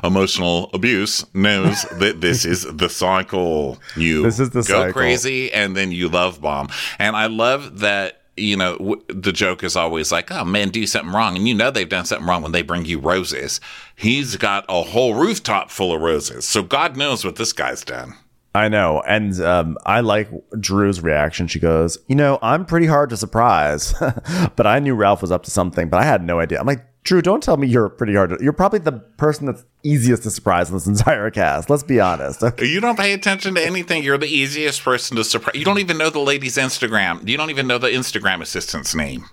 emotional 0.02 0.70
abuse 0.74 1.24
knows 1.34 1.82
that 1.98 2.20
this 2.20 2.44
is 2.44 2.64
the 2.70 2.88
cycle. 2.88 3.78
You 3.96 4.22
This 4.22 4.40
is 4.40 4.50
the 4.50 4.62
go 4.62 4.80
cycle. 4.80 4.92
crazy 4.92 5.52
and 5.52 5.76
then 5.76 5.92
you 5.92 6.08
love 6.08 6.40
bomb. 6.40 6.68
And 6.98 7.16
I 7.16 7.26
love 7.26 7.80
that. 7.80 8.20
You 8.36 8.56
know, 8.56 8.78
w- 8.78 9.02
the 9.08 9.32
joke 9.32 9.62
is 9.62 9.76
always 9.76 10.10
like, 10.10 10.30
oh, 10.30 10.44
man, 10.44 10.70
do 10.70 10.86
something 10.86 11.12
wrong. 11.12 11.36
And 11.36 11.46
you 11.46 11.54
know 11.54 11.70
they've 11.70 11.88
done 11.88 12.04
something 12.04 12.26
wrong 12.26 12.42
when 12.42 12.52
they 12.52 12.62
bring 12.62 12.84
you 12.84 12.98
roses. 12.98 13.60
He's 13.94 14.36
got 14.36 14.64
a 14.68 14.82
whole 14.82 15.14
rooftop 15.14 15.70
full 15.70 15.94
of 15.94 16.00
roses. 16.00 16.44
So 16.46 16.62
God 16.62 16.96
knows 16.96 17.24
what 17.24 17.36
this 17.36 17.52
guy's 17.52 17.84
done. 17.84 18.14
I 18.54 18.68
know. 18.68 19.02
And 19.06 19.40
um, 19.40 19.76
I 19.84 20.00
like 20.00 20.28
Drew's 20.60 21.00
reaction. 21.00 21.48
She 21.48 21.58
goes, 21.58 21.98
You 22.06 22.14
know, 22.14 22.38
I'm 22.40 22.64
pretty 22.64 22.86
hard 22.86 23.10
to 23.10 23.16
surprise, 23.16 23.94
but 24.56 24.66
I 24.66 24.78
knew 24.78 24.94
Ralph 24.94 25.22
was 25.22 25.32
up 25.32 25.42
to 25.44 25.50
something, 25.50 25.88
but 25.88 26.00
I 26.00 26.04
had 26.04 26.22
no 26.22 26.38
idea. 26.38 26.60
I'm 26.60 26.66
like, 26.66 26.84
Drew, 27.04 27.20
don't 27.20 27.42
tell 27.42 27.58
me 27.58 27.66
you're 27.68 27.90
pretty 27.90 28.14
hard 28.14 28.30
to. 28.30 28.38
You're 28.42 28.54
probably 28.54 28.78
the 28.78 28.92
person 28.92 29.44
that's 29.44 29.64
easiest 29.82 30.22
to 30.22 30.30
surprise 30.30 30.70
in 30.70 30.74
this 30.74 30.86
entire 30.88 31.30
cast. 31.30 31.68
Let's 31.68 31.82
be 31.82 32.00
honest. 32.00 32.42
Okay. 32.42 32.66
You 32.66 32.80
don't 32.80 32.98
pay 32.98 33.12
attention 33.12 33.54
to 33.54 33.64
anything. 33.64 34.02
You're 34.02 34.18
the 34.18 34.26
easiest 34.26 34.82
person 34.82 35.16
to 35.18 35.24
surprise. 35.24 35.54
You 35.54 35.66
don't 35.66 35.78
even 35.78 35.98
know 35.98 36.08
the 36.08 36.18
lady's 36.18 36.56
Instagram. 36.56 37.28
You 37.28 37.36
don't 37.36 37.50
even 37.50 37.66
know 37.66 37.76
the 37.78 37.88
Instagram 37.88 38.40
assistant's 38.40 38.94
name. 38.94 39.26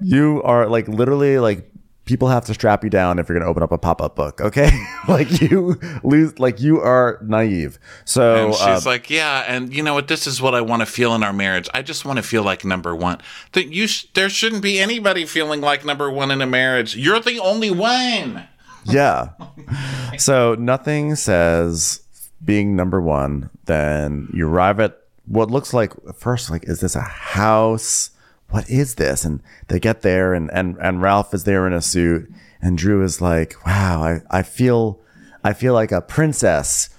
You 0.00 0.42
are 0.44 0.68
like 0.68 0.86
literally 0.86 1.38
like 1.38 1.71
people 2.04 2.28
have 2.28 2.44
to 2.44 2.54
strap 2.54 2.82
you 2.82 2.90
down 2.90 3.18
if 3.18 3.28
you're 3.28 3.38
going 3.38 3.44
to 3.44 3.50
open 3.50 3.62
up 3.62 3.70
a 3.70 3.78
pop-up 3.78 4.16
book 4.16 4.40
okay 4.40 4.70
like 5.08 5.40
you 5.40 5.78
lose 6.02 6.38
like 6.38 6.60
you 6.60 6.80
are 6.80 7.18
naive 7.22 7.78
so 8.04 8.46
And 8.46 8.54
she's 8.54 8.86
uh, 8.86 8.90
like, 8.90 9.08
yeah, 9.10 9.44
and 9.46 9.72
you 9.74 9.82
know 9.82 9.94
what? 9.94 10.08
This 10.08 10.26
is 10.26 10.40
what 10.42 10.54
I 10.54 10.60
want 10.60 10.80
to 10.80 10.86
feel 10.86 11.14
in 11.14 11.22
our 11.22 11.32
marriage. 11.32 11.68
I 11.74 11.82
just 11.82 12.04
want 12.04 12.16
to 12.18 12.22
feel 12.22 12.42
like 12.42 12.64
number 12.64 12.94
one. 12.94 13.18
That 13.52 13.68
you, 13.68 13.86
sh- 13.86 14.06
there 14.14 14.28
shouldn't 14.28 14.62
be 14.62 14.78
anybody 14.80 15.24
feeling 15.24 15.60
like 15.60 15.84
number 15.84 16.10
one 16.10 16.30
in 16.30 16.40
a 16.42 16.46
marriage. 16.46 16.96
You're 16.96 17.20
the 17.20 17.38
only 17.38 17.70
one. 17.70 18.48
yeah 18.84 19.28
so 20.18 20.54
nothing 20.56 21.14
says 21.14 22.02
being 22.44 22.74
number 22.74 23.00
one 23.00 23.48
then 23.66 24.28
you 24.34 24.48
arrive 24.48 24.80
at 24.80 24.98
what 25.26 25.50
looks 25.50 25.72
like 25.72 25.92
first 26.16 26.50
like 26.50 26.64
is 26.68 26.80
this 26.80 26.96
a 26.96 27.00
house 27.00 28.10
what 28.52 28.68
is 28.68 28.94
this 28.94 29.24
and 29.24 29.42
they 29.68 29.80
get 29.80 30.02
there 30.02 30.34
and 30.34 30.50
and 30.52 30.76
and 30.80 31.02
ralph 31.02 31.34
is 31.34 31.44
there 31.44 31.66
in 31.66 31.72
a 31.72 31.82
suit 31.82 32.30
and 32.60 32.78
drew 32.78 33.02
is 33.02 33.20
like 33.20 33.54
wow 33.66 34.02
i 34.02 34.20
i 34.30 34.42
feel 34.42 35.00
i 35.42 35.52
feel 35.52 35.74
like 35.74 35.90
a 35.90 36.00
princess 36.00 36.90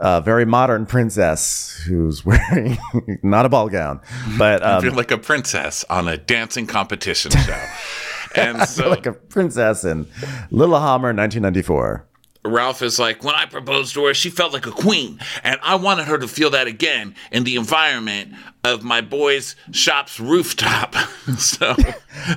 a 0.00 0.20
very 0.20 0.46
modern 0.46 0.86
princess 0.86 1.82
who's 1.86 2.24
wearing 2.26 2.78
not 3.22 3.44
a 3.44 3.48
ball 3.48 3.68
gown 3.68 4.00
but 4.38 4.62
I 4.62 4.76
um, 4.76 4.82
feel 4.82 4.94
like 4.94 5.10
a 5.10 5.18
princess 5.18 5.84
on 5.90 6.08
a 6.08 6.16
dancing 6.16 6.66
competition 6.66 7.30
show. 7.32 7.66
and 8.34 8.62
so 8.68 8.88
like 8.88 9.06
a 9.06 9.12
princess 9.12 9.84
in 9.84 10.06
Lillehammer 10.50 11.12
1994 11.12 12.06
Ralph 12.44 12.80
is 12.80 12.98
like, 12.98 13.22
when 13.22 13.34
I 13.34 13.44
proposed 13.44 13.92
to 13.94 14.06
her, 14.06 14.14
she 14.14 14.30
felt 14.30 14.52
like 14.54 14.66
a 14.66 14.70
queen, 14.70 15.20
and 15.44 15.60
I 15.62 15.74
wanted 15.74 16.06
her 16.06 16.16
to 16.18 16.26
feel 16.26 16.48
that 16.50 16.66
again 16.66 17.14
in 17.30 17.44
the 17.44 17.56
environment 17.56 18.32
of 18.64 18.82
my 18.82 19.02
boy's 19.02 19.56
shop's 19.72 20.18
rooftop. 20.18 20.94
so 21.38 21.74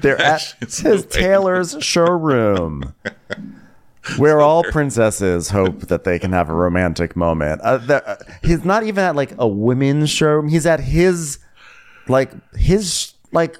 They're 0.01 0.19
at 0.21 0.55
his 0.59 1.05
tailor's 1.05 1.77
showroom, 1.79 2.93
where 4.17 4.41
all 4.41 4.63
princesses 4.65 5.49
hope 5.49 5.81
that 5.87 6.03
they 6.03 6.19
can 6.19 6.33
have 6.33 6.49
a 6.49 6.53
romantic 6.53 7.15
moment. 7.15 7.61
Uh, 7.61 7.77
the- 7.77 8.05
uh, 8.07 8.15
he's 8.43 8.65
not 8.65 8.83
even 8.83 9.03
at 9.05 9.15
like 9.15 9.33
a 9.37 9.47
women's 9.47 10.09
showroom. 10.09 10.49
He's 10.49 10.65
at 10.65 10.81
his, 10.81 11.39
like 12.09 12.31
his 12.55 13.13
like 13.31 13.57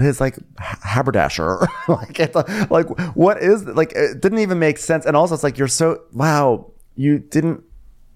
his 0.00 0.20
like 0.20 0.36
haberdasher. 0.58 1.66
like 1.88 2.18
it's 2.20 2.34
a- 2.36 2.66
like 2.70 2.88
what 3.16 3.38
is 3.42 3.64
like 3.64 3.92
it 3.92 4.20
didn't 4.20 4.38
even 4.40 4.58
make 4.58 4.78
sense. 4.78 5.06
And 5.06 5.16
also 5.16 5.34
it's 5.34 5.44
like 5.44 5.58
you're 5.58 5.68
so 5.68 6.02
wow 6.12 6.70
you 6.96 7.18
didn't 7.18 7.62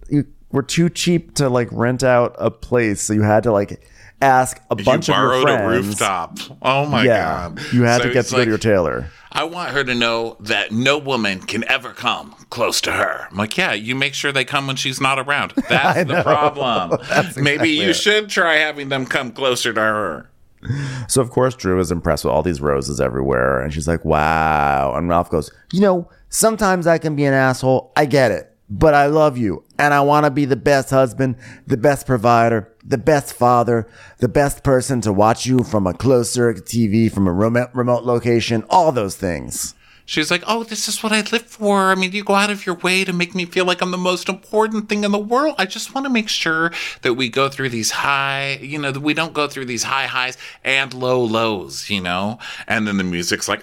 you 0.08 0.24
were 0.52 0.62
too 0.62 0.88
cheap 0.88 1.34
to 1.36 1.48
like 1.48 1.68
rent 1.72 2.02
out 2.04 2.34
a 2.38 2.50
place, 2.50 3.02
so 3.02 3.12
you 3.12 3.22
had 3.22 3.42
to 3.44 3.52
like 3.52 3.86
ask 4.22 4.58
a 4.70 4.76
you 4.78 4.84
bunch 4.84 5.08
of 5.08 5.16
your 5.16 5.28
borrowed 5.28 5.42
friends. 5.42 5.86
a 5.86 5.88
rooftop. 5.88 6.38
Oh 6.62 6.86
my 6.86 7.04
yeah, 7.04 7.50
god! 7.50 7.60
you 7.72 7.82
had 7.82 8.02
So 8.02 8.08
to 8.08 8.12
get 8.14 8.24
to 8.26 8.36
go 8.36 8.44
to 8.44 8.48
your 8.50 8.58
tailor. 8.58 9.10
I 9.32 9.44
want 9.44 9.70
her 9.72 9.84
to 9.84 9.94
know 9.94 10.36
that 10.40 10.72
no 10.72 10.96
woman 10.96 11.40
can 11.40 11.62
ever 11.68 11.90
come 11.90 12.34
close 12.48 12.80
to 12.82 12.92
her. 12.92 13.26
I'm 13.30 13.36
like, 13.36 13.58
yeah, 13.58 13.74
you 13.74 13.94
make 13.94 14.14
sure 14.14 14.32
they 14.32 14.46
come 14.46 14.66
when 14.66 14.76
she's 14.76 14.98
not 14.98 15.18
around. 15.18 15.52
That's 15.68 16.08
the 16.08 16.22
problem. 16.22 16.98
Maybe 17.36 17.68
you 17.70 17.90
it. 17.90 17.94
should 17.96 18.30
try 18.30 18.54
having 18.54 18.88
them 18.88 19.04
come 19.04 19.32
closer 19.32 19.74
to 19.74 19.80
her. 19.80 20.30
So 21.08 21.20
of 21.22 21.30
course 21.30 21.54
Drew 21.54 21.78
is 21.78 21.92
impressed 21.92 22.24
with 22.24 22.32
all 22.32 22.42
these 22.42 22.60
roses 22.60 23.00
everywhere, 23.00 23.60
and 23.60 23.72
she's 23.72 23.86
like, 23.88 24.04
"Wow!" 24.04 24.92
And 24.96 25.08
Ralph 25.08 25.30
goes, 25.30 25.50
"You 25.72 25.80
know, 25.80 26.08
sometimes 26.28 26.86
I 26.86 26.98
can 26.98 27.14
be 27.16 27.24
an 27.24 27.34
asshole. 27.34 27.92
I 27.96 28.06
get 28.06 28.30
it. 28.32 28.52
but 28.68 28.94
I 28.94 29.06
love 29.06 29.38
you 29.38 29.62
and 29.78 29.94
I 29.94 30.00
want 30.00 30.24
to 30.24 30.30
be 30.30 30.44
the 30.44 30.56
best 30.56 30.90
husband, 30.90 31.36
the 31.68 31.76
best 31.76 32.04
provider, 32.04 32.72
the 32.84 32.98
best 32.98 33.32
father, 33.32 33.86
the 34.18 34.26
best 34.28 34.64
person 34.64 35.00
to 35.02 35.12
watch 35.12 35.46
you 35.46 35.62
from 35.62 35.86
a 35.86 35.94
closer 35.94 36.52
TV, 36.52 37.08
from 37.10 37.28
a 37.28 37.32
remote, 37.32 38.02
location, 38.02 38.64
all 38.68 38.90
those 38.90 39.14
things. 39.16 39.74
She's 40.06 40.30
like, 40.30 40.44
"Oh, 40.46 40.62
this 40.62 40.88
is 40.88 41.02
what 41.02 41.12
I 41.12 41.20
live 41.20 41.46
for. 41.46 41.90
I 41.90 41.94
mean, 41.96 42.12
you 42.12 42.24
go 42.24 42.34
out 42.34 42.48
of 42.48 42.64
your 42.64 42.76
way 42.76 43.04
to 43.04 43.12
make 43.12 43.34
me 43.34 43.44
feel 43.44 43.64
like 43.64 43.82
I'm 43.82 43.90
the 43.90 43.98
most 43.98 44.28
important 44.28 44.88
thing 44.88 45.04
in 45.04 45.12
the 45.12 45.18
world. 45.18 45.56
I 45.58 45.66
just 45.66 45.94
want 45.94 46.06
to 46.06 46.10
make 46.10 46.28
sure 46.28 46.72
that 47.02 47.14
we 47.14 47.28
go 47.28 47.48
through 47.48 47.70
these 47.70 47.90
high, 47.90 48.58
you 48.62 48.78
know, 48.78 48.92
that 48.92 49.00
we 49.00 49.14
don't 49.14 49.34
go 49.34 49.48
through 49.48 49.66
these 49.66 49.82
high 49.82 50.06
highs 50.06 50.38
and 50.64 50.94
low 50.94 51.22
lows, 51.22 51.90
you 51.90 52.00
know." 52.00 52.38
And 52.66 52.86
then 52.86 52.96
the 52.96 53.04
music's 53.04 53.48
like! 53.48 53.62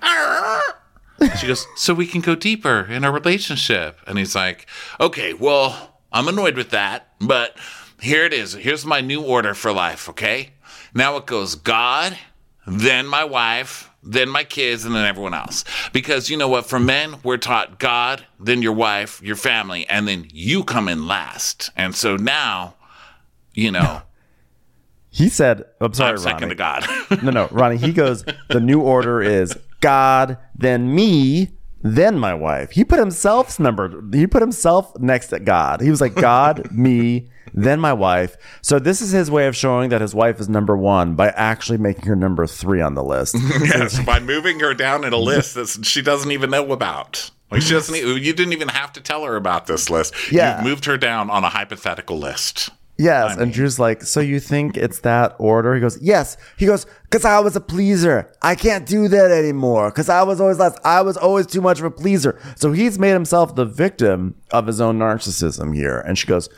She 1.39 1.48
goes, 1.48 1.66
"So 1.78 1.94
we 1.94 2.06
can 2.06 2.22
go 2.22 2.36
deeper 2.36 2.82
in 2.89 3.06
our 3.06 3.12
relationship." 3.12 4.00
And 4.06 4.18
he's 4.18 4.36
like, 4.36 4.68
"Okay, 5.00 5.34
well, 5.34 6.00
I'm 6.12 6.28
annoyed 6.28 6.58
with 6.58 6.72
that, 6.72 7.14
but 7.20 7.56
here 8.02 8.26
it 8.26 8.34
is. 8.34 8.54
Here's 8.54 8.86
my 8.86 9.00
new 9.00 9.24
order 9.24 9.54
for 9.54 9.72
life, 9.72 10.10
okay? 10.10 10.50
Now 10.94 11.16
it 11.18 11.26
goes 11.26 11.56
God, 11.56 12.18
then 12.68 13.08
my 13.08 13.24
wife, 13.24 13.89
then 14.04 14.30
my 14.30 14.43
kids, 14.43 14.86
and 14.86 14.93
then 14.93 15.06
everyone 15.06 15.34
else. 15.34 15.64
Because 15.91 16.30
you 16.30 16.38
know 16.38 16.47
what? 16.47 16.66
For 16.66 16.80
men, 16.80 17.16
we're 17.24 17.38
taught 17.38 17.80
God, 17.80 18.26
then 18.39 18.62
your 18.62 18.74
wife, 18.74 19.22
your 19.22 19.36
family, 19.36 19.88
and 19.88 20.08
then 20.08 20.28
you 20.32 20.64
come 20.64 20.88
in 20.88 21.08
last. 21.08 21.70
And 21.76 21.95
so 21.95 22.16
now, 22.18 22.76
you 23.54 23.72
know, 23.72 24.01
He 25.14 25.30
said, 25.30 25.66
I'm 25.80 25.93
sorry, 25.93 26.14
I'm 26.14 26.18
second 26.18 26.49
to 26.49 26.56
God. 26.56 26.88
No, 27.22 27.30
no, 27.30 27.47
Ronnie. 27.51 27.78
He 27.78 27.93
goes, 27.93 28.26
the 28.49 28.60
new 28.60 28.82
order 28.82 29.22
is 29.22 29.56
God, 29.80 30.39
then 30.56 30.95
me, 30.95 31.51
then 31.84 32.18
my 32.18 32.34
wife. 32.34 32.72
He 32.72 32.84
put 32.84 32.97
himself's 32.97 33.60
number. 33.60 34.04
He 34.12 34.26
put 34.26 34.41
himself 34.41 34.91
next 34.99 35.28
to 35.28 35.39
God. 35.39 35.82
He 35.82 35.91
was 35.91 36.01
like 36.01 36.16
God, 36.16 36.72
me, 36.72 37.30
then 37.54 37.80
my 37.80 37.94
wife. 37.94 38.38
So 38.62 38.80
this 38.80 39.02
is 39.02 39.12
his 39.12 39.30
way 39.30 39.48
of 39.48 39.56
showing 39.56 39.89
that 39.89 40.02
his 40.02 40.16
wife 40.16 40.39
is 40.39 40.50
number 40.50 40.78
one 40.78 41.16
by 41.16 41.30
actually 41.30 41.78
making 41.78 42.06
her 42.06 42.16
number 42.16 42.48
three 42.48 42.82
on 42.82 42.96
the 42.96 43.04
list. 43.04 43.36
yes, 43.62 44.04
by 44.04 44.20
moving 44.20 44.60
her 44.60 44.74
down 44.74 45.04
in 45.04 45.14
a 45.14 45.18
list 45.18 45.56
that 45.56 45.86
she 45.86 46.02
doesn't 46.02 46.32
even 46.32 46.50
know 46.50 46.72
about. 46.72 47.32
Like 47.52 47.62
she 47.62 47.74
doesn't. 47.74 47.96
You 47.96 48.34
didn't 48.34 48.54
even 48.54 48.70
have 48.70 48.94
to 48.94 49.02
tell 49.02 49.24
her 49.26 49.36
about 49.36 49.68
this 49.68 49.89
list. 49.89 50.14
Yeah. 50.32 50.60
you 50.60 50.70
moved 50.70 50.86
her 50.86 50.98
down 50.98 51.30
on 51.30 51.44
a 51.44 51.50
hypothetical 51.50 52.18
list. 52.18 52.72
Yes, 52.98 53.38
and 53.38 53.52
Drew's 53.52 53.80
like, 53.80 54.04
so 54.04 54.20
you 54.20 54.39
think 54.39 54.78
it's 54.78 55.00
that 55.00 55.36
order? 55.39 55.74
He 55.74 55.82
goes, 55.82 56.00
yes. 56.00 56.38
He 56.58 56.68
goes, 56.68 56.86
because 57.04 57.26
I 57.26 57.39
was 57.39 57.56
a 57.56 57.62
pleaser. 57.62 58.32
I 58.41 58.54
can't 58.54 58.86
do 58.86 59.08
that 59.08 59.32
anymore 59.32 59.89
because 59.89 60.10
I 60.10 60.22
was 60.22 60.39
always 60.39 60.60
less. 60.60 60.78
I 60.86 61.02
was 61.02 61.18
always 61.18 61.48
too 61.48 61.62
much 61.62 61.80
of 61.80 61.86
a 61.86 61.91
pleaser. 61.91 62.39
So 62.56 62.72
he's 62.72 63.00
made 63.00 63.14
himself 63.14 63.56
the 63.56 63.66
victim 63.66 64.36
of 64.52 64.68
his 64.68 64.80
own 64.80 65.00
narcissism 65.00 65.76
here. 65.76 66.02
And 66.02 66.20
she 66.20 66.28
goes, 66.28 66.50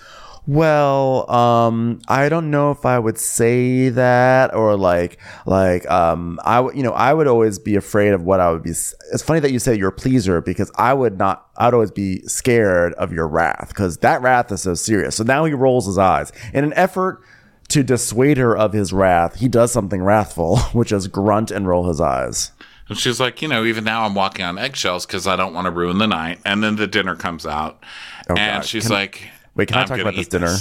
well, 0.48 1.30
um, 1.32 2.02
I 2.08 2.30
don't 2.30 2.52
know 2.52 2.72
if 2.72 2.86
I 2.86 3.00
would 3.00 3.18
say 3.18 3.90
that 3.90 4.54
or 4.54 4.76
like, 4.78 5.18
like, 5.46 5.90
um, 5.90 6.40
I, 6.44 6.60
would- 6.60 6.76
you 6.76 6.84
know, 6.84 6.92
I 6.92 7.14
would 7.14 7.28
always 7.28 7.58
be 7.60 7.76
afraid 7.76 8.14
of 8.14 8.24
what 8.24 8.40
I 8.40 8.52
would 8.52 8.64
be. 8.64 8.70
It's 8.72 9.22
funny 9.24 9.40
that 9.40 9.52
you 9.52 9.60
say 9.60 9.76
you're 9.76 9.90
a 9.90 9.94
pleaser 9.94 10.42
because 10.42 10.72
I 10.76 10.94
would 10.94 11.18
not, 11.18 11.48
I'd 11.58 11.74
always 11.74 11.92
be 11.92 12.22
scared 12.24 12.94
of 12.94 13.12
your 13.12 13.28
wrath 13.28 13.70
because 13.70 13.98
that 13.98 14.22
wrath 14.22 14.52
is 14.52 14.62
so 14.62 14.74
serious. 14.76 15.16
So 15.16 15.24
now 15.24 15.46
he 15.46 15.54
rolls 15.54 15.86
his 15.88 15.98
eyes 15.98 16.32
in 16.54 16.64
an 16.64 16.74
effort 16.74 17.22
to 17.70 17.82
dissuade 17.82 18.38
her 18.38 18.56
of 18.56 18.74
his 18.74 18.94
wrath. 18.94 19.38
He 19.40 19.48
does 19.48 19.72
something 19.72 20.04
wrathful, 20.04 20.58
which 20.74 20.92
is 20.92 21.08
grunt 21.08 21.50
and 21.50 21.68
roll 21.68 21.88
his 21.88 22.00
eyes. 22.00 22.52
And 22.88 22.96
she's 23.00 23.20
like, 23.20 23.42
you 23.42 23.48
know, 23.48 23.66
even 23.66 23.84
now 23.84 24.06
I'm 24.06 24.14
walking 24.14 24.46
on 24.46 24.60
eggshells 24.60 25.08
because 25.08 25.26
I 25.26 25.36
don't 25.36 25.56
want 25.56 25.66
to 25.66 25.72
ruin 25.72 25.98
the 25.98 26.06
night. 26.06 26.40
And 26.46 26.64
then 26.64 26.76
the 26.76 26.86
dinner 26.86 27.16
comes 27.16 27.44
out, 27.44 27.84
and 28.30 28.38
God. 28.38 28.66
she's 28.66 28.84
Can- 28.86 28.92
like, 28.96 29.30
Wait, 29.56 29.68
can 29.68 29.78
I 29.78 29.82
"I'm 29.82 29.88
talk 29.88 30.00
about 30.00 30.16
this 30.16 30.28
dinner? 30.28 30.56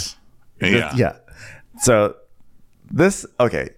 Yeah. 0.61 0.95
yeah. 0.95 1.16
So 1.78 2.16
this 2.90 3.26
okay. 3.40 3.70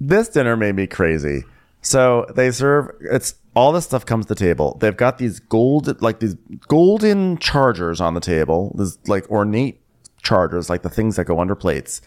This 0.00 0.28
dinner 0.28 0.56
made 0.56 0.74
me 0.74 0.86
crazy. 0.86 1.44
So 1.80 2.26
they 2.34 2.50
serve 2.50 2.90
it's 3.00 3.34
all 3.54 3.72
this 3.72 3.84
stuff 3.84 4.04
comes 4.04 4.26
to 4.26 4.34
the 4.34 4.38
table. 4.38 4.76
They've 4.80 4.96
got 4.96 5.18
these 5.18 5.40
gold 5.40 6.02
like 6.02 6.20
these 6.20 6.34
golden 6.68 7.38
chargers 7.38 8.00
on 8.00 8.14
the 8.14 8.20
table. 8.20 8.74
These 8.78 8.98
like 9.06 9.28
ornate 9.30 9.80
chargers, 10.22 10.68
like 10.68 10.82
the 10.82 10.90
things 10.90 11.16
that 11.16 11.24
go 11.24 11.40
under 11.40 11.54
plates. 11.54 12.02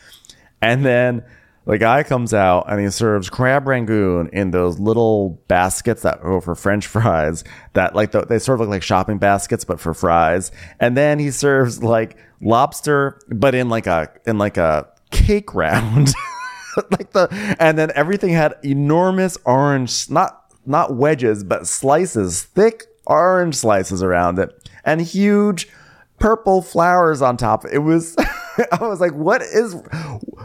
And 0.61 0.85
then 0.85 1.23
the 1.69 1.77
guy 1.77 2.01
comes 2.01 2.33
out 2.33 2.65
and 2.67 2.81
he 2.81 2.89
serves 2.89 3.29
crab 3.29 3.67
rangoon 3.67 4.29
in 4.33 4.49
those 4.49 4.79
little 4.79 5.41
baskets 5.47 6.01
that 6.01 6.21
go 6.21 6.41
for 6.41 6.55
French 6.55 6.87
fries. 6.87 7.43
That 7.73 7.95
like 7.95 8.11
the, 8.11 8.25
they 8.25 8.39
sort 8.39 8.55
of 8.55 8.61
look 8.61 8.69
like 8.69 8.83
shopping 8.83 9.19
baskets, 9.19 9.63
but 9.63 9.79
for 9.79 9.93
fries. 9.93 10.51
And 10.79 10.97
then 10.97 11.19
he 11.19 11.29
serves 11.29 11.83
like 11.83 12.17
lobster, 12.41 13.19
but 13.29 13.53
in 13.53 13.69
like 13.69 13.85
a 13.85 14.09
in 14.25 14.37
like 14.39 14.57
a 14.57 14.87
cake 15.11 15.53
round. 15.53 16.13
like 16.91 17.11
the 17.11 17.27
and 17.59 17.77
then 17.77 17.91
everything 17.93 18.31
had 18.31 18.55
enormous 18.63 19.37
orange, 19.45 20.09
not 20.09 20.51
not 20.65 20.95
wedges, 20.95 21.43
but 21.43 21.67
slices, 21.67 22.43
thick 22.43 22.85
orange 23.05 23.55
slices 23.55 24.01
around 24.01 24.39
it, 24.39 24.69
and 24.85 25.01
huge 25.01 25.67
purple 26.19 26.61
flowers 26.61 27.21
on 27.21 27.37
top. 27.37 27.65
It 27.71 27.79
was, 27.79 28.15
I 28.71 28.87
was 28.87 28.99
like, 28.99 29.13
what 29.13 29.41
is 29.41 29.75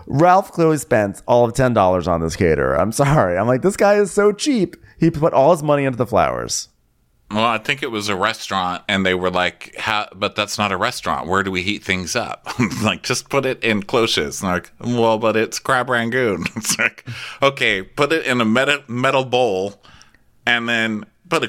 Ralph 0.07 0.53
clearly 0.53 0.79
spent 0.79 1.23
all 1.27 1.45
of 1.45 1.53
$10 1.55 2.09
on 2.09 2.21
this 2.21 2.37
caterer. 2.37 2.79
I'm 2.79 2.93
sorry. 2.93 3.37
I'm 3.37 3.47
like, 3.47 3.63
this 3.63 3.77
guy 3.77 3.95
is 3.95 4.11
so 4.11 4.33
cheap. 4.33 4.77
He 4.99 5.11
put 5.11 5.33
all 5.33 5.51
his 5.51 5.63
money 5.63 5.85
into 5.85 5.99
the 5.99 6.07
flowers. 6.07 6.69
Well, 7.31 7.45
I 7.45 7.59
think 7.59 7.83
it 7.83 7.91
was 7.91 8.09
a 8.09 8.15
restaurant, 8.15 8.85
and 8.87 9.05
they 9.05 9.15
were 9.15 9.31
like, 9.31 9.75
"But 10.15 10.37
that's 10.37 10.57
not 10.57 10.71
a 10.71 10.77
restaurant. 10.77 11.27
Where 11.27 11.43
do 11.43 11.51
we 11.51 11.63
heat 11.63 11.83
things 11.83 12.15
up? 12.15 12.47
like, 12.83 13.03
just 13.03 13.29
put 13.29 13.45
it 13.45 13.65
in 13.65 13.83
cloches." 13.83 14.41
And 14.41 14.53
like, 14.53 14.71
well, 14.79 15.19
but 15.19 15.35
it's 15.35 15.59
crab 15.59 15.89
rangoon. 15.89 16.45
it's 16.57 16.79
like, 16.79 17.05
okay, 17.43 17.83
put 17.83 18.13
it 18.13 18.27
in 18.27 18.41
a 18.41 18.45
metal 18.45 18.81
metal 18.87 19.25
bowl, 19.25 19.83
and 20.47 20.69
then 20.69 21.07
put 21.29 21.43
a 21.43 21.49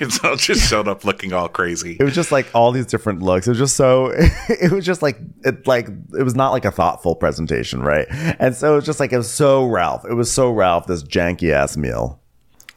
it. 0.00 0.12
So 0.12 0.32
it 0.32 0.40
just 0.40 0.68
showed 0.68 0.88
up 0.88 1.04
looking 1.04 1.32
all 1.32 1.48
crazy. 1.48 1.96
It 1.98 2.04
was 2.04 2.14
just 2.14 2.32
like 2.32 2.46
all 2.54 2.72
these 2.72 2.86
different 2.86 3.22
looks. 3.22 3.46
It 3.46 3.50
was 3.50 3.58
just 3.58 3.76
so, 3.76 4.12
it 4.48 4.72
was 4.72 4.84
just 4.84 5.02
like, 5.02 5.18
it 5.44 5.66
like, 5.66 5.88
it 6.18 6.22
was 6.22 6.34
not 6.34 6.50
like 6.50 6.64
a 6.64 6.70
thoughtful 6.70 7.16
presentation, 7.16 7.82
right? 7.82 8.06
And 8.10 8.54
so 8.54 8.72
it 8.72 8.76
was 8.76 8.86
just 8.86 9.00
like, 9.00 9.12
it 9.12 9.18
was 9.18 9.30
so 9.30 9.64
Ralph. 9.66 10.04
It 10.04 10.14
was 10.14 10.32
so 10.32 10.50
Ralph, 10.50 10.86
this 10.86 11.02
janky 11.02 11.52
ass 11.52 11.76
meal. 11.76 12.20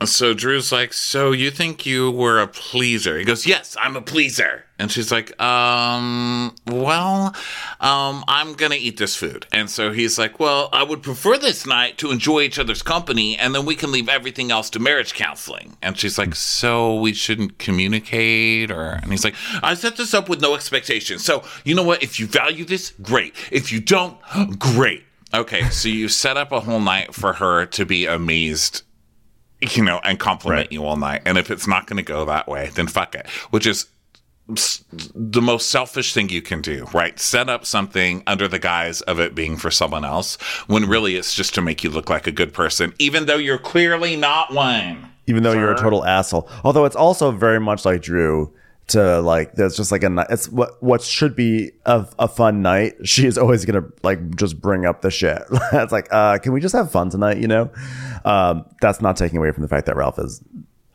So 0.06 0.34
Drew's 0.34 0.72
like, 0.72 0.94
"So 0.94 1.34
you 1.34 1.52
think 1.52 1.86
you 1.86 2.10
were 2.10 2.40
a 2.40 2.48
pleaser?" 2.48 3.20
He 3.20 3.26
goes, 3.26 3.46
"Yes, 3.46 3.76
I'm 3.78 3.98
a 3.98 4.02
pleaser." 4.02 4.66
And 4.78 4.90
she's 4.90 5.12
like, 5.12 5.40
"Um, 5.42 6.56
well, 6.66 7.36
um, 7.82 8.24
I'm 8.26 8.54
gonna 8.54 8.76
eat 8.76 8.96
this 8.96 9.18
food." 9.18 9.46
And 9.52 9.70
so 9.70 9.92
he's 9.92 10.18
like, 10.18 10.40
"Well, 10.40 10.70
I 10.72 10.84
would 10.84 11.04
prefer 11.04 11.38
this 11.38 11.66
night 11.66 11.98
to 11.98 12.12
enjoy 12.12 12.42
each 12.44 12.58
other's 12.58 12.82
company, 12.82 13.38
and 13.38 13.54
then 13.54 13.66
we 13.66 13.76
can 13.76 13.92
leave 13.92 14.08
everything 14.08 14.52
else 14.52 14.70
to 14.72 14.80
marriage 14.80 15.14
counseling." 15.14 15.76
And 15.82 15.98
she's 15.98 16.18
like, 16.18 16.34
"So 16.34 16.96
we 16.96 17.14
shouldn't 17.14 17.58
communicate?" 17.58 18.72
Or 18.72 19.00
and 19.04 19.12
he's 19.12 19.26
like, 19.26 19.36
"I 19.62 19.74
set 19.74 19.98
this 19.98 20.14
up 20.14 20.30
with 20.30 20.40
no 20.40 20.56
expectations. 20.56 21.26
So 21.26 21.44
you 21.66 21.76
know 21.76 21.84
what? 21.84 22.02
If 22.02 22.22
you 22.22 22.26
value 22.26 22.64
this, 22.64 22.94
great. 23.02 23.36
If 23.52 23.74
you 23.74 23.82
don't, 23.82 24.18
great." 24.58 25.04
Okay, 25.34 25.70
so 25.70 25.90
you 25.90 26.08
set 26.08 26.38
up 26.38 26.54
a 26.54 26.62
whole 26.62 26.80
night 26.80 27.14
for 27.14 27.34
her 27.34 27.66
to 27.68 27.86
be 27.86 28.06
amazed 28.06 28.84
you 29.76 29.84
know, 29.84 30.00
and 30.04 30.20
compliment 30.20 30.60
Right. 30.68 30.72
you 30.72 30.86
all 30.86 30.96
night. 30.98 31.22
And 31.26 31.38
if 31.38 31.52
it's 31.52 31.68
not 31.68 31.88
going 31.88 31.98
to 31.98 32.04
go 32.04 32.26
that 32.26 32.48
way, 32.48 32.70
then 32.76 32.88
fuck 32.88 33.16
it, 33.16 33.28
which 33.52 33.66
is 33.68 33.88
the 35.14 35.42
most 35.42 35.70
selfish 35.70 36.14
thing 36.14 36.30
you 36.30 36.42
can 36.42 36.62
do, 36.62 36.86
right? 36.94 37.20
Set 37.20 37.50
up 37.50 37.66
something 37.68 38.24
under 38.26 38.48
the 38.48 38.58
guise 38.58 39.02
of 39.02 39.20
it 39.20 39.36
being 39.36 39.58
for 39.58 39.70
someone 39.70 40.04
else 40.04 40.38
when 40.68 40.88
really 40.90 41.16
it's 41.16 41.36
just 41.36 41.54
to 41.54 41.62
make 41.62 41.84
you 41.84 41.90
look 41.92 42.10
like 42.10 42.26
a 42.26 42.32
good 42.32 42.52
person, 42.54 42.94
even 42.98 43.28
though 43.28 43.36
you're 43.38 43.60
clearly 43.60 44.16
not 44.16 44.52
one. 44.54 45.12
even 45.28 45.44
though 45.44 45.52
you're 45.54 45.72
a 45.74 45.78
total 45.78 46.04
asshole. 46.04 46.50
Although 46.64 46.86
it's 46.86 46.96
also 46.96 47.30
very 47.30 47.60
much 47.60 47.86
like 47.86 48.02
Drew 48.02 48.52
to 48.90 49.22
like 49.22 49.54
there's 49.54 49.76
just 49.76 49.92
like 49.92 50.04
a 50.04 50.26
it's 50.30 50.50
what 50.50 50.82
what 50.82 51.02
should 51.02 51.36
be 51.36 51.72
a, 51.86 52.08
a 52.18 52.28
fun 52.28 52.62
night. 52.62 52.96
She 53.06 53.26
is 53.26 53.38
always 53.38 53.66
gonna 53.66 53.86
like 54.04 54.36
just 54.36 54.62
bring 54.62 54.86
up 54.86 55.02
the 55.02 55.12
shit. 55.12 55.42
it's 55.74 55.92
like, 55.92 56.08
uh, 56.12 56.38
can 56.38 56.54
we 56.54 56.62
just 56.62 56.76
have 56.76 56.92
fun 56.92 57.10
tonight? 57.10 57.38
You 57.38 57.48
know, 57.48 57.72
um, 58.26 58.66
that's 58.82 59.02
not 59.02 59.18
taking 59.18 59.38
away 59.38 59.52
from 59.52 59.64
the 59.64 59.68
fact 59.68 59.86
that 59.88 59.96
Ralph 59.96 60.20
is 60.20 60.44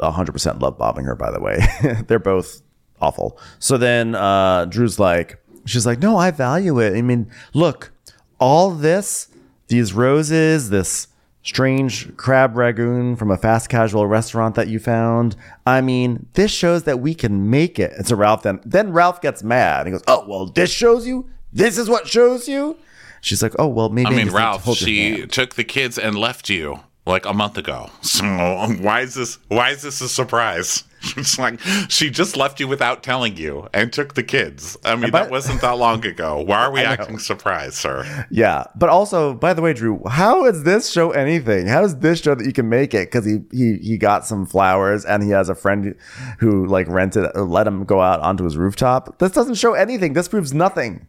hundred 0.00 0.32
percent 0.32 0.60
love 0.60 0.78
bombing 0.78 1.04
her. 1.06 1.14
By 1.14 1.30
the 1.30 1.40
way, 1.40 1.58
they're 2.06 2.18
both 2.18 2.62
awful. 3.00 3.38
So 3.58 3.76
then 3.76 4.14
uh, 4.14 4.66
Drew's 4.66 4.98
like, 4.98 5.42
she's 5.66 5.86
like, 5.86 6.00
no, 6.00 6.16
I 6.16 6.30
value 6.30 6.78
it. 6.78 6.96
I 6.96 7.02
mean, 7.02 7.30
look, 7.52 7.92
all 8.38 8.70
this, 8.70 9.28
these 9.68 9.92
roses, 9.92 10.70
this 10.70 11.08
strange 11.44 12.16
crab 12.16 12.56
rangoon 12.56 13.14
from 13.14 13.30
a 13.30 13.36
fast 13.36 13.68
casual 13.68 14.06
restaurant 14.06 14.56
that 14.56 14.66
you 14.68 14.78
found. 14.80 15.36
I 15.66 15.80
mean, 15.80 16.26
this 16.32 16.50
shows 16.50 16.82
that 16.84 17.00
we 17.00 17.14
can 17.14 17.50
make 17.50 17.78
it. 17.78 17.92
And 17.92 18.06
so 18.06 18.16
Ralph 18.16 18.42
then 18.42 18.60
then 18.64 18.92
Ralph 18.92 19.20
gets 19.20 19.42
mad. 19.42 19.86
He 19.86 19.92
goes, 19.92 20.02
"Oh 20.08 20.24
well, 20.26 20.46
this 20.46 20.70
shows 20.70 21.06
you. 21.06 21.28
This 21.52 21.78
is 21.78 21.88
what 21.88 22.08
shows 22.08 22.48
you." 22.48 22.76
She's 23.20 23.42
like, 23.42 23.54
"Oh 23.58 23.68
well, 23.68 23.90
maybe." 23.90 24.08
I 24.08 24.10
mean, 24.10 24.26
to 24.26 24.32
Ralph, 24.32 24.64
she 24.76 25.26
took 25.26 25.54
the 25.54 25.64
kids 25.64 25.98
and 25.98 26.16
left 26.16 26.48
you 26.48 26.80
like 27.06 27.26
a 27.26 27.32
month 27.32 27.56
ago. 27.58 27.90
So 28.02 28.24
why 28.24 29.02
is 29.02 29.14
this? 29.14 29.38
Why 29.48 29.70
is 29.70 29.82
this 29.82 30.00
a 30.00 30.08
surprise? 30.08 30.84
it's 31.16 31.38
like 31.38 31.60
she 31.88 32.10
just 32.10 32.36
left 32.36 32.60
you 32.60 32.68
without 32.68 33.02
telling 33.02 33.36
you 33.36 33.68
and 33.72 33.92
took 33.92 34.14
the 34.14 34.22
kids. 34.22 34.76
I 34.84 34.96
mean, 34.96 35.10
by- 35.10 35.22
that 35.22 35.30
wasn't 35.30 35.60
that 35.60 35.78
long 35.78 36.04
ago. 36.06 36.40
Why 36.40 36.64
are 36.64 36.70
we 36.72 36.80
acting 36.84 37.18
surprised, 37.18 37.74
sir? 37.74 38.26
Yeah, 38.30 38.64
but 38.76 38.88
also, 38.88 39.34
by 39.34 39.54
the 39.54 39.62
way, 39.62 39.72
Drew, 39.72 40.00
how 40.08 40.44
is 40.46 40.64
this 40.64 40.90
show 40.90 41.10
anything? 41.12 41.66
How 41.66 41.80
does 41.80 41.98
this 41.98 42.20
show 42.20 42.34
that 42.34 42.44
you 42.46 42.52
can 42.52 42.68
make 42.68 42.94
it? 42.94 43.10
Because 43.10 43.24
he 43.24 43.38
he 43.52 43.78
he 43.78 43.98
got 43.98 44.26
some 44.26 44.46
flowers 44.46 45.04
and 45.04 45.22
he 45.22 45.30
has 45.30 45.48
a 45.48 45.54
friend 45.54 45.94
who 46.38 46.66
like 46.66 46.88
rented, 46.88 47.30
let 47.36 47.66
him 47.66 47.84
go 47.84 48.00
out 48.00 48.20
onto 48.20 48.44
his 48.44 48.56
rooftop. 48.56 49.18
This 49.18 49.32
doesn't 49.32 49.54
show 49.56 49.74
anything. 49.74 50.12
This 50.12 50.28
proves 50.28 50.52
nothing. 50.54 51.06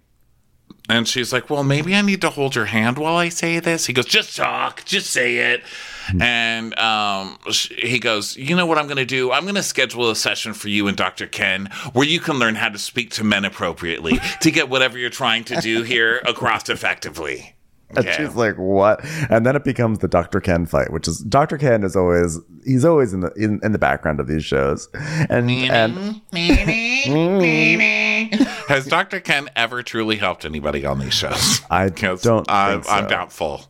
And 0.88 1.07
she's 1.07 1.34
like, 1.34 1.49
Well, 1.49 1.64
maybe 1.64 1.95
I 1.95 2.02
need 2.02 2.22
to 2.22 2.30
hold 2.30 2.56
your 2.56 2.66
hand 2.66 2.98
while 2.99 3.16
I 3.16 3.30
say 3.30 3.60
this. 3.60 3.86
He 3.88 3.94
goes, 3.94 4.06
Just 4.06 4.36
talk, 4.38 4.86
just 4.86 5.10
say 5.10 5.38
it. 5.53 5.64
And 6.20 6.78
um, 6.78 7.40
sh- 7.49 7.72
he 7.82 7.98
goes, 7.99 8.38
You 8.38 8.56
know 8.56 8.68
what 8.68 8.78
I'm 8.78 8.86
going 8.86 8.98
to 8.98 9.06
do? 9.06 9.32
I'm 9.32 9.44
going 9.44 9.56
to 9.56 9.64
schedule 9.64 10.12
a 10.12 10.16
session 10.16 10.53
for 10.53 10.70
you 10.70 10.88
and 10.88 10.95
Dr. 10.95 11.26
Ken 11.26 11.72
where 11.94 12.06
you 12.07 12.20
can 12.20 12.38
learn 12.38 12.53
how 12.56 12.70
to 12.70 12.78
speak 12.78 13.10
to 13.12 13.24
men 13.24 13.45
appropriately 13.45 14.20
to 14.41 14.52
get 14.52 14.70
whatever 14.70 14.98
you're 14.99 15.10
trying 15.10 15.44
to 15.45 15.60
do 15.62 15.82
here 15.82 16.18
across 16.28 16.70
effectively. 16.70 17.52
And 17.90 17.99
Okay. 17.99 18.16
she's 18.18 18.34
like, 18.36 18.56
"What?" 18.57 18.99
And 19.30 19.45
then 19.45 19.56
it 19.56 19.64
becomes 19.64 19.99
the 19.99 20.07
Dr. 20.07 20.41
Ken 20.41 20.66
fight, 20.66 20.91
which 20.91 21.07
is 21.07 21.20
Dr. 21.20 21.57
Ken 21.60 21.84
is 21.84 21.95
always 21.95 22.40
he's 22.66 22.84
always 22.84 23.14
in 23.14 23.20
the 23.20 23.32
in, 23.34 23.60
in 23.64 23.74
the 23.74 23.78
background 23.78 24.20
of 24.20 24.28
these 24.28 24.44
shows, 24.44 24.90
and 25.30 25.49
and 25.52 26.20
Has 28.68 28.86
Dr. 28.86 29.20
Ken 29.20 29.50
ever 29.56 29.84
truly 29.84 30.16
helped 30.18 30.46
anybody 30.46 30.86
on 30.86 31.00
these 31.00 31.14
shows? 31.14 31.62
I 31.70 31.90
don't 31.90 32.50
I'm, 32.50 32.82
think 32.82 32.94
I'm 32.94 33.08
doubtful. 33.08 33.66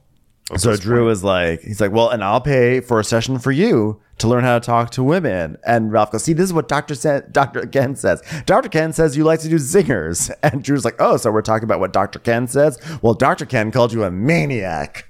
So 0.58 0.76
Drew 0.78 1.10
is 1.10 1.24
like, 1.24 1.62
he's 1.62 1.82
like, 1.82 1.92
well, 1.92 2.10
and 2.10 2.24
I'll 2.24 2.40
pay 2.40 2.80
for 2.80 3.00
a 3.00 3.04
session 3.04 3.40
for 3.40 3.52
you 3.52 4.00
to 4.20 4.28
learn 4.28 4.44
how 4.44 4.60
to 4.60 4.66
talk 4.66 4.92
to 4.92 5.04
women. 5.04 5.58
And 5.66 5.92
Ralph 5.92 6.12
goes, 6.12 6.24
see, 6.24 6.34
this 6.34 6.46
is 6.46 6.54
what 6.54 6.68
Dr. 6.68 6.94
Sa- 6.94 7.22
Dr. 7.32 7.66
Ken 7.66 7.96
says. 7.96 8.22
Dr. 8.46 8.70
Ken 8.70 8.94
says 8.94 9.18
you 9.18 9.24
like 9.24 9.40
to 9.40 9.50
do 9.50 9.56
zingers. 9.56 10.32
And 10.44 10.64
Drew's 10.64 10.86
like, 10.86 10.96
oh, 11.00 11.18
so 11.18 11.32
we're 11.32 11.42
talking 11.42 11.64
about 11.64 11.80
what 11.80 11.94
Dr. 11.94 12.20
Ken 12.20 12.48
says? 12.48 12.80
Well, 13.02 13.16
Dr. 13.16 13.48
Ken 13.48 13.72
called 13.72 13.92
you 13.92 14.04
a 14.04 14.12
maniac. 14.12 15.10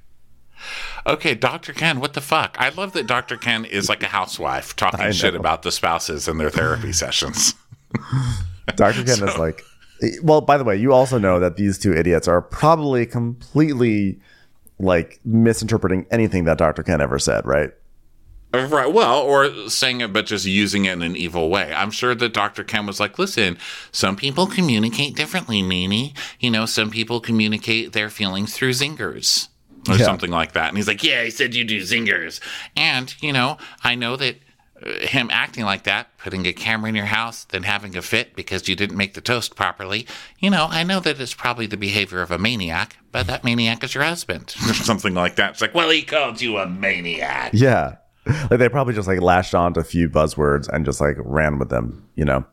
Okay, 1.06 1.36
Dr. 1.36 1.74
Ken, 1.74 2.00
what 2.00 2.14
the 2.14 2.22
fuck? 2.22 2.56
I 2.58 2.70
love 2.70 2.94
that 2.94 3.06
Dr. 3.06 3.36
Ken 3.36 3.66
is 3.66 3.90
like 3.90 4.02
a 4.02 4.08
housewife 4.08 4.76
talking 4.76 5.12
shit 5.12 5.36
about 5.36 5.64
the 5.64 5.72
spouses 5.72 6.28
in 6.30 6.38
their 6.38 6.50
therapy 6.50 6.94
sessions. 6.94 7.54
Dr. 8.76 9.04
Ken 9.04 9.22
is 9.28 9.38
like, 9.38 9.64
well, 10.24 10.42
by 10.42 10.58
the 10.58 10.64
way, 10.64 10.76
you 10.76 10.94
also 10.94 11.18
know 11.18 11.40
that 11.40 11.56
these 11.58 11.78
two 11.78 11.94
idiots 11.94 12.28
are 12.28 12.42
probably 12.42 13.06
completely 13.06 14.20
like 14.80 15.20
misinterpreting 15.24 16.06
anything 16.12 16.44
that 16.46 16.58
Dr. 16.58 16.84
Ken 16.84 17.00
ever 17.02 17.18
said, 17.20 17.46
right? 17.46 17.72
Right. 18.54 18.94
Well, 18.94 19.22
or 19.22 19.70
saying 19.70 20.00
it, 20.02 20.14
but 20.14 20.26
just 20.26 20.46
using 20.46 20.86
it 20.86 20.94
in 20.94 21.02
an 21.02 21.16
evil 21.18 21.50
way. 21.50 21.74
I'm 21.74 21.92
sure 21.92 22.16
that 22.16 22.34
Dr. 22.34 22.64
Ken 22.64 22.86
was 22.86 23.02
like, 23.02 23.20
listen, 23.20 23.58
some 23.92 24.16
people 24.16 24.48
communicate 24.48 25.16
differently, 25.16 25.62
Nene. 25.62 26.14
You 26.40 26.52
know, 26.52 26.66
some 26.66 26.90
people 26.90 27.20
communicate 27.20 27.92
their 27.92 28.10
feelings 28.10 28.54
through 28.54 28.72
zingers 28.72 29.50
or 29.90 29.96
Yeah. 29.96 30.06
something 30.06 30.32
like 30.32 30.54
that. 30.54 30.70
And 30.70 30.78
he's 30.78 30.88
like, 30.88 31.04
yeah, 31.04 31.24
he 31.24 31.32
said 31.32 31.54
you 31.54 31.66
do 31.66 31.82
zingers. 31.82 32.40
And, 32.78 33.14
you 33.22 33.34
know, 33.34 33.58
I 33.84 33.96
know 33.96 34.16
that 34.16 34.38
him 34.86 35.30
acting 35.32 35.66
like 35.66 35.84
that, 35.84 36.16
putting 36.18 36.46
a 36.46 36.54
camera 36.54 36.90
in 36.90 36.96
your 36.96 37.06
house, 37.06 37.46
then 37.46 37.64
having 37.64 37.98
a 37.98 38.02
fit 38.02 38.36
because 38.36 38.68
you 38.68 38.76
didn't 38.76 38.98
make 38.98 39.16
the 39.16 39.22
toast 39.22 39.56
properly, 39.56 40.06
you 40.40 40.50
know, 40.50 40.68
I 40.70 40.84
know 40.84 41.00
that 41.00 41.20
it's 41.20 41.34
probably 41.34 41.66
the 41.66 41.78
behavior 41.78 42.22
of 42.22 42.30
a 42.30 42.38
maniac, 42.38 42.98
but 43.12 43.28
that 43.28 43.44
maniac 43.44 43.84
is 43.84 43.96
your 43.96 44.04
husband. 44.04 44.52
something 44.52 45.14
like 45.14 45.38
that. 45.38 45.52
It's 45.52 45.62
like, 45.62 45.74
well, 45.74 45.90
he 45.90 46.04
called 46.04 46.40
you 46.40 46.58
a 46.58 46.68
maniac. 46.68 47.52
Yeah. 47.54 47.96
Like 48.26 48.60
they 48.60 48.70
probably 48.70 48.94
just 48.94 49.08
like 49.08 49.22
latched 49.22 49.56
on 49.56 49.74
to 49.74 49.80
a 49.80 49.84
few 49.84 50.10
buzzwords 50.10 50.68
and 50.70 50.86
just 50.86 51.02
like 51.02 51.18
ran 51.20 51.60
with 51.60 51.70
them, 51.70 52.08
you 52.16 52.26
know. 52.26 52.46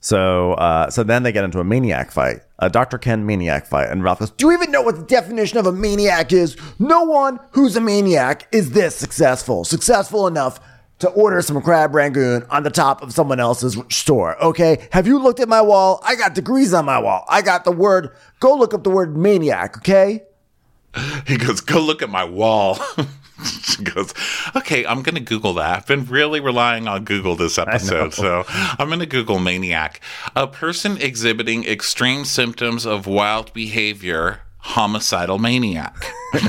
So 0.00 0.54
uh 0.54 0.90
so 0.90 1.02
then 1.04 1.24
they 1.24 1.30
get 1.30 1.44
into 1.44 1.60
a 1.60 1.64
maniac 1.64 2.10
fight, 2.10 2.40
a 2.58 2.70
Dr. 2.70 2.98
Ken 2.98 3.26
maniac 3.26 3.66
fight, 3.66 3.90
and 3.90 4.02
Ralph 4.02 4.20
goes, 4.20 4.30
Do 4.30 4.46
you 4.46 4.52
even 4.52 4.70
know 4.72 4.82
what 4.82 4.96
the 4.96 5.04
definition 5.04 5.58
of 5.58 5.66
a 5.66 5.72
maniac 5.72 6.32
is? 6.32 6.56
No 6.78 7.02
one 7.04 7.38
who's 7.52 7.76
a 7.76 7.80
maniac 7.80 8.48
is 8.50 8.70
this 8.70 8.96
successful. 8.96 9.64
Successful 9.64 10.26
enough 10.26 10.58
to 11.00 11.08
order 11.10 11.42
some 11.42 11.60
crab 11.60 11.94
rangoon 11.94 12.44
on 12.50 12.62
the 12.62 12.70
top 12.70 13.02
of 13.02 13.12
someone 13.12 13.40
else's 13.40 13.76
store. 13.90 14.42
Okay. 14.42 14.88
Have 14.92 15.06
you 15.06 15.18
looked 15.20 15.40
at 15.40 15.48
my 15.48 15.60
wall? 15.60 16.00
I 16.04 16.14
got 16.14 16.34
degrees 16.34 16.72
on 16.72 16.84
my 16.84 16.98
wall. 16.98 17.24
I 17.28 17.42
got 17.42 17.64
the 17.64 17.72
word, 17.72 18.14
go 18.38 18.54
look 18.54 18.72
up 18.72 18.84
the 18.84 18.90
word 18.90 19.16
maniac, 19.16 19.78
okay? 19.78 20.22
He 21.26 21.36
goes, 21.36 21.60
Go 21.60 21.80
look 21.80 22.02
at 22.02 22.10
my 22.10 22.24
wall. 22.24 22.78
she 23.62 23.82
goes, 23.84 24.12
Okay, 24.56 24.84
I'm 24.84 25.02
going 25.02 25.14
to 25.14 25.20
Google 25.20 25.54
that. 25.54 25.76
I've 25.78 25.86
been 25.86 26.04
really 26.06 26.40
relying 26.40 26.88
on 26.88 27.04
Google 27.04 27.36
this 27.36 27.58
episode. 27.58 28.12
So 28.14 28.44
I'm 28.48 28.88
going 28.88 29.00
to 29.00 29.06
Google 29.06 29.38
maniac. 29.38 30.00
A 30.34 30.46
person 30.46 30.96
exhibiting 30.98 31.64
extreme 31.64 32.24
symptoms 32.24 32.86
of 32.86 33.06
wild 33.06 33.52
behavior, 33.52 34.40
homicidal 34.58 35.38
maniac. 35.38 35.96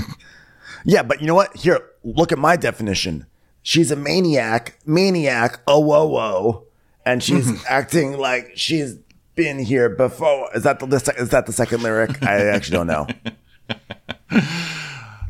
Yeah, 0.84 1.04
but 1.04 1.22
you 1.22 1.28
know 1.28 1.36
what? 1.36 1.56
Here, 1.56 1.80
look 2.04 2.32
at 2.32 2.40
my 2.40 2.56
definition. 2.56 3.26
She's 3.64 3.92
a 3.92 3.96
maniac, 3.96 4.78
maniac, 4.86 5.62
oh 5.68 5.80
whoa 5.80 6.08
whoa, 6.08 6.66
and 7.06 7.24
she's 7.24 7.64
acting 7.70 8.18
like 8.18 8.52
she's 8.56 8.96
been 9.36 9.60
here 9.60 9.90
before. 9.90 10.50
Is 10.56 10.64
that 10.64 10.80
the 10.80 11.14
is 11.18 11.30
that 11.30 11.46
the 11.46 11.54
second 11.54 11.84
lyric? 11.84 12.24
I 12.24 12.48
actually 12.48 12.78
don't 12.78 12.88
know. 12.88 13.08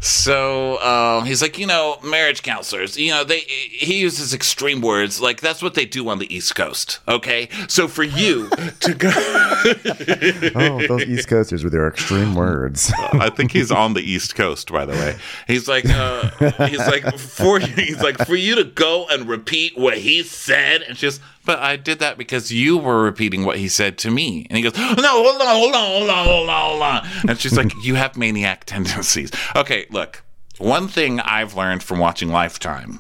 So 0.04 0.82
um, 0.82 1.26
he's 1.26 1.44
like, 1.44 1.60
you 1.60 1.68
know, 1.68 2.00
marriage 2.04 2.42
counselors, 2.42 2.98
you 2.98 3.12
know, 3.12 3.24
they 3.24 3.42
he 3.42 4.00
uses 4.02 4.34
extreme 4.34 4.82
words 4.82 5.22
like 5.22 5.42
that's 5.42 5.62
what 5.62 5.76
they 5.76 5.86
do 5.86 6.10
on 6.10 6.18
the 6.18 6.34
East 6.34 6.56
Coast. 6.56 7.00
Okay, 7.08 7.50
so 7.68 7.88
for 7.88 8.02
you 8.04 8.50
to 8.50 8.94
go, 8.96 9.12
Oh, 10.56 10.86
those 10.88 11.04
East 11.04 11.28
Coasters 11.28 11.64
with 11.64 11.72
their 11.72 11.88
extreme 11.88 12.34
words. 12.34 12.92
I 13.14 13.30
think 13.30 13.52
he's 13.52 13.70
on 13.72 13.94
the 13.94 14.02
East 14.02 14.34
Coast, 14.36 14.72
by 14.72 14.86
the 14.86 14.94
way. 14.94 15.18
He's 15.48 15.68
like, 15.68 15.86
uh, 15.88 16.32
he's 16.66 16.80
like 16.80 17.18
for 17.20 17.60
he's 17.60 18.02
like 18.02 18.18
for 18.26 18.36
you 18.36 18.56
to 18.56 18.64
go 18.64 19.06
and 19.08 19.28
repeat 19.30 19.78
what 19.78 20.00
he 20.00 20.24
said, 20.24 20.82
and 20.82 20.98
she's, 20.98 21.20
but 21.46 21.60
I 21.60 21.76
did 21.76 22.00
that 22.00 22.18
because 22.18 22.52
you 22.52 22.78
were 22.78 23.04
repeating 23.04 23.46
what 23.46 23.58
he 23.58 23.68
said 23.68 23.98
to 24.00 24.12
me, 24.12 24.46
and 24.50 24.58
he 24.58 24.64
goes, 24.64 24.76
no, 24.78 24.86
hold 24.86 25.42
on, 25.42 25.48
hold 25.48 25.76
on, 25.76 25.86
hold 25.88 26.10
on, 26.10 26.26
hold 26.26 26.50
on, 26.50 26.70
hold 26.70 26.82
on, 26.82 27.08
and 27.30 27.40
she's 27.40 27.56
like, 27.58 27.72
you 27.84 27.96
have 27.96 28.18
maniac 28.18 28.66
tendencies. 28.66 29.32
Okay, 29.56 29.86
look, 29.90 30.24
one 30.58 30.88
thing 30.88 31.20
I've 31.20 31.56
learned 31.56 31.84
from 31.84 32.00
watching 32.00 32.30
Lifetime. 32.30 33.00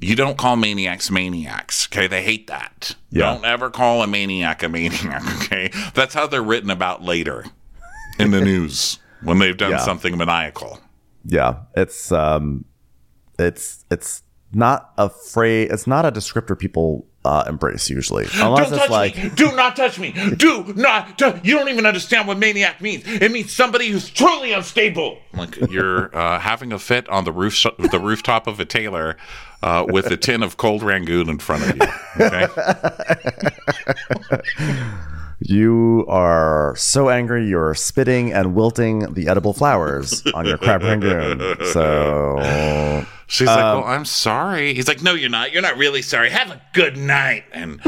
You 0.00 0.14
don't 0.14 0.38
call 0.38 0.54
maniacs 0.54 1.10
maniacs, 1.10 1.88
okay? 1.88 2.06
They 2.06 2.22
hate 2.22 2.46
that. 2.46 2.94
Yeah. 3.10 3.32
Don't 3.32 3.44
ever 3.44 3.68
call 3.68 4.00
a 4.02 4.06
maniac 4.06 4.62
a 4.62 4.68
maniac, 4.68 5.22
okay? 5.42 5.70
That's 5.94 6.14
how 6.14 6.28
they're 6.28 6.40
written 6.42 6.70
about 6.70 7.02
later 7.02 7.44
in 8.18 8.30
the 8.30 8.40
news 8.40 9.00
when 9.24 9.40
they've 9.40 9.56
done 9.56 9.72
Yeah. 9.72 9.78
something 9.78 10.16
maniacal. 10.16 10.78
yeah, 11.24 11.56
it's 11.74 12.12
um, 12.12 12.64
it's 13.40 13.84
it's 13.90 14.22
not 14.52 14.92
a 14.98 15.08
phrase. 15.08 15.68
It's 15.72 15.86
not 15.88 16.06
a 16.06 16.12
descriptor 16.12 16.56
people 16.56 17.04
uh, 17.28 17.44
embrace 17.46 17.90
usually, 17.90 18.26
unless 18.36 18.70
Don't 18.70 18.72
it's 18.72 18.82
touch 18.82 18.90
like 18.90 19.16
me! 19.16 19.28
Do 19.34 19.54
not 19.54 19.76
touch 19.76 19.98
me! 19.98 20.12
Do 20.36 20.72
not! 20.74 21.18
tou- 21.18 21.38
you 21.44 21.56
don't 21.56 21.68
even 21.68 21.84
understand 21.84 22.26
what 22.26 22.38
maniac 22.38 22.80
means. 22.80 23.02
It 23.06 23.30
means 23.30 23.52
somebody 23.52 23.88
who's 23.88 24.08
truly 24.08 24.52
unstable. 24.52 25.18
Like 25.34 25.56
you're 25.70 26.16
uh, 26.16 26.38
having 26.38 26.72
a 26.72 26.78
fit 26.78 27.06
on 27.10 27.24
the 27.24 27.32
roof, 27.32 27.66
the 27.78 28.00
rooftop 28.00 28.46
of 28.46 28.58
a 28.60 28.64
tailor, 28.64 29.18
uh, 29.62 29.84
with 29.86 30.06
a 30.06 30.16
tin 30.16 30.42
of 30.42 30.56
cold 30.56 30.82
rangoon 30.82 31.28
in 31.28 31.38
front 31.38 31.68
of 31.68 31.76
you. 31.76 31.82
Okay. 32.24 32.46
You 35.40 36.04
are 36.08 36.74
so 36.76 37.10
angry 37.10 37.48
you're 37.48 37.72
spitting 37.74 38.32
and 38.32 38.56
wilting 38.56 39.14
the 39.14 39.28
edible 39.28 39.52
flowers 39.52 40.24
on 40.34 40.46
your 40.46 40.58
crab 40.58 40.82
rangoon. 40.82 41.38
So 41.72 43.04
She's 43.28 43.46
like, 43.46 43.58
"Well, 43.58 43.84
I'm 43.84 44.06
sorry." 44.06 44.72
He's 44.72 44.88
like, 44.88 45.02
"No, 45.02 45.12
you're 45.12 45.28
not. 45.28 45.52
You're 45.52 45.62
not 45.62 45.76
really 45.76 46.00
sorry. 46.00 46.30
Have 46.30 46.50
a 46.50 46.62
good 46.72 46.96
night." 46.96 47.44
And 47.52 47.78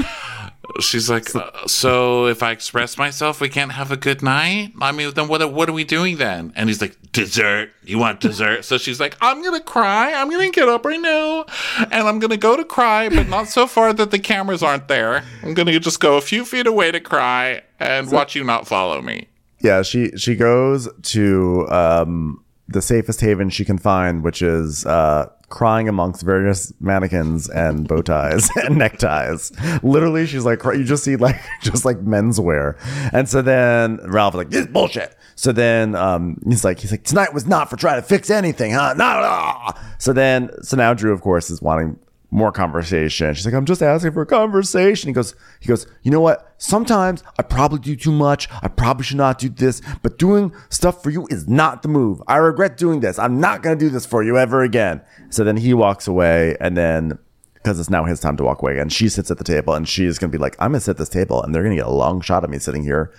she's 0.80 1.08
like, 1.08 1.34
uh, 1.34 1.66
"So 1.66 2.26
if 2.26 2.42
I 2.42 2.50
express 2.52 2.98
myself, 2.98 3.40
we 3.40 3.48
can't 3.48 3.72
have 3.72 3.90
a 3.90 3.96
good 3.96 4.22
night? 4.22 4.72
I 4.82 4.92
mean, 4.92 5.12
then 5.14 5.28
what? 5.28 5.50
What 5.50 5.70
are 5.70 5.72
we 5.72 5.84
doing 5.84 6.18
then?" 6.18 6.52
And 6.54 6.68
he's 6.68 6.82
like, 6.82 6.94
"Dessert. 7.12 7.70
You 7.82 7.98
want 7.98 8.20
dessert?" 8.20 8.66
so 8.66 8.76
she's 8.76 9.00
like, 9.00 9.16
"I'm 9.22 9.42
gonna 9.42 9.60
cry. 9.60 10.12
I'm 10.12 10.30
gonna 10.30 10.50
get 10.50 10.68
up 10.68 10.84
right 10.84 11.00
now, 11.00 11.46
and 11.78 12.06
I'm 12.06 12.18
gonna 12.18 12.36
go 12.36 12.54
to 12.54 12.64
cry, 12.64 13.08
but 13.08 13.26
not 13.26 13.48
so 13.48 13.66
far 13.66 13.94
that 13.94 14.10
the 14.10 14.18
cameras 14.18 14.62
aren't 14.62 14.88
there. 14.88 15.24
I'm 15.42 15.54
gonna 15.54 15.80
just 15.80 16.00
go 16.00 16.18
a 16.18 16.20
few 16.20 16.44
feet 16.44 16.66
away 16.66 16.92
to 16.92 17.00
cry 17.00 17.62
and 17.78 18.12
watch 18.12 18.34
you 18.34 18.44
not 18.44 18.68
follow 18.68 19.00
me." 19.00 19.26
yeah, 19.62 19.82
she 19.82 20.10
she 20.16 20.34
goes 20.36 20.88
to 21.02 21.66
um, 21.70 22.42
the 22.70 22.80
safest 22.80 23.20
haven 23.20 23.50
she 23.50 23.64
can 23.64 23.78
find, 23.78 24.22
which 24.22 24.42
is 24.42 24.86
uh, 24.86 25.28
crying 25.48 25.88
amongst 25.88 26.22
various 26.22 26.72
mannequins 26.80 27.48
and 27.50 27.88
bow 27.88 28.00
ties 28.00 28.48
and 28.56 28.76
neckties. 28.76 29.52
Literally, 29.82 30.26
she's 30.26 30.44
like, 30.44 30.62
you 30.64 30.84
just 30.84 31.04
see 31.04 31.16
like 31.16 31.40
just 31.62 31.84
like 31.84 31.98
menswear. 31.98 32.78
And 33.12 33.28
so 33.28 33.42
then 33.42 33.98
Ralph 34.04 34.34
is 34.34 34.38
like, 34.38 34.50
this 34.50 34.60
is 34.62 34.66
bullshit. 34.68 35.16
So 35.34 35.52
then 35.52 35.94
um, 35.94 36.40
he's 36.46 36.64
like, 36.64 36.78
he's 36.78 36.92
like, 36.92 37.04
tonight 37.04 37.34
was 37.34 37.46
not 37.46 37.68
for 37.68 37.76
trying 37.76 38.00
to 38.00 38.06
fix 38.06 38.30
anything, 38.30 38.72
huh? 38.72 38.94
No, 38.96 39.20
no. 39.20 39.80
So 39.98 40.12
then, 40.12 40.50
so 40.62 40.76
now 40.76 40.94
Drew, 40.94 41.12
of 41.12 41.20
course, 41.20 41.50
is 41.50 41.60
wanting 41.60 41.98
more 42.30 42.52
conversation. 42.52 43.34
She's 43.34 43.44
like, 43.44 43.54
I'm 43.54 43.64
just 43.64 43.82
asking 43.82 44.12
for 44.12 44.22
a 44.22 44.26
conversation. 44.26 45.08
He 45.08 45.12
goes, 45.12 45.34
he 45.58 45.66
goes, 45.66 45.86
you 46.02 46.10
know 46.10 46.20
what? 46.20 46.54
Sometimes 46.58 47.24
I 47.38 47.42
probably 47.42 47.80
do 47.80 47.96
too 47.96 48.12
much. 48.12 48.48
I 48.62 48.68
probably 48.68 49.04
should 49.04 49.16
not 49.16 49.38
do 49.38 49.48
this, 49.48 49.82
but 50.02 50.18
doing 50.18 50.52
stuff 50.68 51.02
for 51.02 51.10
you 51.10 51.26
is 51.30 51.48
not 51.48 51.82
the 51.82 51.88
move. 51.88 52.22
I 52.28 52.36
regret 52.36 52.76
doing 52.76 53.00
this. 53.00 53.18
I'm 53.18 53.40
not 53.40 53.62
going 53.62 53.78
to 53.78 53.84
do 53.84 53.90
this 53.90 54.06
for 54.06 54.22
you 54.22 54.38
ever 54.38 54.62
again. 54.62 55.00
So 55.30 55.42
then 55.42 55.56
he 55.56 55.74
walks 55.74 56.06
away 56.06 56.56
and 56.60 56.76
then 56.76 57.18
because 57.54 57.78
it's 57.78 57.90
now 57.90 58.04
his 58.04 58.20
time 58.20 58.36
to 58.38 58.44
walk 58.44 58.62
away 58.62 58.78
and 58.78 58.92
she 58.92 59.08
sits 59.08 59.30
at 59.30 59.38
the 59.38 59.44
table 59.44 59.74
and 59.74 59.88
she's 59.88 60.18
going 60.18 60.30
to 60.30 60.36
be 60.36 60.40
like, 60.40 60.56
I'm 60.58 60.70
going 60.70 60.78
to 60.78 60.84
sit 60.84 60.92
at 60.92 60.96
this 60.98 61.08
table 61.08 61.42
and 61.42 61.54
they're 61.54 61.62
going 61.62 61.76
to 61.76 61.82
get 61.82 61.88
a 61.88 61.94
long 61.94 62.20
shot 62.20 62.44
of 62.44 62.50
me 62.50 62.58
sitting 62.58 62.84
here 62.84 63.12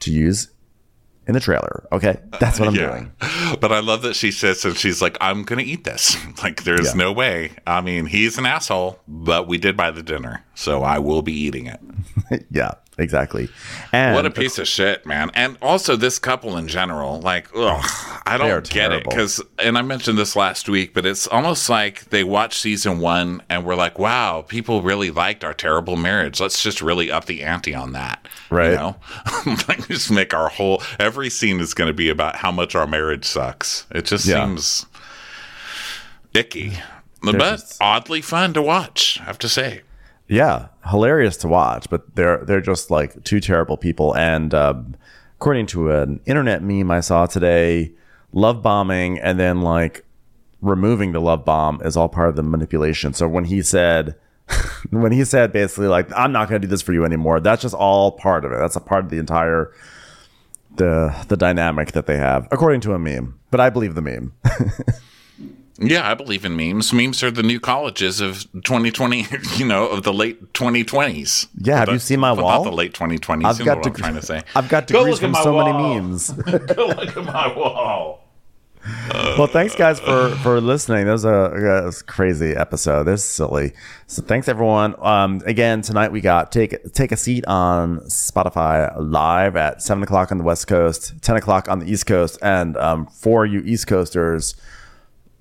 to 0.00 0.10
use 0.10 0.48
in 1.28 1.34
the 1.34 1.40
trailer. 1.40 1.86
Okay. 1.92 2.18
That's 2.40 2.58
what 2.58 2.68
I'm 2.68 2.74
doing. 2.74 3.12
But 3.60 3.70
I 3.70 3.80
love 3.80 4.02
that 4.02 4.16
she 4.16 4.30
sits 4.32 4.64
and 4.64 4.76
she's 4.76 5.00
like, 5.00 5.16
I'm 5.20 5.44
going 5.44 5.58
to 5.64 5.64
eat 5.70 5.84
this. 5.84 6.16
Like, 6.42 6.62
there's 6.64 6.88
Yeah. 6.88 6.92
no 6.94 7.12
way. 7.12 7.50
I 7.66 7.80
mean, 7.80 8.06
he's 8.06 8.38
an 8.38 8.46
asshole, 8.46 9.00
but 9.08 9.46
we 9.48 9.58
did 9.58 9.76
buy 9.76 9.90
the 9.90 10.02
dinner. 10.02 10.44
So 10.58 10.82
I 10.82 10.98
will 10.98 11.22
be 11.22 11.32
eating 11.32 11.66
it. 11.66 11.80
yeah, 12.50 12.72
exactly. 12.98 13.48
And 13.92 14.16
What 14.16 14.26
a 14.26 14.30
piece 14.30 14.58
of 14.58 14.66
shit, 14.66 15.06
man. 15.06 15.30
And 15.34 15.56
also 15.62 15.94
this 15.94 16.18
couple 16.18 16.56
in 16.56 16.66
general, 16.66 17.20
like, 17.20 17.46
ugh, 17.54 17.80
I 18.26 18.36
don't 18.36 18.68
get 18.68 18.90
it. 18.90 19.04
Because, 19.04 19.40
and 19.60 19.78
I 19.78 19.82
mentioned 19.82 20.18
this 20.18 20.34
last 20.34 20.68
week, 20.68 20.94
but 20.94 21.06
it's 21.06 21.28
almost 21.28 21.70
like 21.70 22.06
they 22.06 22.24
watched 22.24 22.60
season 22.60 22.98
one 22.98 23.40
and 23.48 23.64
we're 23.64 23.76
like, 23.76 24.00
wow, 24.00 24.42
people 24.48 24.82
really 24.82 25.12
liked 25.12 25.44
our 25.44 25.54
terrible 25.54 25.94
marriage. 25.94 26.40
Let's 26.40 26.60
just 26.60 26.82
really 26.82 27.08
up 27.08 27.26
the 27.26 27.44
ante 27.44 27.72
on 27.72 27.92
that. 27.92 28.26
Right. 28.50 28.70
You 28.72 28.76
know? 28.78 28.96
like, 29.68 29.86
just 29.86 30.10
make 30.10 30.34
our 30.34 30.48
whole, 30.48 30.82
every 30.98 31.30
scene 31.30 31.60
is 31.60 31.72
going 31.72 31.86
to 31.86 31.94
be 31.94 32.08
about 32.08 32.34
how 32.34 32.50
much 32.50 32.74
our 32.74 32.88
marriage 32.88 33.24
sucks. 33.26 33.86
It 33.92 34.06
just 34.06 34.26
Yeah. 34.26 34.44
seems 34.44 34.86
icky, 36.34 36.78
but 37.22 37.76
oddly 37.80 38.22
fun 38.22 38.54
to 38.54 38.60
watch, 38.62 39.20
I 39.20 39.24
have 39.26 39.38
to 39.38 39.48
say. 39.48 39.82
Yeah, 40.28 40.68
hilarious 40.88 41.36
to 41.38 41.48
watch, 41.48 41.88
but 41.90 42.14
they're 42.14 42.44
they're 42.44 42.60
just 42.60 42.90
like 42.90 43.24
two 43.24 43.40
terrible 43.40 43.76
people. 43.76 44.14
And 44.16 44.54
um, 44.54 44.96
according 45.36 45.66
to 45.68 45.90
an 45.90 46.20
internet 46.26 46.62
meme 46.62 46.90
I 46.90 47.00
saw 47.00 47.26
today, 47.26 47.92
love 48.32 48.62
bombing 48.62 49.18
and 49.18 49.40
then 49.40 49.62
like 49.62 50.04
removing 50.60 51.12
the 51.12 51.20
love 51.20 51.44
bomb 51.44 51.80
is 51.82 51.96
all 51.96 52.08
part 52.08 52.28
of 52.28 52.36
the 52.36 52.42
manipulation. 52.42 53.14
So 53.14 53.26
when 53.26 53.44
he 53.44 53.62
said 53.62 54.16
when 54.90 55.12
he 55.12 55.24
said 55.24 55.52
basically 55.52 55.88
like 55.88 56.10
I'm 56.14 56.32
not 56.32 56.48
going 56.48 56.60
to 56.60 56.66
do 56.66 56.70
this 56.70 56.82
for 56.82 56.92
you 56.92 57.04
anymore, 57.04 57.40
that's 57.40 57.62
just 57.62 57.74
all 57.74 58.12
part 58.12 58.44
of 58.44 58.52
it. 58.52 58.58
That's 58.58 58.76
a 58.76 58.80
part 58.80 59.04
of 59.04 59.10
the 59.10 59.18
entire 59.18 59.72
the 60.76 61.14
the 61.28 61.36
dynamic 61.36 61.92
that 61.92 62.06
they 62.06 62.18
have, 62.18 62.46
according 62.50 62.82
to 62.82 62.92
a 62.92 62.98
meme. 62.98 63.38
But 63.50 63.60
I 63.60 63.70
believe 63.70 63.94
the 63.94 64.02
meme. 64.02 64.34
Yeah, 65.80 66.10
I 66.10 66.14
believe 66.14 66.44
in 66.44 66.56
memes. 66.56 66.92
Memes 66.92 67.22
are 67.22 67.30
the 67.30 67.42
new 67.44 67.60
colleges 67.60 68.20
of 68.20 68.42
2020, 68.52 69.26
you 69.56 69.64
know, 69.64 69.86
of 69.88 70.02
the 70.02 70.12
late 70.12 70.52
2020s. 70.52 71.46
Yeah, 71.56 71.78
have 71.78 71.88
you 71.90 71.98
seen 72.00 72.18
my 72.20 72.32
Well, 72.32 72.44
wall? 72.44 72.64
Not 72.64 72.70
the 72.70 72.76
late 72.76 72.92
2020s. 72.94 73.44
I've 73.44 73.64
got 73.64 73.82
to, 73.84 73.90
I'm 73.90 73.94
trying 73.94 74.14
to 74.14 74.22
say. 74.22 74.42
I've 74.56 74.68
got 74.68 74.88
Go 74.88 75.00
degrees 75.04 75.20
from 75.20 75.34
so 75.34 75.52
wall. 75.54 75.72
many 75.72 76.00
memes. 76.00 76.30
Go 76.32 76.86
look 76.88 77.16
at 77.16 77.24
my 77.24 77.54
wall. 77.56 78.24
well, 79.36 79.46
thanks 79.46 79.74
guys 79.74 80.00
for 80.00 80.30
for 80.36 80.60
listening. 80.60 81.04
That 81.06 81.12
was 81.12 81.24
a, 81.24 81.50
that 81.54 81.82
was 81.84 82.00
a 82.00 82.04
crazy 82.04 82.52
episode. 82.52 83.04
This 83.04 83.20
is 83.22 83.28
silly. 83.28 83.72
So 84.06 84.22
thanks 84.22 84.48
everyone. 84.48 84.94
Um, 85.04 85.42
again 85.46 85.82
tonight 85.82 86.10
we 86.10 86.20
got 86.20 86.50
take 86.52 86.92
take 86.94 87.12
a 87.12 87.16
seat 87.16 87.44
on 87.46 87.98
Spotify 88.06 88.92
live 88.98 89.56
at 89.56 89.82
seven 89.82 90.02
o'clock 90.02 90.32
on 90.32 90.38
the 90.38 90.44
West 90.44 90.68
Coast, 90.68 91.12
ten 91.22 91.36
o'clock 91.36 91.68
on 91.68 91.80
the 91.80 91.86
East 91.90 92.06
Coast, 92.06 92.38
and 92.40 92.76
um, 92.78 93.06
for 93.06 93.44
you 93.44 93.60
East 93.60 93.88
Coasters, 93.88 94.54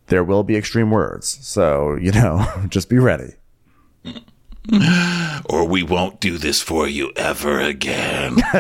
there 0.08 0.24
will 0.24 0.44
be 0.44 0.56
extreme 0.56 0.92
words. 0.92 1.28
So 1.46 1.96
you 1.96 2.12
know, 2.12 2.46
just 2.70 2.90
be 2.90 2.98
ready. 3.00 3.34
Or 5.50 5.64
we 5.66 5.82
won't 5.82 6.20
do 6.20 6.38
this 6.38 6.62
for 6.62 6.88
you 6.90 7.14
ever 7.16 7.62
again. 7.62 8.36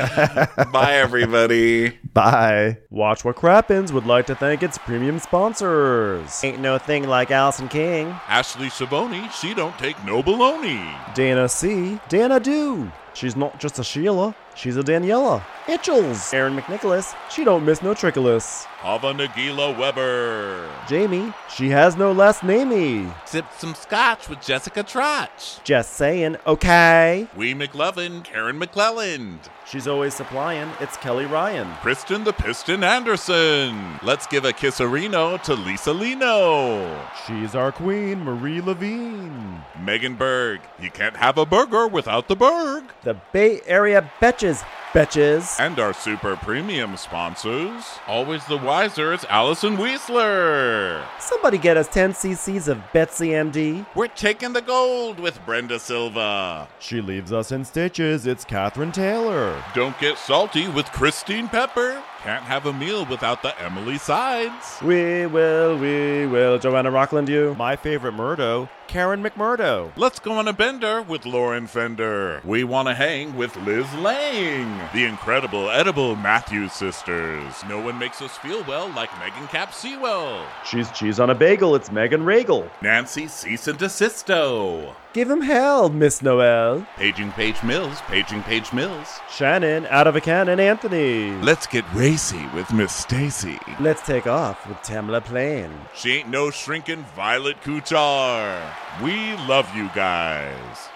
Bye, 0.71 0.93
everybody. 0.93 1.97
Bye. 2.13 2.77
Watch 2.89 3.25
What 3.25 3.35
Crappens 3.35 3.91
would 3.91 4.05
like 4.05 4.25
to 4.27 4.35
thank 4.35 4.63
its 4.63 4.77
premium 4.77 5.19
sponsors. 5.19 6.41
Ain't 6.45 6.59
no 6.59 6.77
thing 6.77 7.09
like 7.09 7.29
Allison 7.31 7.67
King. 7.67 8.07
Ashley 8.27 8.67
Savoni, 8.67 9.29
she 9.31 9.53
don't 9.53 9.77
take 9.77 10.01
no 10.05 10.23
baloney. 10.23 10.95
Dana 11.13 11.49
C. 11.49 11.99
Dana 12.07 12.39
Do. 12.39 12.89
She's 13.13 13.35
not 13.35 13.59
just 13.59 13.79
a 13.79 13.83
Sheila, 13.83 14.35
she's 14.55 14.77
a 14.77 14.83
Daniela. 14.83 15.43
Itchels. 15.65 16.33
Aaron 16.33 16.55
McNicholas. 16.55 17.15
She 17.29 17.43
don't 17.43 17.65
miss 17.65 17.81
no 17.81 17.93
trickolas. 17.93 18.65
Hava 18.77 19.11
Nagila 19.11 19.75
Weber. 19.75 20.69
Jamie. 20.87 21.33
She 21.53 21.69
has 21.69 21.97
no 21.97 22.11
last 22.11 22.41
namey. 22.41 23.11
Sipped 23.25 23.59
some 23.59 23.73
scotch 23.73 24.29
with 24.29 24.39
Jessica 24.39 24.83
Trotch. 24.83 25.63
Just 25.63 25.93
saying, 25.93 26.37
okay. 26.45 27.27
Wee 27.35 27.55
McLevin, 27.55 28.23
Karen 28.23 28.59
McClelland. 28.59 29.39
She's 29.65 29.87
always 29.87 30.13
supplying. 30.13 30.69
It's 30.79 30.95
Kelly 30.97 31.25
Ryan. 31.25 31.67
Kristen 31.81 32.23
the 32.23 32.33
Piston 32.33 32.83
Anderson. 32.83 33.99
Let's 34.03 34.27
give 34.27 34.45
a 34.45 34.53
kisserino 34.53 35.41
to 35.41 35.55
Lisa 35.55 35.91
Lino. 35.91 37.03
She's 37.25 37.55
our 37.55 37.71
queen, 37.71 38.23
Marie 38.23 38.61
Levine. 38.61 39.63
Megan 39.83 40.13
Berg. 40.13 40.61
You 40.79 40.91
can't 40.91 41.17
have 41.17 41.39
a 41.39 41.47
burger 41.47 41.87
without 41.87 42.27
the 42.27 42.35
Berg. 42.35 42.83
The 43.03 43.15
Bay 43.33 43.59
Area 43.65 44.09
Betches. 44.21 44.63
Betches. 44.93 45.59
And 45.59 45.79
our 45.79 45.93
super 45.93 46.35
premium 46.37 46.95
sponsors. 46.95 47.99
Always 48.07 48.45
the 48.45 48.57
wiser, 48.57 49.13
it's 49.13 49.25
Allison 49.25 49.75
Weisler. 49.75 51.03
Somebody 51.19 51.57
get 51.57 51.75
us 51.77 51.87
10 51.89 52.13
cc's 52.13 52.67
of 52.67 52.81
Betsy 52.93 53.29
MD. 53.29 53.85
We're 53.95 54.07
taking 54.07 54.53
the 54.53 54.61
gold 54.61 55.19
with 55.19 55.45
Brenda 55.45 55.79
Silva. 55.79 56.67
She 56.79 57.01
leaves 57.01 57.33
us 57.33 57.51
in 57.51 57.65
stitches. 57.65 58.25
It's 58.25 58.45
Catherine 58.45 58.91
Taylor. 58.93 59.61
Don't 59.75 59.99
get 59.99 60.17
salty 60.17 60.67
with 60.69 60.85
Christine 60.93 61.49
Pepper. 61.49 62.01
Can't 62.23 62.43
have 62.43 62.65
a 62.65 62.73
meal 62.73 63.05
without 63.05 63.41
the 63.41 63.59
Emily 63.61 63.97
Sides. 63.97 64.77
We 64.81 65.25
will, 65.27 65.77
we 65.77 66.25
will. 66.27 66.57
Joanna 66.59 66.91
Rockland, 66.91 67.29
you. 67.29 67.55
My 67.57 67.75
favorite 67.75 68.13
Murdo, 68.13 68.67
Karen 68.87 69.21
McMurdo. 69.21 69.91
Let's 69.95 70.19
go 70.19 70.33
on 70.33 70.47
a 70.47 70.53
bender 70.53 71.01
with 71.01 71.25
Lauren 71.25 71.67
Fender. 71.67 72.41
We 72.43 72.63
want 72.63 72.87
to 72.87 72.95
hang 72.95 73.35
with 73.35 73.55
Liz 73.57 73.85
Lang. 73.95 74.89
The 74.93 75.05
incredible 75.05 75.69
edible 75.69 76.15
Matthews 76.15 76.73
sisters. 76.73 77.53
No 77.67 77.79
one 77.81 77.99
makes 77.99 78.21
us 78.21 78.37
feel 78.37 78.63
well 78.63 78.87
like 78.89 79.09
Megan 79.19 79.47
Cap 79.47 79.73
Sewell. 79.73 80.45
She's 80.65 80.89
cheese 80.91 81.19
on 81.19 81.29
a 81.29 81.35
bagel. 81.35 81.75
It's 81.75 81.91
Megan 81.91 82.23
Regal. 82.23 82.69
Nancy 82.81 83.27
Cease 83.27 83.67
and 83.67 83.77
Desisto. 83.77 84.95
Give 85.13 85.31
him 85.31 85.41
hell, 85.41 85.89
Miss 85.89 86.21
Noel. 86.21 86.85
Paging 86.95 87.31
Page 87.31 87.63
Mills, 87.63 87.99
Paging 88.01 88.43
Page 88.43 88.71
Mills. 88.71 89.19
Shannon, 89.31 89.87
out 89.87 90.05
of 90.05 90.15
a 90.15 90.21
cannon, 90.21 90.59
Anthony. 90.59 91.31
Let's 91.41 91.65
get 91.65 91.85
racy 91.95 92.45
with 92.53 92.71
Miss 92.71 92.93
Stacy. 92.93 93.57
Let's 93.79 94.05
take 94.05 94.27
off 94.27 94.67
with 94.67 94.77
Tamla 94.77 95.23
Plain. 95.25 95.71
She 95.95 96.17
ain't 96.17 96.29
no 96.29 96.51
shrinking 96.51 97.03
Violet 97.15 97.59
Kuchar. 97.61 98.61
We 99.01 99.35
love 99.47 99.73
you 99.75 99.89
guys. 99.93 100.89